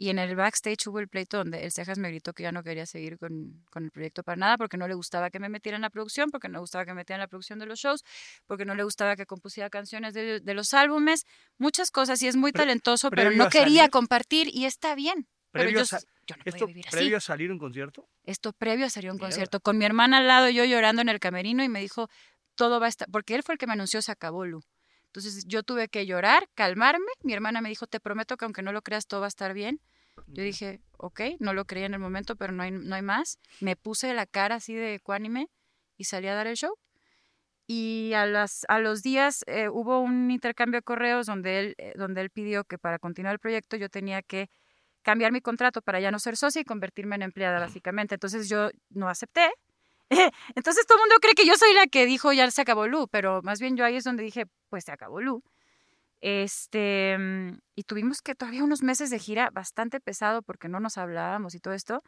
y 0.02 0.08
en 0.08 0.18
el 0.18 0.34
backstage 0.34 0.86
hubo 0.86 0.98
el 0.98 1.08
pleito 1.08 1.36
donde 1.36 1.62
el 1.62 1.72
Cejas 1.72 1.98
me 1.98 2.08
gritó 2.08 2.32
que 2.32 2.42
ya 2.42 2.52
no 2.52 2.62
quería 2.62 2.86
seguir 2.86 3.18
con, 3.18 3.62
con 3.70 3.84
el 3.84 3.90
proyecto 3.90 4.22
para 4.22 4.36
nada, 4.36 4.56
porque 4.56 4.78
no 4.78 4.88
le 4.88 4.94
gustaba 4.94 5.28
que 5.28 5.38
me 5.38 5.50
metiera 5.50 5.76
en 5.76 5.82
la 5.82 5.90
producción, 5.90 6.30
porque 6.30 6.48
no 6.48 6.54
le 6.54 6.60
gustaba 6.60 6.86
que 6.86 6.92
me 6.92 7.00
metiera 7.02 7.16
en 7.18 7.20
la 7.20 7.28
producción 7.28 7.58
de 7.58 7.66
los 7.66 7.78
shows, 7.78 8.02
porque 8.46 8.64
no 8.64 8.74
le 8.74 8.82
gustaba 8.82 9.14
que 9.14 9.26
compusiera 9.26 9.68
canciones 9.68 10.14
de, 10.14 10.40
de 10.40 10.54
los 10.54 10.72
álbumes, 10.72 11.26
muchas 11.58 11.90
cosas. 11.90 12.22
Y 12.22 12.28
es 12.28 12.36
muy 12.36 12.50
Pre- 12.50 12.62
talentoso, 12.62 13.10
pero 13.10 13.30
no 13.30 13.50
quería 13.50 13.82
salir- 13.82 13.90
compartir 13.90 14.48
y 14.54 14.64
está 14.64 14.94
bien. 14.94 15.28
Pero 15.52 15.64
Previo 15.64 15.82
yo, 15.84 15.98
yo 16.26 16.36
no 16.36 16.42
¿Esto 16.46 16.66
vivir 16.66 16.86
así. 16.86 16.96
previo 16.96 17.16
a 17.18 17.20
salir 17.20 17.50
un 17.52 17.58
concierto? 17.58 18.08
Esto 18.24 18.52
previo 18.54 18.86
a 18.86 18.88
salir 18.88 19.10
un 19.10 19.16
Mierda. 19.16 19.26
concierto. 19.28 19.60
Con 19.60 19.76
mi 19.76 19.84
hermana 19.84 20.18
al 20.18 20.26
lado, 20.28 20.48
yo 20.48 20.64
llorando 20.64 21.02
en 21.02 21.08
el 21.10 21.20
camerino 21.20 21.62
y 21.62 21.68
me 21.68 21.80
dijo, 21.80 22.08
todo 22.54 22.80
va 22.80 22.86
a 22.86 22.88
estar, 22.88 23.06
porque 23.10 23.34
él 23.34 23.42
fue 23.42 23.54
el 23.54 23.58
que 23.58 23.66
me 23.66 23.74
anunció, 23.74 24.00
se 24.00 24.12
acabó 24.12 24.46
Lu. 24.46 24.62
Entonces 25.06 25.44
yo 25.48 25.64
tuve 25.64 25.88
que 25.88 26.06
llorar, 26.06 26.46
calmarme. 26.54 27.10
Mi 27.24 27.32
hermana 27.32 27.60
me 27.60 27.68
dijo, 27.68 27.88
te 27.88 27.98
prometo 27.98 28.36
que 28.36 28.44
aunque 28.44 28.62
no 28.62 28.70
lo 28.70 28.80
creas, 28.80 29.06
todo 29.08 29.18
va 29.20 29.26
a 29.26 29.28
estar 29.28 29.52
bien. 29.54 29.80
Yo 30.26 30.42
dije, 30.42 30.80
ok, 30.96 31.20
no 31.38 31.52
lo 31.52 31.64
creía 31.64 31.86
en 31.86 31.94
el 31.94 32.00
momento, 32.00 32.36
pero 32.36 32.52
no 32.52 32.62
hay, 32.62 32.70
no 32.70 32.94
hay 32.94 33.02
más. 33.02 33.38
Me 33.60 33.76
puse 33.76 34.12
la 34.14 34.26
cara 34.26 34.56
así 34.56 34.74
de 34.74 34.94
ecuánime 34.94 35.48
y 35.96 36.04
salí 36.04 36.28
a 36.28 36.34
dar 36.34 36.46
el 36.46 36.56
show. 36.56 36.76
Y 37.66 38.12
a, 38.14 38.26
las, 38.26 38.64
a 38.68 38.80
los 38.80 39.02
días 39.02 39.44
eh, 39.46 39.68
hubo 39.68 40.00
un 40.00 40.30
intercambio 40.30 40.78
de 40.78 40.82
correos 40.82 41.26
donde 41.26 41.60
él, 41.60 41.74
eh, 41.78 41.92
donde 41.96 42.20
él 42.20 42.30
pidió 42.30 42.64
que 42.64 42.78
para 42.78 42.98
continuar 42.98 43.34
el 43.34 43.38
proyecto 43.38 43.76
yo 43.76 43.88
tenía 43.88 44.22
que 44.22 44.50
cambiar 45.02 45.32
mi 45.32 45.40
contrato 45.40 45.80
para 45.80 46.00
ya 46.00 46.10
no 46.10 46.18
ser 46.18 46.36
socia 46.36 46.60
y 46.60 46.64
convertirme 46.64 47.16
en 47.16 47.22
empleada, 47.22 47.60
básicamente. 47.60 48.16
Entonces 48.16 48.48
yo 48.48 48.70
no 48.90 49.08
acepté. 49.08 49.52
Entonces 50.56 50.86
todo 50.86 50.98
el 50.98 51.02
mundo 51.02 51.16
cree 51.20 51.34
que 51.34 51.46
yo 51.46 51.56
soy 51.56 51.72
la 51.74 51.86
que 51.86 52.06
dijo 52.06 52.32
ya 52.32 52.50
se 52.50 52.60
acabó 52.62 52.88
Lu, 52.88 53.06
pero 53.08 53.40
más 53.42 53.60
bien 53.60 53.76
yo 53.76 53.84
ahí 53.84 53.96
es 53.96 54.04
donde 54.04 54.24
dije, 54.24 54.46
pues 54.68 54.84
se 54.84 54.92
acabó 54.92 55.20
Lu. 55.20 55.42
Este, 56.20 57.16
mm, 57.18 57.58
y 57.74 57.84
tuvimos 57.84 58.20
que 58.22 58.34
todavía 58.34 58.64
unos 58.64 58.82
meses 58.82 59.10
de 59.10 59.18
gira 59.18 59.50
bastante 59.50 60.00
pesado 60.00 60.42
porque 60.42 60.68
no 60.68 60.80
nos 60.80 60.98
hablábamos 60.98 61.54
y 61.54 61.60
todo 61.60 61.74
esto. 61.74 62.02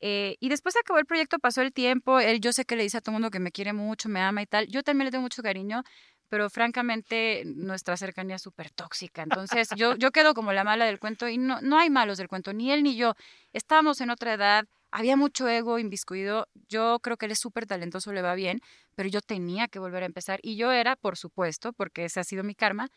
Eh, 0.00 0.36
y 0.40 0.48
después 0.48 0.76
acabó 0.76 0.98
el 0.98 1.06
proyecto, 1.06 1.38
pasó 1.38 1.62
el 1.62 1.72
tiempo, 1.72 2.20
él 2.20 2.40
yo 2.40 2.52
sé 2.52 2.64
que 2.64 2.76
le 2.76 2.82
dice 2.82 2.98
a 2.98 3.00
todo 3.00 3.12
el 3.12 3.14
mundo 3.14 3.30
que 3.30 3.40
me 3.40 3.50
quiere 3.50 3.72
mucho, 3.72 4.08
me 4.08 4.20
ama 4.20 4.42
y 4.42 4.46
tal. 4.46 4.66
Yo 4.68 4.82
también 4.82 5.06
le 5.06 5.10
tengo 5.10 5.22
mucho 5.22 5.42
cariño, 5.42 5.82
pero 6.28 6.50
francamente 6.50 7.44
nuestra 7.46 7.96
cercanía 7.96 8.36
es 8.36 8.42
súper 8.42 8.70
tóxica. 8.70 9.22
Entonces 9.22 9.68
yo, 9.76 9.96
yo 9.96 10.10
quedo 10.10 10.34
como 10.34 10.52
la 10.52 10.64
mala 10.64 10.84
del 10.84 10.98
cuento 10.98 11.28
y 11.28 11.38
no, 11.38 11.60
no 11.62 11.78
hay 11.78 11.88
malos 11.88 12.18
del 12.18 12.28
cuento, 12.28 12.52
ni 12.52 12.72
él 12.72 12.82
ni 12.82 12.96
yo. 12.96 13.14
Estábamos 13.52 14.00
en 14.00 14.10
otra 14.10 14.34
edad, 14.34 14.66
había 14.90 15.16
mucho 15.16 15.48
ego 15.48 15.78
inviscuido. 15.78 16.48
Yo 16.68 16.98
creo 17.00 17.16
que 17.16 17.26
él 17.26 17.32
es 17.32 17.38
súper 17.38 17.66
talentoso, 17.66 18.12
le 18.12 18.22
va 18.22 18.34
bien, 18.34 18.60
pero 18.96 19.08
yo 19.08 19.20
tenía 19.20 19.68
que 19.68 19.78
volver 19.78 20.02
a 20.02 20.06
empezar. 20.06 20.40
Y 20.42 20.56
yo 20.56 20.72
era, 20.72 20.96
por 20.96 21.16
supuesto, 21.16 21.72
porque 21.72 22.04
ese 22.04 22.20
ha 22.20 22.24
sido 22.24 22.44
mi 22.44 22.54
karma, 22.54 22.88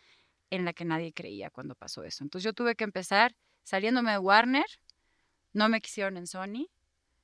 en 0.49 0.65
la 0.65 0.73
que 0.73 0.85
nadie 0.85 1.13
creía 1.13 1.49
cuando 1.49 1.75
pasó 1.75 2.03
eso. 2.03 2.23
Entonces 2.23 2.45
yo 2.45 2.53
tuve 2.53 2.75
que 2.75 2.83
empezar 2.83 3.35
saliéndome 3.63 4.11
de 4.11 4.17
Warner, 4.17 4.65
no 5.53 5.69
me 5.69 5.81
quisieron 5.81 6.17
en 6.17 6.27
Sony. 6.27 6.67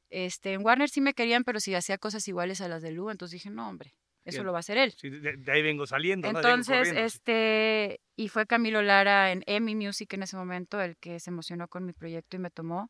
Este, 0.10 0.54
en 0.54 0.66
Warner 0.66 0.90
sí 0.90 1.02
me 1.02 1.14
querían, 1.14 1.44
pero 1.44 1.60
si 1.60 1.74
hacía 1.74 1.98
cosas 1.98 2.28
iguales 2.28 2.62
a 2.62 2.68
las 2.68 2.82
de 2.82 2.92
Lu, 2.92 3.10
entonces 3.10 3.34
dije, 3.34 3.50
no, 3.50 3.68
hombre, 3.68 3.96
eso 4.24 4.38
Bien. 4.38 4.46
lo 4.48 4.52
va 4.54 4.60
a 4.60 4.62
hacer 4.62 4.78
él. 4.78 4.94
Sí, 4.98 5.10
de, 5.10 5.38
de 5.38 5.52
ahí 5.52 5.62
vengo 5.62 5.86
saliendo. 5.86 6.28
Entonces, 6.28 6.90
sí. 6.90 6.96
este, 6.98 8.00
y 8.16 8.30
fue 8.30 8.48
Camilo 8.48 8.82
Lara 8.82 9.32
en 9.32 9.44
EMI 9.46 9.76
Music 9.76 10.12
en 10.14 10.24
ese 10.24 10.36
momento 10.36 10.82
el 10.82 10.98
que 10.98 11.20
se 11.20 11.30
emocionó 11.30 11.68
con 11.68 11.86
mi 11.86 11.94
proyecto 11.94 12.36
y 12.36 12.40
me 12.40 12.50
tomó. 12.50 12.90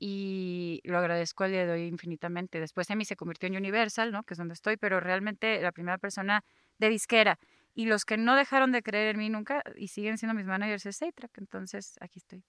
Y 0.00 0.80
lo 0.84 0.98
agradezco 0.98 1.44
al 1.44 1.50
día 1.50 1.66
de 1.66 1.72
hoy 1.72 1.86
infinitamente. 1.86 2.60
Después 2.60 2.88
EMI 2.90 3.04
se 3.04 3.16
convirtió 3.16 3.48
en 3.48 3.56
Universal, 3.56 4.12
¿no? 4.12 4.22
Que 4.22 4.34
es 4.34 4.38
donde 4.38 4.54
estoy, 4.54 4.76
pero 4.76 5.00
realmente 5.00 5.60
la 5.60 5.72
primera 5.72 5.98
persona 5.98 6.44
de 6.78 6.88
disquera. 6.88 7.38
Y 7.78 7.86
los 7.86 8.04
que 8.04 8.16
no 8.16 8.34
dejaron 8.34 8.72
de 8.72 8.82
creer 8.82 9.14
en 9.14 9.18
mí 9.18 9.28
nunca 9.30 9.62
y 9.76 9.86
siguen 9.86 10.18
siendo 10.18 10.34
mis 10.34 10.46
managers 10.46 10.84
es 10.84 11.00
A-Track. 11.00 11.38
Entonces, 11.38 11.96
aquí 12.00 12.18
estoy. 12.18 12.42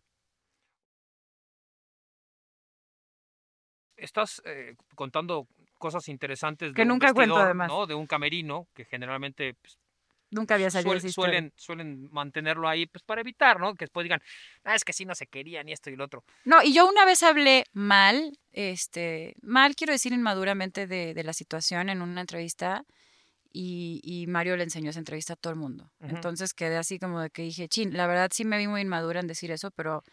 Estás 3.96 4.42
eh, 4.46 4.76
contando 4.96 5.48
cosas 5.78 6.08
interesantes 6.10 6.74
Que 6.74 6.78
de 6.78 6.82
un 6.82 6.88
nunca 6.88 7.14
cuento, 7.14 7.36
vestidor, 7.36 7.46
además. 7.46 7.68
¿no? 7.68 7.86
De 7.86 7.94
un 7.94 8.08
camerino 8.08 8.68
que 8.74 8.86
generalmente 8.86 9.54
pues, 9.62 9.78
Nunca 10.32 10.56
había 10.56 10.72
salido 10.72 10.94
suel- 10.94 10.98
esa 10.98 11.08
historia. 11.10 11.32
suelen, 11.34 11.54
suelen 11.56 12.12
mantenerlo 12.12 12.68
ahí 12.68 12.88
pues 12.88 13.04
para 13.04 13.22
evitar, 13.22 13.60
¿no? 13.60 13.76
Que 13.76 13.86
después 13.86 14.04
digan, 14.06 14.22
ah, 14.64 14.74
es 14.74 14.84
que 14.84 14.94
sí 14.94 15.06
no 15.06 15.14
se 15.14 15.28
querían 15.28 15.70
y 15.70 15.74
esto 15.74 15.92
y 15.92 15.96
lo 15.96 16.06
otro. 16.06 16.24
No, 16.44 16.64
y 16.64 16.74
yo 16.74 16.90
una 16.90 17.06
vez 17.06 17.22
hablé 17.22 17.66
mal, 17.74 18.36
este, 18.52 19.36
mal 19.44 19.76
quiero 19.76 19.94
decir 19.94 20.12
inmaduramente 20.12 20.88
de, 20.88 21.14
de 21.14 21.24
la 21.24 21.34
situación 21.34 21.90
en 21.90 22.02
una 22.02 22.22
entrevista 22.22 22.84
y, 23.52 24.00
y 24.04 24.28
Mario 24.28 24.56
le 24.58 24.64
enseñó 24.64 24.90
esa 24.92 25.00
entrevista 25.00 25.34
a 25.34 25.36
todo 25.36 25.52
el 25.54 25.60
mundo. 25.60 25.92
Ujú. 26.00 26.16
Entonces 26.16 26.54
quedé 26.54 26.78
así 26.78 27.00
como 27.00 27.20
de 27.22 27.30
que 27.30 27.42
dije, 27.44 27.68
chin, 27.68 27.96
la 27.98 28.08
verdad 28.08 28.30
sí 28.34 28.46
me 28.46 28.58
vi 28.58 28.68
muy 28.68 28.82
inmadura 28.82 29.20
en 29.20 29.28
decir 29.28 29.52
eso, 29.52 29.72
pero 29.72 30.04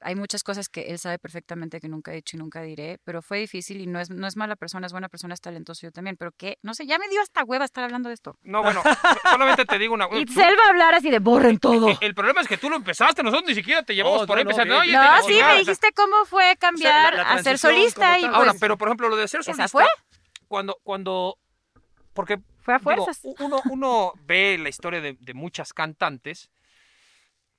hay 0.00 0.16
muchas 0.16 0.42
cosas 0.42 0.68
que 0.68 0.82
él 0.90 0.98
sabe 0.98 1.18
perfectamente 1.18 1.80
que 1.80 1.88
nunca 1.88 2.12
he 2.12 2.16
dicho 2.16 2.36
y 2.36 2.38
nunca 2.40 2.60
diré, 2.60 2.98
pero 3.04 3.22
fue 3.22 3.38
difícil 3.38 3.80
y 3.80 3.86
no 3.86 4.00
es, 4.00 4.10
no 4.10 4.26
es 4.26 4.36
mala 4.36 4.54
persona, 4.54 4.86
es 4.86 4.92
buena 4.92 5.08
persona, 5.08 5.32
es 5.32 5.40
talentoso 5.40 5.86
yo 5.86 5.92
también, 5.92 6.16
pero 6.18 6.30
que, 6.32 6.58
no 6.62 6.74
sé, 6.74 6.84
ya 6.84 6.98
me 6.98 7.08
dio 7.08 7.22
hasta 7.22 7.42
hueva 7.42 7.64
estar 7.64 7.84
hablando 7.84 8.08
de 8.10 8.14
esto. 8.16 8.36
No, 8.42 8.62
bueno, 8.62 8.82
solamente 9.30 9.64
te 9.64 9.78
digo 9.78 9.94
una 9.94 10.06
Y 10.12 10.26
tú- 10.26 10.32
Itzel 10.32 10.56
va 10.60 10.66
a 10.66 10.68
hablar 10.70 10.94
así 10.94 11.10
de 11.10 11.20
borren 11.20 11.58
todo. 11.58 11.88
el, 11.88 11.96
el 12.02 12.14
problema 12.14 12.42
es 12.42 12.48
que 12.48 12.58
tú 12.58 12.68
lo 12.68 12.76
empezaste, 12.76 13.22
nosotros 13.22 13.48
ni 13.48 13.54
siquiera 13.54 13.82
te 13.82 13.94
llevamos 13.94 14.22
No, 14.22 14.26
por 14.26 14.36
no, 14.36 14.38
ahí 14.40 14.44
no, 14.44 14.48
pensando, 14.48 14.74
No, 14.74 14.80
te- 14.82 14.86
sí, 15.26 15.34
o 15.34 15.38
sea, 15.38 15.48
me 15.48 15.58
dijiste 15.60 15.88
cómo 15.94 16.24
fue 16.26 16.54
cambiar 16.58 17.14
la 17.14 17.22
a 17.22 17.42
ser 17.42 17.58
solista 17.58 18.18
y 18.18 18.22
pues 18.24 18.34
Ahora, 18.34 18.52
pero 18.60 18.76
por 18.76 18.88
ejemplo, 18.88 19.08
lo 19.08 19.16
de 19.16 19.26
ser 19.28 19.40
¿Esa 19.40 19.52
solista, 19.52 19.68
fue? 19.70 19.84
cuando, 20.48 20.76
cuando, 20.82 21.38
porque 22.12 22.40
fue 22.64 22.74
a 22.74 22.78
Digo, 22.78 23.04
fuerzas. 23.04 23.20
u- 23.22 23.36
uno, 23.38 23.60
uno 23.70 24.12
ve 24.26 24.58
la 24.58 24.68
historia 24.68 25.00
de, 25.00 25.16
de 25.20 25.34
muchas 25.34 25.72
cantantes 25.72 26.50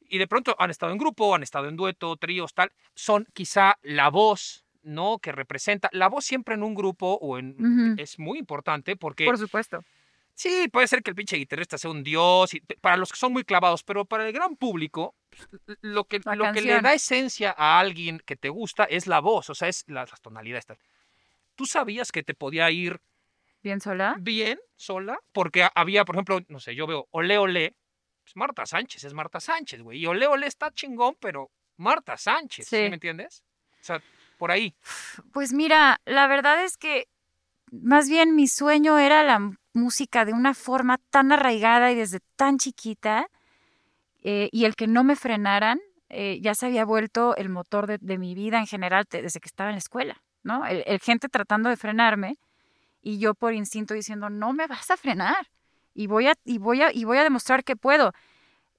y 0.07 0.17
de 0.17 0.27
pronto 0.27 0.55
han 0.59 0.69
estado 0.69 0.91
en 0.91 0.97
grupo, 0.97 1.33
han 1.33 1.43
estado 1.43 1.67
en 1.67 1.75
dueto, 1.75 2.15
tríos, 2.17 2.53
tal. 2.53 2.71
Son 2.93 3.25
quizá 3.33 3.77
la 3.81 4.09
voz, 4.09 4.63
¿no? 4.83 5.17
Que 5.19 5.31
representa. 5.31 5.89
La 5.93 6.09
voz 6.09 6.25
siempre 6.25 6.55
en 6.55 6.63
un 6.63 6.75
grupo 6.75 7.17
o 7.21 7.37
en. 7.39 7.55
Ujú. 7.59 8.01
Es 8.01 8.19
muy 8.19 8.37
importante 8.39 8.95
porque. 8.95 9.25
Por 9.25 9.37
supuesto. 9.37 9.83
Sí, 10.37 10.67
puede 10.67 10.87
ser 10.87 11.01
que 11.01 11.11
el 11.11 11.15
pinche 11.15 11.37
guitarrista 11.37 11.77
sea 11.77 11.89
un 11.89 12.03
dios, 12.03 12.53
y- 12.53 12.59
para 12.59 12.97
los 12.97 13.09
que 13.11 13.17
son 13.17 13.31
muy 13.31 13.45
clavados, 13.45 13.83
pero 13.83 14.03
para 14.03 14.27
el 14.27 14.33
gran 14.33 14.57
público, 14.57 15.15
pues, 15.29 15.77
lo 15.81 16.03
que, 16.03 16.19
La 16.25 16.35
lo 16.35 16.51
que 16.51 16.61
le 16.61 16.81
da 16.81 16.93
esencia 16.93 17.55
a 17.57 17.79
alguien 17.79 18.21
que 18.25 18.35
te 18.35 18.49
gusta 18.49 18.83
es 18.83 19.07
la 19.07 19.21
voz, 19.21 19.49
o 19.49 19.55
sea, 19.55 19.69
es 19.69 19.85
la- 19.87 20.05
las 20.05 20.19
tonalidades. 20.21 20.65
tal. 20.65 20.77
¿Tú 21.55 21.65
sabías 21.65 22.11
que 22.11 22.21
te 22.21 22.33
podía 22.33 22.69
ir 22.69 22.99
Bien 23.65 23.81
sola. 23.81 24.15
bien 24.19 24.59
sola, 24.75 25.17
porque 25.33 25.63
ha- 25.63 25.71
había, 25.73 26.05
por 26.05 26.13
ejemplo, 26.15 26.39
no 26.49 26.59
sé, 26.59 26.75
yo 26.75 26.85
veo 26.85 27.07
Ole 27.09 27.39
Ole, 27.39 27.75
pues 28.23 28.35
Marta 28.35 28.63
Sánchez 28.67 29.03
es 29.05 29.13
Marta 29.15 29.39
Sánchez, 29.39 29.81
güey, 29.81 29.97
y 29.99 30.05
Ole 30.05 30.27
Ole 30.27 30.45
está 30.45 30.69
chingón, 30.69 31.15
pero 31.19 31.49
Marta 31.77 32.15
Sánchez, 32.15 32.67
¿sí, 32.67 32.75
Sí. 32.77 32.81
me 32.89 32.93
entiendes? 32.93 33.43
O 33.81 33.83
sea, 33.83 33.99
por 34.37 34.51
ahí. 34.51 34.75
Pues 35.33 35.51
mira, 35.51 35.99
la 36.05 36.27
verdad 36.27 36.63
es 36.63 36.77
que 36.77 37.07
más 37.71 38.07
bien 38.07 38.35
mi 38.35 38.47
sueño 38.47 38.99
era 38.99 39.23
la 39.23 39.39
música 39.73 40.25
de 40.25 40.33
una 40.33 40.53
forma 40.53 40.99
tan 41.09 41.31
arraigada 41.31 41.91
y 41.91 41.95
desde 41.95 42.19
tan 42.35 42.59
chiquita, 42.59 43.27
eh, 44.23 44.47
y 44.51 44.65
el 44.65 44.75
que 44.75 44.85
no 44.85 45.03
me 45.03 45.15
frenaran 45.15 45.79
eh, 46.09 46.39
ya 46.39 46.53
se 46.53 46.67
había 46.67 46.85
vuelto 46.85 47.35
el 47.35 47.49
motor 47.49 47.87
de, 47.87 47.97
de 47.99 48.19
mi 48.19 48.35
vida 48.35 48.59
en 48.59 48.67
general 48.67 49.07
te- 49.07 49.23
desde 49.23 49.39
que 49.39 49.47
estaba 49.47 49.71
en 49.71 49.75
la 49.75 49.79
escuela, 49.79 50.21
¿no? 50.43 50.63
El, 50.67 50.83
el 50.85 50.99
gente 50.99 51.29
tratando 51.29 51.67
de 51.69 51.77
frenarme 51.77 52.35
y 53.05 53.19
yo 53.19 53.35
por 53.35 53.53
instinto 53.53 53.93
diciendo, 53.93 54.31
no 54.31 54.51
me 54.51 54.65
vas 54.65 54.89
a 54.89 54.97
frenar 54.97 55.51
y 55.93 56.07
voy 56.07 56.25
a, 56.27 56.33
y 56.43 56.57
voy 56.57 56.81
a, 56.81 56.91
y 56.91 57.03
voy 57.03 57.19
a 57.19 57.23
demostrar 57.23 57.63
que 57.63 57.75
puedo. 57.75 58.13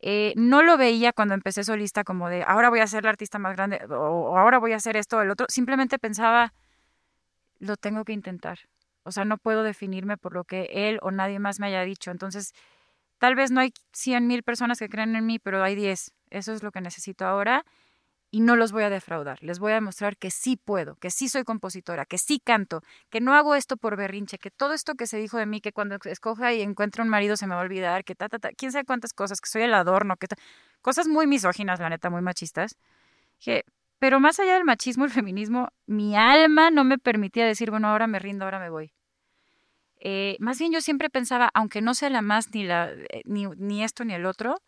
Eh, 0.01 0.35
no 0.37 0.65
lo 0.65 0.77
veía 0.77 1.13
cuando 1.13 1.35
empecé 1.35 1.63
solista 1.63 2.03
como 2.03 2.29
de 2.29 2.43
ahora 2.43 2.69
voy 2.69 2.81
a 2.81 2.89
ser 2.89 3.05
la 3.05 3.11
artista 3.11 3.39
más 3.39 3.57
grande 3.57 3.81
o, 3.89 3.95
o 3.95 4.37
ahora 4.37 4.59
voy 4.59 4.73
a 4.73 4.77
hacer 4.77 4.97
esto 4.97 5.19
o 5.19 5.21
el 5.21 5.31
otro. 5.31 5.47
Simplemente 5.49 6.01
pensaba, 6.01 6.53
lo 7.61 7.77
tengo 7.77 8.05
que 8.05 8.13
intentar. 8.13 8.59
O 9.05 9.13
sea, 9.13 9.25
no 9.25 9.39
puedo 9.39 9.63
definirme 9.63 10.17
por 10.17 10.35
lo 10.35 10.43
que 10.43 10.71
él 10.73 10.99
o 11.03 11.13
nadie 11.13 11.39
más 11.39 11.61
me 11.61 11.69
haya 11.69 11.83
dicho. 11.83 12.11
Entonces, 12.11 12.53
tal 13.19 13.37
vez 13.37 13.53
no 13.53 13.61
hay 13.61 13.73
100 13.93 14.27
mil 14.27 14.43
personas 14.43 14.81
que 14.81 14.89
creen 14.89 15.15
en 15.15 15.25
mí, 15.25 15.39
pero 15.39 15.63
hay 15.63 15.77
10. 15.77 16.13
Eso 16.31 16.53
es 16.53 16.65
lo 16.65 16.73
que 16.73 16.81
necesito 16.81 17.27
ahora 17.27 17.65
y 18.37 18.41
no 18.41 18.55
los 18.55 18.71
voy 18.71 18.83
a 18.83 18.91
defraudar. 18.91 19.43
Les 19.43 19.59
voy 19.59 19.73
a 19.73 19.77
demostrar 19.77 20.19
que 20.19 20.31
sí 20.31 20.59
puedo, 20.63 20.97
que 20.97 21.11
sí 21.11 21.27
soy 21.31 21.43
compositora, 21.45 22.05
que 22.05 22.19
sí 22.19 22.39
canto, 22.39 22.83
que 23.09 23.23
no 23.23 23.33
hago 23.33 23.55
esto 23.55 23.79
por 23.79 23.97
berrinche, 23.97 24.37
que 24.37 24.51
todo 24.51 24.75
esto 24.75 24.95
que 24.95 25.07
se 25.07 25.17
dijo 25.17 25.39
de 25.39 25.47
mí, 25.47 25.63
que 25.63 25.73
cuando 25.73 25.97
escoja 26.05 26.53
y 26.53 26.61
encuentre 26.61 27.03
un 27.03 27.09
marido 27.09 27.39
se 27.39 27.47
me 27.47 27.55
va 27.55 27.63
a 27.63 27.65
olvidar, 27.65 28.05
que 28.05 28.15
ta, 28.15 28.29
ta, 28.29 28.39
ta, 28.39 28.51
quién 28.51 28.73
sabe 28.73 28.85
cuántas 28.85 29.15
cosas, 29.15 29.41
que 29.41 29.49
soy 29.49 29.63
el 29.63 29.73
adorno, 29.73 30.19
que 30.19 30.27
ta- 30.27 30.37
cosas 30.83 31.09
muy 31.09 31.27
misóginas, 31.27 31.81
la 31.81 31.89
neta, 31.89 32.11
muy 32.11 32.21
machistas. 32.21 32.77
Que 33.41 33.65
Pero 33.99 34.21
más 34.21 34.39
allá 34.39 34.53
del 34.53 34.65
machismo, 34.65 35.07
el 35.07 35.11
feminismo, 35.11 35.71
mi 35.87 36.15
alma 36.15 36.71
no 36.71 36.85
me 36.85 36.99
permitía 36.99 37.47
decir, 37.47 37.71
bueno, 37.71 37.89
ahora 37.89 38.07
me 38.07 38.19
rindo, 38.19 38.45
ahora 38.45 38.59
me 38.59 38.69
voy. 38.69 38.93
Eh, 39.99 40.37
más 40.41 40.59
bien 40.59 40.73
yo 40.73 40.83
siempre 40.83 41.09
pensaba, 41.09 41.51
aunque 41.55 41.81
no 41.81 41.95
sea 41.95 42.11
la 42.11 42.21
más 42.21 42.53
ni, 42.53 42.65
la, 42.65 42.91
eh, 42.93 43.23
ni, 43.25 43.47
ni 43.57 43.83
esto 43.83 44.05
ni 44.05 44.13
el 44.13 44.27
otro, 44.27 44.61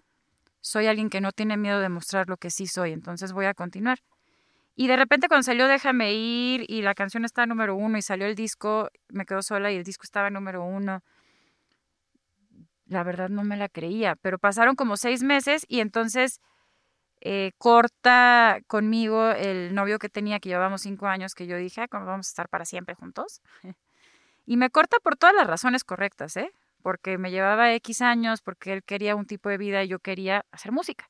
soy 0.60 0.86
alguien 0.86 1.10
que 1.10 1.20
no 1.20 1.32
tiene 1.32 1.56
miedo 1.56 1.80
de 1.80 1.88
mostrar 1.88 2.28
lo 2.28 2.36
que 2.36 2.50
sí 2.50 2.66
soy, 2.66 2.92
entonces 2.92 3.32
voy 3.32 3.46
a 3.46 3.54
continuar. 3.54 4.00
Y 4.74 4.86
de 4.86 4.96
repente 4.96 5.26
cuando 5.26 5.42
salió 5.42 5.66
Déjame 5.66 6.14
ir 6.14 6.64
y 6.68 6.82
la 6.82 6.94
canción 6.94 7.24
estaba 7.24 7.46
número 7.46 7.74
uno 7.74 7.98
y 7.98 8.02
salió 8.02 8.26
el 8.26 8.36
disco, 8.36 8.90
me 9.08 9.26
quedo 9.26 9.42
sola 9.42 9.72
y 9.72 9.76
el 9.76 9.82
disco 9.82 10.04
estaba 10.04 10.30
número 10.30 10.62
uno. 10.64 11.02
La 12.86 13.02
verdad 13.02 13.28
no 13.28 13.42
me 13.42 13.56
la 13.56 13.68
creía, 13.68 14.14
pero 14.14 14.38
pasaron 14.38 14.76
como 14.76 14.96
seis 14.96 15.24
meses 15.24 15.64
y 15.68 15.80
entonces 15.80 16.40
eh, 17.20 17.50
corta 17.58 18.60
conmigo 18.68 19.30
el 19.30 19.74
novio 19.74 19.98
que 19.98 20.08
tenía, 20.08 20.38
que 20.38 20.48
llevábamos 20.48 20.82
cinco 20.82 21.08
años, 21.08 21.34
que 21.34 21.48
yo 21.48 21.56
dije, 21.56 21.80
ah, 21.80 21.88
¿cómo 21.88 22.06
vamos 22.06 22.28
a 22.28 22.30
estar 22.30 22.48
para 22.48 22.64
siempre 22.64 22.94
juntos? 22.94 23.42
y 24.46 24.56
me 24.56 24.70
corta 24.70 24.98
por 25.02 25.16
todas 25.16 25.34
las 25.34 25.48
razones 25.48 25.82
correctas, 25.82 26.36
¿eh? 26.36 26.52
Porque 26.82 27.18
me 27.18 27.30
llevaba 27.30 27.72
X 27.74 28.02
años, 28.02 28.40
porque 28.40 28.72
él 28.72 28.82
quería 28.82 29.16
un 29.16 29.26
tipo 29.26 29.48
de 29.48 29.58
vida 29.58 29.82
y 29.82 29.88
yo 29.88 29.98
quería 29.98 30.44
hacer 30.52 30.72
música. 30.72 31.08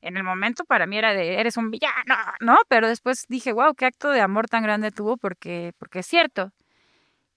En 0.00 0.16
el 0.16 0.22
momento 0.22 0.64
para 0.64 0.86
mí 0.86 0.98
era 0.98 1.14
de, 1.14 1.40
eres 1.40 1.56
un 1.56 1.70
villano, 1.70 2.14
¿no? 2.40 2.58
Pero 2.68 2.88
después 2.88 3.24
dije, 3.28 3.52
wow, 3.52 3.74
qué 3.74 3.86
acto 3.86 4.10
de 4.10 4.20
amor 4.20 4.46
tan 4.46 4.62
grande 4.62 4.90
tuvo, 4.90 5.16
porque, 5.16 5.72
porque 5.78 6.00
es 6.00 6.06
cierto. 6.06 6.52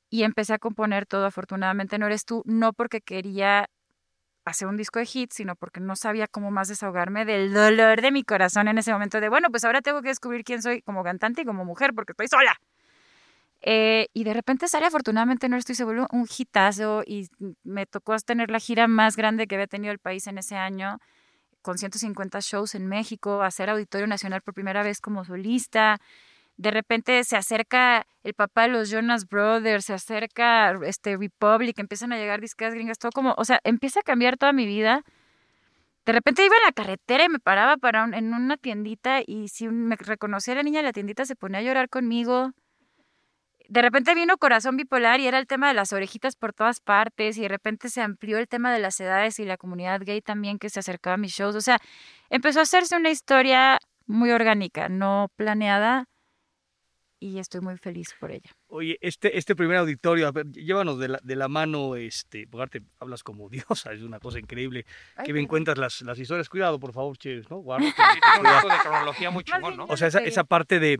Y 0.10 0.24
empecé 0.24 0.54
a 0.54 0.60
componer 0.60 1.06
todo, 1.06 1.26
afortunadamente 1.26 1.98
no 1.98 2.08
eres 2.08 2.26
tú, 2.26 2.44
no 2.46 2.74
porque 2.74 3.02
quería 3.02 3.70
hacer 4.46 4.68
un 4.68 4.78
disco 4.78 5.00
de 5.00 5.08
hits, 5.12 5.36
sino 5.36 5.56
porque 5.56 5.80
no 5.80 5.96
sabía 5.96 6.28
cómo 6.28 6.52
más 6.52 6.68
desahogarme 6.68 7.26
del 7.26 7.54
dolor 7.54 8.02
de 8.02 8.12
mi 8.12 8.24
corazón 8.24 8.68
en 8.68 8.78
ese 8.78 8.92
momento 8.92 9.22
de, 9.22 9.30
bueno, 9.30 9.50
pues 9.50 9.64
ahora 9.64 9.82
tengo 9.82 10.02
que 10.02 10.10
descubrir 10.10 10.44
quién 10.44 10.62
soy 10.62 10.82
como 10.82 11.04
cantante 11.04 11.42
y 11.42 11.46
como 11.46 11.66
mujer, 11.66 11.94
porque 11.94 12.14
estoy 12.14 12.28
sola. 12.28 12.60
Eh, 13.62 14.08
y 14.14 14.24
de 14.24 14.34
repente 14.34 14.68
sale, 14.68 14.86
afortunadamente 14.86 15.50
no 15.50 15.58
estoy 15.58 15.76
seguro, 15.76 16.08
un 16.12 16.28
hitazo 16.38 17.04
y 17.06 17.28
me 17.64 17.86
tocó 17.86 18.16
tener 18.18 18.50
la 18.52 18.60
gira 18.60 18.88
más 18.88 19.18
grande 19.18 19.48
que 19.48 19.56
había 19.56 19.68
tenido 19.68 19.92
el 19.92 20.00
país 20.00 20.28
en 20.28 20.38
ese 20.38 20.56
año, 20.56 21.00
con 21.62 21.78
150 21.78 22.40
shows 22.42 22.76
en 22.76 22.88
México, 22.88 23.42
hacer 23.42 23.70
Auditorio 23.70 24.08
Nacional 24.08 24.42
por 24.42 24.54
primera 24.54 24.82
vez 24.82 25.02
como 25.02 25.26
solista, 25.26 26.00
de 26.60 26.72
repente 26.72 27.24
se 27.24 27.38
acerca 27.38 28.06
el 28.24 28.34
papá 28.34 28.64
de 28.64 28.68
los 28.68 28.90
Jonas 28.90 29.30
Brothers, 29.30 29.86
se 29.86 29.94
acerca 29.94 30.78
este 30.84 31.16
Republic, 31.16 31.80
empiezan 31.80 32.12
a 32.12 32.18
llegar 32.18 32.42
discas 32.42 32.74
gringas, 32.74 33.00
todo 33.00 33.14
como, 33.14 33.34
o 33.38 33.46
sea, 33.46 33.62
empieza 33.64 34.02
a 34.02 34.04
cambiar 34.04 34.36
toda 34.38 34.52
mi 34.52 34.66
vida. 34.66 35.04
De 36.06 36.12
repente 36.12 36.46
iba 36.46 36.58
en 36.58 36.64
la 36.66 36.74
carretera 36.74 37.24
y 37.24 37.30
me 37.30 37.40
paraba 37.40 37.78
para 37.78 38.04
en 38.04 38.34
una 38.34 38.58
tiendita 38.58 39.22
y 39.26 39.48
si 39.48 39.70
me 39.70 39.96
reconocía 39.96 40.56
la 40.56 40.64
niña 40.64 40.80
de 40.80 40.88
la 40.88 40.92
tiendita 40.92 41.26
se 41.26 41.38
ponía 41.38 41.60
a 41.60 41.64
llorar 41.64 41.88
conmigo. 41.88 42.52
De 43.70 43.84
repente 43.84 44.16
vino 44.16 44.36
Corazón 44.40 44.78
Bipolar 44.78 45.20
y 45.20 45.28
era 45.28 45.38
el 45.38 45.46
tema 45.46 45.68
de 45.68 45.76
las 45.76 45.94
orejitas 45.94 46.36
por 46.36 46.54
todas 46.54 46.80
partes 46.80 47.38
y 47.38 47.42
de 47.42 47.50
repente 47.50 47.90
se 47.90 48.02
amplió 48.02 48.40
el 48.40 48.48
tema 48.48 48.74
de 48.74 48.80
las 48.80 49.00
edades 49.00 49.40
y 49.40 49.46
la 49.46 49.58
comunidad 49.58 50.02
gay 50.04 50.22
también 50.22 50.58
que 50.58 50.72
se 50.72 50.80
acercaba 50.80 51.14
a 51.14 51.18
mis 51.18 51.34
shows. 51.34 51.56
O 51.56 51.62
sea, 51.62 51.80
empezó 52.32 52.60
a 52.60 52.64
hacerse 52.64 52.98
una 52.98 53.12
historia 53.12 53.78
muy 54.08 54.32
orgánica, 54.32 54.90
no 54.90 55.32
planeada, 55.36 56.06
y 57.20 57.38
estoy 57.38 57.62
muy 57.62 57.78
feliz 57.78 58.16
por 58.20 58.32
ella. 58.32 58.50
Oye, 58.70 58.98
este, 59.02 59.38
este 59.38 59.56
primer 59.56 59.78
auditorio, 59.78 60.28
a 60.28 60.32
ver, 60.32 60.48
llévanos 60.52 60.98
de 60.98 61.10
la, 61.10 61.20
de 61.22 61.36
la 61.36 61.48
mano, 61.48 61.96
este, 61.96 62.48
porque 62.48 62.82
hablas 63.00 63.22
como 63.22 63.50
diosa, 63.52 63.94
es 63.94 64.02
una 64.02 64.20
cosa 64.20 64.40
increíble. 64.40 64.88
que 65.24 65.32
bien 65.32 65.46
cuentas 65.46 65.78
las, 65.78 66.02
las 66.02 66.18
historias. 66.18 66.50
Cuidado, 66.50 66.80
por 66.80 66.92
favor, 66.92 67.16
Cheves, 67.20 67.52
¿no? 67.52 67.58
Guarda. 67.60 67.86
un 67.86 68.44
de 68.44 68.78
cronología 68.82 69.30
muy 69.30 69.44
chingón, 69.44 69.78
¿no? 69.78 69.86
O 69.86 69.96
sea, 69.96 70.08
esa, 70.08 70.20
esa 70.20 70.44
parte 70.44 70.80
de, 70.80 70.98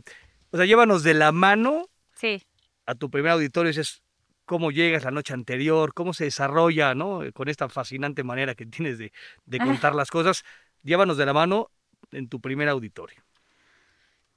o 0.52 0.56
sea, 0.56 0.66
llévanos 0.66 1.02
de 1.02 1.14
la 1.14 1.32
mano 1.32 1.86
sí. 2.20 2.42
A 2.90 2.94
tu 2.96 3.08
primer 3.08 3.32
auditorio, 3.32 3.70
es 3.70 4.02
cómo 4.44 4.72
llegas 4.72 5.04
la 5.04 5.12
noche 5.12 5.32
anterior, 5.32 5.94
cómo 5.94 6.12
se 6.12 6.24
desarrolla, 6.24 6.92
¿no? 6.92 7.20
Con 7.32 7.48
esta 7.48 7.68
fascinante 7.68 8.24
manera 8.24 8.56
que 8.56 8.66
tienes 8.66 8.98
de, 8.98 9.12
de 9.46 9.58
contar 9.58 9.94
las 9.94 10.10
cosas. 10.10 10.42
Llévanos 10.82 11.16
de 11.16 11.24
la 11.24 11.32
mano 11.32 11.70
en 12.10 12.28
tu 12.28 12.40
primer 12.40 12.68
auditorio. 12.68 13.22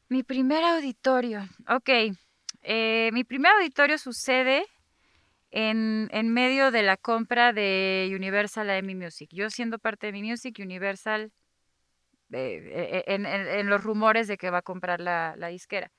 Mi 0.09 0.21
primer 0.21 0.63
auditorio. 0.63 1.49
Ok. 1.67 1.89
Eh, 2.61 3.09
mi 3.11 3.23
primer 3.23 3.53
auditorio 3.53 3.97
sucede 3.97 4.65
en, 5.49 6.09
en, 6.11 6.31
medio 6.31 6.69
de 6.69 6.83
la 6.83 6.95
compra 6.97 7.51
de 7.51 8.11
Universal 8.15 8.69
a 8.69 8.77
EMI 8.77 8.93
Music. 8.93 9.29
Yo 9.33 9.49
siendo 9.49 9.79
parte 9.79 10.07
de 10.07 10.13
mi 10.13 10.21
Music, 10.21 10.59
Universal, 10.59 11.31
eh, 12.31 13.03
en, 13.07 13.25
en, 13.25 13.67
los 13.67 13.83
rumores 13.83 14.27
de 14.27 14.37
que 14.37 14.51
va 14.51 14.59
a 14.59 14.61
comprar 14.61 14.99
la, 15.01 15.33
la 15.37 15.47
disquera. 15.47 15.91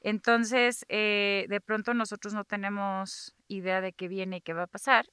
Entonces, 0.00 0.84
eh, 0.88 1.46
de 1.48 1.60
pronto 1.60 1.94
nosotros 1.94 2.34
no 2.34 2.44
tenemos 2.44 3.34
idea 3.48 3.80
de 3.80 3.92
qué 3.92 4.08
viene 4.08 4.38
y 4.38 4.40
qué 4.40 4.52
va 4.52 4.64
a 4.64 4.68
pasar. 4.68 5.06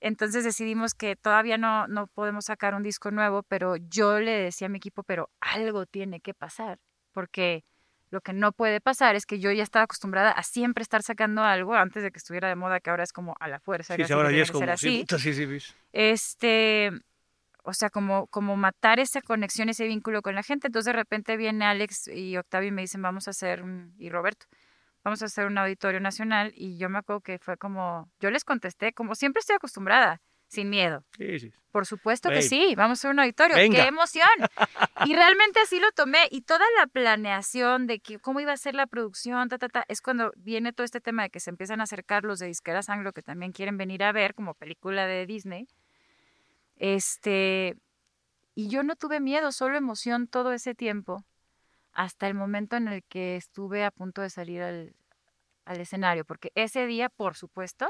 Entonces 0.00 0.44
decidimos 0.44 0.94
que 0.94 1.16
todavía 1.16 1.58
no, 1.58 1.88
no 1.88 2.06
podemos 2.06 2.46
sacar 2.46 2.74
un 2.74 2.82
disco 2.82 3.10
nuevo, 3.10 3.42
pero 3.42 3.76
yo 3.76 4.20
le 4.20 4.30
decía 4.30 4.66
a 4.66 4.70
mi 4.70 4.78
equipo, 4.78 5.02
pero 5.02 5.28
algo 5.40 5.86
tiene 5.86 6.20
que 6.20 6.34
pasar, 6.34 6.78
porque 7.12 7.64
lo 8.10 8.20
que 8.20 8.32
no 8.32 8.52
puede 8.52 8.80
pasar 8.80 9.16
es 9.16 9.26
que 9.26 9.38
yo 9.38 9.50
ya 9.50 9.62
estaba 9.62 9.84
acostumbrada 9.84 10.30
a 10.30 10.42
siempre 10.42 10.82
estar 10.82 11.02
sacando 11.02 11.42
algo 11.42 11.74
antes 11.74 12.02
de 12.02 12.10
que 12.10 12.18
estuviera 12.18 12.48
de 12.48 12.54
moda, 12.54 12.80
que 12.80 12.90
ahora 12.90 13.02
es 13.02 13.12
como 13.12 13.34
a 13.40 13.48
la 13.48 13.60
fuerza. 13.60 13.96
Sí, 13.96 14.12
ahora 14.12 14.30
ya 14.32 14.42
es 14.42 14.52
como 14.52 14.70
así. 14.70 15.04
Sí, 15.08 15.18
sí, 15.18 15.74
este, 15.92 16.92
o 17.68 17.74
sea, 17.74 17.90
como, 17.90 18.28
como 18.28 18.56
matar 18.56 18.98
esa 18.98 19.20
conexión, 19.20 19.68
ese 19.68 19.86
vínculo 19.86 20.22
con 20.22 20.34
la 20.34 20.42
gente. 20.42 20.68
Entonces 20.68 20.86
de 20.86 20.94
repente 20.94 21.36
viene 21.36 21.66
Alex 21.66 22.08
y 22.08 22.38
Octavio 22.38 22.68
y 22.68 22.72
me 22.72 22.80
dicen, 22.80 23.02
vamos 23.02 23.28
a 23.28 23.32
hacer, 23.32 23.62
y 23.98 24.08
Roberto, 24.08 24.46
vamos 25.04 25.20
a 25.20 25.26
hacer 25.26 25.46
un 25.46 25.58
auditorio 25.58 26.00
nacional 26.00 26.52
y 26.56 26.78
yo 26.78 26.88
me 26.88 26.98
acuerdo 26.98 27.20
que 27.20 27.38
fue 27.38 27.58
como, 27.58 28.10
yo 28.20 28.30
les 28.30 28.44
contesté, 28.44 28.94
como 28.94 29.14
siempre 29.14 29.40
estoy 29.40 29.56
acostumbrada, 29.56 30.22
sin 30.46 30.70
miedo. 30.70 31.04
Sí, 31.18 31.38
sí. 31.38 31.52
Por 31.70 31.84
supuesto 31.84 32.30
que 32.30 32.40
sí, 32.40 32.72
vamos 32.74 32.98
a 32.98 33.00
hacer 33.00 33.10
un 33.10 33.20
auditorio, 33.20 33.56
qué 33.56 33.86
emoción. 33.86 34.28
Y 35.06 35.14
realmente 35.14 35.60
así 35.60 35.78
lo 35.78 35.92
tomé 35.92 36.26
y 36.28 36.40
toda 36.40 36.64
la 36.76 36.88
planeación 36.88 37.86
de 37.86 38.00
que, 38.00 38.18
cómo 38.18 38.40
iba 38.40 38.52
a 38.52 38.56
ser 38.56 38.74
la 38.74 38.88
producción, 38.88 39.48
ta, 39.48 39.56
ta, 39.56 39.68
ta, 39.68 39.84
es 39.86 40.00
cuando 40.02 40.32
viene 40.36 40.72
todo 40.72 40.84
este 40.84 41.00
tema 41.00 41.22
de 41.22 41.30
que 41.30 41.38
se 41.38 41.50
empiezan 41.50 41.80
a 41.80 41.84
acercar 41.84 42.24
los 42.24 42.40
de 42.40 42.48
disqueras 42.48 42.88
anglo 42.88 43.12
que 43.12 43.22
también 43.22 43.52
quieren 43.52 43.76
venir 43.76 44.02
a 44.02 44.10
ver 44.10 44.34
como 44.34 44.54
película 44.54 45.06
de 45.06 45.24
Disney. 45.24 45.68
Este, 46.78 47.76
y 48.54 48.68
yo 48.68 48.82
no 48.82 48.96
tuve 48.96 49.20
miedo, 49.20 49.52
solo 49.52 49.76
emoción 49.76 50.26
todo 50.26 50.52
ese 50.52 50.74
tiempo 50.74 51.24
hasta 51.92 52.28
el 52.28 52.34
momento 52.34 52.76
en 52.76 52.88
el 52.88 53.02
que 53.04 53.36
estuve 53.36 53.84
a 53.84 53.90
punto 53.90 54.22
de 54.22 54.30
salir 54.30 54.62
al, 54.62 54.94
escenario, 55.66 56.24
porque 56.24 56.50
ese 56.54 56.86
día, 56.86 57.08
por 57.10 57.36
supuesto, 57.36 57.88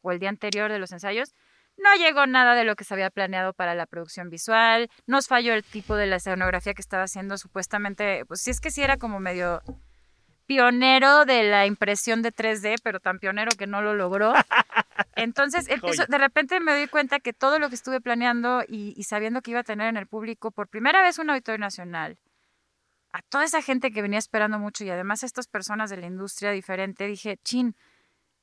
o 0.00 0.12
el 0.12 0.20
día 0.20 0.28
anterior 0.28 0.70
de 0.70 0.78
los 0.78 0.92
ensayos, 0.92 1.34
no 1.76 1.92
llegó 1.96 2.26
nada 2.26 2.54
de 2.54 2.64
lo 2.64 2.76
que 2.76 2.84
se 2.84 2.94
había 2.94 3.10
planeado 3.10 3.52
para 3.52 3.74
la 3.74 3.86
producción 3.86 4.30
visual, 4.30 4.88
nos 5.06 5.26
falló 5.26 5.52
el 5.52 5.64
tipo 5.64 5.96
de 5.96 6.06
la 6.06 6.16
escenografía 6.16 6.74
que 6.74 6.82
estaba 6.82 7.02
haciendo 7.02 7.36
supuestamente, 7.36 8.24
pues 8.26 8.42
sí 8.42 8.50
es 8.50 8.60
que 8.60 8.70
sí 8.70 8.82
era 8.82 8.96
como 8.96 9.20
medio 9.20 9.62
pionero 10.46 11.24
de 11.24 11.44
la 11.44 11.66
impresión 11.66 12.22
de 12.22 12.32
3D, 12.32 12.76
pero 12.82 13.00
tan 13.00 13.18
pionero 13.18 13.50
que 13.56 13.66
no 13.66 13.82
lo 13.82 13.94
logró. 13.94 14.32
Entonces, 15.16 15.66
de 15.66 16.18
repente 16.18 16.60
me 16.60 16.72
doy 16.72 16.88
cuenta 16.88 17.20
que 17.20 17.32
todo 17.32 17.58
lo 17.58 17.68
que 17.68 17.74
estuve 17.74 18.00
planeando 18.00 18.62
y, 18.66 18.94
y, 18.96 19.02
sabiendo 19.04 19.42
que 19.42 19.50
iba 19.50 19.60
a 19.60 19.64
tener 19.64 19.88
en 19.88 19.96
el 19.96 20.06
público 20.06 20.50
por 20.50 20.68
primera 20.68 21.02
vez 21.02 21.18
un 21.18 21.30
auditorio 21.30 21.58
nacional, 21.58 22.18
a 23.12 23.22
toda 23.22 23.44
esa 23.44 23.62
gente 23.62 23.90
que 23.90 24.02
venía 24.02 24.18
esperando 24.18 24.58
mucho 24.58 24.84
y 24.84 24.90
además 24.90 25.22
a 25.22 25.26
estas 25.26 25.48
personas 25.48 25.90
de 25.90 25.96
la 25.96 26.06
industria 26.06 26.50
diferente, 26.50 27.06
dije, 27.06 27.38
chin, 27.42 27.74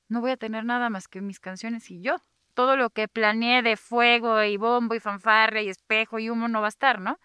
no 0.10 0.22
voy 0.22 0.32
a 0.32 0.38
tener 0.38 0.66
nada 0.66 0.90
más 0.90 1.08
que 1.08 1.22
mis 1.22 1.40
canciones 1.40 1.90
y 1.92 2.02
yo. 2.02 2.18
Todo 2.54 2.78
lo 2.78 2.90
que 2.90 3.08
planeé 3.08 3.62
de 3.62 3.78
fuego 3.78 4.44
y 4.44 4.58
bombo 4.58 4.96
y 4.96 5.00
fanfarria 5.00 5.62
y 5.62 5.70
espejo 5.70 6.20
y 6.20 6.30
humo 6.30 6.48
no 6.48 6.62
va 6.62 6.68
a 6.68 6.70
estar, 6.70 7.00
¿no? 7.02 7.20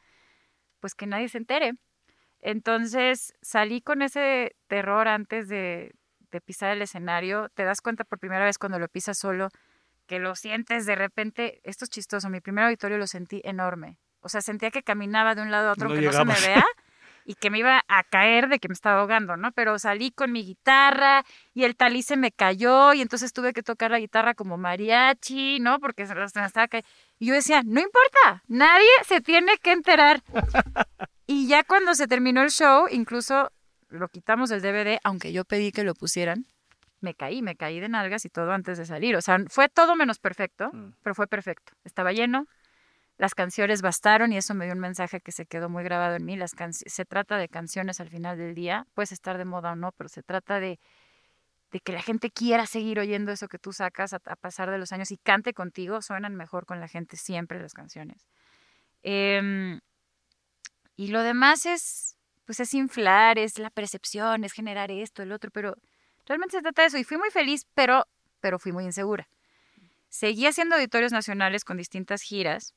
Pues 0.80 0.94
que 0.94 1.06
nadie 1.06 1.28
se 1.28 1.38
entere. 1.38 1.72
Entonces 2.40 3.34
salí 3.42 3.80
con 3.80 4.02
ese 4.02 4.56
terror 4.66 5.08
antes 5.08 5.48
de, 5.48 5.94
de 6.30 6.40
pisar 6.40 6.70
el 6.70 6.82
escenario. 6.82 7.48
Te 7.50 7.64
das 7.64 7.80
cuenta 7.80 8.04
por 8.04 8.18
primera 8.18 8.44
vez 8.44 8.58
cuando 8.58 8.78
lo 8.78 8.88
pisas 8.88 9.18
solo 9.18 9.48
que 10.08 10.18
lo 10.18 10.34
sientes 10.34 10.86
de 10.86 10.96
repente. 10.96 11.60
Esto 11.62 11.84
es 11.84 11.90
chistoso. 11.90 12.28
Mi 12.30 12.40
primer 12.40 12.64
auditorio 12.64 12.98
lo 12.98 13.06
sentí 13.06 13.40
enorme. 13.44 13.98
O 14.20 14.28
sea, 14.28 14.40
sentía 14.40 14.70
que 14.72 14.82
caminaba 14.82 15.36
de 15.36 15.42
un 15.42 15.52
lado 15.52 15.68
a 15.68 15.72
otro, 15.72 15.88
que 15.88 16.00
no 16.00 16.12
se 16.12 16.24
me 16.24 16.34
vea. 16.40 16.64
y 17.24 17.34
que 17.34 17.50
me 17.50 17.58
iba 17.58 17.84
a 17.88 18.04
caer 18.04 18.48
de 18.48 18.58
que 18.58 18.68
me 18.68 18.72
estaba 18.72 19.00
ahogando, 19.00 19.36
¿no? 19.36 19.52
Pero 19.52 19.78
salí 19.78 20.10
con 20.10 20.32
mi 20.32 20.44
guitarra 20.44 21.24
y 21.52 21.64
el 21.64 21.76
talí 21.76 22.02
se 22.02 22.16
me 22.16 22.32
cayó 22.32 22.94
y 22.94 23.02
entonces 23.02 23.34
tuve 23.34 23.52
que 23.52 23.62
tocar 23.62 23.90
la 23.90 23.98
guitarra 23.98 24.32
como 24.32 24.56
mariachi, 24.56 25.60
¿no? 25.60 25.78
Porque 25.78 26.06
se 26.06 26.14
me 26.14 26.24
estaba 26.24 26.68
cayendo. 26.68 26.88
Y 27.18 27.26
yo 27.26 27.34
decía, 27.34 27.62
no 27.66 27.80
importa, 27.80 28.42
nadie 28.48 28.88
se 29.04 29.20
tiene 29.20 29.58
que 29.58 29.72
enterar. 29.72 30.22
y 31.28 31.46
ya 31.46 31.62
cuando 31.62 31.94
se 31.94 32.08
terminó 32.08 32.42
el 32.42 32.50
show, 32.50 32.86
incluso 32.90 33.52
lo 33.90 34.08
quitamos 34.08 34.48
del 34.48 34.62
DVD, 34.62 34.98
aunque 35.04 35.30
yo 35.32 35.44
pedí 35.44 35.72
que 35.72 35.84
lo 35.84 35.94
pusieran, 35.94 36.46
me 37.00 37.14
caí, 37.14 37.42
me 37.42 37.54
caí 37.54 37.80
de 37.80 37.88
nalgas 37.90 38.24
y 38.24 38.30
todo 38.30 38.50
antes 38.50 38.78
de 38.78 38.86
salir. 38.86 39.14
O 39.14 39.20
sea, 39.20 39.38
fue 39.48 39.68
todo 39.68 39.94
menos 39.94 40.18
perfecto, 40.18 40.70
mm. 40.72 40.94
pero 41.02 41.14
fue 41.14 41.26
perfecto. 41.26 41.74
Estaba 41.84 42.12
lleno, 42.12 42.46
las 43.18 43.34
canciones 43.34 43.82
bastaron 43.82 44.32
y 44.32 44.38
eso 44.38 44.54
me 44.54 44.64
dio 44.64 44.72
un 44.72 44.80
mensaje 44.80 45.20
que 45.20 45.30
se 45.30 45.44
quedó 45.44 45.68
muy 45.68 45.84
grabado 45.84 46.16
en 46.16 46.24
mí. 46.24 46.34
Las 46.34 46.52
se 46.70 47.04
trata 47.04 47.36
de 47.36 47.48
canciones 47.48 48.00
al 48.00 48.08
final 48.08 48.38
del 48.38 48.54
día, 48.54 48.86
puedes 48.94 49.12
estar 49.12 49.36
de 49.36 49.44
moda 49.44 49.72
o 49.72 49.76
no, 49.76 49.92
pero 49.92 50.08
se 50.08 50.22
trata 50.22 50.60
de, 50.60 50.80
de 51.72 51.80
que 51.80 51.92
la 51.92 52.00
gente 52.00 52.30
quiera 52.30 52.64
seguir 52.64 52.98
oyendo 52.98 53.32
eso 53.32 53.48
que 53.48 53.58
tú 53.58 53.72
sacas 53.72 54.14
a, 54.14 54.18
pasar 54.18 54.70
de 54.70 54.78
los 54.78 54.92
años 54.92 55.10
y 55.10 55.18
cante 55.18 55.52
contigo, 55.52 56.00
suenan 56.00 56.36
mejor 56.36 56.64
con 56.64 56.80
la 56.80 56.88
gente 56.88 57.16
siempre 57.16 57.60
las 57.60 57.74
canciones. 57.74 58.28
Em, 59.02 59.80
y 60.98 61.06
lo 61.06 61.22
demás 61.22 61.64
es, 61.64 62.16
pues 62.44 62.58
es 62.58 62.74
inflar, 62.74 63.38
es 63.38 63.60
la 63.60 63.70
percepción, 63.70 64.42
es 64.42 64.52
generar 64.52 64.90
esto, 64.90 65.22
el 65.22 65.30
otro, 65.30 65.52
pero 65.52 65.76
realmente 66.26 66.56
se 66.56 66.62
trata 66.62 66.82
de 66.82 66.88
eso. 66.88 66.98
Y 66.98 67.04
fui 67.04 67.16
muy 67.16 67.30
feliz, 67.30 67.68
pero, 67.72 68.04
pero 68.40 68.58
fui 68.58 68.72
muy 68.72 68.84
insegura. 68.84 69.28
Seguí 70.08 70.44
haciendo 70.44 70.74
auditorios 70.74 71.12
nacionales 71.12 71.64
con 71.64 71.76
distintas 71.76 72.20
giras 72.22 72.74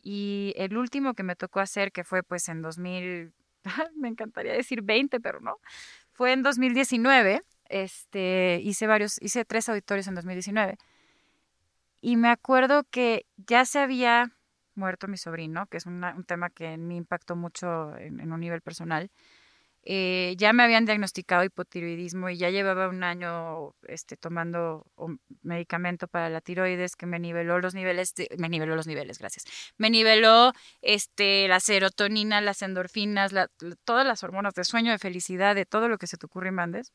y 0.00 0.54
el 0.56 0.76
último 0.76 1.14
que 1.14 1.24
me 1.24 1.34
tocó 1.34 1.58
hacer, 1.58 1.90
que 1.90 2.04
fue 2.04 2.22
pues 2.22 2.48
en 2.48 2.62
2000, 2.62 3.32
me 3.96 4.08
encantaría 4.08 4.52
decir 4.52 4.82
20, 4.82 5.18
pero 5.18 5.40
no, 5.40 5.56
fue 6.12 6.32
en 6.32 6.44
2019. 6.44 7.42
Este, 7.68 8.60
hice 8.62 8.86
varios, 8.86 9.20
hice 9.20 9.44
tres 9.44 9.68
auditorios 9.68 10.06
en 10.06 10.14
2019. 10.14 10.78
Y 12.00 12.16
me 12.16 12.28
acuerdo 12.28 12.84
que 12.84 13.26
ya 13.36 13.64
se 13.64 13.80
había 13.80 14.36
muerto 14.80 15.08
mi 15.08 15.16
sobrino, 15.16 15.66
que 15.68 15.76
es 15.78 15.86
un 15.86 16.24
tema 16.26 16.50
que 16.50 16.76
me 16.76 16.96
impactó 16.96 17.36
mucho 17.36 17.96
en 17.96 18.32
un 18.32 18.40
nivel 18.40 18.62
personal. 18.62 19.10
Eh, 19.82 20.34
ya 20.36 20.52
me 20.52 20.62
habían 20.62 20.84
diagnosticado 20.84 21.42
hipotiroidismo 21.42 22.28
y 22.28 22.36
ya 22.36 22.50
llevaba 22.50 22.88
un 22.88 23.02
año 23.02 23.72
este, 23.88 24.18
tomando 24.18 24.86
medicamento 25.42 26.06
para 26.06 26.28
la 26.28 26.42
tiroides 26.42 26.96
que 26.96 27.06
me 27.06 27.18
niveló 27.18 27.58
los 27.60 27.74
niveles, 27.74 28.12
me 28.36 28.50
niveló 28.50 28.76
los 28.76 28.86
niveles, 28.86 29.18
gracias. 29.18 29.44
Me 29.78 29.88
niveló 29.88 30.52
este, 30.82 31.48
la 31.48 31.60
serotonina, 31.60 32.42
las 32.42 32.60
endorfinas, 32.60 33.32
todas 33.84 34.06
las 34.06 34.22
hormonas 34.22 34.54
de 34.54 34.64
sueño, 34.64 34.92
de 34.92 34.98
felicidad, 34.98 35.54
de 35.54 35.64
todo 35.64 35.88
lo 35.88 35.96
que 35.96 36.06
se 36.06 36.18
te 36.18 36.26
ocurre 36.26 36.48
y 36.48 36.52
mandes. 36.52 36.92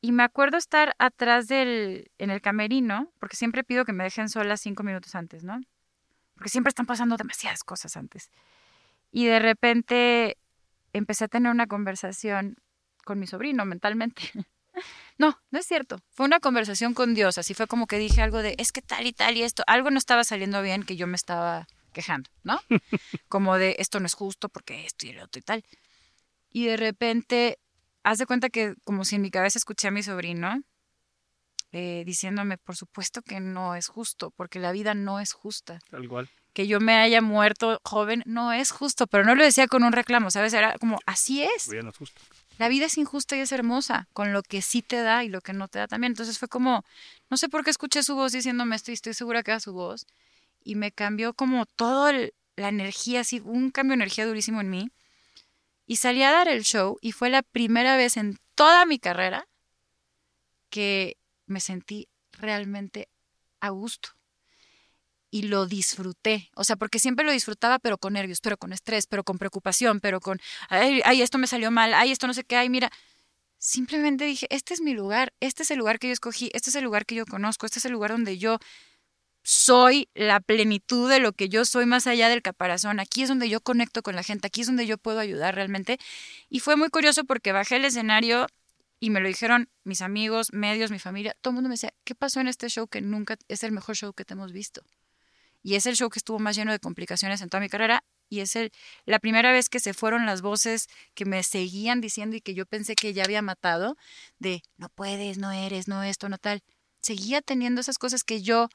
Y 0.00 0.10
me 0.10 0.24
acuerdo 0.24 0.56
estar 0.56 0.96
atrás 0.98 1.46
del, 1.46 2.10
en 2.18 2.30
el 2.30 2.40
camerino, 2.40 3.12
porque 3.20 3.36
siempre 3.36 3.62
pido 3.62 3.84
que 3.84 3.92
me 3.92 4.02
dejen 4.02 4.28
sola 4.28 4.56
cinco 4.56 4.82
minutos 4.82 5.14
antes, 5.14 5.44
¿no? 5.44 5.60
Porque 6.42 6.50
siempre 6.50 6.70
están 6.70 6.86
pasando 6.86 7.16
demasiadas 7.16 7.62
cosas 7.62 7.96
antes. 7.96 8.32
Y 9.12 9.26
de 9.26 9.38
repente 9.38 10.38
empecé 10.92 11.26
a 11.26 11.28
tener 11.28 11.52
una 11.52 11.68
conversación 11.68 12.56
con 13.04 13.20
mi 13.20 13.28
sobrino 13.28 13.64
mentalmente. 13.64 14.22
No, 15.18 15.38
no 15.50 15.58
es 15.58 15.66
cierto. 15.66 16.00
Fue 16.10 16.24
una 16.24 16.40
conversación 16.40 16.94
con 16.94 17.12
Dios. 17.12 17.36
Así 17.36 17.52
fue 17.52 17.66
como 17.66 17.86
que 17.86 17.98
dije 17.98 18.22
algo 18.22 18.38
de, 18.38 18.54
es 18.58 18.72
que 18.72 18.80
tal 18.80 19.06
y 19.06 19.12
tal 19.12 19.36
y 19.36 19.42
esto. 19.42 19.62
Algo 19.66 19.90
no 19.90 19.98
estaba 19.98 20.24
saliendo 20.24 20.62
bien 20.62 20.82
que 20.82 20.96
yo 20.96 21.06
me 21.06 21.14
estaba 21.14 21.68
quejando, 21.92 22.30
¿no? 22.42 22.58
Como 23.28 23.58
de, 23.58 23.76
esto 23.78 24.00
no 24.00 24.06
es 24.06 24.14
justo 24.14 24.48
porque 24.48 24.86
esto 24.86 25.06
y 25.06 25.12
lo 25.12 25.24
otro 25.24 25.40
y 25.40 25.42
tal. 25.42 25.64
Y 26.50 26.64
de 26.64 26.78
repente, 26.78 27.58
haz 28.02 28.16
de 28.16 28.24
cuenta 28.24 28.48
que 28.48 28.74
como 28.84 29.04
si 29.04 29.16
en 29.16 29.22
mi 29.22 29.30
cabeza 29.30 29.58
escuché 29.58 29.88
a 29.88 29.90
mi 29.90 30.02
sobrino 30.02 30.62
eh, 31.72 32.04
diciéndome, 32.06 32.58
por 32.58 32.76
supuesto 32.76 33.22
que 33.22 33.40
no 33.40 33.74
es 33.74 33.88
justo, 33.88 34.30
porque 34.30 34.58
la 34.60 34.72
vida 34.72 34.94
no 34.94 35.20
es 35.20 35.32
justa. 35.32 35.80
Tal 35.90 36.08
cual 36.08 36.28
que 36.52 36.66
yo 36.66 36.80
me 36.80 36.94
haya 36.94 37.20
muerto 37.20 37.80
joven 37.84 38.22
no 38.26 38.52
es 38.52 38.70
justo, 38.70 39.06
pero 39.06 39.24
no 39.24 39.34
lo 39.34 39.44
decía 39.44 39.66
con 39.66 39.84
un 39.84 39.92
reclamo, 39.92 40.30
¿sabes? 40.30 40.52
Era 40.52 40.76
como, 40.78 40.98
así 41.06 41.42
es. 41.42 41.70
La 42.58 42.68
vida 42.68 42.86
es 42.86 42.98
injusta 42.98 43.36
y 43.36 43.40
es 43.40 43.52
hermosa, 43.52 44.08
con 44.12 44.32
lo 44.32 44.42
que 44.42 44.60
sí 44.62 44.82
te 44.82 44.96
da 45.02 45.24
y 45.24 45.28
lo 45.28 45.40
que 45.40 45.52
no 45.52 45.68
te 45.68 45.78
da 45.78 45.88
también. 45.88 46.12
Entonces 46.12 46.38
fue 46.38 46.48
como, 46.48 46.84
no 47.30 47.36
sé 47.36 47.48
por 47.48 47.64
qué 47.64 47.70
escuché 47.70 48.02
su 48.02 48.14
voz 48.14 48.32
diciéndome 48.32 48.76
esto 48.76 48.90
y 48.90 48.94
estoy 48.94 49.14
segura 49.14 49.42
que 49.42 49.52
era 49.52 49.60
su 49.60 49.72
voz. 49.72 50.06
Y 50.62 50.74
me 50.74 50.92
cambió 50.92 51.32
como 51.32 51.66
toda 51.66 52.12
la 52.12 52.68
energía, 52.68 53.20
así, 53.20 53.40
un 53.40 53.70
cambio 53.70 53.92
de 53.92 54.02
energía 54.02 54.26
durísimo 54.26 54.60
en 54.60 54.70
mí. 54.70 54.90
Y 55.86 55.96
salí 55.96 56.22
a 56.22 56.30
dar 56.30 56.48
el 56.48 56.62
show 56.62 56.98
y 57.00 57.12
fue 57.12 57.30
la 57.30 57.42
primera 57.42 57.96
vez 57.96 58.16
en 58.16 58.38
toda 58.54 58.84
mi 58.84 58.98
carrera 58.98 59.48
que 60.68 61.16
me 61.46 61.60
sentí 61.60 62.08
realmente 62.32 63.08
a 63.60 63.70
gusto 63.70 64.10
y 65.30 65.42
lo 65.42 65.66
disfruté. 65.66 66.50
O 66.54 66.62
sea, 66.62 66.76
porque 66.76 66.98
siempre 66.98 67.24
lo 67.24 67.32
disfrutaba, 67.32 67.78
pero 67.78 67.98
con 67.98 68.12
nervios, 68.12 68.40
pero 68.40 68.58
con 68.58 68.72
estrés, 68.72 69.06
pero 69.06 69.24
con 69.24 69.38
preocupación, 69.38 69.98
pero 70.00 70.20
con, 70.20 70.38
ay, 70.68 71.00
ay, 71.04 71.22
esto 71.22 71.38
me 71.38 71.46
salió 71.46 71.70
mal, 71.70 71.94
ay, 71.94 72.12
esto 72.12 72.26
no 72.26 72.34
sé 72.34 72.44
qué, 72.44 72.56
ay, 72.56 72.68
mira. 72.68 72.90
Simplemente 73.58 74.24
dije, 74.24 74.46
este 74.50 74.74
es 74.74 74.80
mi 74.82 74.92
lugar, 74.92 75.32
este 75.40 75.62
es 75.62 75.70
el 75.70 75.78
lugar 75.78 75.98
que 75.98 76.08
yo 76.08 76.12
escogí, 76.12 76.50
este 76.52 76.70
es 76.70 76.76
el 76.76 76.84
lugar 76.84 77.06
que 77.06 77.14
yo 77.14 77.24
conozco, 77.24 77.64
este 77.64 77.78
es 77.78 77.84
el 77.86 77.92
lugar 77.92 78.10
donde 78.10 78.36
yo 78.36 78.58
soy 79.42 80.08
la 80.14 80.40
plenitud 80.40 81.08
de 81.10 81.18
lo 81.18 81.32
que 81.32 81.48
yo 81.48 81.64
soy 81.64 81.86
más 81.86 82.06
allá 82.06 82.28
del 82.28 82.42
caparazón. 82.42 83.00
Aquí 83.00 83.22
es 83.22 83.28
donde 83.28 83.48
yo 83.48 83.60
conecto 83.60 84.02
con 84.02 84.14
la 84.16 84.22
gente, 84.22 84.48
aquí 84.48 84.60
es 84.60 84.66
donde 84.66 84.86
yo 84.86 84.98
puedo 84.98 85.18
ayudar 85.18 85.54
realmente. 85.54 85.98
Y 86.50 86.60
fue 86.60 86.76
muy 86.76 86.90
curioso 86.90 87.24
porque 87.24 87.52
bajé 87.52 87.76
el 87.76 87.84
escenario 87.86 88.46
y 89.02 89.10
me 89.10 89.18
lo 89.18 89.26
dijeron 89.26 89.68
mis 89.82 90.00
amigos, 90.00 90.52
medios, 90.52 90.92
mi 90.92 91.00
familia, 91.00 91.34
todo 91.40 91.50
el 91.50 91.56
mundo 91.56 91.68
me 91.68 91.74
decía, 91.74 91.92
¿qué 92.04 92.14
pasó 92.14 92.40
en 92.40 92.46
este 92.46 92.68
show 92.68 92.86
que 92.86 93.00
nunca 93.00 93.36
es 93.48 93.64
el 93.64 93.72
mejor 93.72 93.96
show 93.96 94.12
que 94.12 94.24
te 94.24 94.34
hemos 94.34 94.52
visto? 94.52 94.82
y 95.62 95.76
es 95.76 95.86
el 95.86 95.96
show 95.96 96.10
que 96.10 96.18
estuvo 96.18 96.38
más 96.38 96.56
lleno 96.56 96.72
de 96.72 96.78
complicaciones 96.78 97.40
en 97.40 97.48
toda 97.48 97.60
mi 97.60 97.68
carrera 97.68 98.04
y 98.28 98.40
es 98.40 98.56
el, 98.56 98.72
la 99.04 99.18
primera 99.18 99.52
vez 99.52 99.68
que 99.68 99.78
se 99.78 99.94
fueron 99.94 100.26
las 100.26 100.40
voces 100.40 100.88
que 101.14 101.24
me 101.24 101.42
seguían 101.42 102.00
diciendo 102.00 102.36
y 102.36 102.40
que 102.40 102.54
yo 102.54 102.66
pensé 102.66 102.94
que 102.94 103.12
ya 103.12 103.24
había 103.24 103.42
matado, 103.42 103.96
de 104.38 104.62
no 104.76 104.88
puedes, 104.88 105.38
no 105.38 105.52
eres, 105.52 105.86
no 105.86 106.02
esto, 106.02 106.28
no 106.28 106.38
tal. 106.38 106.62
Seguía 107.02 107.42
teniendo 107.42 107.80
esas 107.80 107.98
cosas 107.98 108.24
que 108.24 108.42
yo 108.42 108.68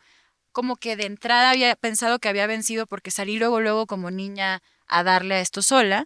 como 0.51 0.75
que 0.75 0.95
de 0.95 1.05
entrada 1.05 1.51
había 1.51 1.75
pensado 1.75 2.19
que 2.19 2.29
había 2.29 2.47
vencido 2.47 2.85
porque 2.85 3.11
salí 3.11 3.39
luego, 3.39 3.59
luego 3.59 3.87
como 3.87 4.11
niña 4.11 4.61
a 4.85 5.03
darle 5.03 5.35
a 5.35 5.41
esto 5.41 5.61
sola, 5.61 6.05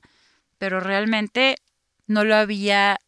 pero 0.58 0.80
realmente 0.80 1.58
no 2.08 2.24
lo 2.24 2.36
había 2.36 3.00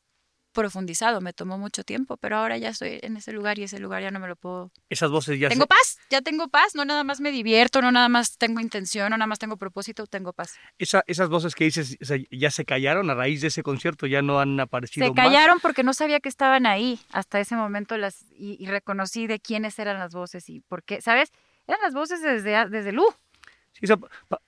profundizado, 0.53 1.19
me 1.19 1.33
tomó 1.33 1.57
mucho 1.57 1.83
tiempo, 1.83 2.17
pero 2.17 2.37
ahora 2.37 2.57
ya 2.57 2.69
estoy 2.69 2.99
en 3.01 3.17
ese 3.17 3.33
lugar 3.33 3.59
y 3.59 3.63
ese 3.63 3.79
lugar 3.79 4.01
ya 4.01 4.11
no 4.11 4.19
me 4.19 4.27
lo 4.27 4.35
puedo. 4.35 4.71
Esas 4.89 5.11
voces 5.11 5.39
ya. 5.39 5.49
Tengo 5.49 5.67
paz, 5.67 5.97
ya 6.09 6.21
tengo 6.21 6.47
paz, 6.47 6.75
no 6.75 6.85
nada 6.85 7.03
más 7.03 7.19
me 7.19 7.31
divierto, 7.31 7.81
no 7.81 7.91
nada 7.91 8.07
más 8.07 8.37
tengo 8.37 8.61
intención, 8.61 9.09
no 9.09 9.17
nada 9.17 9.27
más 9.27 9.39
tengo 9.39 9.57
propósito, 9.57 10.07
tengo 10.07 10.31
paz. 10.31 10.53
Esa, 10.77 11.03
esas 11.07 11.27
voces 11.29 11.55
que 11.55 11.65
dices 11.65 11.97
ya 12.31 12.51
se 12.51 12.65
callaron 12.65 13.09
a 13.09 13.15
raíz 13.15 13.41
de 13.41 13.47
ese 13.47 13.63
concierto, 13.63 14.07
ya 14.07 14.21
no 14.21 14.39
han 14.39 14.59
aparecido. 14.59 15.07
Se 15.07 15.13
callaron 15.13 15.59
porque 15.59 15.83
no 15.83 15.93
sabía 15.93 16.19
que 16.19 16.29
estaban 16.29 16.65
ahí 16.65 16.99
hasta 17.11 17.39
ese 17.39 17.55
momento 17.55 17.97
las 17.97 18.25
y, 18.31 18.65
reconocí 18.67 19.27
de 19.27 19.39
quiénes 19.39 19.77
eran 19.79 19.99
las 19.99 20.13
voces 20.13 20.49
y 20.49 20.61
por 20.61 20.83
qué, 20.83 21.01
¿sabes? 21.01 21.31
Eran 21.67 21.81
las 21.81 21.93
voces 21.93 22.21
desde, 22.21 22.69
desde 22.69 22.91
Lu. 22.91 23.05
Sí, 23.73 23.87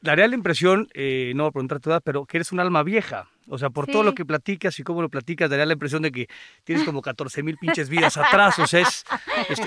daría 0.02 0.28
la 0.28 0.36
impresión, 0.36 0.88
eh, 0.94 1.34
no 1.36 1.44
voy 1.44 1.50
a 1.50 1.52
preguntar 1.52 1.80
tu 1.80 1.90
edad, 1.90 2.02
pero 2.04 2.26
que 2.26 2.38
eres 2.38 2.52
un 2.52 2.60
alma 2.60 2.84
vieja. 2.84 3.28
O 3.48 3.60
sea, 3.60 3.70
por 3.70 3.86
todo 3.86 4.02
lo 4.02 4.16
que 4.16 4.26
platicas 4.26 4.80
y 4.80 4.84
cómo 4.84 5.02
lo 5.02 5.10
platicas, 5.10 5.50
daría 5.50 5.66
la 5.66 5.74
impresión 5.74 6.02
de 6.02 6.12
que 6.12 6.28
tienes 6.64 6.84
como 6.86 7.02
14 7.02 7.44
mil 7.44 7.58
pinches 7.58 7.90
vidas 7.90 8.18
atrás. 8.18 8.58
O 8.60 8.66
sea, 8.66 8.82
es, 8.82 9.06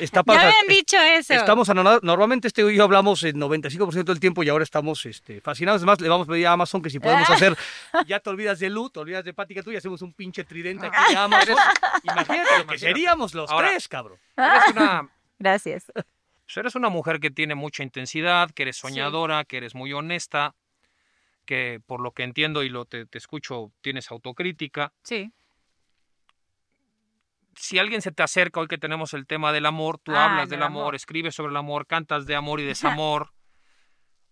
está 0.00 0.22
Ya 0.26 0.34
me 0.34 0.46
han 0.46 0.52
dicho 0.68 0.96
eso. 0.96 1.34
Estamos 1.34 1.68
normalmente 2.02 2.48
este 2.48 2.62
y 2.72 2.76
yo 2.76 2.84
hablamos 2.84 3.22
el 3.22 3.34
95% 3.34 4.04
del 4.04 4.20
tiempo 4.20 4.42
y 4.42 4.48
ahora 4.48 4.64
estamos 4.64 5.06
este, 5.06 5.40
fascinados. 5.40 5.80
Además, 5.80 6.00
le 6.00 6.08
vamos 6.08 6.28
a 6.28 6.32
pedir 6.32 6.46
a 6.46 6.52
Amazon 6.52 6.82
que 6.82 6.90
si 6.90 6.98
podemos 6.98 7.28
hacer, 7.30 7.56
ya 8.06 8.20
te 8.20 8.30
olvidas 8.30 8.58
de 8.58 8.70
Lu, 8.70 8.90
te 8.90 9.00
olvidas 9.00 9.24
de 9.24 9.34
que 9.34 9.62
tú 9.62 9.70
y 9.70 9.76
hacemos 9.76 10.02
un 10.02 10.12
pinche 10.12 10.44
tridente 10.44 10.86
aquí 10.86 11.12
de 11.12 11.16
Amazon. 11.18 11.56
Imagínate 12.02 12.58
lo 12.58 12.66
que 12.66 12.78
seríamos 12.78 13.34
los 13.34 13.50
tres, 13.56 13.86
cabrón. 13.86 14.18
Gracias. 15.38 15.92
Eres 16.56 16.74
una 16.74 16.88
mujer 16.88 17.20
que 17.20 17.30
tiene 17.30 17.54
mucha 17.54 17.82
intensidad, 17.82 18.50
que 18.50 18.62
eres 18.62 18.76
soñadora, 18.76 19.44
que 19.44 19.58
eres 19.58 19.74
muy 19.74 19.92
honesta 19.92 20.54
que 21.48 21.80
por 21.86 22.02
lo 22.02 22.12
que 22.12 22.24
entiendo 22.24 22.62
y 22.62 22.68
lo 22.68 22.84
te, 22.84 23.06
escucho, 23.14 23.72
tienes 23.80 24.10
autocrítica. 24.10 24.92
Sí. 25.02 25.32
Si 27.54 27.78
alguien 27.78 28.02
se 28.02 28.12
te 28.12 28.22
acerca 28.22 28.60
hoy 28.60 28.68
que 28.68 28.76
tenemos 28.76 29.14
el 29.14 29.26
tema 29.26 29.50
del 29.50 29.64
amor, 29.64 29.98
tú 29.98 30.12
ah, 30.14 30.26
hablas 30.26 30.50
del 30.50 30.62
amor, 30.62 30.94
escribes 30.94 31.34
sobre 31.34 31.52
el 31.52 31.56
amor, 31.56 31.86
cantas 31.86 32.26
de 32.26 32.36
amor 32.36 32.60
y 32.60 32.64
desamor. 32.66 33.32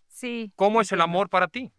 sí. 0.09 0.51
¿Cómo 0.55 0.79
es 0.79 0.91
el 0.91 1.01
amor 1.01 1.27
para 1.27 1.47
ti? 1.47 1.71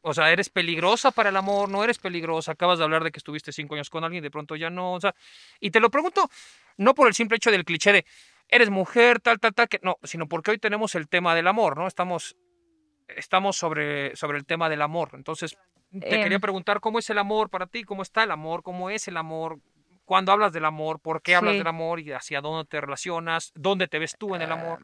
O 0.00 0.14
sea, 0.14 0.32
¿eres 0.32 0.48
peligrosa 0.48 1.10
para 1.10 1.28
el 1.28 1.36
amor? 1.36 1.68
¿No 1.68 1.84
eres 1.84 1.98
peligrosa? 1.98 2.52
Acabas 2.52 2.78
de 2.78 2.84
hablar 2.84 3.04
de 3.04 3.12
que 3.12 3.18
estuviste 3.18 3.52
cinco 3.52 3.74
años 3.74 3.90
con 3.90 4.02
alguien 4.02 4.22
y 4.22 4.26
de 4.26 4.30
pronto 4.30 4.56
ya 4.56 4.70
no. 4.70 4.94
O 4.94 5.00
sea, 5.00 5.14
y 5.60 5.70
te 5.70 5.78
lo 5.78 5.90
pregunto 5.90 6.30
no 6.78 6.94
por 6.94 7.06
el 7.06 7.12
simple 7.12 7.36
hecho 7.36 7.50
del 7.50 7.66
cliché 7.66 7.92
de 7.92 8.06
eres 8.52 8.68
mujer, 8.68 9.18
tal, 9.18 9.40
tal, 9.40 9.54
tal, 9.54 9.68
que 9.68 9.80
no, 9.82 9.96
sino 10.04 10.28
porque 10.28 10.50
hoy 10.50 10.58
tenemos 10.58 10.94
el 10.94 11.08
tema 11.08 11.34
del 11.34 11.48
amor, 11.48 11.76
¿no? 11.76 11.86
Estamos 11.86 12.36
estamos 13.08 13.56
sobre, 13.56 14.14
sobre 14.14 14.38
el 14.38 14.44
tema 14.44 14.68
del 14.68 14.82
amor. 14.82 15.10
Entonces, 15.14 15.56
te 15.90 16.00
quería 16.00 16.36
em. 16.36 16.40
preguntar 16.40 16.80
cómo 16.80 16.98
es 16.98 17.10
el 17.10 17.18
amor 17.18 17.50
para 17.50 17.66
ti, 17.66 17.82
cómo 17.82 18.02
está 18.02 18.24
el 18.24 18.30
amor, 18.30 18.62
cómo 18.62 18.90
es 18.90 19.08
el 19.08 19.16
amor, 19.16 19.58
cuándo 20.04 20.32
hablas 20.32 20.52
del 20.52 20.64
amor, 20.64 21.00
por 21.00 21.22
qué 21.22 21.34
hablas 21.34 21.54
del 21.54 21.66
amor 21.66 22.00
y 22.00 22.12
hacia 22.12 22.40
dónde 22.40 22.68
te 22.68 22.80
relacionas, 22.80 23.52
dónde 23.54 23.88
te 23.88 23.98
ves 23.98 24.16
tú 24.18 24.34
en 24.34 24.42
el 24.42 24.52
amor. 24.52 24.80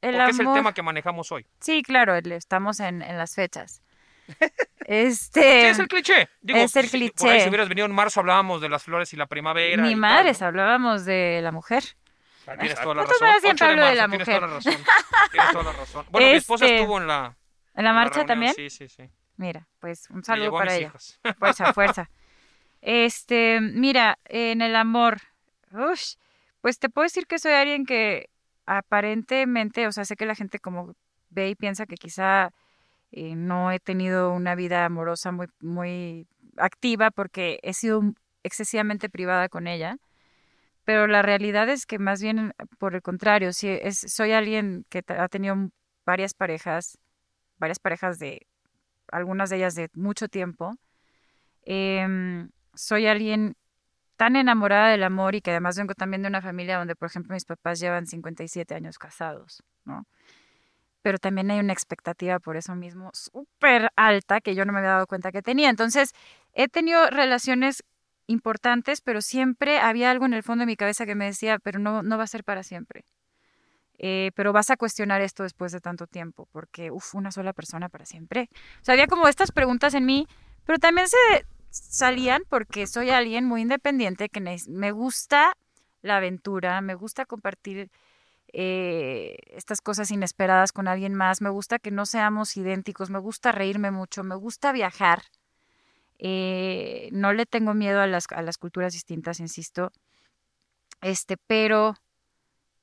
Em, 0.00 0.14
Porque 0.14 0.30
es 0.30 0.38
el 0.38 0.52
tema 0.54 0.72
que 0.72 0.82
manejamos 0.82 1.30
hoy. 1.32 1.46
Sí, 1.60 1.82
claro, 1.82 2.14
estamos 2.14 2.80
en, 2.80 3.00
las 3.00 3.34
fechas. 3.34 3.82
Este, 4.88 5.42
sí, 5.42 5.46
es 5.46 5.78
el 5.80 5.86
cliché. 5.86 6.30
es 6.46 6.74
el 6.74 6.88
cliché. 6.88 7.40
Si, 7.42 7.48
hubieras 7.50 7.68
venido 7.68 7.84
en 7.84 7.92
marzo 7.92 8.20
hablábamos 8.20 8.62
de 8.62 8.70
las 8.70 8.84
flores 8.84 9.12
y 9.12 9.18
la 9.18 9.26
primavera. 9.26 9.82
Ni 9.82 9.94
madres, 9.94 10.40
hablábamos 10.40 11.04
de 11.04 11.40
la 11.42 11.52
mujer. 11.52 11.84
Tienes 12.56 12.80
toda 12.80 12.94
la 12.94 13.02
razón. 13.02 13.16
maneras, 13.20 13.42
siempre 13.42 13.50
8 13.52 13.64
de 13.64 13.70
hablo 13.70 13.84
de 13.84 13.94
marzo, 13.94 13.96
la 14.02 14.08
tienes 14.08 14.28
mujer. 14.28 14.40
toda 14.40 14.48
la 14.48 14.54
razón. 14.56 14.84
Tienes 15.32 15.52
toda 15.52 15.64
la 15.64 15.72
razón. 15.72 16.06
Bueno, 16.10 16.26
mi 16.28 16.32
esposa 16.34 16.64
Este, 16.64 16.76
estuvo 16.78 16.98
en 16.98 17.06
la, 17.06 17.36
¿En 17.74 17.84
la 17.84 17.90
en 17.90 17.96
marcha 17.96 18.24
también? 18.26 18.54
Sí, 18.54 18.70
sí, 18.70 18.88
sí. 18.88 19.02
Mira, 19.36 19.68
pues 19.78 20.08
un 20.10 20.24
saludo 20.24 20.52
para 20.52 20.74
ella. 20.74 20.88
hijas. 20.88 21.20
Fuerza, 21.38 21.72
fuerza. 21.72 22.10
Este, 22.80 23.60
mira, 23.60 24.18
en 24.24 24.62
el 24.62 24.74
amor, 24.76 25.18
ush, 25.72 26.14
pues 26.60 26.78
te 26.78 26.88
puedo 26.88 27.04
decir 27.04 27.26
que 27.26 27.38
soy 27.38 27.52
alguien 27.52 27.84
que 27.86 28.30
aparentemente, 28.66 29.86
o 29.86 29.92
sea, 29.92 30.04
sé 30.04 30.16
que 30.16 30.26
la 30.26 30.34
gente 30.34 30.58
como 30.58 30.94
ve 31.30 31.50
y 31.50 31.54
piensa 31.54 31.86
que 31.86 31.96
quizá 31.96 32.50
eh, 33.12 33.34
no 33.36 33.70
he 33.70 33.80
tenido 33.80 34.32
una 34.32 34.54
vida 34.54 34.84
amorosa 34.84 35.30
muy, 35.32 35.46
muy 35.60 36.26
activa 36.56 37.10
porque 37.10 37.60
he 37.62 37.72
sido 37.74 38.02
excesivamente 38.42 39.08
privada 39.08 39.48
con 39.48 39.66
ella. 39.66 39.96
Pero 40.88 41.06
la 41.06 41.20
realidad 41.20 41.68
es 41.68 41.84
que 41.84 41.98
más 41.98 42.22
bien, 42.22 42.54
por 42.78 42.94
el 42.94 43.02
contrario, 43.02 43.50
soy 43.52 44.32
alguien 44.32 44.86
que 44.88 45.04
ha 45.06 45.28
tenido 45.28 45.54
varias 46.06 46.32
parejas, 46.32 46.96
varias 47.58 47.78
parejas 47.78 48.18
de, 48.18 48.46
algunas 49.12 49.50
de 49.50 49.56
ellas 49.56 49.74
de 49.74 49.90
mucho 49.92 50.28
tiempo. 50.28 50.76
Em, 51.60 52.48
soy 52.72 53.06
alguien 53.06 53.54
tan 54.16 54.34
enamorada 54.34 54.88
del 54.88 55.02
amor 55.02 55.34
y 55.34 55.42
que 55.42 55.50
además 55.50 55.76
vengo 55.76 55.92
también 55.92 56.22
de 56.22 56.28
una 56.28 56.40
familia 56.40 56.78
donde, 56.78 56.96
por 56.96 57.10
ejemplo, 57.10 57.34
mis 57.34 57.44
papás 57.44 57.80
llevan 57.80 58.06
57 58.06 58.74
años 58.74 58.96
casados, 58.96 59.62
¿no? 59.84 60.06
Pero 61.02 61.18
también 61.18 61.50
hay 61.50 61.60
una 61.60 61.74
expectativa 61.74 62.38
por 62.38 62.56
eso 62.56 62.74
mismo 62.74 63.10
súper 63.12 63.90
alta 63.94 64.40
que 64.40 64.54
yo 64.54 64.64
no 64.64 64.72
me 64.72 64.78
había 64.78 64.92
dado 64.92 65.06
cuenta 65.06 65.32
que 65.32 65.42
tenía. 65.42 65.68
Entonces, 65.68 66.14
he 66.54 66.66
tenido 66.66 67.10
relaciones 67.10 67.84
importantes, 68.28 69.00
pero 69.00 69.20
siempre 69.20 69.80
había 69.80 70.10
algo 70.10 70.26
en 70.26 70.34
el 70.34 70.44
fondo 70.44 70.62
de 70.62 70.66
mi 70.66 70.76
cabeza 70.76 71.06
que 71.06 71.16
me 71.16 71.24
decía, 71.24 71.58
pero 71.58 71.80
no, 71.80 72.04
no 72.04 72.16
va 72.16 72.24
a 72.24 72.28
ser 72.28 72.44
para 72.44 72.62
siempre. 72.62 73.04
Eh, 73.98 74.30
pero 74.36 74.52
vas 74.52 74.70
a 74.70 74.76
cuestionar 74.76 75.20
esto 75.20 75.42
después 75.42 75.72
de 75.72 75.80
tanto 75.80 76.06
tiempo, 76.06 76.46
porque, 76.52 76.92
uff, 76.92 77.16
una 77.16 77.32
sola 77.32 77.52
persona 77.52 77.88
para 77.88 78.06
siempre. 78.06 78.48
O 78.80 78.84
sea, 78.84 78.92
había 78.92 79.08
como 79.08 79.26
estas 79.26 79.50
preguntas 79.50 79.94
en 79.94 80.06
mí, 80.06 80.28
pero 80.64 80.78
también 80.78 81.08
se 81.08 81.16
salían 81.70 82.42
porque 82.48 82.86
soy 82.86 83.10
alguien 83.10 83.44
muy 83.44 83.62
independiente, 83.62 84.28
que 84.28 84.40
me 84.68 84.92
gusta 84.92 85.56
la 86.00 86.18
aventura, 86.18 86.80
me 86.80 86.94
gusta 86.94 87.26
compartir 87.26 87.90
eh, 88.52 89.36
estas 89.48 89.80
cosas 89.80 90.10
inesperadas 90.10 90.72
con 90.72 90.88
alguien 90.88 91.14
más, 91.14 91.42
me 91.42 91.50
gusta 91.50 91.78
que 91.78 91.90
no 91.90 92.06
seamos 92.06 92.56
idénticos, 92.56 93.10
me 93.10 93.18
gusta 93.18 93.52
reírme 93.52 93.90
mucho, 93.90 94.24
me 94.24 94.34
gusta 94.34 94.72
viajar. 94.72 95.22
Eh, 96.18 97.08
no 97.12 97.32
le 97.32 97.46
tengo 97.46 97.74
miedo 97.74 98.00
a 98.00 98.06
las, 98.06 98.26
a 98.30 98.42
las 98.42 98.58
culturas 98.58 98.92
distintas, 98.92 99.40
insisto. 99.40 99.92
Este, 101.00 101.36
pero, 101.36 101.94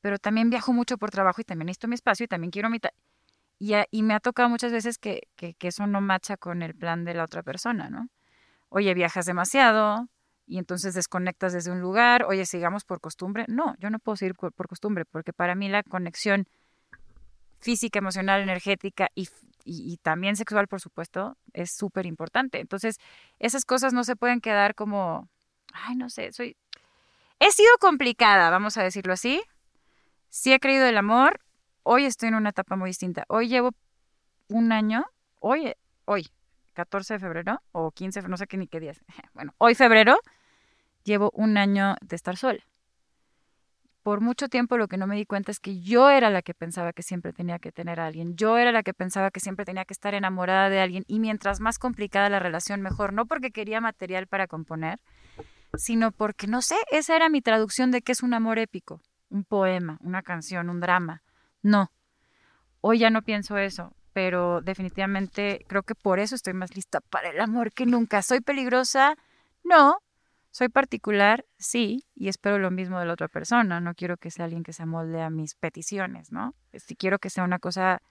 pero 0.01 0.17
también 0.19 0.49
viajo 0.49 0.73
mucho 0.73 0.97
por 0.97 1.11
trabajo 1.11 1.41
y 1.41 1.43
también 1.43 1.67
necesito 1.67 1.87
mi 1.87 1.95
espacio 1.95 2.25
y 2.25 2.27
también 2.27 2.51
quiero 2.51 2.69
mi... 2.69 2.79
Y, 3.59 3.73
y 3.91 4.03
me 4.03 4.13
ha 4.13 4.19
tocado 4.19 4.49
muchas 4.49 4.71
veces 4.71 4.97
que, 4.97 5.27
que, 5.35 5.55
eso 5.61 5.87
no 5.87 6.01
macha 6.01 6.37
con 6.37 6.61
el 6.61 6.75
plan 6.75 7.05
de 7.05 7.13
la 7.13 7.23
otra 7.23 7.41
persona, 7.43 7.89
¿no? 7.89 8.09
Oye, 8.69 8.93
viajas 8.93 9.25
demasiado 9.25 10.09
y 10.45 10.57
entonces 10.57 10.93
desconectas 10.93 11.53
desde 11.53 11.71
un 11.71 11.79
lugar. 11.79 12.25
Oye, 12.25 12.45
sigamos 12.45 12.83
por 12.83 12.99
costumbre. 12.99 13.45
No, 13.47 13.75
yo 13.79 13.89
no 13.89 13.99
puedo 13.99 14.17
seguir 14.17 14.35
por, 14.35 14.51
por 14.51 14.67
costumbre 14.67 15.05
porque 15.05 15.31
para 15.31 15.55
mí 15.55 15.69
la 15.69 15.83
conexión 15.83 16.47
física, 17.59 17.99
emocional, 17.99 18.41
energética 18.41 19.09
y, 19.15 19.29
y, 19.65 19.97
también 19.97 20.35
sexual, 20.35 20.67
por 20.67 20.79
supuesto, 20.79 21.37
es 21.53 21.71
súper 21.71 22.05
importante. 22.05 22.59
Entonces, 22.59 22.97
esas 23.39 23.65
cosas 23.65 23.93
no 23.93 24.03
se 24.03 24.15
pueden 24.15 24.39
quedar 24.39 24.75
como, 24.75 25.27
ay, 25.73 25.95
no 25.95 26.09
sé, 26.09 26.31
soy... 26.31 26.55
He 27.39 27.51
sido 27.51 27.71
complicada, 27.79 28.49
vamos 28.49 28.77
a 28.77 28.83
decirlo 28.83 29.13
así. 29.13 29.41
Sí 30.29 30.53
he 30.53 30.59
creído 30.59 30.85
el 30.85 30.97
amor. 30.97 31.41
Hoy 31.83 32.05
estoy 32.05 32.29
en 32.29 32.35
una 32.35 32.49
etapa 32.49 32.75
muy 32.75 32.91
distinta. 32.91 33.25
Hoy 33.27 33.49
llevo 33.49 33.71
un 34.49 34.71
año, 34.71 35.05
hoy, 35.39 35.73
hoy, 36.05 36.29
14 36.73 37.15
de 37.15 37.19
febrero 37.19 37.61
o 37.71 37.91
15, 37.91 38.21
no 38.23 38.37
sé 38.37 38.47
qué 38.47 38.57
ni 38.57 38.67
qué 38.67 38.79
día 38.79 38.91
es. 38.91 39.03
Bueno, 39.33 39.53
hoy 39.57 39.75
febrero 39.75 40.17
llevo 41.03 41.31
un 41.33 41.57
año 41.57 41.95
de 42.01 42.15
estar 42.15 42.37
sola. 42.37 42.63
Por 44.05 44.21
mucho 44.21 44.49
tiempo 44.49 44.77
lo 44.77 44.87
que 44.87 44.97
no 44.97 45.07
me 45.07 45.15
di 45.15 45.25
cuenta 45.25 45.49
es 45.49 45.59
que 45.59 45.79
yo 45.79 46.11
era 46.11 46.29
la 46.29 46.43
que 46.43 46.53
pensaba 46.53 46.93
que 46.93 47.01
siempre 47.01 47.33
tenía 47.33 47.57
que 47.57 47.71
tener 47.71 47.99
a 47.99 48.05
alguien. 48.05 48.35
Yo 48.35 48.55
era 48.55 48.71
la 48.71 48.83
que 48.83 48.93
pensaba 48.93 49.31
que 49.31 49.39
siempre 49.39 49.65
tenía 49.65 49.83
que 49.83 49.93
estar 49.93 50.13
enamorada 50.13 50.69
de 50.69 50.79
alguien. 50.79 51.05
Y 51.07 51.19
mientras 51.19 51.59
más 51.59 51.79
complicada 51.79 52.29
la 52.29 52.37
relación, 52.37 52.81
mejor. 52.81 53.13
No 53.13 53.25
porque 53.25 53.49
quería 53.49 53.81
material 53.81 54.27
para 54.27 54.45
componer, 54.45 54.99
sino 55.75 56.11
porque, 56.11 56.45
no 56.45 56.61
sé, 56.61 56.75
esa 56.91 57.15
era 57.15 57.29
mi 57.29 57.41
traducción 57.41 57.89
de 57.89 58.03
qué 58.03 58.11
es 58.11 58.21
un 58.21 58.35
amor 58.35 58.59
épico. 58.59 59.01
Un 59.31 59.43
poema, 59.43 59.97
una 60.01 60.21
canción, 60.21 60.69
un 60.69 60.81
drama. 60.81 61.23
No. 61.63 61.91
Hoy 62.81 62.99
ya 62.99 63.09
no 63.09 63.23
pienso 63.23 63.57
eso, 63.57 63.91
pero 64.13 64.61
definitivamente 64.61 65.65
creo 65.67 65.81
que 65.81 65.95
por 65.95 66.19
eso 66.19 66.35
estoy 66.35 66.53
más 66.53 66.75
lista 66.75 67.01
para 67.01 67.31
el 67.31 67.41
amor 67.41 67.73
que 67.73 67.87
nunca. 67.87 68.21
¿Soy 68.21 68.41
peligrosa? 68.41 69.15
No. 69.63 69.97
¿Soy 70.57 70.69
particular? 70.69 71.43
Sí. 71.57 72.05
Y 72.15 72.29
espero 72.29 72.59
lo 72.59 72.71
mismo 72.71 72.97
de 72.97 73.05
la 73.05 73.11
otra 73.11 73.27
persona. 73.27 73.81
No 73.81 73.93
quiero 73.93 74.15
que 74.15 74.31
sea 74.31 74.45
alguien 74.45 74.63
que 74.63 74.71
se 74.71 74.83
amolde 74.83 75.21
a 75.21 75.29
mis 75.29 75.53
peticiones, 75.53 76.31
¿no? 76.31 76.55
Si 76.73 76.95
quiero 76.95 77.19
que 77.19 77.29
sea 77.29 77.43
una 77.43 77.59
cosa 77.59 78.01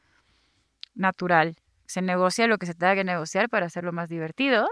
natural. 0.94 1.56
Se 1.86 2.02
negocia 2.02 2.46
lo 2.46 2.58
que 2.58 2.66
se 2.66 2.74
tenga 2.74 2.96
que 2.96 3.04
negociar 3.04 3.48
para 3.48 3.64
hacerlo 3.64 3.92
más 3.92 4.10
divertido, 4.10 4.68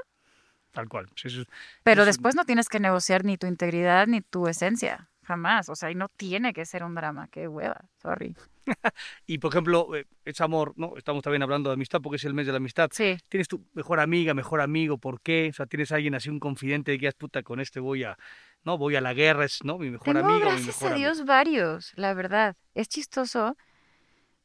Tal 0.72 0.86
cual. 0.90 1.08
Sí, 1.16 1.28
es- 1.28 1.46
pero 1.82 2.04
después 2.04 2.34
no 2.34 2.44
tienes 2.44 2.68
que 2.68 2.78
negociar 2.78 3.24
ni 3.24 3.38
tu 3.38 3.46
integridad 3.46 4.06
ni 4.06 4.20
tu 4.20 4.48
esencia. 4.48 5.08
Jamás. 5.24 5.68
O 5.68 5.74
sea, 5.76 5.90
y 5.90 5.94
no 5.94 6.08
tiene 6.08 6.52
que 6.52 6.64
ser 6.64 6.82
un 6.82 6.94
drama. 6.94 7.28
Qué 7.30 7.46
hueva. 7.48 7.80
Sorry. 8.00 8.34
Y 9.26 9.38
por 9.38 9.50
ejemplo, 9.52 9.94
eh, 9.96 10.06
es 10.24 10.40
amor, 10.40 10.72
¿no? 10.76 10.96
Estamos 10.96 11.22
también 11.24 11.42
hablando 11.42 11.70
de 11.70 11.74
amistad 11.74 12.00
porque 12.00 12.14
es 12.16 12.24
el 12.24 12.32
mes 12.32 12.46
de 12.46 12.52
la 12.52 12.58
amistad. 12.58 12.90
Sí. 12.92 13.16
¿Tienes 13.28 13.48
tu 13.48 13.66
mejor 13.74 13.98
amiga, 13.98 14.34
mejor 14.34 14.60
amigo? 14.60 14.98
¿Por 14.98 15.20
qué? 15.20 15.48
O 15.50 15.52
sea, 15.52 15.66
¿tienes 15.66 15.90
alguien 15.90 16.14
así, 16.14 16.30
un 16.30 16.38
confidente 16.38 16.92
de 16.92 16.98
que 16.98 17.08
"Ah, 17.08 17.12
puta, 17.16 17.42
con 17.42 17.58
este 17.58 17.80
voy 17.80 18.04
a, 18.04 18.16
no, 18.62 18.78
voy 18.78 18.94
a 18.94 19.00
la 19.00 19.14
guerra, 19.14 19.44
es, 19.44 19.64
¿no? 19.64 19.78
Mi 19.78 19.90
mejor 19.90 20.04
Tengo, 20.14 20.20
amigo, 20.20 20.38
mi 20.38 20.44
gracias 20.44 20.66
mejor 20.76 20.88
a 20.88 20.94
amigo. 20.94 21.08
Dios, 21.10 21.24
varios, 21.26 21.92
la 21.96 22.14
verdad. 22.14 22.56
Es 22.74 22.88
chistoso. 22.88 23.56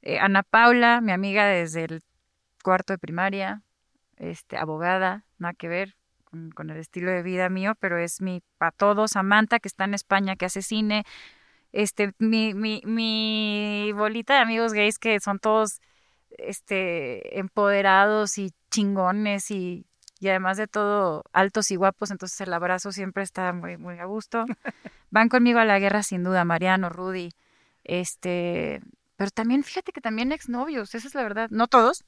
Eh, 0.01 0.17
Ana 0.17 0.41
Paula, 0.41 0.99
mi 1.01 1.11
amiga 1.11 1.45
desde 1.45 1.83
el 1.83 2.01
cuarto 2.63 2.93
de 2.93 2.97
primaria, 2.97 3.61
este, 4.15 4.57
abogada, 4.57 5.25
nada 5.37 5.53
que 5.53 5.67
ver 5.67 5.96
con, 6.29 6.51
con 6.51 6.69
el 6.69 6.77
estilo 6.77 7.11
de 7.11 7.23
vida 7.23 7.49
mío, 7.49 7.73
pero 7.79 7.97
es 7.97 8.21
mi 8.21 8.41
para 8.57 8.71
todos. 8.71 9.11
Samantha, 9.11 9.59
que 9.59 9.67
está 9.67 9.85
en 9.85 9.93
España, 9.93 10.35
que 10.35 10.45
hace 10.45 10.61
cine. 10.61 11.03
Este, 11.71 12.13
mi, 12.19 12.53
mi, 12.53 12.81
mi 12.85 13.91
bolita 13.93 14.35
de 14.35 14.41
amigos 14.41 14.73
gays 14.73 14.99
que 14.99 15.19
son 15.19 15.39
todos 15.39 15.81
este, 16.37 17.39
empoderados 17.39 18.37
y 18.37 18.53
chingones 18.71 19.51
y, 19.51 19.85
y 20.19 20.29
además 20.29 20.57
de 20.57 20.67
todo 20.67 21.23
altos 21.33 21.71
y 21.71 21.75
guapos, 21.75 22.11
entonces 22.11 22.39
el 22.41 22.53
abrazo 22.53 22.91
siempre 22.91 23.23
está 23.23 23.53
muy, 23.53 23.77
muy 23.77 23.99
a 23.99 24.05
gusto. 24.05 24.45
Van 25.11 25.29
conmigo 25.29 25.59
a 25.59 25.65
la 25.65 25.79
guerra 25.79 26.03
sin 26.03 26.23
duda, 26.23 26.45
Mariano, 26.45 26.89
Rudy, 26.89 27.31
este, 27.83 28.81
pero 29.15 29.31
también 29.31 29.63
fíjate 29.63 29.91
que 29.91 30.01
también 30.01 30.31
exnovios, 30.31 30.93
esa 30.95 31.07
es 31.07 31.15
la 31.15 31.23
verdad, 31.23 31.49
no 31.49 31.67
todos, 31.67 32.03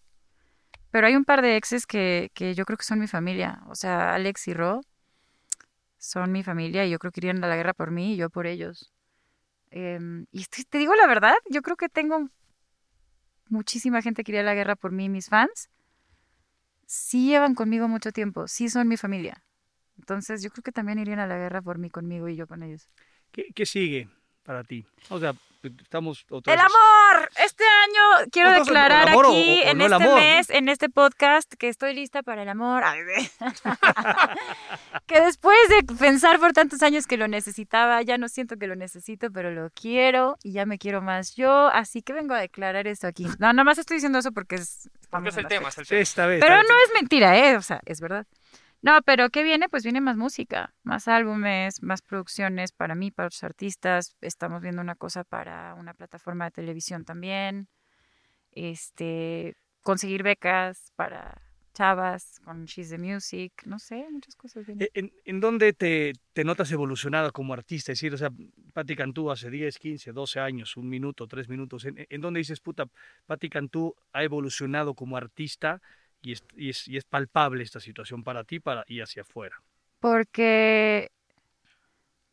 pero 0.92 1.08
hay 1.08 1.16
un 1.16 1.26
par 1.26 1.42
de 1.42 1.58
exes 1.58 1.86
que, 1.88 2.32
que 2.34 2.56
yo 2.56 2.66
creo 2.66 2.78
que 2.78 2.84
son 2.86 3.00
mi 3.00 3.08
familia, 3.08 3.62
o 3.70 3.76
sea, 3.76 4.14
Alex 4.16 4.48
y 4.48 4.54
Ro 4.54 4.82
son 5.98 6.32
mi 6.32 6.44
familia 6.44 6.86
y 6.86 6.90
yo 6.92 7.00
creo 7.00 7.12
que 7.12 7.20
irían 7.20 7.44
a 7.44 7.48
la 7.48 7.56
guerra 7.56 7.74
por 7.74 7.92
mí 7.92 8.14
y 8.14 8.18
yo 8.18 8.30
por 8.30 8.48
ellos. 8.48 8.92
Em, 9.72 10.26
y 10.32 10.42
estoy- 10.42 10.66
te 10.66 10.78
digo 10.80 10.96
la 10.96 11.08
verdad, 11.08 11.36
yo 11.50 11.62
creo 11.64 11.78
que 11.78 11.90
tengo 11.90 12.30
muchísima 13.50 14.02
gente 14.02 14.24
que 14.24 14.32
iría 14.32 14.42
a 14.42 14.46
la 14.46 14.54
guerra 14.54 14.76
por 14.78 14.92
mí, 14.94 15.10
mis 15.10 15.28
fans, 15.28 15.70
sí 16.86 17.28
llevan 17.28 17.56
conmigo 17.56 17.88
mucho 17.88 18.12
tiempo, 18.12 18.48
sí 18.48 18.70
son 18.70 18.88
mi 18.88 18.98
familia. 18.98 19.44
Entonces 19.98 20.42
yo 20.42 20.50
creo 20.50 20.64
que 20.64 20.72
también 20.72 21.00
irían 21.00 21.20
a 21.20 21.28
la 21.28 21.38
guerra 21.38 21.62
por 21.62 21.78
mí, 21.78 21.90
conmigo 21.90 22.30
y 22.30 22.36
yo 22.36 22.48
con 22.48 22.64
ellos. 22.64 22.88
¿Qué, 23.32 23.48
qué 23.54 23.66
sigue 23.66 24.10
para 24.44 24.64
ti? 24.64 24.86
O 25.10 25.20
sea, 25.20 25.34
estamos 25.64 26.26
otra 26.30 26.54
¡El 26.54 26.60
vez- 26.60 26.66
amor! 26.66 27.30
Este 27.46 27.64
año 27.66 28.30
quiero 28.32 28.50
Otra 28.50 28.60
vez, 28.60 28.68
¿el 28.68 28.74
declarar 28.74 29.10
amor 29.10 29.26
aquí, 29.28 29.62
o- 29.64 29.68
o 29.68 29.72
en 29.72 29.78
no 29.78 29.84
este 29.86 29.96
amor, 29.96 30.10
no? 30.10 30.16
mes, 30.16 30.50
en 30.50 30.70
este 30.70 30.90
podcast, 30.90 31.54
que 31.56 31.68
estoy 31.70 31.94
lista 31.94 32.24
para 32.24 32.44
el 32.44 32.50
amor. 32.50 32.84
Ay, 32.84 33.04
ve. 33.04 33.30
que 35.06 35.22
después 35.22 35.58
de 35.70 35.84
pensar 35.96 36.40
por 36.40 36.54
tantos 36.54 36.82
años 36.84 37.08
que 37.08 37.18
lo 37.18 37.28
necesitaba, 37.28 38.02
ya 38.02 38.18
no 38.18 38.30
siento 38.30 38.58
que 38.58 38.68
lo 38.68 38.76
necesito, 38.76 39.32
pero 39.32 39.52
lo 39.52 39.70
quiero 39.72 40.38
y 40.44 40.54
ya 40.54 40.66
me 40.66 40.78
quiero 40.78 41.02
más 41.02 41.36
yo. 41.36 41.68
Así 41.68 42.02
que 42.02 42.14
vengo 42.14 42.34
a 42.34 42.40
declarar 42.40 42.88
esto 42.88 43.08
aquí. 43.08 43.26
No, 43.40 43.52
nada 43.54 43.64
más 43.64 43.78
estoy 43.78 43.96
diciendo 43.98 44.20
eso 44.20 44.32
porque 44.32 44.56
es... 44.56 44.90
Porque 45.10 45.30
es 45.30 45.38
el 45.38 45.48
tema, 45.48 45.70
es 45.70 45.78
el 45.78 45.88
tema. 45.88 46.02
Esta 46.02 46.26
vez. 46.28 46.40
Pero 46.40 46.56
esta 46.62 46.74
no 46.74 46.80
es 46.80 46.92
mentira, 46.94 47.38
¿eh? 47.38 47.58
O 47.58 47.62
sea, 47.62 47.82
es 47.86 48.00
verdad. 48.00 48.26
No, 48.82 49.02
pero 49.02 49.30
¿qué 49.30 49.44
viene? 49.44 49.68
Pues 49.68 49.84
viene 49.84 50.00
más 50.00 50.16
música, 50.16 50.74
más 50.84 51.08
álbumes, 51.08 51.84
más 51.84 52.02
producciones 52.02 52.72
para 52.72 52.96
mí, 52.96 53.12
para 53.12 53.28
otros 53.28 53.44
artistas. 53.44 54.16
Estamos 54.22 54.62
viendo 54.62 54.82
una 54.82 54.96
cosa 54.96 55.24
para 55.26 55.74
una 55.76 55.94
plataforma 55.94 56.46
de 56.46 56.52
televisión 56.52 57.04
también. 57.04 57.68
Este, 58.52 59.56
conseguir 59.84 60.24
becas 60.24 60.94
para 60.96 61.42
chavas 61.74 62.40
con 62.44 62.66
She's 62.66 62.90
the 62.90 62.98
Music, 62.98 63.54
no 63.66 63.80
sé, 63.80 64.06
muchas 64.10 64.36
cosas 64.36 64.66
vienen. 64.66 64.88
Eh, 64.88 64.92
¿En, 64.94 65.14
en 65.24 65.40
dónde 65.40 65.74
te 65.74 66.14
notas 66.44 66.72
evolucionada 66.72 67.32
como 67.32 67.54
artista? 67.54 67.92
Es 67.92 68.00
decir, 68.00 68.14
o 68.14 68.18
sea, 68.18 68.32
Patti 68.74 68.96
Cantú 68.96 69.30
hace 69.30 69.50
10, 69.50 69.78
15, 69.78 70.12
12 70.12 70.40
años, 70.40 70.78
un 70.78 70.90
minuto, 70.90 71.28
tres 71.28 71.48
minutos, 71.48 71.86
¿en, 71.86 72.06
en 72.10 72.22
dónde 72.22 72.40
dices, 72.40 72.60
puta, 72.60 72.86
Patti 73.28 73.50
Cantú 73.50 73.96
ha 74.14 74.24
evolucionado 74.24 74.94
como 74.94 75.16
artista 75.16 75.82
y 76.22 76.34
es, 76.34 76.44
y 76.56 76.70
es, 76.70 76.88
y 76.88 76.98
es 76.98 77.06
palpable 77.06 77.64
esta 77.64 77.80
situación 77.80 78.24
para 78.24 78.44
ti 78.44 78.60
para, 78.60 78.84
y 78.88 79.02
hacia 79.02 79.22
afuera? 79.22 79.62
Porque, 80.00 81.12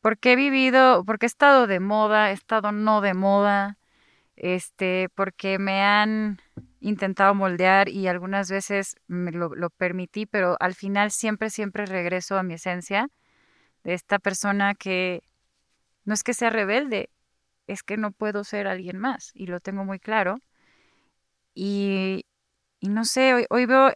porque 0.01 0.33
he 0.33 0.37
vivido, 0.37 1.05
porque 1.05 1.27
he 1.27 1.29
estado 1.29 1.67
de 1.67 1.81
moda, 1.81 2.31
he 2.31 2.35
estado 2.35 2.73
no 2.73 3.01
de 3.01 3.15
moda, 3.15 3.79
este, 4.37 5.09
porque 5.15 5.59
me 5.59 5.83
han 5.83 6.39
intentado 6.81 7.35
moldear 7.35 7.89
y 7.89 8.07
algunas 8.07 8.51
veces 8.51 8.97
me 9.09 9.33
lo, 9.33 9.71
permití, 9.71 10.27
pero 10.27 10.57
al 10.61 10.75
final 10.75 11.11
siempre, 11.11 11.51
siempre 11.51 11.87
regreso 11.87 12.39
a 12.39 12.43
mi 12.43 12.55
esencia 12.55 13.09
de 13.83 13.95
esta 13.95 14.19
persona 14.19 14.75
que 14.75 15.23
no 16.05 16.15
es 16.15 16.23
que 16.23 16.35
sea 16.35 16.51
rebelde, 16.51 17.11
es 17.67 17.83
que 17.83 17.97
no 17.97 18.13
puedo 18.13 18.45
ser 18.45 18.69
alguien 18.69 18.99
más 18.99 19.33
y 19.35 19.47
lo 19.47 19.61
tengo 19.61 19.85
muy 19.85 19.99
claro. 19.99 20.37
Y, 21.55 22.25
y 22.81 22.89
no 22.89 23.05
sé, 23.05 23.35
hoy, 23.35 23.47
hoy 23.51 23.67
veo 23.67 23.93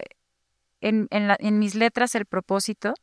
en, 0.81 1.07
en, 1.11 1.31
en 1.39 1.59
mis 1.59 1.75
letras 1.75 2.15
el 2.15 2.27
propósito, 2.27 2.95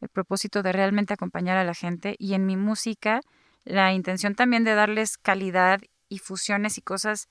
el 0.00 0.08
propósito 0.08 0.62
de 0.62 0.72
realmente 0.72 1.14
acompañar 1.14 1.56
a 1.56 1.64
la 1.64 1.74
gente 1.74 2.14
y 2.18 2.34
en 2.34 2.46
mi 2.46 2.56
música 2.56 3.20
la 3.64 3.92
intención 3.92 4.34
también 4.34 4.64
de 4.64 4.74
darles 4.74 5.18
calidad 5.18 5.80
y 6.08 6.18
fusiones 6.18 6.78
y 6.78 6.82
cosas 6.82 7.28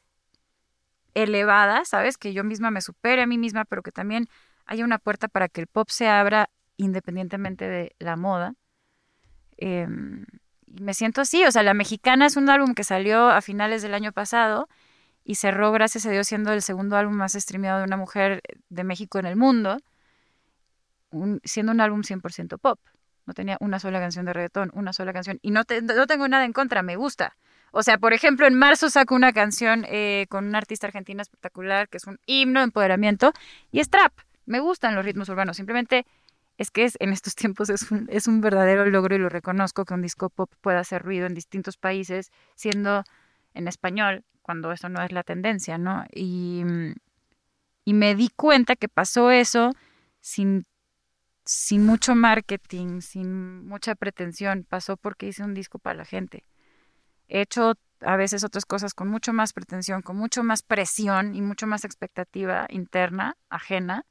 elevadas, 1.14 1.90
¿sabes? 1.90 2.18
Que 2.18 2.34
yo 2.34 2.44
misma 2.44 2.70
me 2.70 2.82
supere 2.82 3.24
a 3.24 3.28
mí 3.28 3.38
misma, 3.38 3.66
pero 3.66 3.82
que 3.82 3.92
también 3.92 4.28
haya 4.66 4.86
una 4.86 5.00
puerta 5.00 5.28
para 5.28 5.50
que 5.50 5.62
el 5.62 5.68
pop 5.68 5.90
se 5.90 6.08
abra 6.08 6.50
independientemente 6.76 7.68
de 7.68 7.96
la 7.98 8.16
moda. 8.16 8.54
Em, 9.58 10.26
y 10.68 10.84
me 10.84 10.94
siento 10.94 11.22
así, 11.22 11.44
o 11.46 11.52
sea, 11.52 11.64
La 11.64 11.74
Mexicana 11.74 12.28
es 12.28 12.36
un 12.36 12.50
álbum 12.50 12.76
que 12.76 12.84
salió 12.84 13.30
a 13.30 13.42
finales 13.42 13.82
del 13.82 13.96
año 13.96 14.12
pasado 14.12 14.68
y 15.30 15.36
cerró, 15.36 15.74
gracias 15.74 16.06
a 16.06 16.10
Dios, 16.10 16.26
siendo 16.26 16.54
el 16.54 16.62
segundo 16.62 16.96
álbum 16.96 17.14
más 17.16 17.34
streameado 17.34 17.80
de 17.80 17.84
una 17.84 17.98
mujer 17.98 18.42
de 18.70 18.84
México 18.86 19.20
en 19.20 19.26
el 19.26 19.36
mundo, 19.36 19.78
un- 21.12 21.42
siendo 21.44 21.74
un 21.74 21.82
álbum 21.82 22.02
100% 22.04 22.58
pop. 22.58 22.80
No 23.26 23.34
tenía 23.34 23.58
una 23.60 23.78
sola 23.80 24.00
canción 24.00 24.24
de 24.26 24.32
reggaetón, 24.32 24.72
una 24.74 24.94
sola 24.94 25.12
canción. 25.12 25.38
Y 25.42 25.52
no, 25.52 25.64
no 25.96 26.08
tengo 26.08 26.28
nada 26.30 26.46
en 26.46 26.54
contra, 26.54 26.82
me 26.82 26.96
gusta. 26.96 27.36
O 27.72 27.84
sea, 27.84 27.98
por 27.98 28.14
ejemplo, 28.14 28.48
en 28.48 28.56
marzo 28.58 28.90
saco 28.90 29.16
una 29.16 29.34
canción 29.34 29.84
eh, 29.90 30.28
con 30.30 30.46
una 30.48 30.60
artista 30.60 30.88
argentina 30.88 31.22
espectacular 31.22 31.90
que 31.90 31.98
es 31.98 32.08
un 32.08 32.20
himno 32.26 32.62
de 32.62 32.66
empoderamiento 32.66 33.34
y 33.70 33.82
es 33.82 33.90
trap. 33.90 34.14
Me 34.46 34.62
gustan 34.62 34.96
los 34.96 35.04
ritmos 35.04 35.28
urbanos. 35.28 35.58
Simplemente 35.58 36.06
es 36.58 36.72
que 36.72 36.86
es, 36.86 36.96
en 37.02 37.12
estos 37.12 37.36
tiempos 37.42 37.70
es 37.70 37.86
es 38.08 38.28
un 38.28 38.40
verdadero 38.40 38.86
logro 38.86 39.14
y 39.16 39.20
lo 39.20 39.28
reconozco 39.28 39.84
que 39.84 39.94
un 39.94 40.02
disco 40.02 40.30
pop 40.30 40.50
pueda 40.62 40.80
hacer 40.80 41.02
ruido 41.04 41.26
en 41.28 41.34
distintos 41.34 41.76
países 41.76 42.32
siendo 42.56 43.04
en 43.54 43.68
español 43.68 44.24
cuando 44.48 44.72
eso 44.72 44.88
no 44.88 45.04
es 45.04 45.12
la 45.12 45.24
tendencia, 45.24 45.78
¿no? 45.78 46.06
Y, 46.10 46.64
mm, 46.64 46.94
y 47.84 47.94
me 47.94 48.16
di 48.16 48.30
cuenta 48.30 48.78
que 48.78 48.88
pasó 48.88 49.30
eso 49.30 49.74
sin, 50.22 50.66
sin 51.44 51.86
mucho 51.86 52.16
marketing, 52.16 53.02
sin 53.02 53.68
mucha 53.68 53.94
pretensión. 53.96 54.64
Pasó 54.64 54.96
porque 54.96 55.28
hice 55.28 55.44
un 55.44 55.54
disco 55.54 55.80
para 55.80 55.98
la 55.98 56.06
gente. 56.06 56.46
He 57.28 57.42
hecho 57.42 57.74
a 58.00 58.16
veces 58.16 58.46
otras 58.46 58.66
cosas 58.66 58.94
con 58.94 59.10
mucho 59.10 59.34
más 59.34 59.52
pretensión, 59.52 60.02
con 60.02 60.16
mucho 60.16 60.46
más 60.46 60.64
presión 60.64 61.36
y 61.36 61.42
mucho 61.42 61.68
más 61.68 61.84
expectativa 61.84 62.68
interna, 62.70 63.36
ajena, 63.50 64.06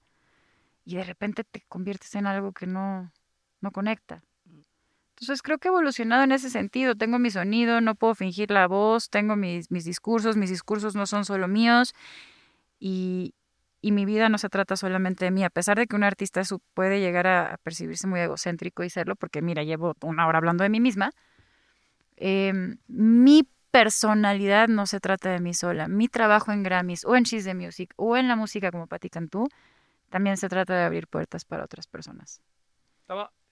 y 0.85 0.97
de 0.97 1.05
repente 1.05 1.45
te 1.45 1.63
conviertes 1.67 2.15
en 2.15 2.27
algo 2.27 2.53
que 2.53 2.67
no, 2.67 3.11
no 3.63 3.71
conecta. 3.73 4.23
Entonces 5.17 5.41
creo 5.41 5.57
que 5.57 5.69
he 5.69 5.71
evolucionado 5.71 6.25
en 6.25 6.33
ese 6.33 6.51
sentido. 6.51 6.95
Tengo 6.95 7.19
mi 7.19 7.31
sonido, 7.31 7.81
no 7.81 7.95
puedo 7.95 8.15
fingir 8.15 8.51
la 8.51 8.67
voz, 8.67 9.09
tengo 9.09 9.35
mis, 9.35 9.71
mis 9.71 9.87
discursos, 9.87 10.37
mis 10.37 10.51
discursos 10.51 10.95
no 10.95 11.07
son 11.07 11.25
solo 11.25 11.49
míos 11.49 11.95
y, 12.79 13.35
y 13.81 13.93
mi 13.93 14.05
vida 14.05 14.29
no 14.29 14.37
se 14.37 14.51
trata 14.51 14.77
solamente 14.77 15.25
de 15.25 15.31
mí, 15.31 15.43
a 15.43 15.49
pesar 15.49 15.79
de 15.79 15.87
que 15.87 15.97
un 15.97 16.05
artista 16.05 16.43
puede 16.75 17.01
llegar 17.01 17.27
a, 17.27 17.57
percibirse 17.63 18.07
muy 18.07 18.21
egocéntrico 18.21 18.85
y 18.85 18.91
serlo, 18.91 19.17
porque 19.17 19.41
mira, 19.41 19.63
llevo 19.63 19.95
una 20.03 20.27
hora 20.27 20.37
hablando 20.37 20.65
de 20.65 20.69
mí 20.69 20.81
misma, 20.81 21.13
em, 22.17 22.77
mi 22.87 23.49
personalidad 23.71 24.69
no 24.69 24.87
se 24.87 25.01
trata 25.01 25.31
de 25.31 25.41
mí 25.41 25.55
sola. 25.55 25.89
Mi 25.89 26.09
trabajo 26.09 26.53
en 26.53 26.63
Grammys 26.63 27.07
o 27.07 27.17
en 27.17 27.23
She's 27.23 27.45
the 27.45 27.55
Music 27.55 27.95
o 27.97 28.19
en 28.19 28.29
la 28.29 28.37
música 28.37 28.71
como 28.71 28.87
Patti 28.87 29.09
Cantú 29.09 29.49
también 30.11 30.37
se 30.37 30.49
trata 30.51 30.75
de 30.75 30.85
abrir 30.85 31.09
puertas 31.09 31.47
para 31.47 31.65
otras 31.65 31.87
personas. 31.87 32.43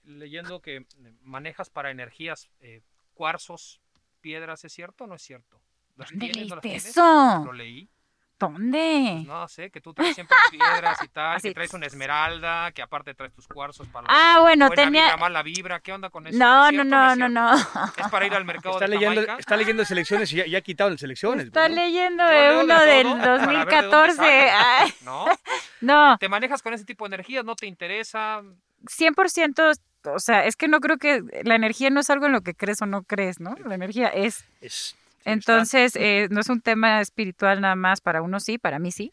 Leyendo 0.05 0.61
que 0.61 0.77
eh, 0.77 0.85
manejas 1.21 1.69
para 1.69 1.91
energías 1.91 2.49
eh, 2.59 2.81
cuarzos, 3.13 3.81
piedras, 4.21 4.63
¿es 4.65 4.73
cierto 4.73 5.03
o 5.03 5.07
no 5.07 5.15
es 5.15 5.21
cierto? 5.21 5.61
¿Las 5.95 6.09
¿Dónde 6.09 6.29
tienes, 6.29 6.49
no 6.49 6.55
las 6.57 6.65
eso? 6.65 7.43
Lo 7.45 7.53
leí. 7.53 7.89
¿Dónde? 8.37 9.11
Pues 9.15 9.27
no 9.27 9.47
sé, 9.47 9.71
que 9.71 9.79
tú 9.79 9.93
traes 9.93 10.13
siempre 10.13 10.35
piedras 10.51 11.01
y 11.01 11.07
tal, 11.07 11.37
Así. 11.37 11.47
que 11.47 11.53
traes 11.53 11.73
una 11.73 11.85
esmeralda, 11.85 12.69
que 12.73 12.81
aparte 12.81 13.13
traes 13.13 13.31
tus 13.33 13.47
cuarzos 13.47 13.87
para 13.87 14.05
la 14.07 14.13
Ah, 14.13 14.41
bueno, 14.41 14.67
buena 14.67 14.83
tenía... 14.83 15.03
vibra, 15.03 15.17
mala 15.17 15.41
vibra, 15.41 15.79
¿qué 15.79 15.93
onda 15.93 16.09
con 16.09 16.27
eso? 16.27 16.37
No, 16.37 16.67
¿Es 16.67 16.73
no, 16.73 16.83
no, 16.83 17.15
no, 17.15 17.29
no. 17.29 17.55
Es 17.55 18.07
para 18.11 18.25
ir 18.25 18.33
al 18.33 18.43
mercado 18.43 18.75
Está 18.75 18.85
de 18.87 18.91
leyendo, 18.95 19.21
Jamaica. 19.21 19.37
está 19.39 19.55
leyendo 19.55 19.85
selecciones 19.85 20.33
y 20.33 20.35
ya, 20.35 20.45
ya 20.47 20.59
quitaron 20.59 20.91
las 20.93 20.99
selecciones. 20.99 21.45
Está 21.45 21.69
leyendo 21.69 22.25
de 22.25 22.35
de 22.35 22.57
uno 22.61 22.79
del 22.81 23.03
de 23.05 23.09
dónde 23.09 23.25
2014. 23.29 24.15
sale. 24.17 24.49
Ay, 24.51 24.93
¿No? 25.05 25.25
no, 25.79 26.17
¿Te 26.17 26.27
manejas 26.27 26.61
con 26.61 26.73
ese 26.73 26.83
tipo 26.83 27.05
de 27.07 27.15
energías? 27.15 27.45
¿No 27.45 27.55
te 27.55 27.67
interesa? 27.67 28.41
100%, 28.83 29.79
o 30.13 30.19
sea, 30.19 30.45
es 30.45 30.55
que 30.55 30.67
no 30.67 30.79
creo 30.79 30.97
que 30.97 31.21
la 31.43 31.55
energía 31.55 31.89
no 31.89 31.99
es 32.01 32.09
algo 32.09 32.25
en 32.27 32.31
lo 32.33 32.41
que 32.41 32.53
crees 32.53 32.81
o 32.81 32.85
no 32.85 33.03
crees, 33.03 33.39
¿no? 33.39 33.55
La 33.65 33.75
energía 33.75 34.07
es. 34.09 34.45
Es- 34.61 34.95
Entonces, 35.25 35.95
eh, 35.95 36.27
no 36.31 36.41
es 36.41 36.49
un 36.49 36.61
tema 36.61 37.01
espiritual 37.01 37.61
nada 37.61 37.75
más, 37.75 38.01
para 38.01 38.21
unos 38.21 38.43
sí, 38.43 38.57
para 38.57 38.79
mí 38.79 38.91
sí, 38.91 39.11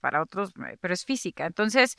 para 0.00 0.22
otros, 0.22 0.50
eh, 0.70 0.76
pero 0.80 0.94
es 0.94 1.04
física. 1.04 1.46
Entonces, 1.46 1.96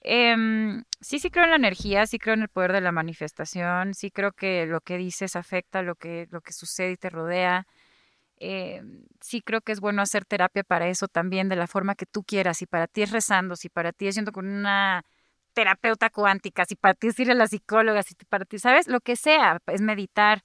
em, 0.00 0.84
sí, 1.00 1.18
sí 1.18 1.30
creo 1.30 1.44
en 1.44 1.50
la 1.50 1.56
energía, 1.56 2.06
sí 2.06 2.18
creo 2.18 2.34
en 2.34 2.42
el 2.42 2.48
poder 2.48 2.72
de 2.72 2.80
la 2.80 2.92
manifestación, 2.92 3.94
sí 3.94 4.10
creo 4.10 4.32
que 4.32 4.66
lo 4.66 4.80
que 4.80 4.96
dices 4.98 5.36
afecta 5.36 5.82
lo 5.82 5.94
que, 5.96 6.26
lo 6.30 6.40
que 6.40 6.52
sucede 6.52 6.92
y 6.92 6.96
te 6.96 7.10
rodea. 7.10 7.66
Eh, 8.38 8.82
sí 9.20 9.40
creo 9.40 9.62
que 9.62 9.72
es 9.72 9.80
bueno 9.80 10.02
hacer 10.02 10.24
terapia 10.26 10.62
para 10.64 10.88
eso 10.88 11.08
también, 11.08 11.48
de 11.48 11.56
la 11.56 11.66
forma 11.66 11.94
que 11.94 12.06
tú 12.06 12.22
quieras. 12.22 12.58
Si 12.58 12.66
para 12.66 12.86
ti 12.86 13.02
es 13.02 13.10
rezando, 13.10 13.56
si 13.56 13.68
para 13.70 13.92
ti 13.92 14.08
es 14.08 14.14
yendo 14.16 14.32
con 14.32 14.46
una 14.48 15.04
terapeuta 15.56 16.10
cuántica, 16.10 16.66
si 16.66 16.76
para 16.76 16.92
ti 16.92 17.06
es 17.06 17.18
ir 17.18 17.30
a 17.30 17.34
la 17.34 17.46
psicóloga, 17.46 18.02
si 18.02 18.14
para 18.28 18.44
ti, 18.44 18.58
¿sabes? 18.58 18.88
Lo 18.88 19.00
que 19.00 19.16
sea, 19.16 19.58
es 19.68 19.80
meditar. 19.80 20.42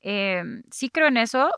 Eh, 0.00 0.42
sí 0.72 0.88
creo 0.90 1.06
en 1.06 1.16
eso, 1.16 1.48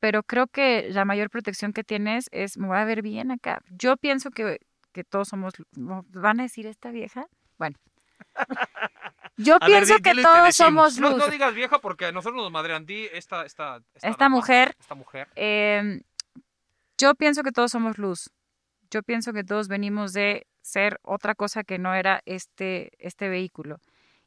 pero 0.00 0.24
creo 0.24 0.48
que 0.48 0.88
la 0.90 1.04
mayor 1.04 1.30
protección 1.30 1.72
que 1.72 1.84
tienes 1.84 2.28
es, 2.32 2.58
me 2.58 2.66
voy 2.66 2.76
a 2.76 2.84
ver 2.84 3.02
bien 3.02 3.30
acá. 3.30 3.62
Yo 3.70 3.96
pienso 3.96 4.32
que, 4.32 4.58
que 4.90 5.04
todos 5.04 5.28
somos, 5.28 5.54
¿van 5.76 6.40
a 6.40 6.42
decir 6.42 6.66
esta 6.66 6.90
vieja? 6.90 7.28
Bueno. 7.56 7.78
Yo 9.36 9.58
A 9.60 9.66
pienso 9.66 9.94
que 9.98 10.12
te 10.12 10.22
todos 10.22 10.56
somos 10.56 10.98
luz. 10.98 11.16
no 11.16 11.28
digas 11.28 11.54
vieja 11.54 11.78
porque 11.78 12.06
a 12.06 12.12
nosotros 12.12 12.42
nos 12.42 12.50
madrean. 12.50 12.84
Di 12.84 13.06
esta, 13.12 13.46
esta, 13.46 13.80
esta, 13.94 14.08
Esta 14.08 14.28
mujer. 14.28 14.74
Esta 14.80 14.96
mujer. 14.96 15.28
Eh, 15.36 16.02
yo 16.98 17.14
pienso 17.14 17.44
que 17.44 17.52
todos 17.52 17.70
somos 17.70 17.96
luz. 17.96 18.28
Yo 18.90 19.04
pienso 19.04 19.32
que 19.32 19.44
todos 19.44 19.68
venimos 19.68 20.12
de 20.12 20.48
ser 20.62 20.98
otra 21.02 21.34
cosa 21.34 21.64
que 21.64 21.78
no 21.78 21.94
era 21.94 22.22
este, 22.24 22.92
este 22.98 23.28
vehículo. 23.28 23.78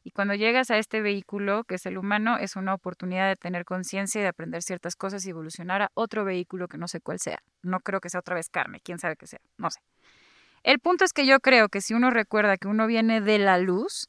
Y 0.04 0.12
cuando 0.12 0.34
llegas 0.34 0.70
a 0.70 0.78
este 0.78 1.02
vehículo, 1.02 1.64
que 1.64 1.74
es 1.74 1.86
el 1.86 1.98
humano, 1.98 2.38
es 2.38 2.54
una 2.54 2.74
oportunidad 2.74 3.28
de 3.28 3.34
tener 3.34 3.64
conciencia 3.64 4.20
y 4.20 4.22
de 4.22 4.28
aprender 4.28 4.62
ciertas 4.62 4.94
cosas 4.94 5.26
y 5.26 5.30
evolucionar 5.30 5.82
a 5.82 5.90
otro 5.94 6.24
vehículo 6.24 6.68
que 6.68 6.78
no 6.78 6.86
sé 6.86 7.00
cuál 7.00 7.18
sea. 7.18 7.42
No 7.62 7.80
creo 7.80 8.00
que 8.00 8.08
sea 8.08 8.20
otra 8.20 8.36
vez 8.36 8.48
carne, 8.48 8.78
quién 8.84 9.00
sabe 9.00 9.16
qué 9.16 9.26
sea, 9.26 9.40
no 9.56 9.68
sé. 9.68 9.80
El 10.62 10.78
punto 10.78 11.04
es 11.04 11.12
que 11.12 11.26
yo 11.26 11.40
creo 11.40 11.68
que 11.68 11.80
si 11.80 11.94
uno 11.94 12.10
recuerda 12.10 12.56
que 12.56 12.68
uno 12.68 12.86
viene 12.86 13.20
de 13.20 13.38
la 13.38 13.58
luz, 13.58 14.08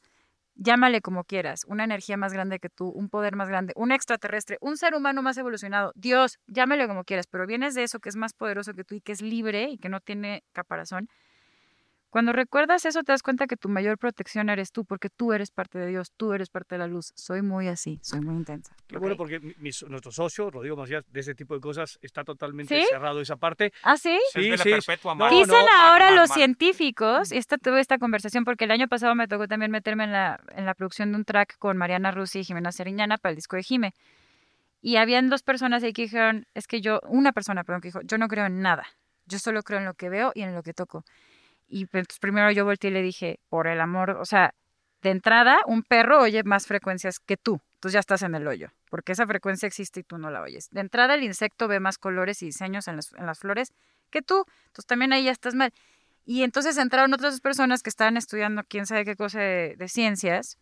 llámale 0.54 1.00
como 1.00 1.24
quieras, 1.24 1.64
una 1.66 1.84
energía 1.84 2.16
más 2.16 2.32
grande 2.32 2.58
que 2.58 2.68
tú, 2.68 2.88
un 2.88 3.08
poder 3.08 3.36
más 3.36 3.48
grande, 3.48 3.72
un 3.76 3.92
extraterrestre, 3.92 4.58
un 4.60 4.76
ser 4.76 4.94
humano 4.94 5.22
más 5.22 5.36
evolucionado, 5.38 5.92
Dios, 5.94 6.38
llámale 6.46 6.86
como 6.86 7.04
quieras, 7.04 7.26
pero 7.26 7.46
vienes 7.46 7.74
de 7.74 7.84
eso 7.84 8.00
que 8.00 8.08
es 8.08 8.16
más 8.16 8.34
poderoso 8.34 8.74
que 8.74 8.84
tú 8.84 8.94
y 8.94 9.00
que 9.00 9.12
es 9.12 9.22
libre 9.22 9.68
y 9.70 9.78
que 9.78 9.88
no 9.88 10.00
tiene 10.00 10.42
caparazón. 10.52 11.08
Cuando 12.10 12.32
recuerdas 12.32 12.86
eso 12.86 13.02
te 13.02 13.12
das 13.12 13.22
cuenta 13.22 13.46
que 13.46 13.56
tu 13.56 13.68
mayor 13.68 13.98
protección 13.98 14.48
eres 14.48 14.72
tú, 14.72 14.84
porque 14.86 15.10
tú 15.10 15.34
eres 15.34 15.50
parte 15.50 15.78
de 15.78 15.86
Dios, 15.88 16.10
tú 16.16 16.32
eres 16.32 16.48
parte 16.48 16.74
de 16.74 16.78
la 16.78 16.86
luz. 16.86 17.12
Soy 17.14 17.42
muy 17.42 17.68
así, 17.68 17.98
soy 18.02 18.20
muy 18.22 18.34
intensa. 18.34 18.74
Qué 18.86 18.96
bueno 18.96 19.12
¿ok? 19.14 19.18
porque 19.18 19.40
mi- 19.40 19.54
mi- 19.58 19.70
nuestro 19.88 20.10
socio, 20.10 20.50
Rodrigo 20.50 20.74
Macías, 20.76 21.04
de 21.12 21.20
ese 21.20 21.34
tipo 21.34 21.54
de 21.54 21.60
cosas 21.60 21.98
está 22.00 22.24
totalmente 22.24 22.80
¿Sí? 22.80 22.86
cerrado 22.88 23.20
esa 23.20 23.36
parte. 23.36 23.72
¿Ah, 23.82 23.98
sí? 23.98 24.18
Es 24.34 24.48
vela 24.48 24.56
sí, 24.64 24.70
perpetua, 24.70 25.14
no. 25.14 25.28
Dicen 25.28 25.48
no, 25.48 25.82
ahora 25.82 26.10
los 26.12 26.30
científicos, 26.30 27.30
y 27.30 27.36
esta 27.36 27.58
tuve 27.58 27.80
esta 27.80 27.98
conversación 27.98 28.44
porque 28.44 28.64
el 28.64 28.70
año 28.70 28.88
pasado 28.88 29.14
me 29.14 29.28
tocó 29.28 29.46
también 29.46 29.70
meterme 29.70 30.04
en 30.04 30.12
la, 30.12 30.40
en 30.56 30.64
la 30.64 30.74
producción 30.74 31.12
de 31.12 31.18
un 31.18 31.24
track 31.26 31.58
con 31.58 31.76
Mariana 31.76 32.10
Rusi 32.10 32.40
y 32.40 32.44
Jimena 32.44 32.72
Seriñana 32.72 33.18
para 33.18 33.30
el 33.30 33.36
disco 33.36 33.56
de 33.56 33.62
Jime. 33.62 33.94
Y 34.80 34.96
habían 34.96 35.28
dos 35.28 35.42
personas 35.42 35.82
ahí 35.82 35.92
que 35.92 36.02
dijeron, 36.02 36.46
es 36.54 36.66
que 36.66 36.80
yo, 36.80 37.00
una 37.08 37.32
persona, 37.32 37.64
perdón, 37.64 37.82
que 37.82 37.88
dijo, 37.88 38.00
yo 38.02 38.16
no 38.16 38.28
creo 38.28 38.46
en 38.46 38.62
nada, 38.62 38.86
yo 39.26 39.38
solo 39.38 39.62
creo 39.62 39.78
en 39.80 39.84
lo 39.84 39.94
que 39.94 40.08
veo 40.08 40.32
y 40.34 40.42
en 40.42 40.54
lo 40.54 40.62
que 40.62 40.72
toco. 40.72 41.04
Y 41.68 41.86
pues, 41.86 42.06
primero 42.20 42.50
yo 42.50 42.64
volteé 42.64 42.90
y 42.90 42.94
le 42.94 43.02
dije, 43.02 43.40
por 43.48 43.66
el 43.66 43.80
amor, 43.80 44.10
o 44.10 44.24
sea, 44.24 44.54
de 45.02 45.10
entrada, 45.10 45.58
un 45.66 45.82
perro 45.82 46.20
oye 46.20 46.42
más 46.42 46.66
frecuencias 46.66 47.20
que 47.20 47.36
tú. 47.36 47.60
Entonces 47.74 47.92
ya 47.92 48.00
estás 48.00 48.22
en 48.22 48.34
el 48.34 48.46
hoyo, 48.48 48.72
porque 48.90 49.12
esa 49.12 49.26
frecuencia 49.26 49.66
existe 49.66 50.00
y 50.00 50.02
tú 50.02 50.18
no 50.18 50.30
la 50.30 50.42
oyes. 50.42 50.68
De 50.70 50.80
entrada, 50.80 51.14
el 51.14 51.22
insecto 51.22 51.68
ve 51.68 51.78
más 51.78 51.98
colores 51.98 52.42
y 52.42 52.46
diseños 52.46 52.88
en 52.88 52.96
las, 52.96 53.12
en 53.12 53.26
las 53.26 53.38
flores 53.38 53.72
que 54.10 54.22
tú. 54.22 54.44
Entonces 54.66 54.86
también 54.86 55.12
ahí 55.12 55.24
ya 55.24 55.30
estás 55.30 55.54
mal. 55.54 55.72
Y 56.24 56.42
entonces 56.42 56.76
entraron 56.78 57.14
otras 57.14 57.40
personas 57.40 57.82
que 57.82 57.90
estaban 57.90 58.16
estudiando 58.16 58.64
quién 58.64 58.86
sabe 58.86 59.04
qué 59.04 59.14
cosa 59.14 59.40
de, 59.40 59.76
de 59.76 59.88
ciencias, 59.88 60.58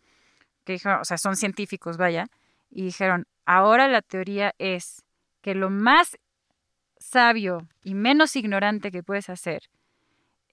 que 0.63 0.73
dijeron, 0.73 0.99
o 1.01 1.05
sea, 1.05 1.17
son 1.17 1.35
científicos, 1.35 1.97
vaya, 1.97 2.27
y 2.69 2.83
dijeron, 2.83 3.25
ahora 3.45 3.87
la 3.87 4.01
teoría 4.01 4.53
es 4.59 5.03
que 5.41 5.55
lo 5.55 5.69
más 5.69 6.17
sabio 6.99 7.67
y 7.81 7.95
menos 7.95 8.35
ignorante 8.35 8.91
que 8.91 9.01
puedes 9.03 9.29
hacer 9.29 9.63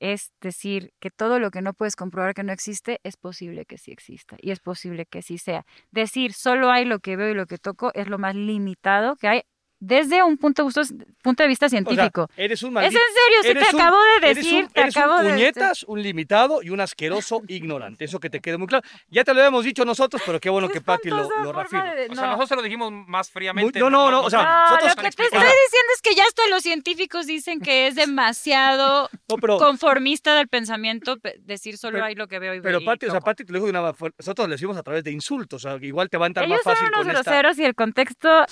es 0.01 0.33
decir 0.41 0.93
que 1.01 1.11
todo 1.11 1.39
lo 1.39 1.51
que 1.51 1.63
no 1.63 1.75
puedes 1.75 1.97
comprobar 1.97 2.35
que 2.35 2.43
no 2.43 2.53
existe 2.53 3.01
es 3.05 3.17
posible 3.17 3.65
que 3.67 3.79
sí 3.79 3.93
exista 3.93 4.37
y 4.41 4.51
es 4.51 4.61
posible 4.61 5.07
que 5.07 5.23
sí 5.23 5.39
sea. 5.39 5.65
Decir 5.91 6.33
solo 6.33 6.71
hay 6.71 6.85
lo 6.85 7.01
que 7.01 7.17
veo 7.17 7.31
y 7.31 7.35
lo 7.35 7.47
que 7.47 7.59
toco 7.59 7.91
es 7.95 8.09
lo 8.09 8.19
más 8.19 8.35
limitado 8.35 9.17
que 9.17 9.29
hay 9.29 9.43
desde 9.87 10.23
un 10.23 10.37
punto, 10.39 10.67
punto 11.23 11.43
de 11.43 11.49
vista 11.49 11.67
O 11.67 11.69
sea, 11.69 11.79
científico. 11.81 12.29
eres 12.37 12.63
un 12.63 12.69
es 12.71 12.75
maldito. 12.75 13.01
en 13.01 13.15
serio, 13.15 13.43
se 13.43 13.51
eres 13.51 13.69
te 13.69 13.77
un- 13.77 13.81
acabo 13.83 13.97
de 14.03 14.17
eres 14.17 14.37
decir, 14.37 14.65
un, 14.65 14.69
te 14.71 14.81
eres 14.81 14.97
acabo 14.97 15.17
un 15.17 15.25
de 15.25 15.31
puñetas, 15.33 15.83
un 15.85 16.03
limitado 16.03 16.63
y 16.63 16.71
un 16.71 16.81
asqueroso 16.81 17.43
ignorante. 17.49 18.05
Eso 18.05 18.19
que 18.21 18.31
te 18.31 18.41
quede 18.41 18.57
muy 18.59 18.67
claro. 18.67 18.87
Ya 19.09 19.25
te 19.25 19.33
lo 19.35 19.41
habíamos 19.41 19.65
dicho 19.65 19.85
nosotros, 19.85 20.23
pero 20.25 20.41
qué 20.41 20.51
bueno 20.51 20.69
que 20.69 20.81
Pati 20.81 21.11
lo, 21.11 21.29
lo 21.43 21.53
reafirma. 21.53 21.95
de- 21.95 22.09
O 22.11 22.15
sea, 22.15 22.25
no. 22.25 22.31
nosotros 22.31 22.49
se 22.49 22.57
lo 22.57 22.63
dijimos 22.63 22.93
más 22.93 23.31
fríamente. 23.31 23.81
Muy- 23.83 23.91
no, 23.91 24.05
no, 24.05 24.11
no, 24.11 24.21
o 24.23 24.31
sea, 24.31 24.43
No, 24.43 24.63
nosotros- 24.71 24.89
lo 24.91 24.95
que 24.97 25.03
te 25.03 25.09
estoy 25.09 25.27
diciendo 25.41 25.93
es 25.95 26.03
que 26.03 26.15
ya 26.15 26.25
hasta 26.25 26.49
los 26.49 26.63
científicos 26.63 27.27
dicen 27.27 27.61
que 27.61 27.87
es 27.87 27.95
demasiado 27.95 29.09
No, 29.29 29.37
pero, 29.37 29.59
conformista 29.59 30.35
del 30.35 30.49
pensamiento 30.49 31.19
pe- 31.19 31.37
decir 31.41 31.77
solo 31.79 31.95
Pero- 31.95 32.05
hay 32.07 32.15
lo 32.15 32.27
que 32.29 32.39
veo 32.39 32.55
y 32.55 32.61
pero 32.61 32.81
y 32.81 32.85
Pati, 32.85 33.07
o 33.07 33.11
sea, 33.11 33.19
toco. 33.21 33.27
Pati 33.31 33.45
te 33.45 33.53
lo 33.53 33.59
dijo 33.59 33.67
de 33.73 33.79
una. 33.79 33.93
Nosotros 34.19 34.49
le 34.49 34.55
decimos 34.55 34.77
a 34.77 34.83
través 34.83 35.05
de 35.05 35.11
insultos. 35.11 35.65
O 35.65 35.69
sea, 35.69 35.79
igual 35.85 36.09
te 36.11 36.17
va 36.17 36.27
a 36.27 36.29
entrar 36.29 36.47
Ellos 36.47 36.59
más 36.65 36.75
fácil 36.75 36.87
son 36.87 36.95
unos 36.95 37.07
con 37.07 37.17
esta. 37.17 37.31
groseros 37.31 37.59
y 37.59 37.65
el 37.65 37.75
contexto, 37.75 38.45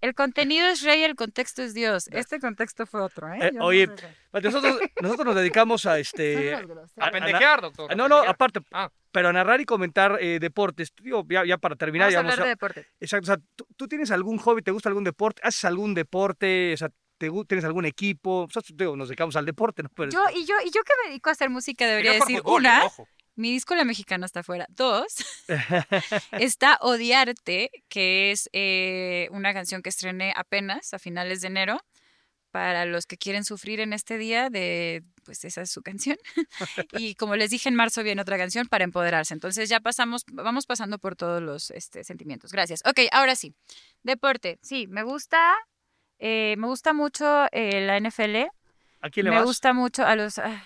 el 0.00 0.14
contenido 0.14 0.66
es 0.68 0.82
rey, 0.82 1.02
el 1.02 1.14
contexto 1.14 1.62
es 1.62 1.74
Dios. 1.74 2.08
Este 2.12 2.38
contexto 2.40 2.86
fue 2.86 3.00
otro, 3.02 3.32
¿eh? 3.32 3.38
Eh, 3.40 3.50
no 3.52 3.64
oye, 3.66 3.86
sé. 3.86 4.08
Pati, 4.30 4.46
nosotros, 4.46 4.78
nosotros 5.00 5.26
nos 5.26 5.34
dedicamos 5.36 5.86
a 5.86 5.98
este. 6.00 6.54
A 6.54 6.60
a- 7.06 7.10
pendejear, 7.10 7.60
doctor. 7.60 7.90
a- 7.92 7.94
no, 7.94 8.08
no, 8.08 8.18
aparte. 8.18 8.60
Ah. 8.72 8.90
Pero 9.12 9.28
a 9.28 9.32
narrar 9.32 9.60
y 9.60 9.64
comentar 9.64 10.18
eh, 10.20 10.38
deportes. 10.40 10.92
Digo, 11.00 11.24
ya, 11.30 11.44
ya 11.44 11.56
para 11.58 11.76
terminar, 11.76 12.06
Vamos 12.06 12.12
ya 12.14 12.18
a 12.18 12.22
vamos 12.22 12.32
hablar 12.34 12.46
de 12.46 12.50
deporte. 12.50 12.86
Exacto. 12.98 13.22
O 13.22 13.26
sea, 13.26 13.36
¿tú, 13.54 13.66
tú 13.76 13.86
tienes 13.88 14.10
algún 14.10 14.38
hobby? 14.38 14.60
¿Te 14.62 14.72
gusta 14.72 14.88
algún 14.88 15.04
deporte? 15.04 15.40
¿Haces 15.44 15.64
algún 15.66 15.94
deporte? 15.94 16.72
O 16.74 16.76
sea, 16.76 16.88
¿te, 17.16 17.30
¿tienes 17.46 17.64
algún 17.64 17.84
equipo? 17.84 18.42
O 18.42 18.50
sea, 18.50 18.60
digo, 18.74 18.96
nos 18.96 19.08
dedicamos 19.08 19.36
al 19.36 19.46
deporte, 19.46 19.84
¿no? 19.84 19.88
Pero, 19.94 20.10
Yo, 20.10 20.20
y 20.34 20.44
yo, 20.44 20.54
y 20.64 20.70
yo 20.70 20.82
que 20.82 20.92
me 21.04 21.10
dedico 21.10 21.28
a 21.28 21.32
hacer 21.32 21.48
música 21.48 21.86
debería 21.86 22.14
decir, 22.14 22.38
fútbol, 22.38 22.60
una, 22.62 22.86
Ojo. 22.86 23.06
Mi 23.36 23.50
disco 23.52 23.74
La 23.74 23.84
Mexicana 23.84 24.26
está 24.26 24.40
afuera. 24.40 24.66
Dos, 24.70 25.16
está 26.32 26.78
Odiarte, 26.80 27.70
que 27.88 28.30
es 28.30 28.48
eh, 28.52 29.28
una 29.30 29.52
canción 29.52 29.82
que 29.82 29.88
estrené 29.88 30.32
apenas 30.36 30.94
a 30.94 30.98
finales 30.98 31.40
de 31.40 31.48
enero. 31.48 31.80
Para 32.50 32.84
los 32.84 33.06
que 33.06 33.16
quieren 33.16 33.42
sufrir 33.42 33.80
en 33.80 33.92
este 33.92 34.16
día, 34.16 34.48
de, 34.48 35.02
pues 35.24 35.44
esa 35.44 35.62
es 35.62 35.72
su 35.72 35.82
canción. 35.82 36.16
y 36.92 37.16
como 37.16 37.34
les 37.34 37.50
dije, 37.50 37.68
en 37.68 37.74
marzo 37.74 38.04
viene 38.04 38.22
otra 38.22 38.38
canción 38.38 38.68
para 38.68 38.84
empoderarse. 38.84 39.34
Entonces 39.34 39.68
ya 39.68 39.80
pasamos, 39.80 40.22
vamos 40.30 40.64
pasando 40.64 41.00
por 41.00 41.16
todos 41.16 41.42
los 41.42 41.72
este, 41.72 42.04
sentimientos. 42.04 42.52
Gracias. 42.52 42.80
Ok, 42.84 43.00
ahora 43.10 43.34
sí. 43.34 43.56
Deporte. 44.04 44.60
Sí, 44.62 44.86
me 44.86 45.02
gusta, 45.02 45.52
eh, 46.20 46.54
me 46.56 46.68
gusta 46.68 46.92
mucho 46.92 47.46
eh, 47.50 47.80
la 47.80 47.98
NFL. 47.98 48.46
¿A 49.00 49.10
quién 49.10 49.24
le 49.24 49.30
Me 49.30 49.38
vas? 49.38 49.46
gusta 49.46 49.72
mucho 49.72 50.06
a 50.06 50.14
los... 50.14 50.38
ay, 50.38 50.56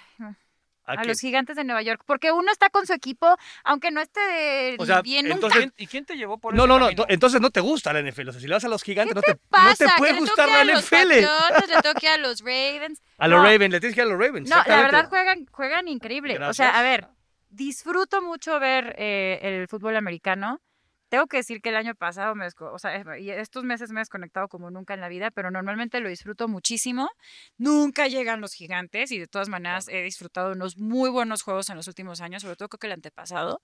¿A 0.97 1.05
los 1.05 1.21
gigantes 1.21 1.57
de 1.57 1.65
Nueva 1.65 1.83
York, 1.83 2.03
porque 2.07 2.33
uno 2.33 2.51
está 2.51 2.71
con 2.71 2.87
su 2.87 2.93
equipo, 2.93 3.37
aunque 3.65 3.91
no 3.91 4.01
esté 4.01 4.21
de- 4.21 4.77
O 4.79 4.87
sea, 4.87 5.03
bien 5.03 5.25
nunca. 5.27 5.35
entonces- 5.35 5.59
¿Quién- 5.61 5.75
¿Y 5.77 5.87
quién 5.87 6.05
te 6.05 6.17
llevó 6.17 6.39
por 6.39 6.55
No, 6.55 6.63
ese 6.65 6.69
no, 6.69 6.79
no. 6.79 6.85
camino? 6.87 7.05
Entonces 7.09 7.41
no 7.41 7.51
te 7.51 7.61
gusta 7.61 7.93
la 7.93 8.01
NFL. 8.01 8.29
O 8.29 8.33
sea, 8.33 8.41
si 8.41 8.47
le 8.47 8.55
vas 8.55 8.65
a 8.65 8.69
los 8.69 8.83
gigantes, 8.83 9.15
no 9.15 9.23
¿Qué 9.23 9.35
te, 9.35 9.41
pasa? 9.51 9.85
no 9.85 9.91
te 9.93 9.99
puede 9.99 10.13
gustar 10.19 10.47
toque 10.47 10.53
la 10.57 10.61
a 10.61 10.65
los 10.65 10.85
NFL. 10.85 11.09
Le 11.69 11.83
toque 11.83 12.09
a 12.09 12.19
los 12.19 12.41
Ravens. 12.41 13.03
A 13.19 13.29
los. 13.29 13.43
Ravens, 13.43 13.73
le 13.73 13.81
tienes 13.81 13.95
que 13.95 14.01
ir 14.03 14.07
a 14.07 14.11
los 14.11 14.19
Ravens. 14.19 14.49
No, 14.49 14.57
la 14.67 14.77
verdad 14.83 15.09
juegan, 15.09 15.47
juegan 15.51 15.89
increíble. 15.89 16.39
O 16.39 16.55
sea, 16.55 16.79
a 16.79 16.83
ver, 16.83 17.09
disfruto 17.51 18.23
mucho 18.23 18.59
ver 18.61 18.95
eh, 18.99 19.39
el 19.43 19.69
fútbol 19.69 19.97
americano. 19.97 20.61
Tengo 21.09 21.27
que 21.27 21.39
decir 21.39 21.61
que 21.63 21.71
el 21.71 21.77
año 21.77 21.95
pasado, 21.95 22.35
me 22.35 22.47
o 22.59 22.79
sea, 22.79 23.19
y 23.19 23.31
estos 23.31 23.65
meses 23.65 23.91
me 23.91 24.01
he 24.01 24.03
desconectado 24.03 24.49
como 24.49 24.71
nunca 24.71 24.95
en 24.95 25.01
la 25.01 25.09
vida, 25.09 25.31
pero 25.31 25.51
normalmente 25.51 26.01
lo 26.01 26.09
disfruto 26.09 26.49
muchísimo. 26.49 27.09
Nunca 27.57 28.09
llegan 28.09 28.41
los 28.41 28.53
gigantes 28.55 29.11
y 29.13 29.19
de 29.19 29.27
todas 29.27 29.49
maneras 29.49 29.89
he 29.89 30.03
disfrutado 30.03 30.53
unos 30.53 30.77
muy 30.79 31.11
buenos 31.11 31.43
juegos 31.43 31.71
en 31.71 31.77
los 31.77 31.89
últimos 31.89 32.21
años, 32.21 32.43
sobre 32.43 32.57
todo 32.57 32.69
creo 32.69 32.79
que 32.79 32.87
el 32.89 32.93
antepasado. 32.95 33.61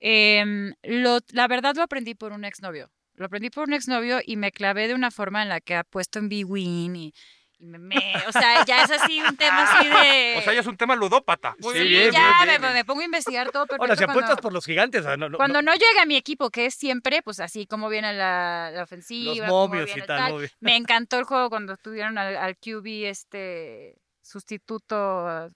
Em, 0.00 0.74
lo- 0.82 1.20
la 1.32 1.48
verdad 1.48 1.74
lo 1.76 1.82
aprendí 1.82 2.14
por 2.14 2.32
un 2.32 2.44
exnovio. 2.44 2.90
Lo 3.14 3.26
aprendí 3.26 3.50
por 3.50 3.68
un 3.68 3.74
exnovio 3.74 4.20
y 4.24 4.36
me 4.36 4.50
clavé 4.52 4.88
de 4.88 4.94
una 4.94 5.10
forma 5.10 5.42
en 5.42 5.48
la 5.50 5.60
que 5.60 5.74
ha 5.76 5.84
puesto 5.84 6.18
en 6.18 6.28
B-Win 6.28 6.96
y 6.96 7.14
me, 7.62 7.78
me- 7.78 8.14
o 8.28 8.32
sea, 8.32 8.64
ya 8.64 8.82
es 8.82 8.90
así 8.90 9.20
un 9.22 9.36
tema 9.36 9.62
así 9.62 9.88
de... 9.88 10.34
O 10.38 10.42
sea, 10.42 10.52
ya 10.52 10.60
es 10.60 10.66
un 10.66 10.76
tema 10.76 10.94
ludópata. 10.96 11.54
Muy 11.60 11.74
Sí, 11.74 11.84
bien, 11.88 12.10
ya 12.12 12.42
bien, 12.44 12.46
me, 12.46 12.58
bien. 12.58 12.72
me 12.74 12.84
pongo 12.84 13.00
a 13.00 13.04
investigar 13.04 13.50
todo 13.50 13.66
perfecto 13.66 13.82
Ahora, 13.84 13.96
si 13.96 14.04
cuando, 14.04 14.20
apuestas 14.20 14.40
por 14.42 14.52
los 14.52 14.64
gigantes, 14.66 15.04
no, 15.04 15.28
no- 15.28 15.36
cuando 15.36 15.62
no- 15.62 15.72
no 15.72 15.74
llega 15.78 16.04
mi 16.06 16.16
equipo, 16.16 16.50
que 16.50 16.66
es 16.66 16.74
siempre, 16.74 17.22
pues 17.22 17.40
así, 17.40 17.66
como 17.66 17.88
viene 17.88 18.12
la, 18.12 18.70
la 18.72 18.82
ofensiva, 18.82 19.30
los 19.34 19.38
cómo 19.48 19.68
momios 19.68 19.96
y 19.96 20.02
tal. 20.02 20.50
Me 20.60 20.76
encantó 20.76 21.18
el 21.18 21.24
juego 21.24 21.48
cuando 21.50 21.76
tuvieron 21.76 22.18
al, 22.18 22.36
al 22.36 22.56
QB 22.56 22.86
este 23.06 23.96
sustituto 24.22 24.94
ah, 25.28 25.48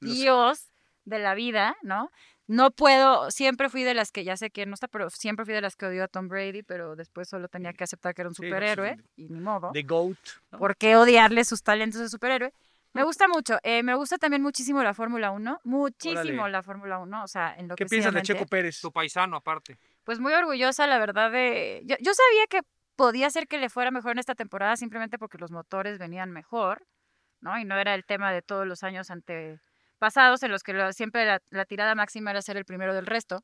Los- 0.00 0.14
Dios 0.14 0.70
de 1.04 1.18
la 1.18 1.34
vida, 1.34 1.76
¿no? 1.82 2.10
No 2.46 2.70
puedo, 2.70 3.30
siempre 3.30 3.70
fui 3.70 3.84
de 3.84 3.94
las 3.94 4.12
que, 4.12 4.22
ya 4.22 4.36
sé 4.36 4.50
que 4.50 4.66
no 4.66 4.74
está, 4.74 4.86
pero 4.88 5.08
siempre 5.08 5.44
fui 5.46 5.54
de 5.54 5.62
las 5.62 5.76
que 5.76 5.86
odió 5.86 6.04
a 6.04 6.08
Tom 6.08 6.28
Brady, 6.28 6.62
pero 6.62 6.94
después 6.94 7.28
solo 7.28 7.48
tenía 7.48 7.72
que 7.72 7.84
aceptar 7.84 8.14
que 8.14 8.20
era 8.22 8.28
un 8.28 8.34
Sí, 8.34 8.42
no, 8.42 8.46
sí, 8.46 8.50
superhéroe, 8.52 8.96
sí. 8.96 9.02
y 9.16 9.28
ni 9.28 9.40
modo. 9.40 9.70
The 9.72 9.82
GOAT. 9.82 10.16
¿no? 10.52 10.58
¿Por 10.58 10.76
qué 10.76 10.96
odiarle 10.96 11.44
sus 11.44 11.62
talentos 11.62 12.00
de 12.00 12.08
superhéroe? 12.10 12.52
Me 12.92 13.02
gusta 13.02 13.26
mucho. 13.28 13.58
eh, 13.62 13.82
me 13.82 13.94
gusta 13.96 14.18
también 14.18 14.42
muchísimo 14.42 14.82
la 14.82 14.92
Fórmula 14.94 15.30
1. 15.32 15.60
Muchísimo 15.64 16.20
Órale. 16.42 16.52
la 16.52 16.62
Fórmula 16.62 16.98
1. 16.98 17.24
O 17.24 17.26
sea, 17.26 17.54
en 17.56 17.66
lo 17.68 17.74
¿Qué 17.76 17.84
que 17.84 17.88
piensas 17.90 18.12
de 18.14 18.22
Checo 18.22 18.46
Pérez? 18.46 18.78
Tu 18.80 18.92
paisano, 18.92 19.36
aparte. 19.38 19.78
Pues 20.04 20.20
muy 20.20 20.32
orgullosa, 20.34 20.86
la 20.86 20.98
verdad, 20.98 21.32
de... 21.32 21.80
Yo, 21.86 21.96
yo 22.00 22.12
sabía 22.14 22.46
que 22.48 22.60
podía 22.94 23.30
ser 23.30 23.48
que 23.48 23.58
le 23.58 23.68
fuera 23.70 23.90
mejor 23.90 24.12
en 24.12 24.18
esta 24.18 24.34
temporada 24.36 24.76
simplemente 24.76 25.18
porque 25.18 25.38
los 25.38 25.50
motores 25.50 25.98
venían 25.98 26.30
mejor, 26.30 26.86
¿no? 27.40 27.58
Y 27.58 27.64
no 27.64 27.76
era 27.78 27.94
el 27.94 28.04
tema 28.04 28.30
de 28.32 28.42
todos 28.42 28.64
los 28.66 28.84
años 28.84 29.10
antepasados 30.04 30.42
en 30.42 30.50
los 30.50 30.62
que 30.62 30.72
lo- 30.72 30.92
siempre 30.92 31.24
la, 31.24 31.40
la 31.50 31.64
tirada 31.64 31.94
máxima 31.94 32.30
era 32.30 32.42
ser 32.42 32.56
el 32.56 32.64
primero 32.64 32.94
del 32.94 33.06
resto. 33.06 33.42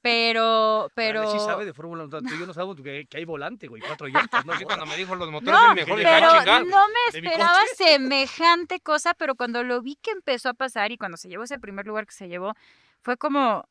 Pero, 0.00 0.88
pero... 0.94 1.30
Sí 1.30 1.38
sabe 1.40 1.64
de 1.64 1.72
Fórmula 1.74 2.04
1. 2.04 2.22
Tú 2.22 2.34
y 2.34 2.38
yo 2.38 2.46
no 2.46 2.54
sabemos 2.54 2.76
que, 2.76 3.06
que 3.08 3.16
hay 3.18 3.24
volante, 3.24 3.66
güey. 3.68 3.82
Cuatro 3.82 4.06
llantas, 4.12 4.44
¿no? 4.46 4.52
Así 4.52 4.64
cuando 4.64 4.86
me 4.86 4.96
dijo 4.96 5.14
los 5.14 5.30
motores 5.30 5.52
No, 5.60 5.74
mejor 5.74 5.96
pero 6.02 6.26
"Ah, 6.30 6.38
chingar". 6.38 6.66
no 6.66 6.86
me 6.88 7.12
¿De 7.12 7.20
mi 7.22 7.28
esperaba 7.28 7.58
semejante 7.76 8.80
cosa, 8.80 9.14
pero 9.14 9.34
cuando 9.34 9.62
lo 9.62 9.82
vi 9.82 9.96
que 9.96 10.10
empezó 10.12 10.48
a 10.48 10.54
pasar 10.54 10.92
y 10.92 10.98
cuando 10.98 11.16
se 11.16 11.28
llevó 11.28 11.44
ese 11.44 11.58
primer 11.58 11.86
lugar 11.86 12.06
que 12.06 12.14
se 12.14 12.28
llevó, 12.28 12.54
fue 13.02 13.16
como 13.16 13.68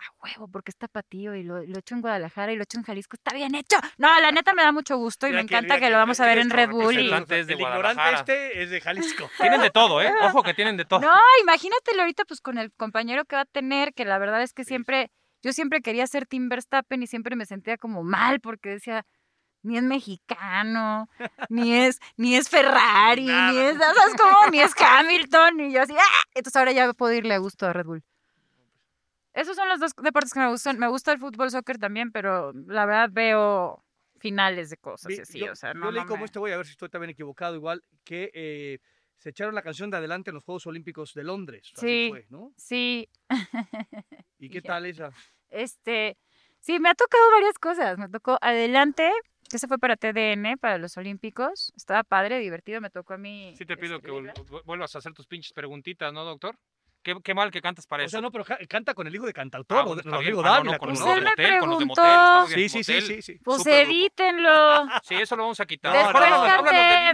a 0.00 0.24
huevo, 0.24 0.48
porque 0.48 0.70
está 0.70 0.88
patío 0.88 1.34
y 1.34 1.42
lo, 1.42 1.62
lo 1.64 1.78
hecho 1.78 1.94
en 1.94 2.00
Guadalajara 2.00 2.52
y 2.52 2.56
lo 2.56 2.62
hecho 2.62 2.78
en 2.78 2.84
Jalisco, 2.84 3.16
está 3.16 3.34
bien 3.34 3.54
hecho. 3.54 3.76
No, 3.98 4.18
la 4.20 4.32
neta 4.32 4.52
me 4.54 4.62
da 4.62 4.72
mucho 4.72 4.96
gusto 4.96 5.26
y 5.26 5.30
Mira 5.30 5.42
me 5.42 5.48
que- 5.48 5.54
encanta 5.54 5.78
que 5.78 5.90
lo 5.90 5.96
vamos 5.96 6.18
a 6.20 6.26
ver 6.26 6.38
en 6.38 6.48
nuestro 6.48 6.56
Red 6.66 6.70
Bull. 6.70 6.98
Y... 6.98 7.10
es 7.12 7.46
de 7.46 7.54
El 7.54 7.60
ignorante 7.60 7.94
Guadalajara. 7.94 8.18
este 8.18 8.62
es 8.62 8.70
de 8.70 8.80
Jalisco. 8.80 9.30
Tienen 9.40 9.60
de 9.60 9.70
todo, 9.70 10.00
¿eh? 10.02 10.10
Ojo 10.22 10.42
que 10.42 10.54
tienen 10.54 10.76
de 10.76 10.84
todo. 10.84 11.00
No, 11.00 11.12
imagínatelo 11.42 12.00
ahorita 12.02 12.24
pues 12.24 12.40
con 12.40 12.58
el 12.58 12.72
compañero 12.72 13.24
que 13.24 13.36
va 13.36 13.42
a 13.42 13.46
tener, 13.46 13.92
que 13.94 14.04
la 14.04 14.18
verdad 14.18 14.42
es 14.42 14.52
que 14.52 14.64
siempre, 14.64 15.10
yo 15.42 15.52
siempre 15.52 15.80
quería 15.82 16.06
ser 16.06 16.26
Tim 16.26 16.48
Verstappen 16.48 17.02
y 17.02 17.06
siempre 17.06 17.36
me 17.36 17.46
sentía 17.46 17.76
como 17.76 18.02
mal 18.02 18.40
porque 18.40 18.70
decía, 18.70 19.04
ni 19.62 19.76
es 19.76 19.82
mexicano, 19.82 21.08
ni 21.50 21.74
es, 21.74 21.98
ni 22.16 22.34
es 22.36 22.48
Ferrari, 22.50 23.26
ni 23.26 23.58
es, 23.58 23.76
¿sabes 23.76 24.14
cómo? 24.18 24.50
Ni 24.50 24.60
es 24.60 24.72
Hamilton, 24.80 25.60
y 25.60 25.72
yo 25.72 25.82
así, 25.82 25.94
¡ah! 25.98 26.22
Entonces 26.34 26.56
ahora 26.56 26.72
ya 26.72 26.92
puedo 26.94 27.12
irle 27.12 27.34
a 27.34 27.38
gusto 27.38 27.66
a 27.66 27.72
Red 27.74 27.84
Bull. 27.84 28.02
Esos 29.32 29.56
son 29.56 29.68
los 29.68 29.80
dos 29.80 29.92
deportes 30.02 30.32
que 30.32 30.40
me 30.40 30.48
gustan. 30.48 30.78
Me 30.78 30.88
gusta 30.88 31.12
el 31.12 31.18
fútbol, 31.18 31.50
soccer 31.50 31.78
también, 31.78 32.10
pero 32.12 32.52
la 32.52 32.84
verdad 32.86 33.08
veo 33.12 33.84
finales 34.18 34.68
de 34.70 34.76
cosas 34.76 35.10
y 35.12 35.20
así, 35.20 35.38
yo, 35.40 35.52
o 35.52 35.56
sea, 35.56 35.72
yo 35.72 35.78
no, 35.80 35.90
leí 35.90 36.00
no 36.02 36.06
como 36.06 36.18
me- 36.20 36.24
este, 36.26 36.38
voy 36.38 36.50
a 36.52 36.56
ver 36.58 36.66
si 36.66 36.72
estoy 36.72 36.90
también 36.90 37.10
equivocado, 37.10 37.54
igual, 37.54 37.82
que 38.04 38.30
eh, 38.34 38.78
se 39.16 39.30
echaron 39.30 39.54
la 39.54 39.62
canción 39.62 39.88
de 39.90 39.96
adelante 39.96 40.30
en 40.30 40.34
los 40.34 40.44
Juegos 40.44 40.66
Olímpicos 40.66 41.14
de 41.14 41.24
Londres. 41.24 41.72
Así 41.74 41.86
Sí. 41.86 42.06
fue, 42.10 42.26
¿no? 42.28 42.52
Sí, 42.56 43.08
¿Y 44.38 44.50
qué 44.50 44.60
tal 44.62 44.86
esa? 44.86 45.10
Este, 45.48 46.16
sí, 46.60 46.78
me 46.78 46.90
ha 46.90 46.94
tocado 46.94 47.30
varias 47.32 47.58
cosas. 47.58 47.98
Me 47.98 48.08
tocó 48.08 48.38
adelante, 48.40 49.10
que 49.48 49.58
se 49.58 49.68
fue 49.68 49.78
para 49.78 49.96
TDN, 49.96 50.56
para 50.58 50.78
los 50.78 50.96
Olímpicos. 50.96 51.72
Estaba 51.76 52.04
padre, 52.04 52.38
divertido, 52.38 52.80
me 52.80 52.90
tocó 52.90 53.14
a 53.14 53.18
mí. 53.18 53.54
Sí 53.56 53.64
te 53.66 53.76
pido 53.76 54.00
que 54.00 54.10
vuelvas 54.64 54.94
a 54.94 54.98
hacer 54.98 55.12
tus 55.12 55.26
pinches 55.26 55.52
preguntitas, 55.52 56.12
¿no, 56.12 56.24
doctor? 56.24 56.56
Qué, 57.02 57.16
qué 57.24 57.32
mal 57.32 57.50
que 57.50 57.62
cantas 57.62 57.86
para 57.86 58.02
O 58.02 58.06
eso. 58.06 58.10
sea, 58.12 58.20
no, 58.20 58.30
pero 58.30 58.44
ca- 58.44 58.58
canta 58.68 58.92
con 58.92 59.06
el 59.06 59.14
hijo 59.14 59.24
de 59.24 59.32
cantautor, 59.32 59.78
Ah, 59.78 59.82
bueno, 59.84 60.02
Rodrigo 60.04 60.42
bien. 60.42 60.52
Ah, 60.52 60.60
no, 60.62 60.70
Dávila. 60.70 60.72
no, 60.72 60.78
con 60.78 60.78
con 60.78 60.88
los 60.90 60.98
Pues 61.02 61.14
me 61.22 61.30
motel, 61.30 61.58
con 61.58 61.70
los 61.70 61.78
de 61.78 61.84
preguntó. 61.86 62.02
motel, 62.02 62.54
Sí, 62.54 62.68
sí, 62.68 62.84
sí, 62.84 62.92
motel. 62.92 63.06
sí, 63.06 63.22
sí. 63.22 63.38
Pues 63.42 63.66
edítenlo. 63.66 64.86
Sí, 65.02 65.14
eso 65.14 65.36
lo 65.36 65.42
vamos 65.44 65.60
a 65.60 65.66
quitar. 65.66 65.92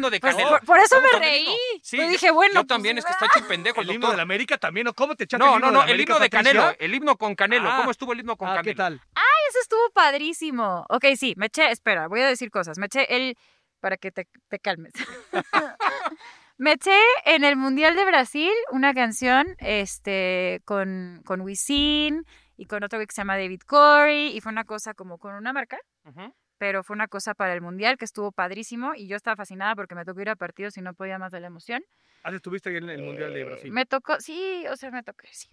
No, 0.00 0.10
Después 0.10 0.36
de 0.36 0.42
Pues, 0.42 0.58
por, 0.60 0.66
por 0.66 0.78
eso 0.80 1.00
me 1.00 1.18
reí. 1.20 1.46
Sí, 1.82 1.96
Pues 1.98 2.08
yo- 2.08 2.12
dije, 2.12 2.30
bueno, 2.32 2.54
Yo 2.54 2.60
pues, 2.60 2.66
también, 2.66 2.98
es 2.98 3.04
que 3.04 3.12
está 3.12 3.26
hecho 3.26 3.46
pendejo 3.46 3.80
el 3.80 3.88
El 3.90 3.94
himno 3.96 4.10
de 4.10 4.16
la. 4.16 4.22
América 4.24 4.58
también, 4.58 4.88
¿o 4.88 4.92
cómo 4.94 5.14
te 5.14 5.24
echaste 5.24 5.44
No, 5.44 5.52
el 5.52 5.58
himno 5.60 5.70
no, 5.70 5.84
no, 5.84 5.88
el 5.88 6.00
himno 6.00 6.18
de? 6.18 6.30
Canelo, 6.30 6.72
el 6.78 6.94
himno 6.94 7.16
con 7.16 7.34
Canelo. 7.36 7.70
Ah. 7.70 7.76
¿Cómo 7.78 7.90
estuvo 7.92 8.12
el 8.12 8.20
himno 8.20 8.36
con 8.36 8.48
Ah, 8.48 8.56
Canelo? 8.56 8.64
¿qué 8.72 8.74
tal? 8.76 9.00
Eso 9.48 9.60
estuvo 9.62 9.90
padrísimo. 9.94 10.84
Ok, 10.88 11.04
sí, 11.16 11.34
me 11.36 11.46
eché, 11.46 11.70
espera, 11.70 12.08
voy 12.08 12.20
a 12.20 12.26
decir 12.26 12.50
cosas. 12.50 12.78
Me 12.78 12.86
eché 12.86 13.14
el, 13.14 13.36
para 13.80 13.96
que 13.96 14.10
te 14.10 14.26
calmes. 14.60 14.92
me 16.58 16.72
eché 16.72 16.98
en 17.24 17.44
el 17.44 17.56
Mundial 17.56 17.94
de 17.96 18.04
Brasil 18.04 18.50
una 18.72 18.94
canción 18.94 19.46
este, 19.58 20.60
con, 20.64 21.22
con 21.24 21.40
Wisin 21.42 22.24
y 22.56 22.66
con 22.66 22.82
otro 22.84 22.98
que 22.98 23.06
se 23.10 23.20
llama 23.20 23.36
David 23.36 23.60
Corey 23.66 24.36
y 24.36 24.40
fue 24.40 24.52
una 24.52 24.64
cosa 24.64 24.94
como 24.94 25.18
con 25.18 25.34
una 25.34 25.52
marca, 25.52 25.78
Ujú. 26.04 26.34
pero 26.58 26.82
fue 26.82 26.94
una 26.94 27.08
cosa 27.08 27.34
para 27.34 27.52
el 27.52 27.60
Mundial 27.60 27.98
que 27.98 28.04
estuvo 28.06 28.32
padrísimo 28.32 28.94
y 28.94 29.06
yo 29.08 29.16
estaba 29.16 29.36
fascinada 29.36 29.74
porque 29.74 29.94
me 29.94 30.04
tocó 30.04 30.20
ir 30.22 30.30
a 30.30 30.36
partidos 30.36 30.76
y 30.78 30.82
no 30.82 30.94
podía 30.94 31.18
más 31.18 31.32
de 31.32 31.40
la 31.40 31.48
emoción. 31.48 31.82
Ah, 32.22 32.30
estuviste 32.34 32.70
ahí 32.70 32.76
en 32.76 32.88
el 32.88 33.02
Mundial 33.02 33.32
de 33.34 33.40
Eh, 33.40 33.44
Brasil. 33.44 33.72
Me 33.72 33.84
tocó, 33.86 34.18
sí, 34.20 34.64
o 34.70 34.76
sea, 34.76 34.90
me 34.90 35.02
tocó, 35.02 35.26
sí. 35.30 35.48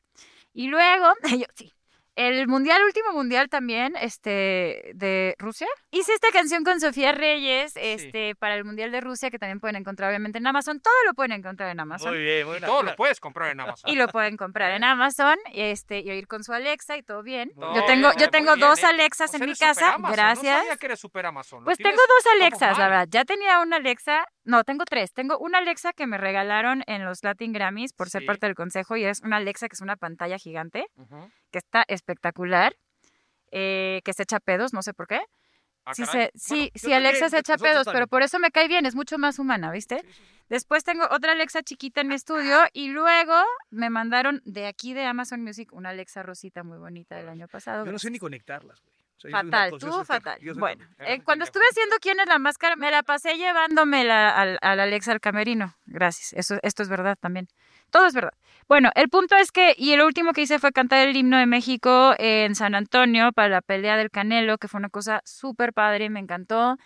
Y 0.54 0.68
luego, 0.68 1.14
yo, 1.40 1.46
sí. 1.56 1.72
El 2.16 2.48
mundial, 2.48 2.84
último 2.84 3.12
mundial 3.14 3.50
también, 3.50 3.96
este, 4.00 4.92
de 4.94 5.36
Rusia. 5.40 5.68
Hice 5.90 6.14
esta 6.14 6.30
canción 6.32 6.64
con 6.64 6.80
Sofía 6.80 7.12
Reyes, 7.12 7.74
este, 7.76 8.36
para 8.36 8.56
el 8.56 8.66
mundial 8.66 8.92
de 8.92 9.02
Rusia, 9.02 9.32
que 9.32 9.40
también 9.40 9.60
pueden 9.60 9.78
encontrar 9.78 10.10
obviamente 10.10 10.38
en 10.38 10.46
Amazon. 10.46 10.80
Todo 10.80 10.94
lo 11.08 11.14
pueden 11.16 11.32
encontrar 11.32 11.72
en 11.72 11.80
Amazon. 11.80 12.12
Muy 12.14 12.22
bien, 12.24 12.46
muy 12.46 12.58
bien. 12.58 12.66
todo 12.66 12.84
lo 12.84 12.96
puedes 12.96 13.20
comprar 13.20 13.52
en 13.52 13.60
Amazon. 13.62 13.90
Y 13.90 13.96
lo 13.96 14.08
pueden 14.10 14.38
comprar 14.38 14.72
en 14.74 14.84
Amazon, 14.84 15.38
este, 15.54 16.02
y 16.02 16.10
oír 16.12 16.28
con 16.28 16.44
su 16.44 16.54
Alexa 16.54 16.98
y 16.98 17.04
todo 17.04 17.24
bien. 17.24 17.52
Todo 17.60 17.74
yo 17.76 17.86
tengo, 17.86 18.10
bien, 18.10 18.20
yo 18.20 18.30
tengo 18.30 18.56
bien, 18.56 18.60
dos 18.60 18.84
¿eh? 18.84 18.88
Alexas 18.88 19.30
O 19.30 19.38
sea, 19.38 19.44
en 19.44 19.50
mi 19.50 19.56
casa, 19.56 19.94
Amazon, 19.96 20.02
No 20.04 20.12
gracias. 20.12 20.58
sabía 20.60 20.78
que 20.78 20.86
eres 20.86 21.00
super 21.00 21.26
Amazon. 21.26 21.64
Pues 21.64 21.78
tienes 21.78 21.96
tengo 21.96 22.04
dos 22.08 22.34
Alexas, 22.34 22.78
la 22.78 22.90
verdad. 22.90 23.08
Ya 23.10 23.26
tenía 23.26 23.60
una 23.60 23.78
Alexa, 23.78 24.26
no, 24.46 24.64
tengo 24.64 24.86
tres. 24.86 25.14
Tengo 25.14 25.38
una 25.38 25.60
Alexa 25.60 25.94
que 25.94 26.08
me 26.08 26.18
regalaron 26.18 26.84
en 26.88 27.06
los 27.06 27.24
Latin 27.24 27.54
Grammys 27.54 27.94
por 27.94 28.10
ser 28.10 28.26
parte 28.26 28.46
del 28.46 28.56
consejo 28.56 28.96
y 28.98 29.06
es 29.06 29.22
una 29.22 29.38
Alexa 29.38 29.68
que 29.70 29.76
es 29.76 29.82
una 29.82 29.96
pantalla 29.96 30.38
gigante, 30.38 30.86
que 31.52 31.58
está 31.58 31.84
espectacular, 31.88 32.76
eh, 33.52 34.02
que 34.04 34.14
se 34.14 34.24
echa 34.24 34.40
pedos, 34.40 34.74
no 34.74 34.82
sé 34.82 34.94
por 34.94 35.08
qué. 35.08 35.22
Ah, 35.86 35.94
Sí, 35.94 36.06
se, 36.06 36.32
sí, 36.36 36.72
sí, 36.76 36.94
Alexa 36.94 37.30
se 37.30 37.40
echa 37.40 37.58
pedos, 37.58 37.84
también. 37.84 37.94
pero 38.04 38.08
por 38.08 38.24
eso 38.24 38.40
me 38.40 38.52
cae 38.52 38.70
bien, 38.70 38.86
es 38.86 38.96
mucho 38.96 39.18
más 39.18 39.38
humana, 39.38 39.70
¿viste? 39.70 40.02
Después 40.48 40.86
tengo 40.86 41.06
otra 41.12 41.34
Alexa 41.34 41.62
chiquita 41.62 42.00
en 42.02 42.08
mi 42.08 42.16
estudio 42.16 42.58
y 42.72 42.88
luego 42.90 43.36
me 43.70 43.90
mandaron 43.90 44.42
de 44.46 44.68
aquí 44.68 44.94
de 44.94 45.04
Amazon 45.06 45.42
Music 45.44 45.74
una 45.74 45.90
Alexa 45.90 46.24
rosita 46.24 46.64
muy 46.64 46.78
bonita 46.78 47.18
del 47.18 47.28
año 47.28 47.50
pasado. 47.50 47.86
Yo 47.86 47.92
no 47.92 48.00
sé 48.00 48.10
ni 48.12 48.20
conectarlas, 48.20 48.82
güey. 48.82 48.96
Sea, 49.24 49.42
Fatal, 49.42 49.72
tú 49.80 50.04
fatal. 50.04 50.38
Bueno, 50.58 50.86
eh, 51.00 51.22
cuando 51.24 51.46
estuve 51.46 51.64
haciendo 51.72 51.96
quién 52.02 52.20
es 52.20 52.28
la 52.28 52.40
máscara, 52.40 52.76
me 52.76 52.92
la 52.92 53.04
pasé 53.04 53.38
llevándome 53.38 54.04
la, 54.04 54.30
al, 54.30 54.58
al 54.62 54.80
Alexa 54.82 55.14
al 55.14 55.22
camerino. 55.22 55.78
Gracias, 55.86 56.34
eso, 56.34 56.60
esto 56.62 56.84
es 56.84 56.90
verdad 56.90 57.18
también. 57.20 57.48
Todo 57.90 58.06
es 58.06 58.14
verdad. 58.14 58.34
Bueno, 58.68 58.90
el 58.96 59.08
punto 59.08 59.36
es 59.38 59.52
que, 59.52 59.76
y 59.78 59.96
lo 59.96 60.06
último 60.06 60.34
que 60.34 60.42
hice 60.42 60.60
fue 60.60 60.74
cantar 60.74 61.08
el 61.08 61.16
himno 61.16 61.38
de 61.38 61.46
México 61.46 62.16
en 62.18 62.54
San 62.56 62.76
Antonio 62.76 63.32
para 63.32 63.48
la 63.48 63.62
pelea 63.62 63.96
del 63.96 64.12
Canelo, 64.12 64.58
que 64.58 64.68
fue 64.68 64.80
una 64.80 64.90
cosa 64.90 65.22
súper 65.24 65.72
padre, 65.74 66.10
me 66.10 66.20
encantó. 66.20 66.78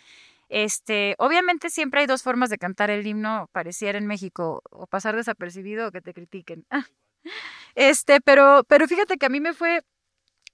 Este, 0.50 1.16
obviamente 1.18 1.70
siempre 1.70 2.02
hay 2.02 2.08
dos 2.08 2.24
formas 2.24 2.50
de 2.50 2.58
cantar 2.58 2.92
el 2.92 3.06
himno, 3.06 3.50
pareciera 3.52 3.98
en 3.98 4.06
México, 4.06 4.62
o 4.70 4.86
pasar 4.86 5.16
desapercibido 5.16 5.88
o 5.88 5.92
que 5.92 6.02
te 6.02 6.14
critiquen. 6.14 6.66
Este, 7.76 8.22
pero, 8.22 8.64
pero 8.68 8.88
fíjate 8.88 9.18
que 9.18 9.26
a 9.26 9.30
mí 9.30 9.42
me 9.42 9.54
fue 9.54 9.84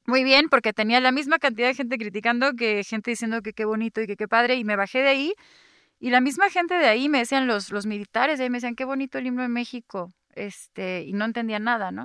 muy 0.06 0.24
bien 0.24 0.50
porque 0.50 0.74
tenía 0.74 1.00
la 1.00 1.12
misma 1.12 1.40
cantidad 1.40 1.68
de 1.68 1.76
gente 1.76 1.98
criticando 1.98 2.54
que 2.54 2.84
gente 2.84 3.12
diciendo 3.12 3.42
que 3.42 3.54
qué 3.54 3.66
bonito 3.66 4.02
y 4.02 4.08
que 4.08 4.16
qué 4.18 4.28
padre 4.28 4.56
y 4.56 4.64
me 4.64 4.76
bajé 4.76 5.00
de 5.02 5.10
ahí 5.10 5.34
y 6.00 6.10
la 6.12 6.22
misma 6.22 6.50
gente 6.50 6.76
de 6.76 6.88
ahí 6.88 7.10
me 7.10 7.20
decían 7.20 7.48
los, 7.48 7.72
los 7.72 7.86
militares 7.86 8.38
de 8.40 8.46
ahí 8.46 8.50
me 8.50 8.58
decían 8.58 8.76
qué 8.76 8.86
bonito 8.86 9.18
el 9.18 9.28
himno 9.28 9.42
de 9.44 9.50
México 9.50 10.12
este 10.36 11.04
y 11.04 11.14
no 11.14 11.26
entendían 11.26 11.64
nada 11.64 11.92
no 11.92 12.04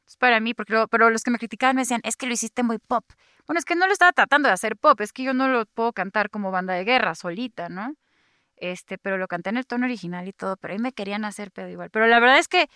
entonces 0.00 0.16
para 0.18 0.40
mí 0.40 0.54
porque 0.54 0.74
lo- 0.74 0.88
pero 0.88 1.10
los 1.10 1.22
que 1.22 1.30
me 1.30 1.38
criticaban 1.38 1.76
me 1.76 1.82
decían 1.82 2.00
es 2.04 2.16
que 2.16 2.26
lo 2.26 2.32
hiciste 2.34 2.62
muy 2.62 2.78
pop 2.78 3.04
bueno 3.46 3.58
es 3.58 3.64
que 3.64 3.76
no 3.76 3.86
lo 3.86 3.92
estaba 3.92 4.12
tratando 4.12 4.48
de 4.48 4.54
hacer 4.54 4.76
pop 4.76 5.00
es 5.00 5.12
que 5.12 5.22
yo 5.24 5.34
no 5.34 5.48
lo 5.48 5.66
puedo 5.66 5.92
cantar 5.92 6.30
como 6.30 6.50
banda 6.50 6.74
de 6.74 6.84
guerra 6.84 7.14
solita 7.14 7.68
no 7.68 7.94
este 8.56 8.98
pero 8.98 9.18
lo 9.18 9.28
canté 9.28 9.50
en 9.50 9.56
el 9.58 9.66
tono 9.66 9.86
original 9.86 10.28
y 10.28 10.32
todo 10.32 10.56
pero 10.56 10.72
ahí 10.74 10.80
me 10.80 10.92
querían 10.92 11.24
hacer 11.24 11.50
pedo 11.52 11.68
igual. 11.68 11.90
Pero 11.90 12.06
la 12.06 12.20
verdad 12.20 12.38
es 12.38 12.48
que 12.48 12.68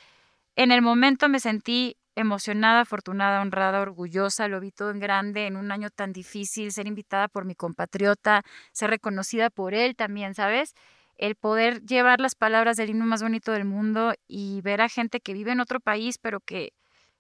en 0.57 0.73
el 0.73 0.83
momento 0.83 1.29
me 1.29 1.41
sentí 1.41 1.97
emocionada, 2.17 2.81
afortunada, 2.81 3.41
honrada, 3.43 3.81
orgullosa, 3.81 4.49
lo 4.49 4.61
vi 4.61 4.71
todo 4.71 4.91
en 4.91 5.01
grande 5.01 5.47
en 5.47 5.57
un 5.57 5.73
año 5.73 5.91
tan 5.91 6.13
difícil, 6.13 6.73
ser 6.73 6.87
invitada 6.87 7.29
por 7.29 7.45
mi 7.45 7.55
compatriota, 7.55 8.43
ser 8.73 8.91
reconocida 8.91 9.51
por 9.51 9.75
él 9.75 9.97
también, 9.97 10.35
¿sabes? 10.35 10.75
El 11.17 11.37
poder 11.37 11.83
llevar 11.83 12.21
las 12.21 12.35
palabras 12.35 12.77
del 12.77 12.91
himno 12.91 13.07
más 13.07 13.23
bonito 13.23 13.53
del 13.53 13.65
mundo 13.65 14.15
y 14.27 14.61
ver 14.63 14.81
a 14.81 14.89
gente 14.89 15.21
que 15.21 15.33
vive 15.33 15.53
en 15.53 15.61
otro 15.61 15.81
país 15.81 16.19
pero 16.19 16.41
que 16.41 16.73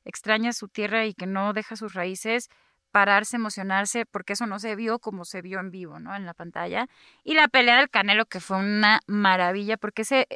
extraña 0.04 0.52
su 0.52 0.68
tierra 0.68 1.06
y 1.06 1.14
que 1.14 1.26
no 1.26 1.52
deja 1.52 1.76
sus 1.76 1.94
raíces, 1.94 2.48
pararse, 2.90 3.36
emocionarse, 3.36 4.06
porque 4.06 4.34
eso 4.34 4.46
no 4.46 4.58
se 4.60 4.76
vio 4.76 5.00
como 5.00 5.24
se 5.24 5.42
vio 5.42 5.58
en 5.58 5.70
vivo, 5.72 5.98
¿no? 5.98 6.14
En 6.14 6.26
la 6.26 6.34
pantalla. 6.34 6.86
Y 7.24 7.34
la 7.34 7.48
pelea 7.48 7.78
del 7.78 7.90
Canelo, 7.90 8.26
que 8.26 8.38
fue 8.40 8.58
una 8.58 9.00
maravilla, 9.08 9.76
porque 9.76 10.02
ese... 10.02 10.28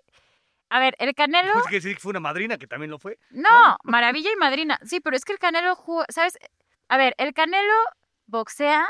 A 0.71 0.81
ver, 0.81 0.95
el 0.99 1.15
Canelo... 1.15 1.53
Pues 1.55 1.67
que 1.67 1.77
decir 1.77 1.95
que 1.95 2.01
fue 2.01 2.11
una 2.11 2.21
madrina 2.21 2.59
que 2.59 2.67
también 2.67 2.91
lo 2.91 2.99
fue. 2.99 3.19
No, 3.31 3.49
maravilla 3.85 4.31
y 4.33 4.37
madrina. 4.37 4.79
Sí, 4.85 5.01
pero 5.01 5.17
es 5.17 5.25
que 5.25 5.33
el 5.33 5.39
Canelo 5.39 5.75
juega, 5.77 6.07
¿sabes? 6.11 6.39
A 6.89 6.97
ver, 6.97 7.15
el 7.19 7.35
Canelo 7.35 7.75
boxea 8.27 8.87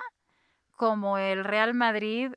como 0.76 1.18
el 1.18 1.44
Real 1.44 1.74
Madrid 1.74 2.32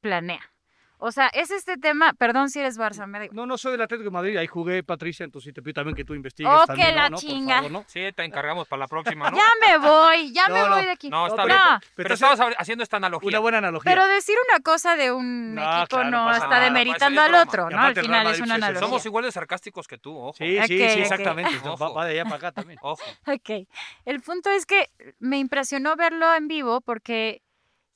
planea. 0.00 0.52
O 0.98 1.12
sea, 1.12 1.28
es 1.28 1.50
este 1.50 1.76
tema, 1.76 2.12
perdón 2.12 2.50
si 2.50 2.58
eres 2.60 2.78
Barça, 2.78 3.06
me 3.06 3.28
No, 3.32 3.46
no 3.46 3.56
soy 3.56 3.72
del 3.72 3.82
Atlético 3.82 4.10
de 4.10 4.14
Madrid, 4.14 4.36
ahí 4.36 4.46
jugué, 4.48 4.82
Patricia, 4.82 5.24
entonces 5.24 5.54
te 5.54 5.62
pido 5.62 5.74
también 5.74 5.94
que 5.96 6.04
tú 6.04 6.14
investigues 6.14 6.52
Oh, 6.52 6.66
también, 6.66 6.88
que 6.88 6.94
la 6.94 7.10
chinga. 7.12 7.54
favor, 7.56 7.70
¿no? 7.70 7.84
Sí, 7.86 8.00
te 8.14 8.24
encargamos 8.24 8.66
para 8.66 8.80
la 8.80 8.88
próxima, 8.88 9.30
¿no? 9.30 9.36
Ya 9.36 9.46
me 9.66 9.78
voy, 9.78 10.32
ya 10.32 10.48
me 10.48 10.58
No, 10.60 10.68
voy 10.70 10.84
de 10.84 10.90
aquí. 10.90 11.08
No, 11.08 11.26
está 11.28 11.44
bien. 11.44 11.56
pero- 11.56 11.78
Pero, 11.80 11.94
pero 11.96 12.14
estabas 12.14 12.40
hab- 12.40 12.54
haciendo 12.58 12.82
esta 12.82 12.96
analogía. 12.96 13.28
Una 13.28 13.38
buena 13.38 13.58
analogía. 13.58 13.90
Pero 13.92 14.06
decir 14.08 14.34
una 14.50 14.60
cosa 14.60 14.96
de 14.96 15.12
un 15.12 15.54
No, 15.54 15.62
equipo 15.62 15.86
claro, 16.00 16.10
no 16.10 16.30
está 16.32 16.48
nada, 16.48 16.64
demeritando 16.64 17.20
es 17.22 17.28
al 17.28 17.34
otro, 17.46 17.70
¿no? 17.70 17.80
Al 17.80 17.94
final 17.94 18.10
Madrid 18.24 18.30
es 18.34 18.40
una 18.40 18.54
analogía. 18.56 18.80
Somos 18.88 19.06
igual 19.06 19.24
de 19.24 19.32
sarcásticos 19.32 19.86
que 19.86 19.98
tú, 19.98 20.16
ojo. 20.18 20.32
Sí, 20.36 20.58
sí, 20.66 20.78
sí, 20.78 21.00
exactamente. 21.00 21.52
Ojo. 21.64 21.94
va 21.94 22.04
de 22.06 22.12
allá 22.12 22.24
para 22.24 22.36
acá 22.36 22.52
también. 22.52 22.78
Ojo. 22.82 23.02
Ok. 23.26 23.68
El 24.04 24.20
punto 24.20 24.50
es 24.50 24.66
que 24.66 24.90
me 25.20 25.38
impresionó 25.38 25.94
verlo 25.96 26.34
en 26.34 26.48
vivo 26.48 26.80
porque, 26.80 27.42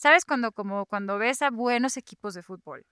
¿sabes? 0.02 0.24
Cuando, 0.24 0.50
como 0.50 0.84
cuando 0.86 1.16
ves 1.16 1.42
a 1.42 1.50
buenos 1.50 1.96
equipos 1.96 2.34
de 2.34 2.42
fútbol 2.42 2.84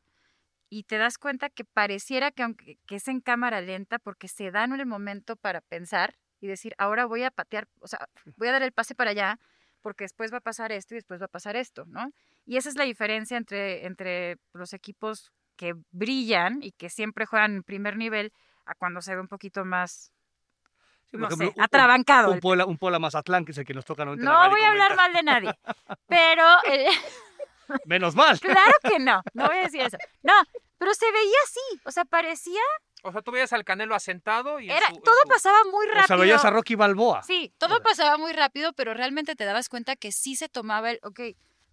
y 0.68 0.84
te 0.84 0.96
das 0.96 1.18
cuenta 1.18 1.50
que 1.50 1.64
pareciera 1.64 2.30
que 2.30 2.44
aunque 2.44 2.78
que 2.86 2.96
es 2.96 3.08
en 3.08 3.20
cámara 3.20 3.60
lenta 3.60 3.98
porque 3.98 4.28
se 4.28 4.52
dan 4.52 4.72
el 4.78 4.86
momento 4.86 5.34
para 5.34 5.60
pensar 5.60 6.14
y 6.40 6.46
decir, 6.46 6.72
ahora 6.78 7.06
voy 7.06 7.24
a 7.24 7.32
patear, 7.32 7.66
o 7.80 7.88
sea, 7.88 8.06
voy 8.36 8.46
a 8.46 8.52
dar 8.52 8.62
el 8.62 8.70
pase 8.70 8.94
para 8.94 9.10
allá 9.10 9.40
porque 9.80 10.04
después 10.04 10.32
va 10.32 10.38
a 10.38 10.40
pasar 10.40 10.70
esto 10.70 10.94
y 10.94 10.98
después 10.98 11.20
va 11.20 11.24
a 11.24 11.28
pasar 11.28 11.56
esto, 11.56 11.84
¿no? 11.86 12.12
Y 12.46 12.58
esa 12.58 12.68
es 12.68 12.76
la 12.76 12.84
diferencia 12.84 13.36
entre, 13.36 13.86
entre 13.86 14.36
los 14.52 14.72
equipos 14.72 15.32
que 15.56 15.74
brillan 15.90 16.62
y 16.62 16.70
que 16.72 16.90
siempre 16.90 17.26
juegan 17.26 17.56
en 17.56 17.62
primer 17.64 17.96
nivel 17.96 18.32
a 18.66 18.74
cuando 18.76 19.00
se 19.00 19.16
ve 19.16 19.20
un 19.20 19.28
poquito 19.28 19.64
más, 19.64 20.12
Sí, 21.10 21.16
no 21.16 21.26
ejemplo, 21.26 21.48
sé, 21.48 21.54
un- 21.56 21.62
atrabancado. 21.62 22.28
Un 22.28 22.34
el 22.34 22.40
Puebla, 22.40 22.66
un 22.66 22.78
Puebla 22.78 22.98
Mazatlán, 22.98 23.44
que 23.44 23.52
es 23.52 23.58
el 23.58 23.64
que 23.64 23.74
nos 23.74 23.84
toca 23.84 24.04
no 24.04 24.14
no 24.16 24.48
voy 24.50 24.60
a 24.62 24.70
hablar 24.70 24.96
mal 24.96 25.12
de 25.12 25.22
nadie, 25.22 25.50
pero 26.08 26.44
eh, 26.66 26.86
Menos 27.84 28.14
mal. 28.14 28.38
claro 28.40 28.72
que 28.82 28.98
no, 28.98 29.22
no 29.34 29.46
voy 29.46 29.56
a 29.58 29.62
decir 29.62 29.80
eso. 29.82 29.96
No, 30.22 30.32
pero 30.78 30.94
se 30.94 31.10
veía 31.12 31.36
así, 31.44 31.80
o 31.84 31.90
sea, 31.92 32.04
parecía, 32.04 32.60
O 33.02 33.12
sea, 33.12 33.22
tú 33.22 33.30
veías 33.32 33.52
al 33.52 33.64
Canelo 33.64 33.94
asentado 33.94 34.60
y 34.60 34.70
era, 34.70 34.88
su- 34.88 35.00
todo 35.00 35.14
su- 35.22 35.28
pasaba 35.28 35.58
muy 35.70 35.86
rápido. 35.86 36.04
O 36.04 36.06
sea, 36.06 36.16
veías 36.16 36.44
a 36.44 36.50
Rocky 36.50 36.74
Balboa. 36.74 37.22
Sí, 37.22 37.52
todo 37.58 37.80
pasaba 37.82 38.16
muy 38.18 38.32
rápido, 38.32 38.72
pero 38.72 38.94
realmente 38.94 39.36
te 39.36 39.44
dabas 39.44 39.68
cuenta 39.68 39.96
que 39.96 40.12
sí 40.12 40.36
se 40.36 40.48
tomaba 40.48 40.90
el, 40.90 41.00
ok, 41.02 41.20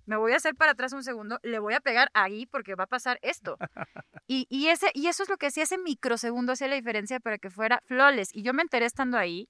me 0.08 0.18
voy 0.18 0.32
a 0.32 0.38
hacer 0.38 0.56
para 0.56 0.72
atrás 0.72 0.94
un 0.94 1.04
segundo, 1.04 1.40
le 1.44 1.60
voy 1.60 1.74
a 1.74 1.80
pegar 1.80 2.10
ahí 2.14 2.46
porque 2.48 2.76
va 2.76 2.86
a 2.86 2.88
pasar 2.88 3.20
esto. 3.22 3.58
Y, 4.30 4.46
y, 4.50 4.68
ese, 4.68 4.92
y 4.94 5.08
eso 5.08 5.24
es 5.24 5.30
lo 5.30 5.38
que 5.38 5.48
hacía 5.48 5.64
ese 5.64 5.78
microsegundo, 5.78 6.52
hacía 6.52 6.68
la 6.68 6.76
diferencia 6.76 7.22
para 7.22 7.38
que 7.38 7.50
fuera 7.50 7.82
flawless. 7.86 8.36
Y 8.36 8.44
yo 8.44 8.54
me 8.54 8.62
enteré 8.62 8.86
estando 8.86 9.18
ahí 9.18 9.48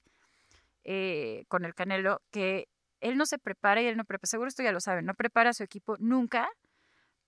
eh, 0.84 1.46
con 1.48 1.64
el 1.64 1.74
Canelo 1.74 2.22
que 2.30 2.68
él 3.00 3.16
no 3.16 3.26
se 3.26 3.38
prepara 3.38 3.82
y 3.82 3.86
él 3.86 3.96
no 3.96 4.04
prepara, 4.04 4.28
seguro 4.28 4.46
esto 4.46 4.62
ya 4.62 4.70
lo 4.70 4.80
saben, 4.80 5.04
no 5.04 5.14
prepara 5.14 5.50
a 5.50 5.52
su 5.52 5.64
equipo 5.64 5.96
nunca 5.98 6.48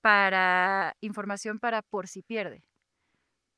para 0.00 0.94
información 1.00 1.58
para 1.58 1.82
por 1.82 2.06
si 2.06 2.22
pierde. 2.22 2.62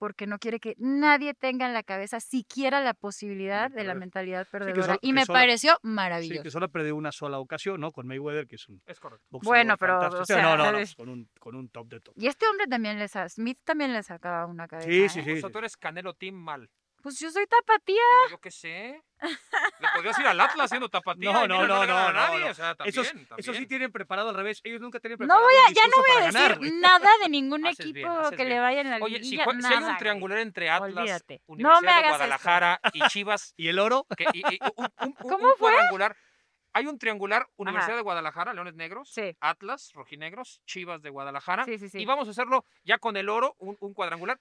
Porque 0.03 0.27
no 0.27 0.41
quiere 0.41 0.59
que 0.59 0.75
nadie 0.79 1.33
tenga 1.33 1.65
en 1.65 1.75
la 1.75 1.85
cabeza 1.85 2.19
siquiera 2.19 2.81
la 2.81 2.93
posibilidad 2.93 3.71
de 3.71 3.85
la 3.85 3.95
mentalidad 3.95 4.49
perdedora. 4.51 4.83
solo- 4.85 4.99
y 5.01 5.13
me 5.13 5.25
solo- 5.25 5.39
pareció 5.39 5.75
Sí, 5.75 5.79
maravilloso. 5.85 6.43
que 6.43 6.51
solo 6.51 6.67
ha 6.67 6.69
perdido 6.71 6.97
una 6.97 7.13
sola 7.13 7.39
ocasión, 7.39 7.81
¿no? 7.81 7.93
Con 7.93 8.09
Mayweather, 8.09 8.49
que 8.49 8.57
es 8.57 8.69
un 8.69 8.83
Es 8.85 8.99
correcto. 8.99 9.25
Bueno, 9.31 9.77
pero, 9.79 10.01
o 10.01 10.25
sea, 10.25 10.43
no, 10.43 10.57
no, 10.57 10.73
no, 10.73 10.79
con 10.97 11.09
un, 11.09 11.29
con 11.39 11.55
un 11.55 11.69
top 11.69 11.87
de 11.87 12.01
top. 12.01 12.15
Y 12.17 12.27
este 12.27 12.49
hombre 12.49 12.67
también 12.67 12.99
le 12.99 13.07
sa- 13.07 13.29
Smith 13.29 13.61
también 13.63 13.93
le 13.93 14.03
sacaba 14.03 14.47
una 14.47 14.67
cabeza. 14.67 14.89
Sí, 14.91 15.05
¿eh? 15.05 15.09
sí, 15.09 15.21
O 15.21 15.23
sí. 15.23 15.41
sea, 15.41 15.51
tú 15.51 15.59
eres 15.59 15.77
Canelo 15.77 16.15
Team 16.15 16.35
mal. 16.35 16.69
Pues 17.03 17.19
yo 17.19 17.31
soy 17.31 17.47
tapatía. 17.47 18.01
No, 18.27 18.31
yo 18.31 18.39
qué 18.41 18.51
sé. 18.53 19.03
Le 19.21 19.89
podrías 19.95 20.19
ir 20.19 20.27
al 20.27 20.41
Atlas 20.41 20.71
siendo 20.71 20.89
tapatía. 20.89 21.33
No, 21.33 21.49
no, 21.49 21.67
no 21.67 21.67
no, 21.67 21.87
no, 21.87 22.13
no, 22.13 22.39
no. 22.39 22.47
O 22.47 22.55
sea, 22.55 22.75
también, 22.77 22.89
Esos, 22.91 23.09
también. 23.09 23.29
esos 23.39 23.57
sí 23.57 23.67
tienen 23.67 23.91
preparado 23.91 24.29
al 24.29 24.35
revés. 24.37 24.61
Ellos 24.63 24.81
nunca 24.81 25.01
tienen 25.01 25.15
No 25.19 25.27
preparado. 25.27 25.45
voy 25.45 25.55
un 25.55 25.61
a, 25.61 25.75
ya 25.75 25.87
no 25.87 26.03
voy 26.03 26.11
a 26.11 26.27
decir 26.27 26.41
ganar, 26.41 26.61
nada 27.03 27.11
de 27.23 27.29
ningún 27.29 27.67
Haces 27.67 27.81
equipo 27.87 28.09
bien, 28.21 28.37
que 28.37 28.45
le 28.45 28.61
vaya 28.61 28.81
en 28.83 28.91
la 28.91 28.99
Oye, 28.99 29.17
si, 29.17 29.23
liguilla, 29.23 29.45
jue- 29.47 29.61
si 29.61 29.75
hay 29.75 29.83
un 29.85 29.97
triangular 29.97 30.39
entre 30.39 30.71
Atlas, 30.71 30.97
Olvídate. 30.97 31.43
No 31.49 31.55
Universidad 31.55 32.03
de. 32.03 32.09
Guadalajara 32.09 32.81
y 32.93 33.01
Chivas, 33.09 33.55
¿Y 33.57 33.69
el 33.69 33.79
oro? 33.81 34.07
que, 34.17 34.25
y- 34.33 34.55
y 34.55 34.59
un, 34.77 34.89
un- 35.01 35.13
¿Cómo 35.15 35.37
un 35.49 35.51
fue? 35.57 35.71
cuadrangular. 35.73 36.17
Hay 36.75 36.87
un 36.87 36.99
triangular, 36.99 37.47
Universidad 37.57 37.91
Ajá. 37.91 37.97
de 37.97 38.03
Guadalajara, 38.03 38.55
Leones 38.55 38.75
Negros, 38.77 39.11
Sí. 39.13 39.37
Atlas, 39.41 39.91
Rojinegros, 39.93 40.63
Chivas 40.65 41.03
de 41.03 41.11
Guadalajara. 41.11 41.65
Sí, 41.67 41.79
sí, 41.79 41.91
sí. 41.91 41.99
Y 42.01 42.07
vamos 42.07 42.29
a 42.29 42.31
hacerlo 42.31 42.65
ya 42.85 42.97
con 42.99 43.17
el 43.19 43.29
oro, 43.29 43.55
un, 43.59 43.77
un 43.81 43.93
cuadrangular. 43.93 44.39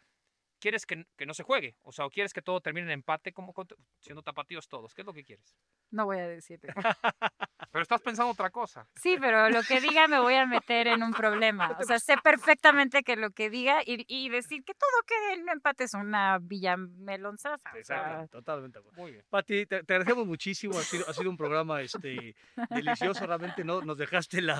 ¿Quieres 0.61 0.85
que, 0.85 1.05
que 1.17 1.25
no 1.25 1.33
se 1.33 1.41
juegue? 1.41 1.75
O 1.81 1.91
sea, 1.91 2.05
¿o 2.05 2.09
quieres 2.11 2.33
que 2.33 2.41
todo 2.43 2.61
termine 2.61 2.85
en 2.85 2.91
empate, 2.91 3.33
como 3.33 3.51
siendo 3.99 4.21
tapatíos 4.21 4.67
todos? 4.69 4.93
¿Qué 4.93 5.01
es 5.01 5.05
lo 5.07 5.11
que 5.13 5.23
quieres? 5.23 5.57
No 5.89 6.05
voy 6.05 6.19
a 6.19 6.27
decirte. 6.27 6.67
Pero 7.71 7.81
estás 7.83 8.01
pensando 8.01 8.31
otra 8.31 8.49
cosa. 8.49 8.85
Sí, 8.95 9.15
pero 9.19 9.49
lo 9.49 9.63
que 9.63 9.79
diga 9.79 10.05
me 10.09 10.19
voy 10.19 10.33
a 10.35 10.45
meter 10.45 10.87
en 10.87 11.03
un 11.03 11.13
problema. 11.13 11.77
O 11.81 11.83
sea, 11.83 11.99
sé 11.99 12.17
perfectamente 12.17 13.01
que 13.01 13.15
lo 13.15 13.31
que 13.31 13.49
diga 13.49 13.81
y, 13.85 14.03
y 14.07 14.27
decir 14.29 14.63
que 14.65 14.73
todo 14.73 14.89
quede 15.07 15.33
en 15.35 15.43
un 15.43 15.49
empate 15.49 15.85
es 15.85 15.93
una 15.93 16.37
villamelonzaza. 16.41 17.69
o 17.69 17.83
sea, 17.83 17.97
Exacto, 17.97 18.37
totalmente. 18.39 18.77
de 18.77 18.79
acuerdo. 18.81 19.01
Muy 19.01 19.11
bien. 19.11 19.25
Pati, 19.29 19.65
te, 19.65 19.83
te 19.83 19.93
agradecemos 19.93 20.27
muchísimo. 20.27 20.77
Ha 20.77 20.83
sido, 20.83 21.07
ha 21.09 21.13
sido 21.13 21.29
un 21.29 21.37
programa 21.37 21.81
este, 21.81 22.35
delicioso. 22.69 23.25
Realmente 23.25 23.63
no, 23.63 23.81
nos 23.81 23.97
dejaste 23.97 24.41
la, 24.41 24.55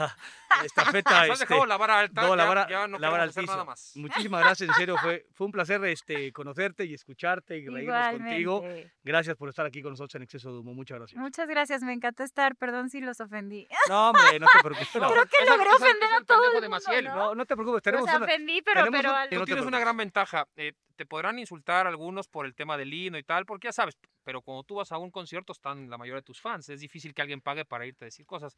la 0.60 0.66
estafeta. 0.66 1.12
Nos 1.28 1.32
has 1.32 1.42
este, 1.42 1.46
dejado 1.54 1.66
la 1.66 1.78
vara 1.78 2.00
alta. 2.00 2.22
no, 2.22 2.36
la 2.36 2.44
ya- 2.44 2.50
vara, 2.50 2.70
ya 2.70 2.88
no 2.88 2.98
la 2.98 3.10
vara 3.10 3.24
altísima. 3.24 3.54
nada 3.54 3.66
más. 3.66 3.92
Muchísimas 3.96 4.42
gracias, 4.42 4.70
en 4.70 4.76
serio. 4.76 4.98
Fue, 4.98 5.28
fue 5.34 5.46
un 5.48 5.52
placer 5.52 5.80
este, 5.92 6.32
conocerte 6.32 6.86
y 6.86 6.94
escucharte 6.94 7.58
y 7.58 7.68
reírnos 7.68 8.08
contigo. 8.18 8.64
Gracias 9.04 9.36
por 9.36 9.50
estar 9.50 9.66
aquí 9.66 9.82
con 9.82 9.92
nosotros 9.92 10.16
en 10.16 10.24
Exceso 10.24 10.52
de 10.52 10.60
Humo. 10.60 10.74
Muchas 10.74 10.98
gracias. 10.98 11.20
Muchas 11.22 11.48
gracias, 11.48 11.82
me 11.84 11.94
encantó 11.94 12.24
estar. 12.24 12.56
Perdón 12.56 12.90
si 12.90 13.02
los 13.02 13.20
ofendí. 13.20 13.68
No, 13.90 14.10
hombre, 14.10 14.40
no 14.40 14.48
te 14.52 14.60
preocupes. 14.62 14.90
No, 15.02 15.12
Creo 15.12 15.26
que 15.26 15.38
Esa- 15.44 15.56
logré 15.58 15.70
esa- 15.70 15.76
ofender 15.86 16.10
es 16.10 16.22
a 16.22 16.26
todo 16.26 16.44
el 16.60 16.70
mundo. 16.70 17.02
¿no? 17.04 17.16
no, 17.16 17.36
no 17.36 17.46
te 17.46 17.56
preocupes. 17.56 17.82
Tenemos 17.84 18.10
ofendí, 18.14 18.62
pero, 18.62 18.84
tenemos 18.86 19.02
pero 19.02 19.14
un- 19.24 19.30
Tú 19.30 19.36
no 19.40 19.46
tienes 19.46 19.66
una 19.66 19.80
gran 19.80 19.98
ventaja. 19.98 20.48
eh, 20.56 20.74
te 20.96 21.06
podrán 21.08 21.40
insultar 21.40 21.88
algunos 21.88 22.28
por 22.28 22.46
el 22.46 22.54
tema 22.54 22.78
del 22.78 22.94
himno 22.94 23.18
y 23.18 23.24
tal, 23.24 23.46
porque 23.48 23.70
ya 23.70 23.72
sabes, 23.72 23.98
pero 24.24 24.42
cuando 24.44 24.64
tú 24.64 24.76
vas 24.76 24.92
a 24.92 25.00
un 25.00 25.10
concierto 25.10 25.52
están 25.52 25.90
la 25.90 25.98
mayoría 25.98 26.18
de 26.18 26.24
tus 26.24 26.40
fans. 26.40 26.70
Es 26.70 26.80
difícil 26.80 27.14
que 27.16 27.22
alguien 27.24 27.42
pague 27.42 27.66
para 27.66 27.88
irte 27.88 28.06
a 28.06 28.08
decir 28.08 28.26
cosas. 28.26 28.56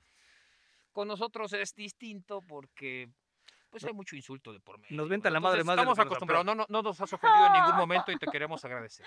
Con 0.92 1.08
nosotros 1.08 1.54
es 1.54 1.74
distinto 1.74 2.42
porque 2.42 3.10
pues 3.74 3.84
hay 3.86 3.94
mucho 3.94 4.16
insulto 4.16 4.54
de 4.54 4.60
por 4.60 4.80
medio. 4.80 4.96
Nos 4.96 5.10
ventan 5.10 5.34
la 5.34 5.40
madre 5.40 5.62
Entonces, 5.62 5.66
más 5.66 5.96
Estamos 5.96 6.00
acostumbrados, 6.00 6.46
no, 6.46 6.56
no, 6.56 6.66
no 6.70 6.82
nos 6.82 7.02
has 7.02 7.12
ofendido 7.14 7.48
en 7.48 7.54
ningún 7.54 7.76
momento 7.76 8.12
y 8.12 8.18
te 8.18 8.28
queremos 8.28 8.64
agradecer. 8.64 9.06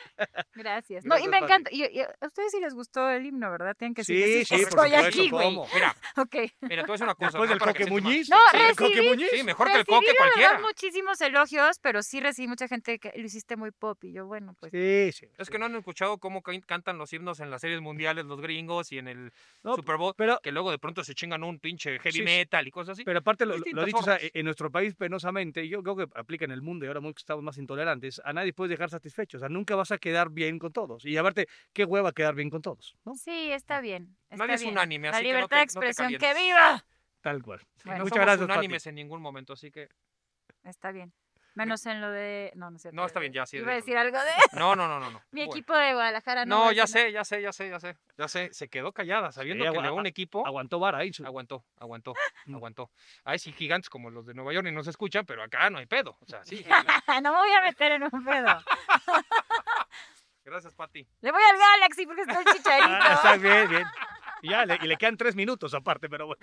Gracias. 0.55 1.05
No, 1.05 1.19
y 1.19 1.29
me 1.29 1.39
encanta. 1.39 1.71
Y, 1.73 1.85
y 1.85 2.01
a 2.01 2.09
ustedes 2.27 2.51
sí 2.53 2.61
les 2.61 2.75
gustó 2.75 3.09
el 3.09 3.25
himno, 3.27 3.51
¿verdad? 3.51 3.75
Tienen 3.79 3.95
que 3.95 4.05
Sí, 4.05 4.15
decir 4.15 4.47
sí, 4.47 4.55
estoy 4.57 4.95
aquí, 4.95 5.31
güey. 5.31 5.57
Mira, 5.75 5.95
Ok. 6.17 6.37
mira, 6.63 6.83
tú 6.83 6.89
voy 6.89 6.95
a 6.95 6.95
decir 6.95 7.05
una 7.05 7.15
cosa. 7.15 7.27
Después 7.39 7.49
del 7.51 7.59
Coque 7.59 7.87
Muñiz. 7.87 8.29
No, 8.29 8.37
sí, 8.51 8.57
el 8.59 8.77
Coque 8.77 8.95
recibí- 9.01 9.09
Muñiz. 9.09 9.29
Sí, 9.31 9.43
mejor 9.45 9.67
que 9.69 9.73
el 9.73 9.79
Recibí, 9.81 9.97
coque 9.97 10.15
cualquiera. 10.17 10.59
muchísimos 10.61 11.21
elogios, 11.21 11.79
pero 11.81 12.03
sí 12.03 12.21
recibí 12.21 12.49
mucha 12.49 12.69
gente 12.69 12.99
que 12.99 13.13
lo 13.17 13.25
hiciste 13.25 13.57
muy 13.57 13.71
pop 13.71 14.03
y 14.05 14.13
yo, 14.13 14.27
bueno, 14.27 14.55
pues 14.59 14.73
Sí, 14.73 15.13
sí. 15.13 15.31
Es 15.39 15.49
que 15.49 15.59
no 15.59 15.67
han 15.67 15.77
escuchado 15.77 16.19
cómo 16.19 16.43
can- 16.43 16.61
cantan 16.63 16.99
los 16.99 17.13
himnos 17.13 17.41
en 17.41 17.51
las 17.51 17.61
series 17.61 17.81
mundiales 17.81 18.25
los 18.27 18.41
gringos 18.41 18.91
y 18.93 18.99
en 18.99 19.09
el 19.09 19.33
No, 19.63 19.77
Super 19.77 19.97
Bowl, 19.97 20.15
pero- 20.17 20.41
que 20.43 20.53
luego 20.53 20.71
de 20.71 20.79
pronto 20.79 21.05
se 21.05 21.15
chingan 21.15 21.45
un 21.45 21.59
pinche 21.61 21.99
heavy 22.01 22.23
metal 22.23 22.67
y 22.67 22.71
cosas 22.71 22.95
así. 22.95 23.05
Pero 23.05 23.19
aparte, 23.21 23.47
lo, 23.47 23.57
dicho, 23.59 23.77
o 23.99 24.03
sea, 24.03 24.15
formas. 24.17 24.31
en 24.35 24.49
nuestro 24.57 24.70
país 24.73 24.95
penosamente, 24.95 25.62
y 25.62 25.69
yo 25.69 25.83
creo 25.83 25.97
que 25.97 26.07
aplica 26.19 26.47
en 26.47 26.51
el 26.51 26.62
mundo 26.62 26.87
y 26.87 26.89
ahora 26.89 27.01
muy 27.03 27.12
que 27.12 27.19
estamos 27.19 27.45
más 27.45 27.59
intolerantes, 27.59 28.23
a 28.24 28.33
nadie 28.33 28.55
puedes 28.55 28.70
dejar 28.70 28.89
satisfecho. 28.89 29.37
O 29.37 29.41
sea, 29.41 29.51
nunca 29.51 29.77
vas 29.77 29.93
a 29.93 29.99
quedar 29.99 30.31
bien 30.31 30.59
con 30.59 30.73
todos. 30.73 31.05
Y 31.05 31.15
aparte, 31.19 31.47
qué 31.74 31.85
hueva 31.85 32.12
quedar 32.12 32.35
bien 32.35 32.49
con 32.49 32.62
todos, 32.62 32.97
¿no? 33.05 33.15
sí, 33.15 33.51
está 33.53 33.83
bien. 33.83 34.16
Está 34.31 34.47
Nadie 34.47 34.55
es 34.55 34.65
unánime, 34.65 35.11
La 35.11 35.16
así 35.19 35.24
que 35.27 35.33
no 35.33 35.37
libertad 35.37 35.57
te- 35.57 35.61
de 35.61 35.66
no 35.74 35.81
te 35.81 35.87
expresión, 35.91 36.19
¡que 36.19 36.35
viva! 36.41 36.87
Tal 37.20 37.43
cual. 37.43 37.61
Bueno. 37.85 37.99
no 37.99 38.05
Muchas 38.05 38.15
somos 38.16 38.24
gracias, 38.27 38.47
Pati. 38.49 38.59
unánimes 38.59 38.87
en 38.87 38.95
ningún 38.95 39.20
momento, 39.20 39.53
así 39.53 39.70
que 39.70 39.89
Está 40.65 40.91
bien. 40.91 41.12
Menos 41.57 41.87
en 41.87 42.01
lo 42.03 42.11
de. 42.11 42.53
No, 42.55 42.70
no 42.70 42.77
es 42.77 42.83
cierto. 42.83 42.95
No, 42.95 43.07
está 43.07 43.19
bien, 43.19 43.33
ya, 43.33 43.47
sí, 43.47 43.57
Iba 43.57 43.73
a 43.73 43.77
decir 43.77 43.97
algo 43.97 44.19
de. 44.19 44.59
no, 44.59 44.77
no, 44.77 44.87
no, 44.87 45.01
no, 45.01 45.11
no. 45.11 45.23
Mi 45.33 45.41
Bueno. 45.41 45.53
equipo 45.53 45.74
de 45.74 45.95
Guadalajara. 45.95 46.45
No, 46.45 46.66
No, 46.66 46.73
ya 46.73 46.87
sé, 46.87 47.11
ya 47.12 47.24
sé, 47.24 47.41
ya 47.43 47.53
sé, 47.53 47.70
ya 47.70 47.81
sé, 47.81 47.97
ya 48.19 48.28
sé. 48.28 48.53
Se 48.53 48.69
quedó 48.69 48.93
callada, 48.93 49.33
sabiendo 49.33 49.65
Sí, 49.65 49.73
que 49.73 49.81
León 49.81 50.05
a- 50.07 50.09
equipo 50.09 50.47
Aguantó 50.47 50.78
vara 50.78 50.99
ahí. 50.99 51.11
aguantó, 51.24 51.65
aguantó, 51.81 52.15
Mm. 52.47 52.55
aguantó. 52.57 52.91
Hay 53.24 53.39
sí 53.39 53.53
gigantes 53.53 53.89
como 53.89 54.11
los 54.11 54.27
de 54.27 54.35
Nueva 54.35 54.53
York 54.53 54.66
y 54.69 54.73
no 54.73 54.85
se 54.85 54.91
escuchan, 54.91 55.24
pero 55.24 55.43
acá 55.43 55.69
no 55.70 55.78
hay 55.78 55.87
pedo. 55.87 56.16
O 56.20 56.27
sea, 56.27 56.45
sí. 56.45 56.65
no 57.23 57.33
me 57.33 57.39
voy 57.39 57.51
a 57.53 57.62
meter 57.62 57.93
en 57.93 58.03
un 58.05 58.24
pedo. 58.24 58.62
Gracias, 60.45 60.74
Pati. 60.74 61.07
Le 61.23 61.33
voy 61.33 61.43
al 61.43 61.59
Galaxy 61.59 62.07
porque 62.07 62.20
está 62.23 62.39
el 62.39 62.45
chicharito. 62.45 62.89
Ah, 62.89 63.12
está 63.15 63.37
bien, 63.37 63.69
bien. 63.69 63.85
Y 64.43 64.51
ya, 64.51 64.65
le, 64.66 64.78
y 64.81 64.87
le 64.87 64.97
quedan 64.97 65.16
tres 65.16 65.35
minutos 65.35 65.74
aparte, 65.74 66.09
pero 66.09 66.27
bueno. 66.27 66.39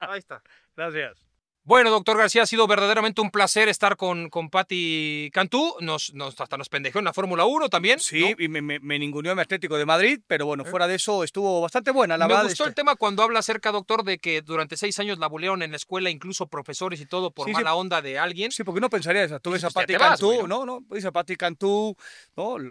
Ahí 0.00 0.18
está. 0.18 0.42
Gracias. 0.74 1.27
Bueno, 1.68 1.90
doctor 1.90 2.16
García, 2.16 2.44
ha 2.44 2.46
sido 2.46 2.66
verdaderamente 2.66 3.20
un 3.20 3.30
placer 3.30 3.68
estar 3.68 3.98
con, 3.98 4.30
con 4.30 4.48
Patti 4.48 5.28
Cantú. 5.34 5.74
Nos, 5.80 6.14
nos, 6.14 6.40
hasta 6.40 6.56
nos 6.56 6.70
pendejeó 6.70 6.98
en 7.00 7.04
la 7.04 7.12
Fórmula 7.12 7.44
1 7.44 7.68
también. 7.68 8.00
Sí, 8.00 8.22
¿no? 8.22 8.42
y 8.42 8.48
me, 8.48 8.62
me, 8.62 8.80
me 8.80 8.98
ninguneó 8.98 9.34
mi 9.34 9.42
Atlético 9.42 9.76
de 9.76 9.84
Madrid, 9.84 10.18
pero 10.26 10.46
bueno, 10.46 10.64
fuera 10.64 10.86
de 10.88 10.94
eso 10.94 11.22
estuvo 11.24 11.60
bastante 11.60 11.90
buena, 11.90 12.16
la 12.16 12.26
Me 12.26 12.32
gustó 12.36 12.48
este- 12.48 12.64
el 12.70 12.74
tema 12.74 12.96
cuando 12.96 13.22
habla 13.22 13.40
acerca, 13.40 13.70
doctor, 13.70 14.02
de 14.02 14.16
que 14.16 14.40
durante 14.40 14.78
seis 14.78 14.98
años 14.98 15.18
la 15.18 15.26
bulearon 15.26 15.62
en 15.62 15.72
la 15.72 15.76
escuela, 15.76 16.08
incluso 16.08 16.46
profesores 16.46 17.02
y 17.02 17.04
todo, 17.06 17.32
por 17.32 17.44
Sí, 17.44 17.50
sí. 17.50 17.56
mala 17.56 17.74
onda 17.74 18.00
de 18.00 18.18
alguien. 18.18 18.50
Sí, 18.50 18.64
porque 18.64 18.80
no 18.80 18.88
pensaría 18.88 19.24
eso. 19.24 19.38
Tú 19.38 19.50
ves 19.50 19.62
a 19.62 19.68
vas, 19.68 19.84
Cantú, 19.84 20.46
¿no? 20.48 20.64
¿no? 20.64 20.80
Ves 20.88 21.04
a 21.04 21.12
Pati 21.12 21.36
Cantú, 21.36 21.94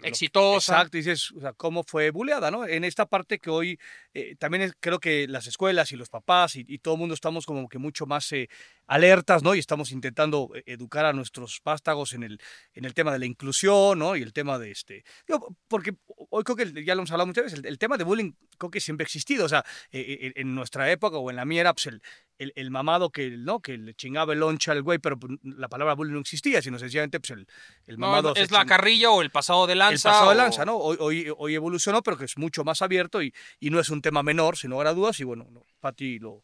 Exitosa. 0.02 0.72
Exacto, 0.72 0.96
dices, 0.96 1.30
o 1.30 1.40
sea, 1.40 1.52
cómo 1.52 1.84
fue 1.84 2.10
buleada, 2.10 2.50
¿no? 2.50 2.66
En 2.66 2.82
esta 2.82 3.06
parte 3.06 3.38
que 3.38 3.48
hoy 3.50 3.78
eh, 4.12 4.34
también 4.40 4.62
es- 4.62 4.72
creo 4.80 4.98
que 4.98 5.28
las 5.28 5.46
escuelas 5.46 5.92
y 5.92 5.96
los 5.96 6.08
papás 6.08 6.56
y, 6.56 6.64
y 6.66 6.78
todo 6.78 6.94
el 6.94 6.98
mundo 7.00 7.14
estamos 7.14 7.46
como 7.46 7.68
que 7.68 7.78
mucho 7.78 8.04
más 8.04 8.32
eh, 8.32 8.48
alertas, 8.88 9.42
¿no? 9.42 9.54
Y 9.54 9.58
estamos 9.60 9.92
intentando 9.92 10.50
eh, 10.54 10.62
educar 10.66 11.04
a 11.06 11.12
nuestros 11.12 11.60
vástagos 11.64 12.14
en 12.14 12.22
el, 12.24 12.40
en 12.72 12.84
el 12.84 12.94
tema 12.94 13.12
de 13.12 13.18
la 13.20 13.26
inclusión, 13.26 13.98
¿no? 13.98 14.16
Y 14.16 14.22
el 14.22 14.32
tema 14.32 14.58
de 14.58 14.70
este... 14.72 15.04
digo, 15.26 15.54
porque 15.68 15.94
hoy 16.30 16.42
creo 16.42 16.56
que 16.56 16.84
ya 16.84 16.94
lo 16.94 17.02
hemos 17.02 17.10
hablado 17.12 17.26
muchas 17.26 17.44
veces, 17.44 17.58
el, 17.60 17.66
el 17.66 17.78
tema 17.78 17.96
de 17.96 18.04
bullying 18.04 18.32
creo 18.56 18.70
que 18.70 18.80
siempre 18.80 19.04
ha 19.04 19.06
existido, 19.06 19.44
o 19.44 19.48
sea, 19.48 19.64
eh, 19.92 20.18
eh, 20.20 20.32
en 20.36 20.54
nuestra 20.54 20.90
época 20.90 21.18
o 21.18 21.30
en 21.30 21.36
la 21.36 21.44
mía 21.44 21.60
era 21.60 21.74
pues, 21.74 21.86
el, 21.86 22.02
el, 22.38 22.52
el 22.56 22.70
mamado 22.70 23.10
que, 23.10 23.30
¿no? 23.30 23.60
que 23.60 23.76
le 23.78 23.94
chingaba 23.94 24.32
el 24.32 24.40
loncha 24.40 24.72
al 24.72 24.82
güey, 24.82 24.98
pero 24.98 25.18
pues, 25.18 25.32
la 25.42 25.68
palabra 25.68 25.94
bullying 25.94 26.14
no 26.14 26.20
existía, 26.20 26.60
sino 26.62 26.78
sencillamente 26.78 27.20
pues, 27.20 27.30
el, 27.30 27.46
el 27.86 27.98
No, 27.98 28.06
mamado... 28.06 28.30
es, 28.30 28.38
se 28.38 28.42
es 28.44 28.50
la 28.50 28.62
ching- 28.64 28.68
carrilla 28.68 29.10
o 29.10 29.20
el 29.22 29.30
pasado 29.30 29.66
de 29.66 29.74
lanza. 29.74 30.08
el 30.08 30.12
pasado 30.14 30.30
de 30.30 30.34
o- 30.34 30.38
lanza, 30.38 30.64
¿no? 30.64 30.76
Hoy, 30.76 30.96
hoy, 30.98 31.32
hoy 31.36 31.54
evolucionó, 31.54 32.02
pero 32.02 32.16
que 32.16 32.24
es 32.24 32.38
mucho 32.38 32.64
más 32.64 32.80
abierto 32.82 33.22
y, 33.22 33.34
y 33.60 33.70
no 33.70 33.80
es 33.80 33.90
un 33.90 34.00
tema 34.00 34.22
menor, 34.22 34.56
sin 34.56 34.70
lugar 34.70 34.86
a 34.86 34.94
dudas. 34.94 35.20
Y 35.20 35.24
bueno, 35.24 35.46
no, 35.50 35.62
Pati 35.80 36.18
lo, 36.18 36.42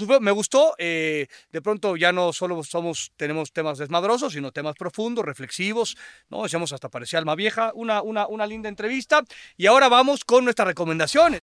lo. 0.00 0.20
Me 0.20 0.30
gustó. 0.30 0.74
eh, 0.78 1.26
de 1.50 1.62
pronto 1.62 1.96
ya 1.96 2.12
no 2.12 2.32
solo 2.32 2.62
somos, 2.64 3.12
tenemos 3.16 3.52
temas 3.52 3.78
desmadrosos, 3.78 4.32
sino 4.32 4.52
temas 4.52 4.74
profundos, 4.76 5.24
reflexivos. 5.24 5.96
¿no? 6.28 6.42
Decíamos 6.42 6.72
hasta 6.72 6.88
parecía 6.88 7.18
alma 7.18 7.34
vieja. 7.34 7.72
Una, 7.74 8.02
una, 8.02 8.26
una 8.26 8.46
linda 8.46 8.68
entrevista. 8.68 9.22
Y 9.56 9.66
ahora 9.66 9.88
vamos 9.88 10.24
con 10.24 10.44
nuestras 10.44 10.68
recomendaciones. 10.68 11.40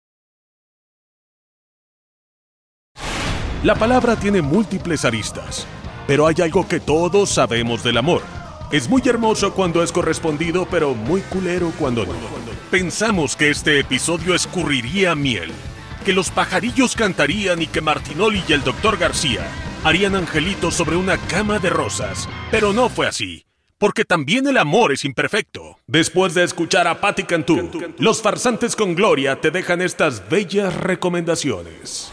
La 3.64 3.76
palabra 3.76 4.15
tiene 4.15 4.41
múltiples 4.41 5.03
aristas, 5.03 5.65
pero 6.06 6.28
hay 6.28 6.36
algo 6.44 6.68
que 6.68 6.80
todos 6.80 7.30
sabemos 7.30 7.84
del 7.84 7.98
amor. 7.98 8.22
Es 8.72 8.88
muy 8.88 9.02
hermoso 9.06 9.53
cuando 9.53 9.82
es 9.82 9.91
correspondido, 9.91 10.68
pero 10.69 10.94
muy 10.94 11.22
culero 11.22 11.72
cuando 11.80 12.06
no. 12.06 12.14
Pensamos 12.69 13.36
que 13.36 13.49
este 13.49 13.80
episodio 13.80 14.36
escurriría 14.36 15.15
miel, 15.15 15.52
que 16.07 16.13
los 16.13 16.31
pajarillos 16.31 16.95
cantarían 16.95 17.61
y 17.61 17.67
que 17.67 17.81
Martinoli 17.81 18.41
y 18.47 18.53
el 18.53 18.63
doctor 18.63 18.97
García 18.97 19.45
harían 19.84 20.15
angelitos 20.15 20.73
sobre 20.73 20.95
una 20.95 21.17
cama 21.17 21.59
de 21.59 21.69
rosas, 21.69 22.29
pero 22.49 22.71
no 22.71 22.88
fue 22.88 23.07
así. 23.07 23.45
Porque 23.77 24.05
también 24.05 24.47
el 24.47 24.57
amor 24.57 24.93
es 24.93 25.03
imperfecto. 25.03 25.79
Después 25.85 26.34
de 26.34 26.45
escuchar 26.45 26.88
a 26.88 27.01
Patti 27.01 27.23
Cantú, 27.25 27.93
los 27.97 28.21
farsantes 28.21 28.77
con 28.77 28.95
gloria 28.95 29.41
te 29.41 29.51
dejan 29.51 29.81
estas 29.81 30.29
bellas 30.29 30.73
recomendaciones. 30.77 32.09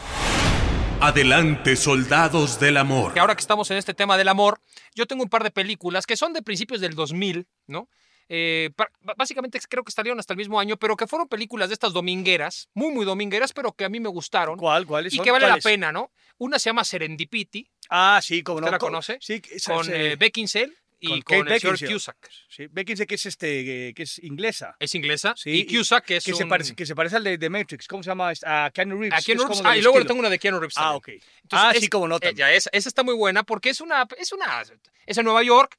Adelante, 1.00 1.76
soldados 1.76 2.58
del 2.58 2.78
amor. 2.78 3.16
ahora 3.16 3.36
que 3.36 3.42
estamos 3.42 3.70
en 3.70 3.76
este 3.76 3.94
tema 3.94 4.16
del 4.16 4.26
amor, 4.26 4.58
yo 4.96 5.06
tengo 5.06 5.22
un 5.22 5.28
par 5.28 5.44
de 5.44 5.52
películas 5.52 6.04
que 6.04 6.16
son 6.16 6.32
de 6.32 6.42
principios 6.42 6.80
del 6.80 6.96
2000, 6.96 7.46
¿no? 7.68 7.88
Eh, 8.28 8.70
básicamente 9.16 9.60
creo 9.68 9.84
que 9.84 9.92
salieron 9.92 10.18
hasta 10.18 10.32
el 10.32 10.38
mismo 10.38 10.59
año, 10.59 10.76
pero 10.76 10.96
que 10.96 11.06
fueron 11.06 11.28
películas 11.28 11.68
de 11.68 11.74
estas 11.74 11.92
domingueras, 11.92 12.68
muy, 12.74 12.92
muy 12.92 13.05
domingueras, 13.05 13.52
pero 13.52 13.72
que 13.72 13.84
a 13.84 13.88
mí 13.88 14.01
me 14.01 14.09
gustaron 14.09 14.59
¿Cuál? 14.59 14.86
¿Cuáles 14.86 15.12
y 15.12 15.16
son? 15.16 15.24
que 15.24 15.30
vale 15.30 15.46
la 15.46 15.59
pena, 15.59 15.92
¿no? 15.92 16.10
Una 16.38 16.59
se 16.59 16.70
llama 16.70 16.84
Serendipity, 16.84 17.68
Ah, 17.90 18.20
sí, 18.22 18.42
como 18.42 18.60
no. 18.60 18.66
¿Usted 18.66 18.72
la 18.72 18.78
con- 18.78 18.88
conoce? 18.90 19.18
Sí, 19.20 19.42
esa- 19.51 19.74
con 19.74 19.86
eh, 19.92 20.16
Beckinsale 20.16 20.72
y 21.01 21.20
con 21.20 21.42
con, 21.42 21.52
el 21.52 21.60
señor. 21.60 21.78
Cusack. 21.92 22.30
sí, 22.48 22.66
Beckinsale, 22.70 23.06
que 23.06 23.14
es, 23.16 23.26
este, 23.26 23.92
que 23.94 24.02
es 24.05 24.18
inglesa. 24.20 24.74
Es 24.80 24.94
inglesa. 24.94 25.34
Sí, 25.36 25.51
y 25.51 25.66
Cusack, 25.76 26.05
que 26.06 26.16
es 26.16 26.24
que, 26.24 26.32
se 26.34 26.46
parece, 26.46 26.74
que 26.74 26.86
se 26.86 26.94
parece 26.94 27.16
al 27.16 27.24
de, 27.24 27.36
de 27.36 27.51
Matrix. 27.51 27.86
¿Cómo 27.86 28.02
se 28.02 28.09
llama? 28.09 28.32
A 28.46 28.70
Keanu 28.70 28.98
Reeves. 28.98 29.18
a 29.18 29.22
Keanu 29.22 29.42
es 29.42 29.48
Reeves. 29.48 29.62
Ah, 29.66 29.76
y 29.76 29.82
luego 29.82 29.98
le 29.98 30.06
tengo 30.06 30.20
una 30.20 30.30
de 30.30 30.38
Keanu 30.38 30.59
Reeves. 30.60 30.78
Ah, 30.78 30.98
también. 30.98 31.18
ok. 31.18 31.24
Entonces, 31.42 31.68
ah, 31.68 31.72
es- 31.74 31.80
sí, 31.82 31.88
como 31.88 32.09
no. 32.09 32.16
eh, 32.22 32.32
ya, 32.34 32.51
esa, 32.52 32.70
esa 32.72 32.88
está 32.88 33.02
muy 33.02 33.14
buena 33.14 33.42
porque 33.42 33.68
es 33.68 33.82
una, 33.82 34.06
es 34.18 34.32
una, 34.32 34.62
es 35.05 35.18
en 35.18 35.24
Nueva 35.26 35.42
York 35.42 35.76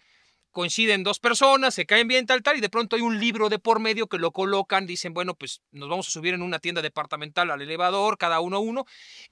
coinciden 0.55 1.03
dos 1.03 1.19
personas, 1.19 1.73
se 1.75 1.85
caen 1.85 2.07
bien, 2.07 2.25
tal, 2.25 2.41
tal, 2.41 2.55
y 2.57 2.61
de 2.61 2.69
pronto 2.69 2.95
hay 2.95 3.01
un 3.01 3.19
libro 3.19 3.49
de 3.49 3.59
por 3.59 3.79
medio 3.81 4.07
que 4.07 4.17
lo 4.17 4.31
colocan, 4.31 4.87
dicen, 4.87 5.13
bueno, 5.13 5.35
pues 5.35 5.61
nos 5.73 5.89
vamos 5.89 6.07
a 6.07 6.11
subir 6.11 6.33
en 6.33 6.41
una 6.41 6.59
tienda 6.59 6.81
departamental 6.81 7.51
al 7.51 7.61
elevador, 7.61 8.17
cada 8.17 8.39
uno 8.39 8.61
uno, 8.61 8.85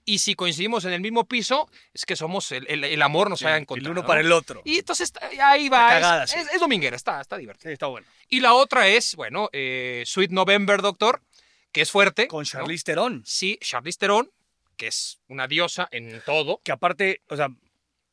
y 0.04 0.20
si 0.20 0.36
coincidimos 0.36 0.84
en 0.84 0.92
el 0.92 1.00
mismo 1.00 1.24
piso, 1.26 1.70
es 1.94 2.06
que 2.06 2.18
somos, 2.18 2.52
el, 2.52 2.68
el- 2.70 2.84
el 2.84 3.02
amor 3.02 3.30
nos 3.30 3.42
ha 3.44 3.56
el 3.56 3.62
encontrado. 3.62 3.92
uno 3.94 4.02
¿no? 4.02 4.08
para 4.08 4.20
el 4.20 4.32
otro. 4.34 4.62
Y 4.66 4.80
entonces 4.80 5.14
ahí 5.42 5.70
va, 5.70 5.88
cagada, 5.88 6.24
es, 6.26 6.32
sí. 6.32 6.38
es 6.54 6.60
dominguera, 6.60 6.98
está, 6.98 7.22
está 7.22 7.38
divertido. 7.38 7.70
Sí, 7.70 7.74
está 7.74 7.88
bueno. 7.88 8.06
Y 8.28 8.42
la 8.42 8.54
otra 8.54 8.88
es, 8.90 9.16
bueno, 9.16 9.50
eh, 9.54 10.04
Sweet 10.06 10.32
November, 10.32 10.82
doctor, 10.82 11.22
que 11.72 11.82
es 11.82 11.90
fuerte. 11.90 12.28
Con 12.28 12.42
¿no? 12.42 12.46
Charlize 12.46 12.84
Theron, 12.84 13.24
Sí, 13.26 13.58
Charlize 13.62 13.98
Theron, 13.98 14.30
que 14.76 14.88
es 14.88 15.20
una 15.30 15.48
diosa 15.48 15.88
en 15.92 16.22
todo. 16.26 16.60
que 16.64 16.74
aparte, 16.74 17.22
o 17.30 17.38
sea, 17.38 17.48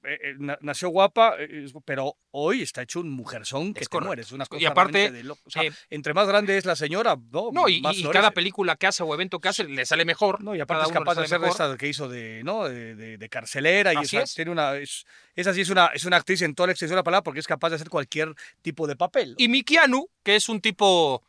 eh, 0.02 0.18
eh, 0.22 0.34
na- 0.38 0.58
nació 0.62 0.88
guapa, 0.88 1.34
eh, 1.38 1.64
es- 1.64 1.72
pero 1.84 2.16
hoy 2.30 2.62
está 2.62 2.82
hecho 2.82 3.00
un 3.00 3.10
mujerzón 3.10 3.74
que 3.74 3.80
Es 3.80 3.88
te 3.88 4.00
mueres. 4.00 4.32
Una 4.32 4.44
Y 4.44 4.46
cosa 4.48 4.68
aparte, 4.68 4.92
realmente 5.10 5.22
de. 5.28 5.30
O 5.30 5.50
sea, 5.50 5.62
eh, 5.64 5.72
entre 5.90 6.14
más 6.14 6.26
grande 6.26 6.56
es 6.56 6.64
la 6.64 6.74
señora, 6.76 7.16
¿no? 7.30 7.50
No, 7.52 7.68
y, 7.68 7.80
más 7.82 7.96
y 7.98 8.04
cada 8.04 8.30
película 8.30 8.76
que 8.76 8.86
hace 8.86 9.02
o 9.02 9.12
evento 9.14 9.40
que 9.40 9.48
hace 9.48 9.64
le 9.64 9.84
sale 9.84 10.04
mejor. 10.04 10.42
No, 10.42 10.54
y 10.56 10.60
aparte 10.60 10.86
es 10.86 10.92
capaz 10.92 11.16
de 11.16 11.24
hacer 11.24 11.38
mejor. 11.38 11.52
esta 11.52 11.76
que 11.76 11.88
hizo 11.88 12.08
de, 12.08 12.42
¿no? 12.44 12.64
de, 12.68 12.94
de- 12.94 13.18
de 13.18 13.28
carcelera 13.28 13.92
y 13.92 13.98
esa, 13.98 14.22
es. 14.22 14.34
tiene 14.34 14.50
una 14.50 14.76
es- 14.76 15.04
esa 15.36 15.52
sí 15.52 15.60
es 15.60 15.70
una 15.70 15.86
es 15.88 16.04
una 16.04 16.16
actriz 16.16 16.40
en 16.42 16.54
toda 16.54 16.68
la 16.68 16.72
extensión 16.72 16.94
de 16.96 17.00
la 17.00 17.04
palabra 17.04 17.22
porque 17.22 17.40
es 17.40 17.46
capaz 17.46 17.68
de 17.70 17.76
hacer 17.76 17.90
cualquier 17.90 18.34
tipo 18.62 18.86
de 18.86 18.96
papel. 18.96 19.34
Y 19.38 19.48
mi 19.48 19.62
Keanu, 19.62 20.08
que 20.22 20.36
es 20.36 20.48
un 20.48 20.60
tipo 20.60 21.22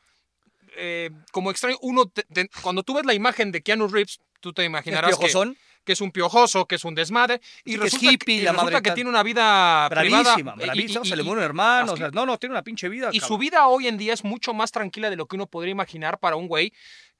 como 1.31 1.51
extraño, 1.51 1.77
uno 1.81 2.05
te- 2.07 2.23
te- 2.23 2.49
cuando 2.61 2.83
tú 2.83 2.93
ves 2.93 3.05
la 3.05 3.13
imagen 3.13 3.51
de 3.51 3.61
Keanu 3.61 3.87
Reeves, 3.87 4.19
tú 4.39 4.53
te 4.53 4.61
Es 4.63 4.65
imaginarás 4.67 5.11
que, 5.11 5.17
piojosón, 5.17 5.57
que 5.83 5.93
es 5.93 6.01
un 6.01 6.11
piojoso, 6.11 6.65
que 6.65 6.75
es 6.75 6.85
un 6.85 6.93
desmadre, 6.95 7.41
y 7.65 7.71
que 7.71 7.75
es 7.75 7.79
resulta, 7.81 8.11
hippie, 8.11 8.35
que, 8.37 8.41
y 8.41 8.45
la 8.45 8.51
resulta 8.51 8.71
madre 8.73 8.83
que 8.83 8.91
tiene 8.91 9.09
una 9.09 9.23
vida 9.23 9.87
privada. 9.89 10.21
bravísima, 10.23 10.53
y- 10.57 10.65
bravísima, 10.65 11.01
y- 11.05 11.09
se 11.09 11.15
le 11.15 11.21
y- 11.23 11.25
muere 11.25 11.39
un 11.41 11.45
hermano, 11.45 11.91
o 11.91 11.93
así. 11.95 12.01
sea, 12.03 12.11
no, 12.11 12.25
no, 12.25 12.37
tiene 12.37 12.53
una 12.53 12.63
pinche 12.63 12.87
vida. 12.89 13.09
Y 13.11 13.19
su 13.19 13.37
vida 13.37 13.67
hoy 13.67 13.87
en 13.87 13.97
día 13.97 14.13
es 14.13 14.23
mucho 14.23 14.53
más 14.53 14.71
tranquila 14.71 15.09
de 15.09 15.15
lo 15.15 15.25
que 15.25 15.35
uno 15.35 15.47
podría 15.47 15.71
imaginar 15.71 16.19
para 16.19 16.35
un 16.35 16.47
güey 16.47 16.71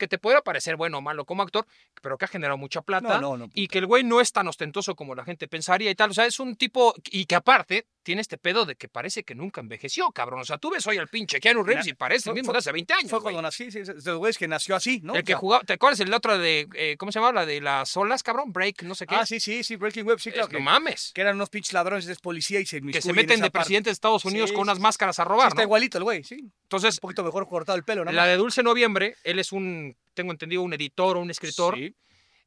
que 0.02 0.08
te 0.08 0.18
pueda 0.18 0.42
parecer 0.42 0.76
bueno 0.76 0.98
o 0.98 1.02
malo 1.02 1.24
como 1.26 1.44
actor, 1.44 1.66
pero 2.02 2.18
que 2.18 2.26
ha 2.26 2.28
generado 2.28 2.58
mucha 2.58 2.82
plata 2.82 3.20
No, 3.20 3.38
no, 3.38 3.46
no, 3.46 3.50
y 3.54 3.68
que 3.68 3.78
el 3.78 3.86
güey 3.86 4.04
no 4.04 4.20
es 4.20 4.32
tan 4.32 4.48
ostentoso 4.48 4.96
como 4.96 5.14
la 5.16 5.24
gente 5.24 5.48
pensaría 5.48 5.92
y 5.92 5.96
tal. 5.96 6.10
O 6.10 6.14
sea, 6.14 6.26
es 6.26 6.40
un 6.40 6.56
tipo 6.56 6.94
y 7.12 7.26
que 7.26 7.36
aparte 7.36 7.86
tiene 8.04 8.22
este 8.22 8.40
pedo 8.40 8.66
de 8.66 8.76
que 8.76 8.88
parece 8.90 9.24
que 9.24 9.36
nunca 9.36 9.62
envejeció, 9.62 10.10
cabrón. 10.12 10.40
O 10.42 10.44
sea, 10.44 10.58
tú 10.58 10.72
ves 10.72 10.86
hoy 10.88 10.98
al 10.98 11.08
pinche 11.08 11.40
Keanu 11.40 11.62
Reeves 11.64 11.86
y 11.86 11.94
parece 11.94 12.30
el 12.32 12.36
mismo 12.36 12.52
de 12.52 12.58
hace 12.58 12.72
20 12.72 12.94
años. 12.96 13.12
Fue 13.12 13.22
cuando 13.22 13.42
nací, 13.44 13.70
sí, 13.72 13.80
es 13.80 13.88
de 14.04 14.12
los 14.12 14.18
güeyes 14.18 14.38
que 14.40 14.48
nació 14.48 14.76
así, 14.76 15.00
¿no? 15.04 15.14
el 15.16 15.24
que 15.24 15.36
jugaba, 15.36 15.64
¿te 15.64 15.74
acuerdas 15.74 16.00
el 16.00 16.12
otro 16.14 16.38
de, 16.40 16.68
eh, 16.74 16.96
¿cómo 16.98 17.12
se 17.12 17.20
llama? 17.20 17.32
La 17.32 17.46
de 17.46 17.62
las 17.62 17.96
olas, 17.96 18.24
cabrón? 18.24 18.52
Break, 18.52 18.82
no 18.84 18.96
sé 18.96 19.06
qué. 19.06 19.14
Ah, 19.16 19.26
sí, 19.28 19.40
sí, 19.40 19.64
sí, 19.64 19.76
Breaking 19.76 20.08
Web, 20.08 20.20
sí, 20.20 20.30
Es- 20.30 20.34
claro. 20.36 20.50
no 20.52 20.58
que, 20.58 20.64
mames. 20.64 21.12
que 21.14 21.22
eran 21.22 21.36
unos 21.36 21.50
pinches 21.50 21.74
ladrones 21.74 22.06
de 22.08 22.16
policía 22.16 22.60
y 22.60 22.66
se 22.66 22.82
Que 22.82 23.02
se 23.04 23.14
meten 23.14 23.36
en 23.36 23.42
de 23.42 23.52
parte. 23.52 23.66
presidente 23.66 23.90
de 23.90 23.94
Estados 23.94 24.26
Unidos 24.26 24.50
Sí, 24.50 24.56
con 24.56 24.64
unas 24.64 24.78
sí, 24.78 24.82
máscaras 24.84 25.20
a 25.20 25.24
Sí, 25.24 25.30
robar, 25.30 25.50
está 25.50 25.62
¿no? 25.62 25.66
igualito 25.68 26.00
el 26.00 26.04
güey, 26.04 26.24
sí. 26.24 26.52
Un 26.72 26.78
Entonces, 26.78 27.00
poquito 27.02 27.24
mejor 27.24 27.48
cortado 27.50 27.78
el 27.78 27.84
pelo, 27.84 28.06
¿no? 28.06 28.12
la 28.14 28.26
de 28.26 28.38
Dulce 28.38 28.64
Noviembre, 28.64 29.16
él 29.26 29.40
es 29.40 29.52
un, 29.52 29.98
tengo 30.14 30.32
entendido, 30.32 30.62
un 30.62 30.72
editor 30.74 31.18
o 31.18 31.20
un 31.20 31.30
escritor 31.30 31.76
Sí. 31.76 31.94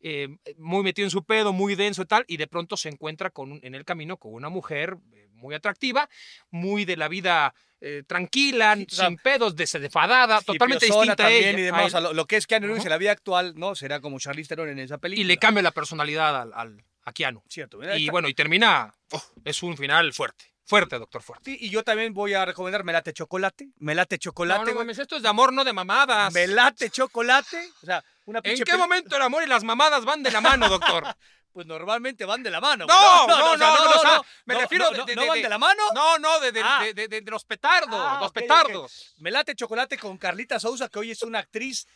eh, 0.01 0.29
muy 0.57 0.83
metido 0.83 1.05
en 1.07 1.11
su 1.11 1.25
pedo, 1.25 1.53
muy 1.53 1.75
denso 1.75 2.03
y 2.03 2.07
tal, 2.07 2.25
y 2.27 2.39
de 2.39 2.47
pronto 2.47 2.77
se 2.79 2.89
encuentra 2.89 3.29
con 3.31 3.53
un- 3.53 3.61
en 3.63 3.75
el 3.75 3.85
camino 3.85 4.17
con 4.17 4.33
una 4.33 4.49
mujer 4.49 4.97
eh, 5.15 5.29
muy 5.33 5.55
atractiva, 5.55 6.09
muy 6.51 6.85
de 6.87 6.97
la 6.97 7.09
vida 7.09 7.55
eh, 7.83 8.03
tranquila, 8.07 8.77
Sí, 8.77 8.87
sin 8.89 9.17
pedos, 9.19 9.57
desenfadada, 9.57 10.41
totalmente 10.41 10.87
distinta 10.87 11.27
a 11.27 11.31
ella. 11.31 11.51
y 11.59 11.63
demás. 11.63 11.85
O 11.85 11.91
sea, 11.91 12.01
lo, 12.01 12.15
lo 12.15 12.25
que 12.27 12.37
es 12.39 12.47
Keanu 12.47 12.67
Reeves 12.69 12.81
Ajá. 12.81 12.89
en 12.89 12.91
la 12.93 12.99
vida 12.99 13.11
actual, 13.13 13.53
¿no? 13.57 13.75
Será 13.75 14.01
como 14.01 14.19
Charlize 14.19 14.49
Theron 14.49 14.71
en 14.71 14.79
esa 14.79 14.97
película. 14.97 15.23
y 15.23 15.27
le 15.29 15.37
cambia 15.37 15.63
la 15.63 15.71
personalidad 15.71 16.41
al, 16.41 16.53
al- 16.55 16.83
a 17.03 17.13
Keanu. 17.13 17.43
Cierto. 17.51 17.79
Y 17.99 18.09
bueno, 18.09 18.29
y 18.29 18.33
termina, 18.35 18.95
uf, 19.13 19.23
es 19.45 19.63
un 19.63 19.77
final 19.77 20.15
fuerte, 20.15 20.54
fuerte, 20.65 20.99
doctor, 20.99 21.23
fuerte. 21.23 21.57
Y 21.59 21.71
yo 21.71 21.83
también 21.85 22.13
voy 22.15 22.35
a 22.35 22.45
recomendar 22.45 22.85
Melate 22.85 23.13
Chocolate. 23.13 23.69
Melate 23.79 24.17
No, 24.17 24.21
Chocolate, 24.21 24.59
no 24.61 24.65
güey. 24.67 24.77
mames, 24.77 24.99
esto 24.99 25.17
es 25.17 25.23
de 25.23 25.29
amor, 25.29 25.53
no 25.53 25.65
de 25.65 25.73
mamadas. 25.73 26.33
Melate 26.33 26.91
Chocolate. 26.91 27.71
O 27.83 27.87
sea, 27.87 28.03
una 28.27 28.41
¿En 28.43 28.63
qué 28.63 28.77
momento 28.77 29.17
el 29.17 29.23
amor 29.23 29.43
y 29.43 29.47
las 29.47 29.65
mamadas 29.65 30.05
van 30.05 30.23
de 30.23 30.31
la 30.31 30.41
mano, 30.41 30.69
doctor? 30.69 31.05
Pues 31.55 31.69
normalmente 31.69 32.25
van 32.25 32.43
de 32.43 32.51
la 32.51 32.61
mano. 32.61 32.85
No, 32.85 33.29
no, 33.29 33.57
no, 33.57 33.57
no, 33.57 34.25
me 34.45 34.55
no, 34.55 34.61
refiero 34.61 34.91
no, 34.91 35.07
no, 35.07 35.15
¿no 35.15 35.27
van 35.29 35.41
de- 35.41 35.49
la 35.49 35.57
mano. 35.57 35.83
No, 35.95 36.19
no, 36.19 36.41
de, 36.41 36.51
de- 36.51 36.61
Ah. 36.65 36.85
los 37.27 37.45
petardos, 37.45 37.95
Ah, 37.97 38.19
los 38.21 38.33
petardos. 38.33 39.15
Melate 39.19 39.55
Chocolate 39.55 39.97
con 39.97 40.19
Carlita 40.19 40.59
Sousa, 40.59 40.89
que 40.89 40.99
hoy 40.99 41.13
es 41.13 41.23
una 41.23 41.39
actriz. 41.39 41.87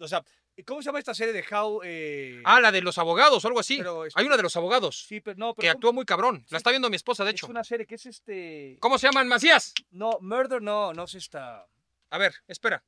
O 0.00 0.08
sea, 0.08 0.20
¿cómo 0.62 0.80
se 0.82 0.86
llama 0.86 0.98
esta 1.00 1.14
serie 1.14 1.32
de 1.32 1.44
How? 1.52 1.80
eh, 1.84 2.42
Ah, 2.44 2.60
la 2.60 2.70
de 2.70 2.80
los 2.82 2.96
abogados 2.98 3.44
o 3.44 3.48
algo 3.48 3.60
así. 3.60 3.78
Pero, 3.78 4.04
Hay 4.14 4.24
una 4.26 4.36
de 4.36 4.42
los 4.44 4.56
abogados 4.56 5.04
sí, 5.08 5.20
pero 5.20 5.36
no, 5.36 5.54
pero 5.54 5.62
que 5.62 5.66
¿cómo? 5.68 5.76
actúa 5.78 5.92
muy 5.92 6.04
cabrón. 6.04 6.36
La 6.48 6.48
Sí. 6.50 6.56
está 6.56 6.70
viendo 6.70 6.88
mi 6.90 6.96
esposa, 6.96 7.24
de 7.24 7.30
Es 7.30 7.34
hecho. 7.36 7.46
una 7.48 7.64
serie 7.64 7.86
que 7.86 7.96
es 7.96 8.06
este. 8.06 8.76
¿Cómo 8.80 8.98
se 8.98 9.06
llaman, 9.08 9.26
Macías? 9.26 9.74
No, 9.90 10.18
Murder, 10.20 10.62
no, 10.62 10.92
no 10.92 11.04
es 11.04 11.14
esta. 11.14 11.66
A 12.10 12.18
ver, 12.18 12.34
espera. 12.46 12.84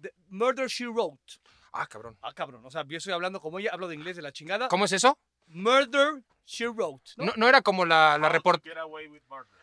The- 0.00 0.14
Murder 0.28 0.68
She 0.68 0.86
Wrote. 0.86 1.34
Ah, 1.72 1.86
cabrón. 1.86 2.16
Ah, 2.22 2.32
cabrón. 2.32 2.64
O 2.64 2.70
sea, 2.70 2.84
yo 2.88 2.96
estoy 2.96 3.12
hablando 3.12 3.40
como 3.40 3.58
ella, 3.58 3.70
hablo 3.72 3.86
de 3.88 3.94
inglés 3.94 4.16
de 4.16 4.22
la 4.22 4.32
chingada. 4.32 4.68
¿Cómo 4.68 4.86
es 4.86 4.92
eso? 4.92 5.18
Murder 5.46 6.22
She 6.46 6.66
Wrote. 6.68 7.10
¿no? 7.16 7.26
No, 7.26 7.32
no 7.36 7.48
era 7.48 7.60
como 7.62 7.84
la, 7.84 8.16
la 8.18 8.28
report... 8.28 8.64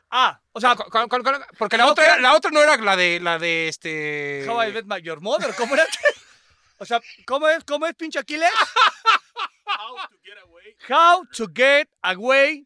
Ah, 0.10 0.40
o 0.54 0.62
sea, 0.62 0.76
Porque 1.58 1.78
la 1.78 1.88
otra, 1.88 2.06
era- 2.06 2.20
la 2.22 2.34
otra 2.36 2.50
no 2.52 2.62
era 2.62 2.78
la 2.78 2.96
de 2.96 3.20
la 3.20 3.38
de 3.40 3.68
este. 3.68 4.46
How 4.48 4.64
I 4.64 4.72
Met 4.72 4.86
My 4.86 5.02
Your 5.02 5.20
Mother. 5.20 5.54
¿Cómo 5.58 5.74
era? 5.76 5.86
o 6.80 6.86
sea, 6.86 7.02
¿cómo 7.26 7.48
es, 7.48 7.64
cómo 7.64 7.86
es 7.88 7.96
pinche 7.96 8.20
Aquiles? 8.20 8.50
How 10.90 11.26
to 11.36 11.48
get 11.54 11.88
away. 12.04 12.66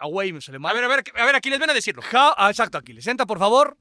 Away, 0.00 0.32
me 0.32 0.40
sale 0.40 0.56
A 0.56 0.60
mal. 0.60 0.74
ver, 0.74 0.84
a 0.84 0.88
ver, 0.88 1.04
a 1.14 1.24
ver, 1.24 1.34
aquí 1.36 1.50
les 1.50 1.58
ven 1.58 1.70
a 1.70 1.74
decirlo. 1.74 2.02
How, 2.02 2.34
ah, 2.36 2.50
exacto, 2.50 2.78
Aquiles. 2.78 3.04
Senta, 3.04 3.26
por 3.26 3.38
favor. 3.38 3.76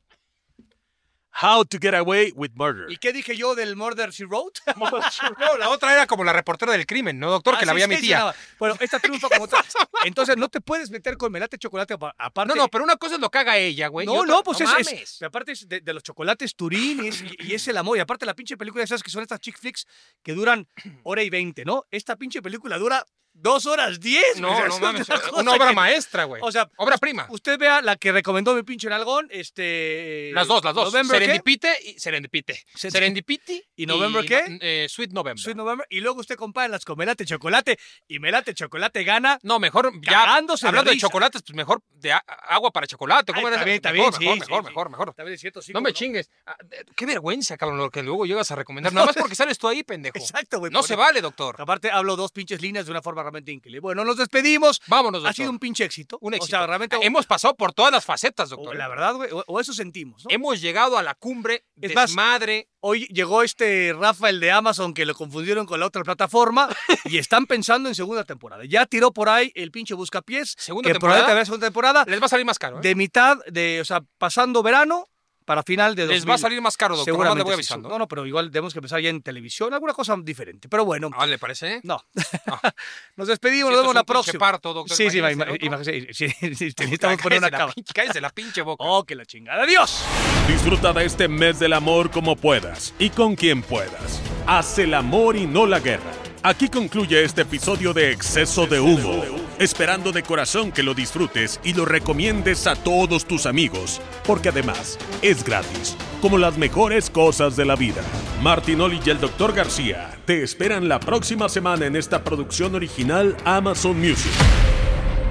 How 1.41 1.65
to 1.65 1.77
get 1.81 1.95
away 1.95 2.31
with 2.35 2.51
murder. 2.53 2.91
¿Y 2.91 2.97
qué 2.97 3.11
dije 3.11 3.35
yo 3.35 3.55
del 3.55 3.75
Murder 3.75 4.11
She 4.11 4.25
Wrote? 4.25 4.61
No, 4.77 5.57
la 5.57 5.69
otra 5.69 5.91
era 5.93 6.05
como 6.05 6.23
la 6.23 6.31
reportera 6.31 6.71
del 6.73 6.85
crimen, 6.85 7.17
¿no, 7.19 7.31
doctor? 7.31 7.55
Ah, 7.55 7.59
que 7.59 7.65
la 7.65 7.73
veía 7.73 7.87
sí, 7.87 7.95
mi 7.95 8.01
tía. 8.01 8.33
Bueno, 8.59 8.75
esta 8.79 8.99
triunfa 8.99 9.29
como 9.29 9.47
tal. 9.47 9.63
Entonces, 10.05 10.37
no 10.37 10.47
te 10.49 10.61
puedes 10.61 10.91
meter 10.91 11.17
con 11.17 11.31
melate 11.31 11.57
chocolate 11.57 11.95
apa- 11.95 12.13
aparte. 12.17 12.53
No, 12.53 12.61
no, 12.61 12.67
pero 12.69 12.83
una 12.83 12.97
cosa 12.97 13.15
es 13.15 13.21
lo 13.21 13.31
que 13.31 13.39
haga 13.39 13.57
ella, 13.57 13.87
güey. 13.87 14.05
No, 14.05 14.13
otra- 14.13 14.27
no, 14.27 14.43
pues 14.43 14.61
es, 14.61 14.69
es- 14.77 14.87
mames. 14.91 15.15
pero 15.19 15.27
aparte 15.29 15.51
es 15.53 15.67
de, 15.67 15.81
de 15.81 15.93
los 15.93 16.03
chocolates 16.03 16.55
Turín 16.55 17.03
y 17.03 17.07
es, 17.07 17.21
y- 17.21 17.35
y 17.39 17.53
es 17.55 17.67
el 17.67 17.77
amor. 17.77 17.97
Y 17.97 18.01
aparte 18.01 18.25
la 18.27 18.35
pinche 18.35 18.55
película, 18.55 18.83
esas 18.83 19.01
que 19.01 19.09
son 19.09 19.23
estas 19.23 19.39
chick 19.39 19.57
flicks 19.57 19.87
que 20.21 20.33
duran 20.33 20.67
hora 21.03 21.23
y 21.23 21.29
veinte, 21.31 21.65
¿no? 21.65 21.85
Esta 21.89 22.15
pinche 22.15 22.41
película 22.43 22.77
dura 22.77 23.05
dos 23.43 23.65
horas 23.67 23.99
diez. 23.99 24.39
No, 24.39 24.49
no 24.67 24.73
es 24.75 24.81
mames. 24.81 25.07
una 25.33 25.51
obra 25.53 25.67
que- 25.69 25.75
maestra, 25.75 26.23
güey. 26.23 26.41
O 26.43 26.51
sea, 26.51 26.69
obra 26.77 26.97
prima. 26.97 27.27
usted 27.29 27.59
vea 27.59 27.81
la 27.81 27.95
que 27.97 28.11
recomendó 28.11 28.55
mi 28.55 28.63
pinche 28.63 28.89
nalgón, 28.89 29.27
este... 29.29 30.31
Las 30.33 30.47
dos, 30.47 30.63
las 30.63 30.73
dos. 30.73 30.85
November, 30.91 31.19
¿qué? 31.19 31.25
Serendipite 31.25 31.77
y 31.83 31.99
Serendipite. 31.99 32.63
Se- 32.73 32.89
Serendipity 32.89 33.63
¿Y 33.75 33.85
November 33.85 34.25
qué? 34.25 34.57
eh, 34.61 34.87
Sweet 34.89 35.11
November. 35.11 35.39
Sweet 35.41 35.55
November. 35.57 35.85
Y 35.89 35.99
luego 35.99 36.19
usted 36.21 36.35
compara 36.35 36.67
las 36.67 36.85
con 36.85 36.97
melate 36.97 37.25
chocolate 37.25 37.77
y 38.07 38.19
melate 38.19 38.53
chocolate 38.53 39.03
gana. 39.03 39.37
No, 39.43 39.59
mejor 39.59 39.91
ya 40.01 40.11
de 40.11 40.15
hablando 40.15 40.55
de, 40.55 40.91
risa. 40.91 41.07
chocolates, 41.07 41.41
pues 41.43 41.55
mejor 41.55 41.81
de 41.91 42.13
agua 42.47 42.71
para 42.71 42.87
chocolate. 42.87 43.33
¿Cómo 43.33 43.47
Ay, 43.47 43.53
era? 43.53 43.55
está 43.55 43.65
bien, 43.65 43.75
está 43.75 43.91
mejor, 43.91 44.13
sí, 44.13 44.19
mejor, 44.21 44.35
sí, 44.35 44.39
mejor, 44.39 44.63
sí. 44.63 44.69
mejor, 44.69 44.89
mejor. 44.89 45.37
Cierto. 45.37 45.59
No 45.73 45.81
me 45.81 45.93
chingues. 45.93 46.29
Ah, 46.45 46.55
de- 46.63 46.85
Qué 46.95 47.05
vergüenza, 47.05 47.57
cabrón, 47.57 47.77
lo 47.77 47.89
que 47.89 48.01
luego 48.03 48.25
llegas 48.25 48.49
a 48.51 48.55
recomendar. 48.55 48.93
Nada 48.93 49.07
más 49.07 49.15
porque 49.15 49.35
sales 49.35 49.57
tú 49.57 49.67
ahí, 49.67 49.83
pendejo. 49.83 50.17
Exacto, 50.17 50.59
güey. 50.59 50.71
No 50.71 50.83
se 50.83 50.95
vale, 50.95 51.21
doctor. 51.21 51.55
Aparte 51.59 51.91
hablo 51.91 52.15
dos 52.15 52.31
pinches 52.31 52.61
líneas 52.61 52.85
de 52.85 52.91
una 52.91 53.01
forma 53.01 53.23
realmente 53.33 53.51
increíble. 53.51 53.79
Bueno, 53.79 54.05
nos 54.05 54.17
despedimos. 54.17 54.81
Vámonos, 54.87 55.23
doctor. 55.23 55.31
Ha 55.31 55.33
sido 55.33 55.49
un 55.49 55.59
pinche 55.59 55.83
éxito. 55.83 56.17
Un 56.21 56.35
éxito. 56.35 56.55
O 56.55 56.59
sea, 56.59 56.67
realmente... 56.67 56.97
Hemos 57.01 57.25
pasado 57.25 57.55
por 57.55 57.73
todas 57.73 57.91
las 57.91 58.05
facetas, 58.05 58.51
o- 58.51 58.57
doctor. 58.57 58.75
la 58.75 58.87
verdad, 58.87 59.15
güey, 59.15 59.29
o, 59.31 59.59
eso 59.59 59.73
sentimos, 59.73 60.23
¿no? 60.23 60.29
Hemos 60.29 60.61
llegado 60.61 60.97
a 60.97 61.03
la 61.03 61.15
cumbre 61.15 61.65
Es 61.81 61.93
más, 61.95 62.09
desmadre. 62.09 62.69
Hoy 62.79 63.07
llegó 63.07 63.43
este 63.43 63.93
Rafael 63.93 64.39
de 64.39 64.51
Amazon 64.51 64.93
que 64.93 65.05
lo 65.05 65.15
confundieron 65.15 65.65
con 65.65 65.79
la 65.79 65.87
otra 65.87 66.03
plataforma 66.03 66.69
y 67.05 67.17
están 67.17 67.47
pensando 67.47 67.89
en 67.89 67.95
segunda 67.95 68.23
temporada. 68.23 68.63
Ya 68.65 68.85
tiró 68.85 69.11
por 69.11 69.29
ahí 69.29 69.51
el 69.55 69.71
pinche 69.71 69.93
buscapiés. 69.95 70.53
¿Segunda 70.57 70.87
que 70.87 70.93
temporada? 70.93 71.45
segunda 71.45 71.67
temporada. 71.67 72.05
Les 72.07 72.21
va 72.21 72.25
a 72.25 72.29
salir 72.29 72.45
más 72.45 72.59
caro. 72.59 72.77
¿eh? 72.77 72.81
De 72.81 72.95
mitad, 72.95 73.37
de, 73.47 73.81
o 73.81 73.85
sea, 73.85 74.03
pasando 74.17 74.61
verano 74.61 75.07
para 75.45 75.63
final 75.63 75.95
de 75.95 76.03
2000. 76.03 76.15
Les 76.19 76.29
va 76.29 76.35
a 76.35 76.37
salir 76.37 76.61
más 76.61 76.75
caro, 76.77 76.95
doctor. 76.95 77.11
Seguramente 77.13 77.39
le 77.39 77.43
voy 77.43 77.51
sí. 77.53 77.55
avisando. 77.73 77.89
No, 77.89 77.99
no, 77.99 78.07
pero 78.07 78.25
igual 78.25 78.49
tenemos 78.51 78.73
que 78.73 78.79
empezar 78.79 78.99
ya 79.01 79.09
en 79.09 79.21
televisión, 79.21 79.73
alguna 79.73 79.93
cosa 79.93 80.15
diferente. 80.21 80.67
Pero 80.69 80.85
bueno, 80.85 81.09
Ah, 81.15 81.25
¿Le 81.25 81.37
parece? 81.37 81.81
no. 81.83 82.03
Ah. 82.47 82.61
Nos 83.15 83.27
despedimos, 83.27 83.69
Si 83.69 83.75
nos 83.75 83.81
vemos 83.83 83.95
la 83.95 84.03
próxima. 84.03 84.39
parto, 84.39 84.73
doctor, 84.73 84.95
sí, 84.97 85.09
sí, 85.09 85.19
imagínese, 85.19 85.51
ima- 85.51 85.57
¿no? 85.59 85.65
imagínese, 85.67 86.13
sí, 86.13 86.27
sí, 86.29 86.55
sí, 86.55 86.73
necesitamos 86.79 87.21
poner 87.21 87.39
una 87.39 87.51
cama. 87.51 87.73
pinche- 87.73 87.93
Cállese 87.93 88.21
la 88.21 88.29
pinche 88.31 88.61
boca. 88.61 88.83
Oh, 88.87 89.03
que 89.03 89.15
la 89.15 89.25
chingada. 89.25 89.63
¡Adiós! 89.63 90.03
Disfruta 90.47 90.93
de 90.93 91.05
este 91.05 91.27
mes 91.27 91.59
del 91.59 91.73
amor 91.73 92.09
como 92.11 92.35
puedas 92.35 92.93
y 92.99 93.09
con 93.09 93.35
quien 93.35 93.61
puedas. 93.61 94.21
Haz 94.47 94.79
el 94.79 94.93
amor 94.93 95.35
y 95.35 95.45
no 95.45 95.65
la 95.65 95.79
guerra. 95.79 96.11
Aquí 96.45 96.67
concluye 96.67 97.23
este 97.23 97.43
episodio 97.43 97.93
de 97.93 98.11
Exceso 98.11 98.67
de 98.67 98.81
Humo. 98.81 99.23
Esperando 99.59 100.11
de 100.11 100.23
corazón 100.23 100.73
que 100.73 100.83
lo 100.83 100.93
disfrutes 100.93 101.61
y 101.63 101.73
lo 101.73 101.85
recomiendes 101.85 102.67
a 102.67 102.75
todos 102.75 103.23
tus 103.23 103.45
amigos, 103.45 104.01
porque 104.25 104.49
además 104.49 104.99
es 105.21 105.45
gratis, 105.45 105.95
como 106.21 106.37
las 106.37 106.57
mejores 106.57 107.09
cosas 107.09 107.55
de 107.55 107.63
la 107.63 107.77
vida. 107.77 108.01
Martinoli 108.41 108.99
y 109.05 109.09
el 109.09 109.21
Dr. 109.21 109.53
García 109.53 110.17
te 110.25 110.43
esperan 110.43 110.89
la 110.89 110.99
próxima 110.99 111.47
semana 111.47 111.85
en 111.85 111.95
esta 111.95 112.25
producción 112.25 112.75
original 112.75 113.37
Amazon 113.45 113.97
Music. 113.97 114.33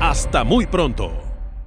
Hasta 0.01 0.45
muy 0.45 0.67
pronto. 0.67 1.32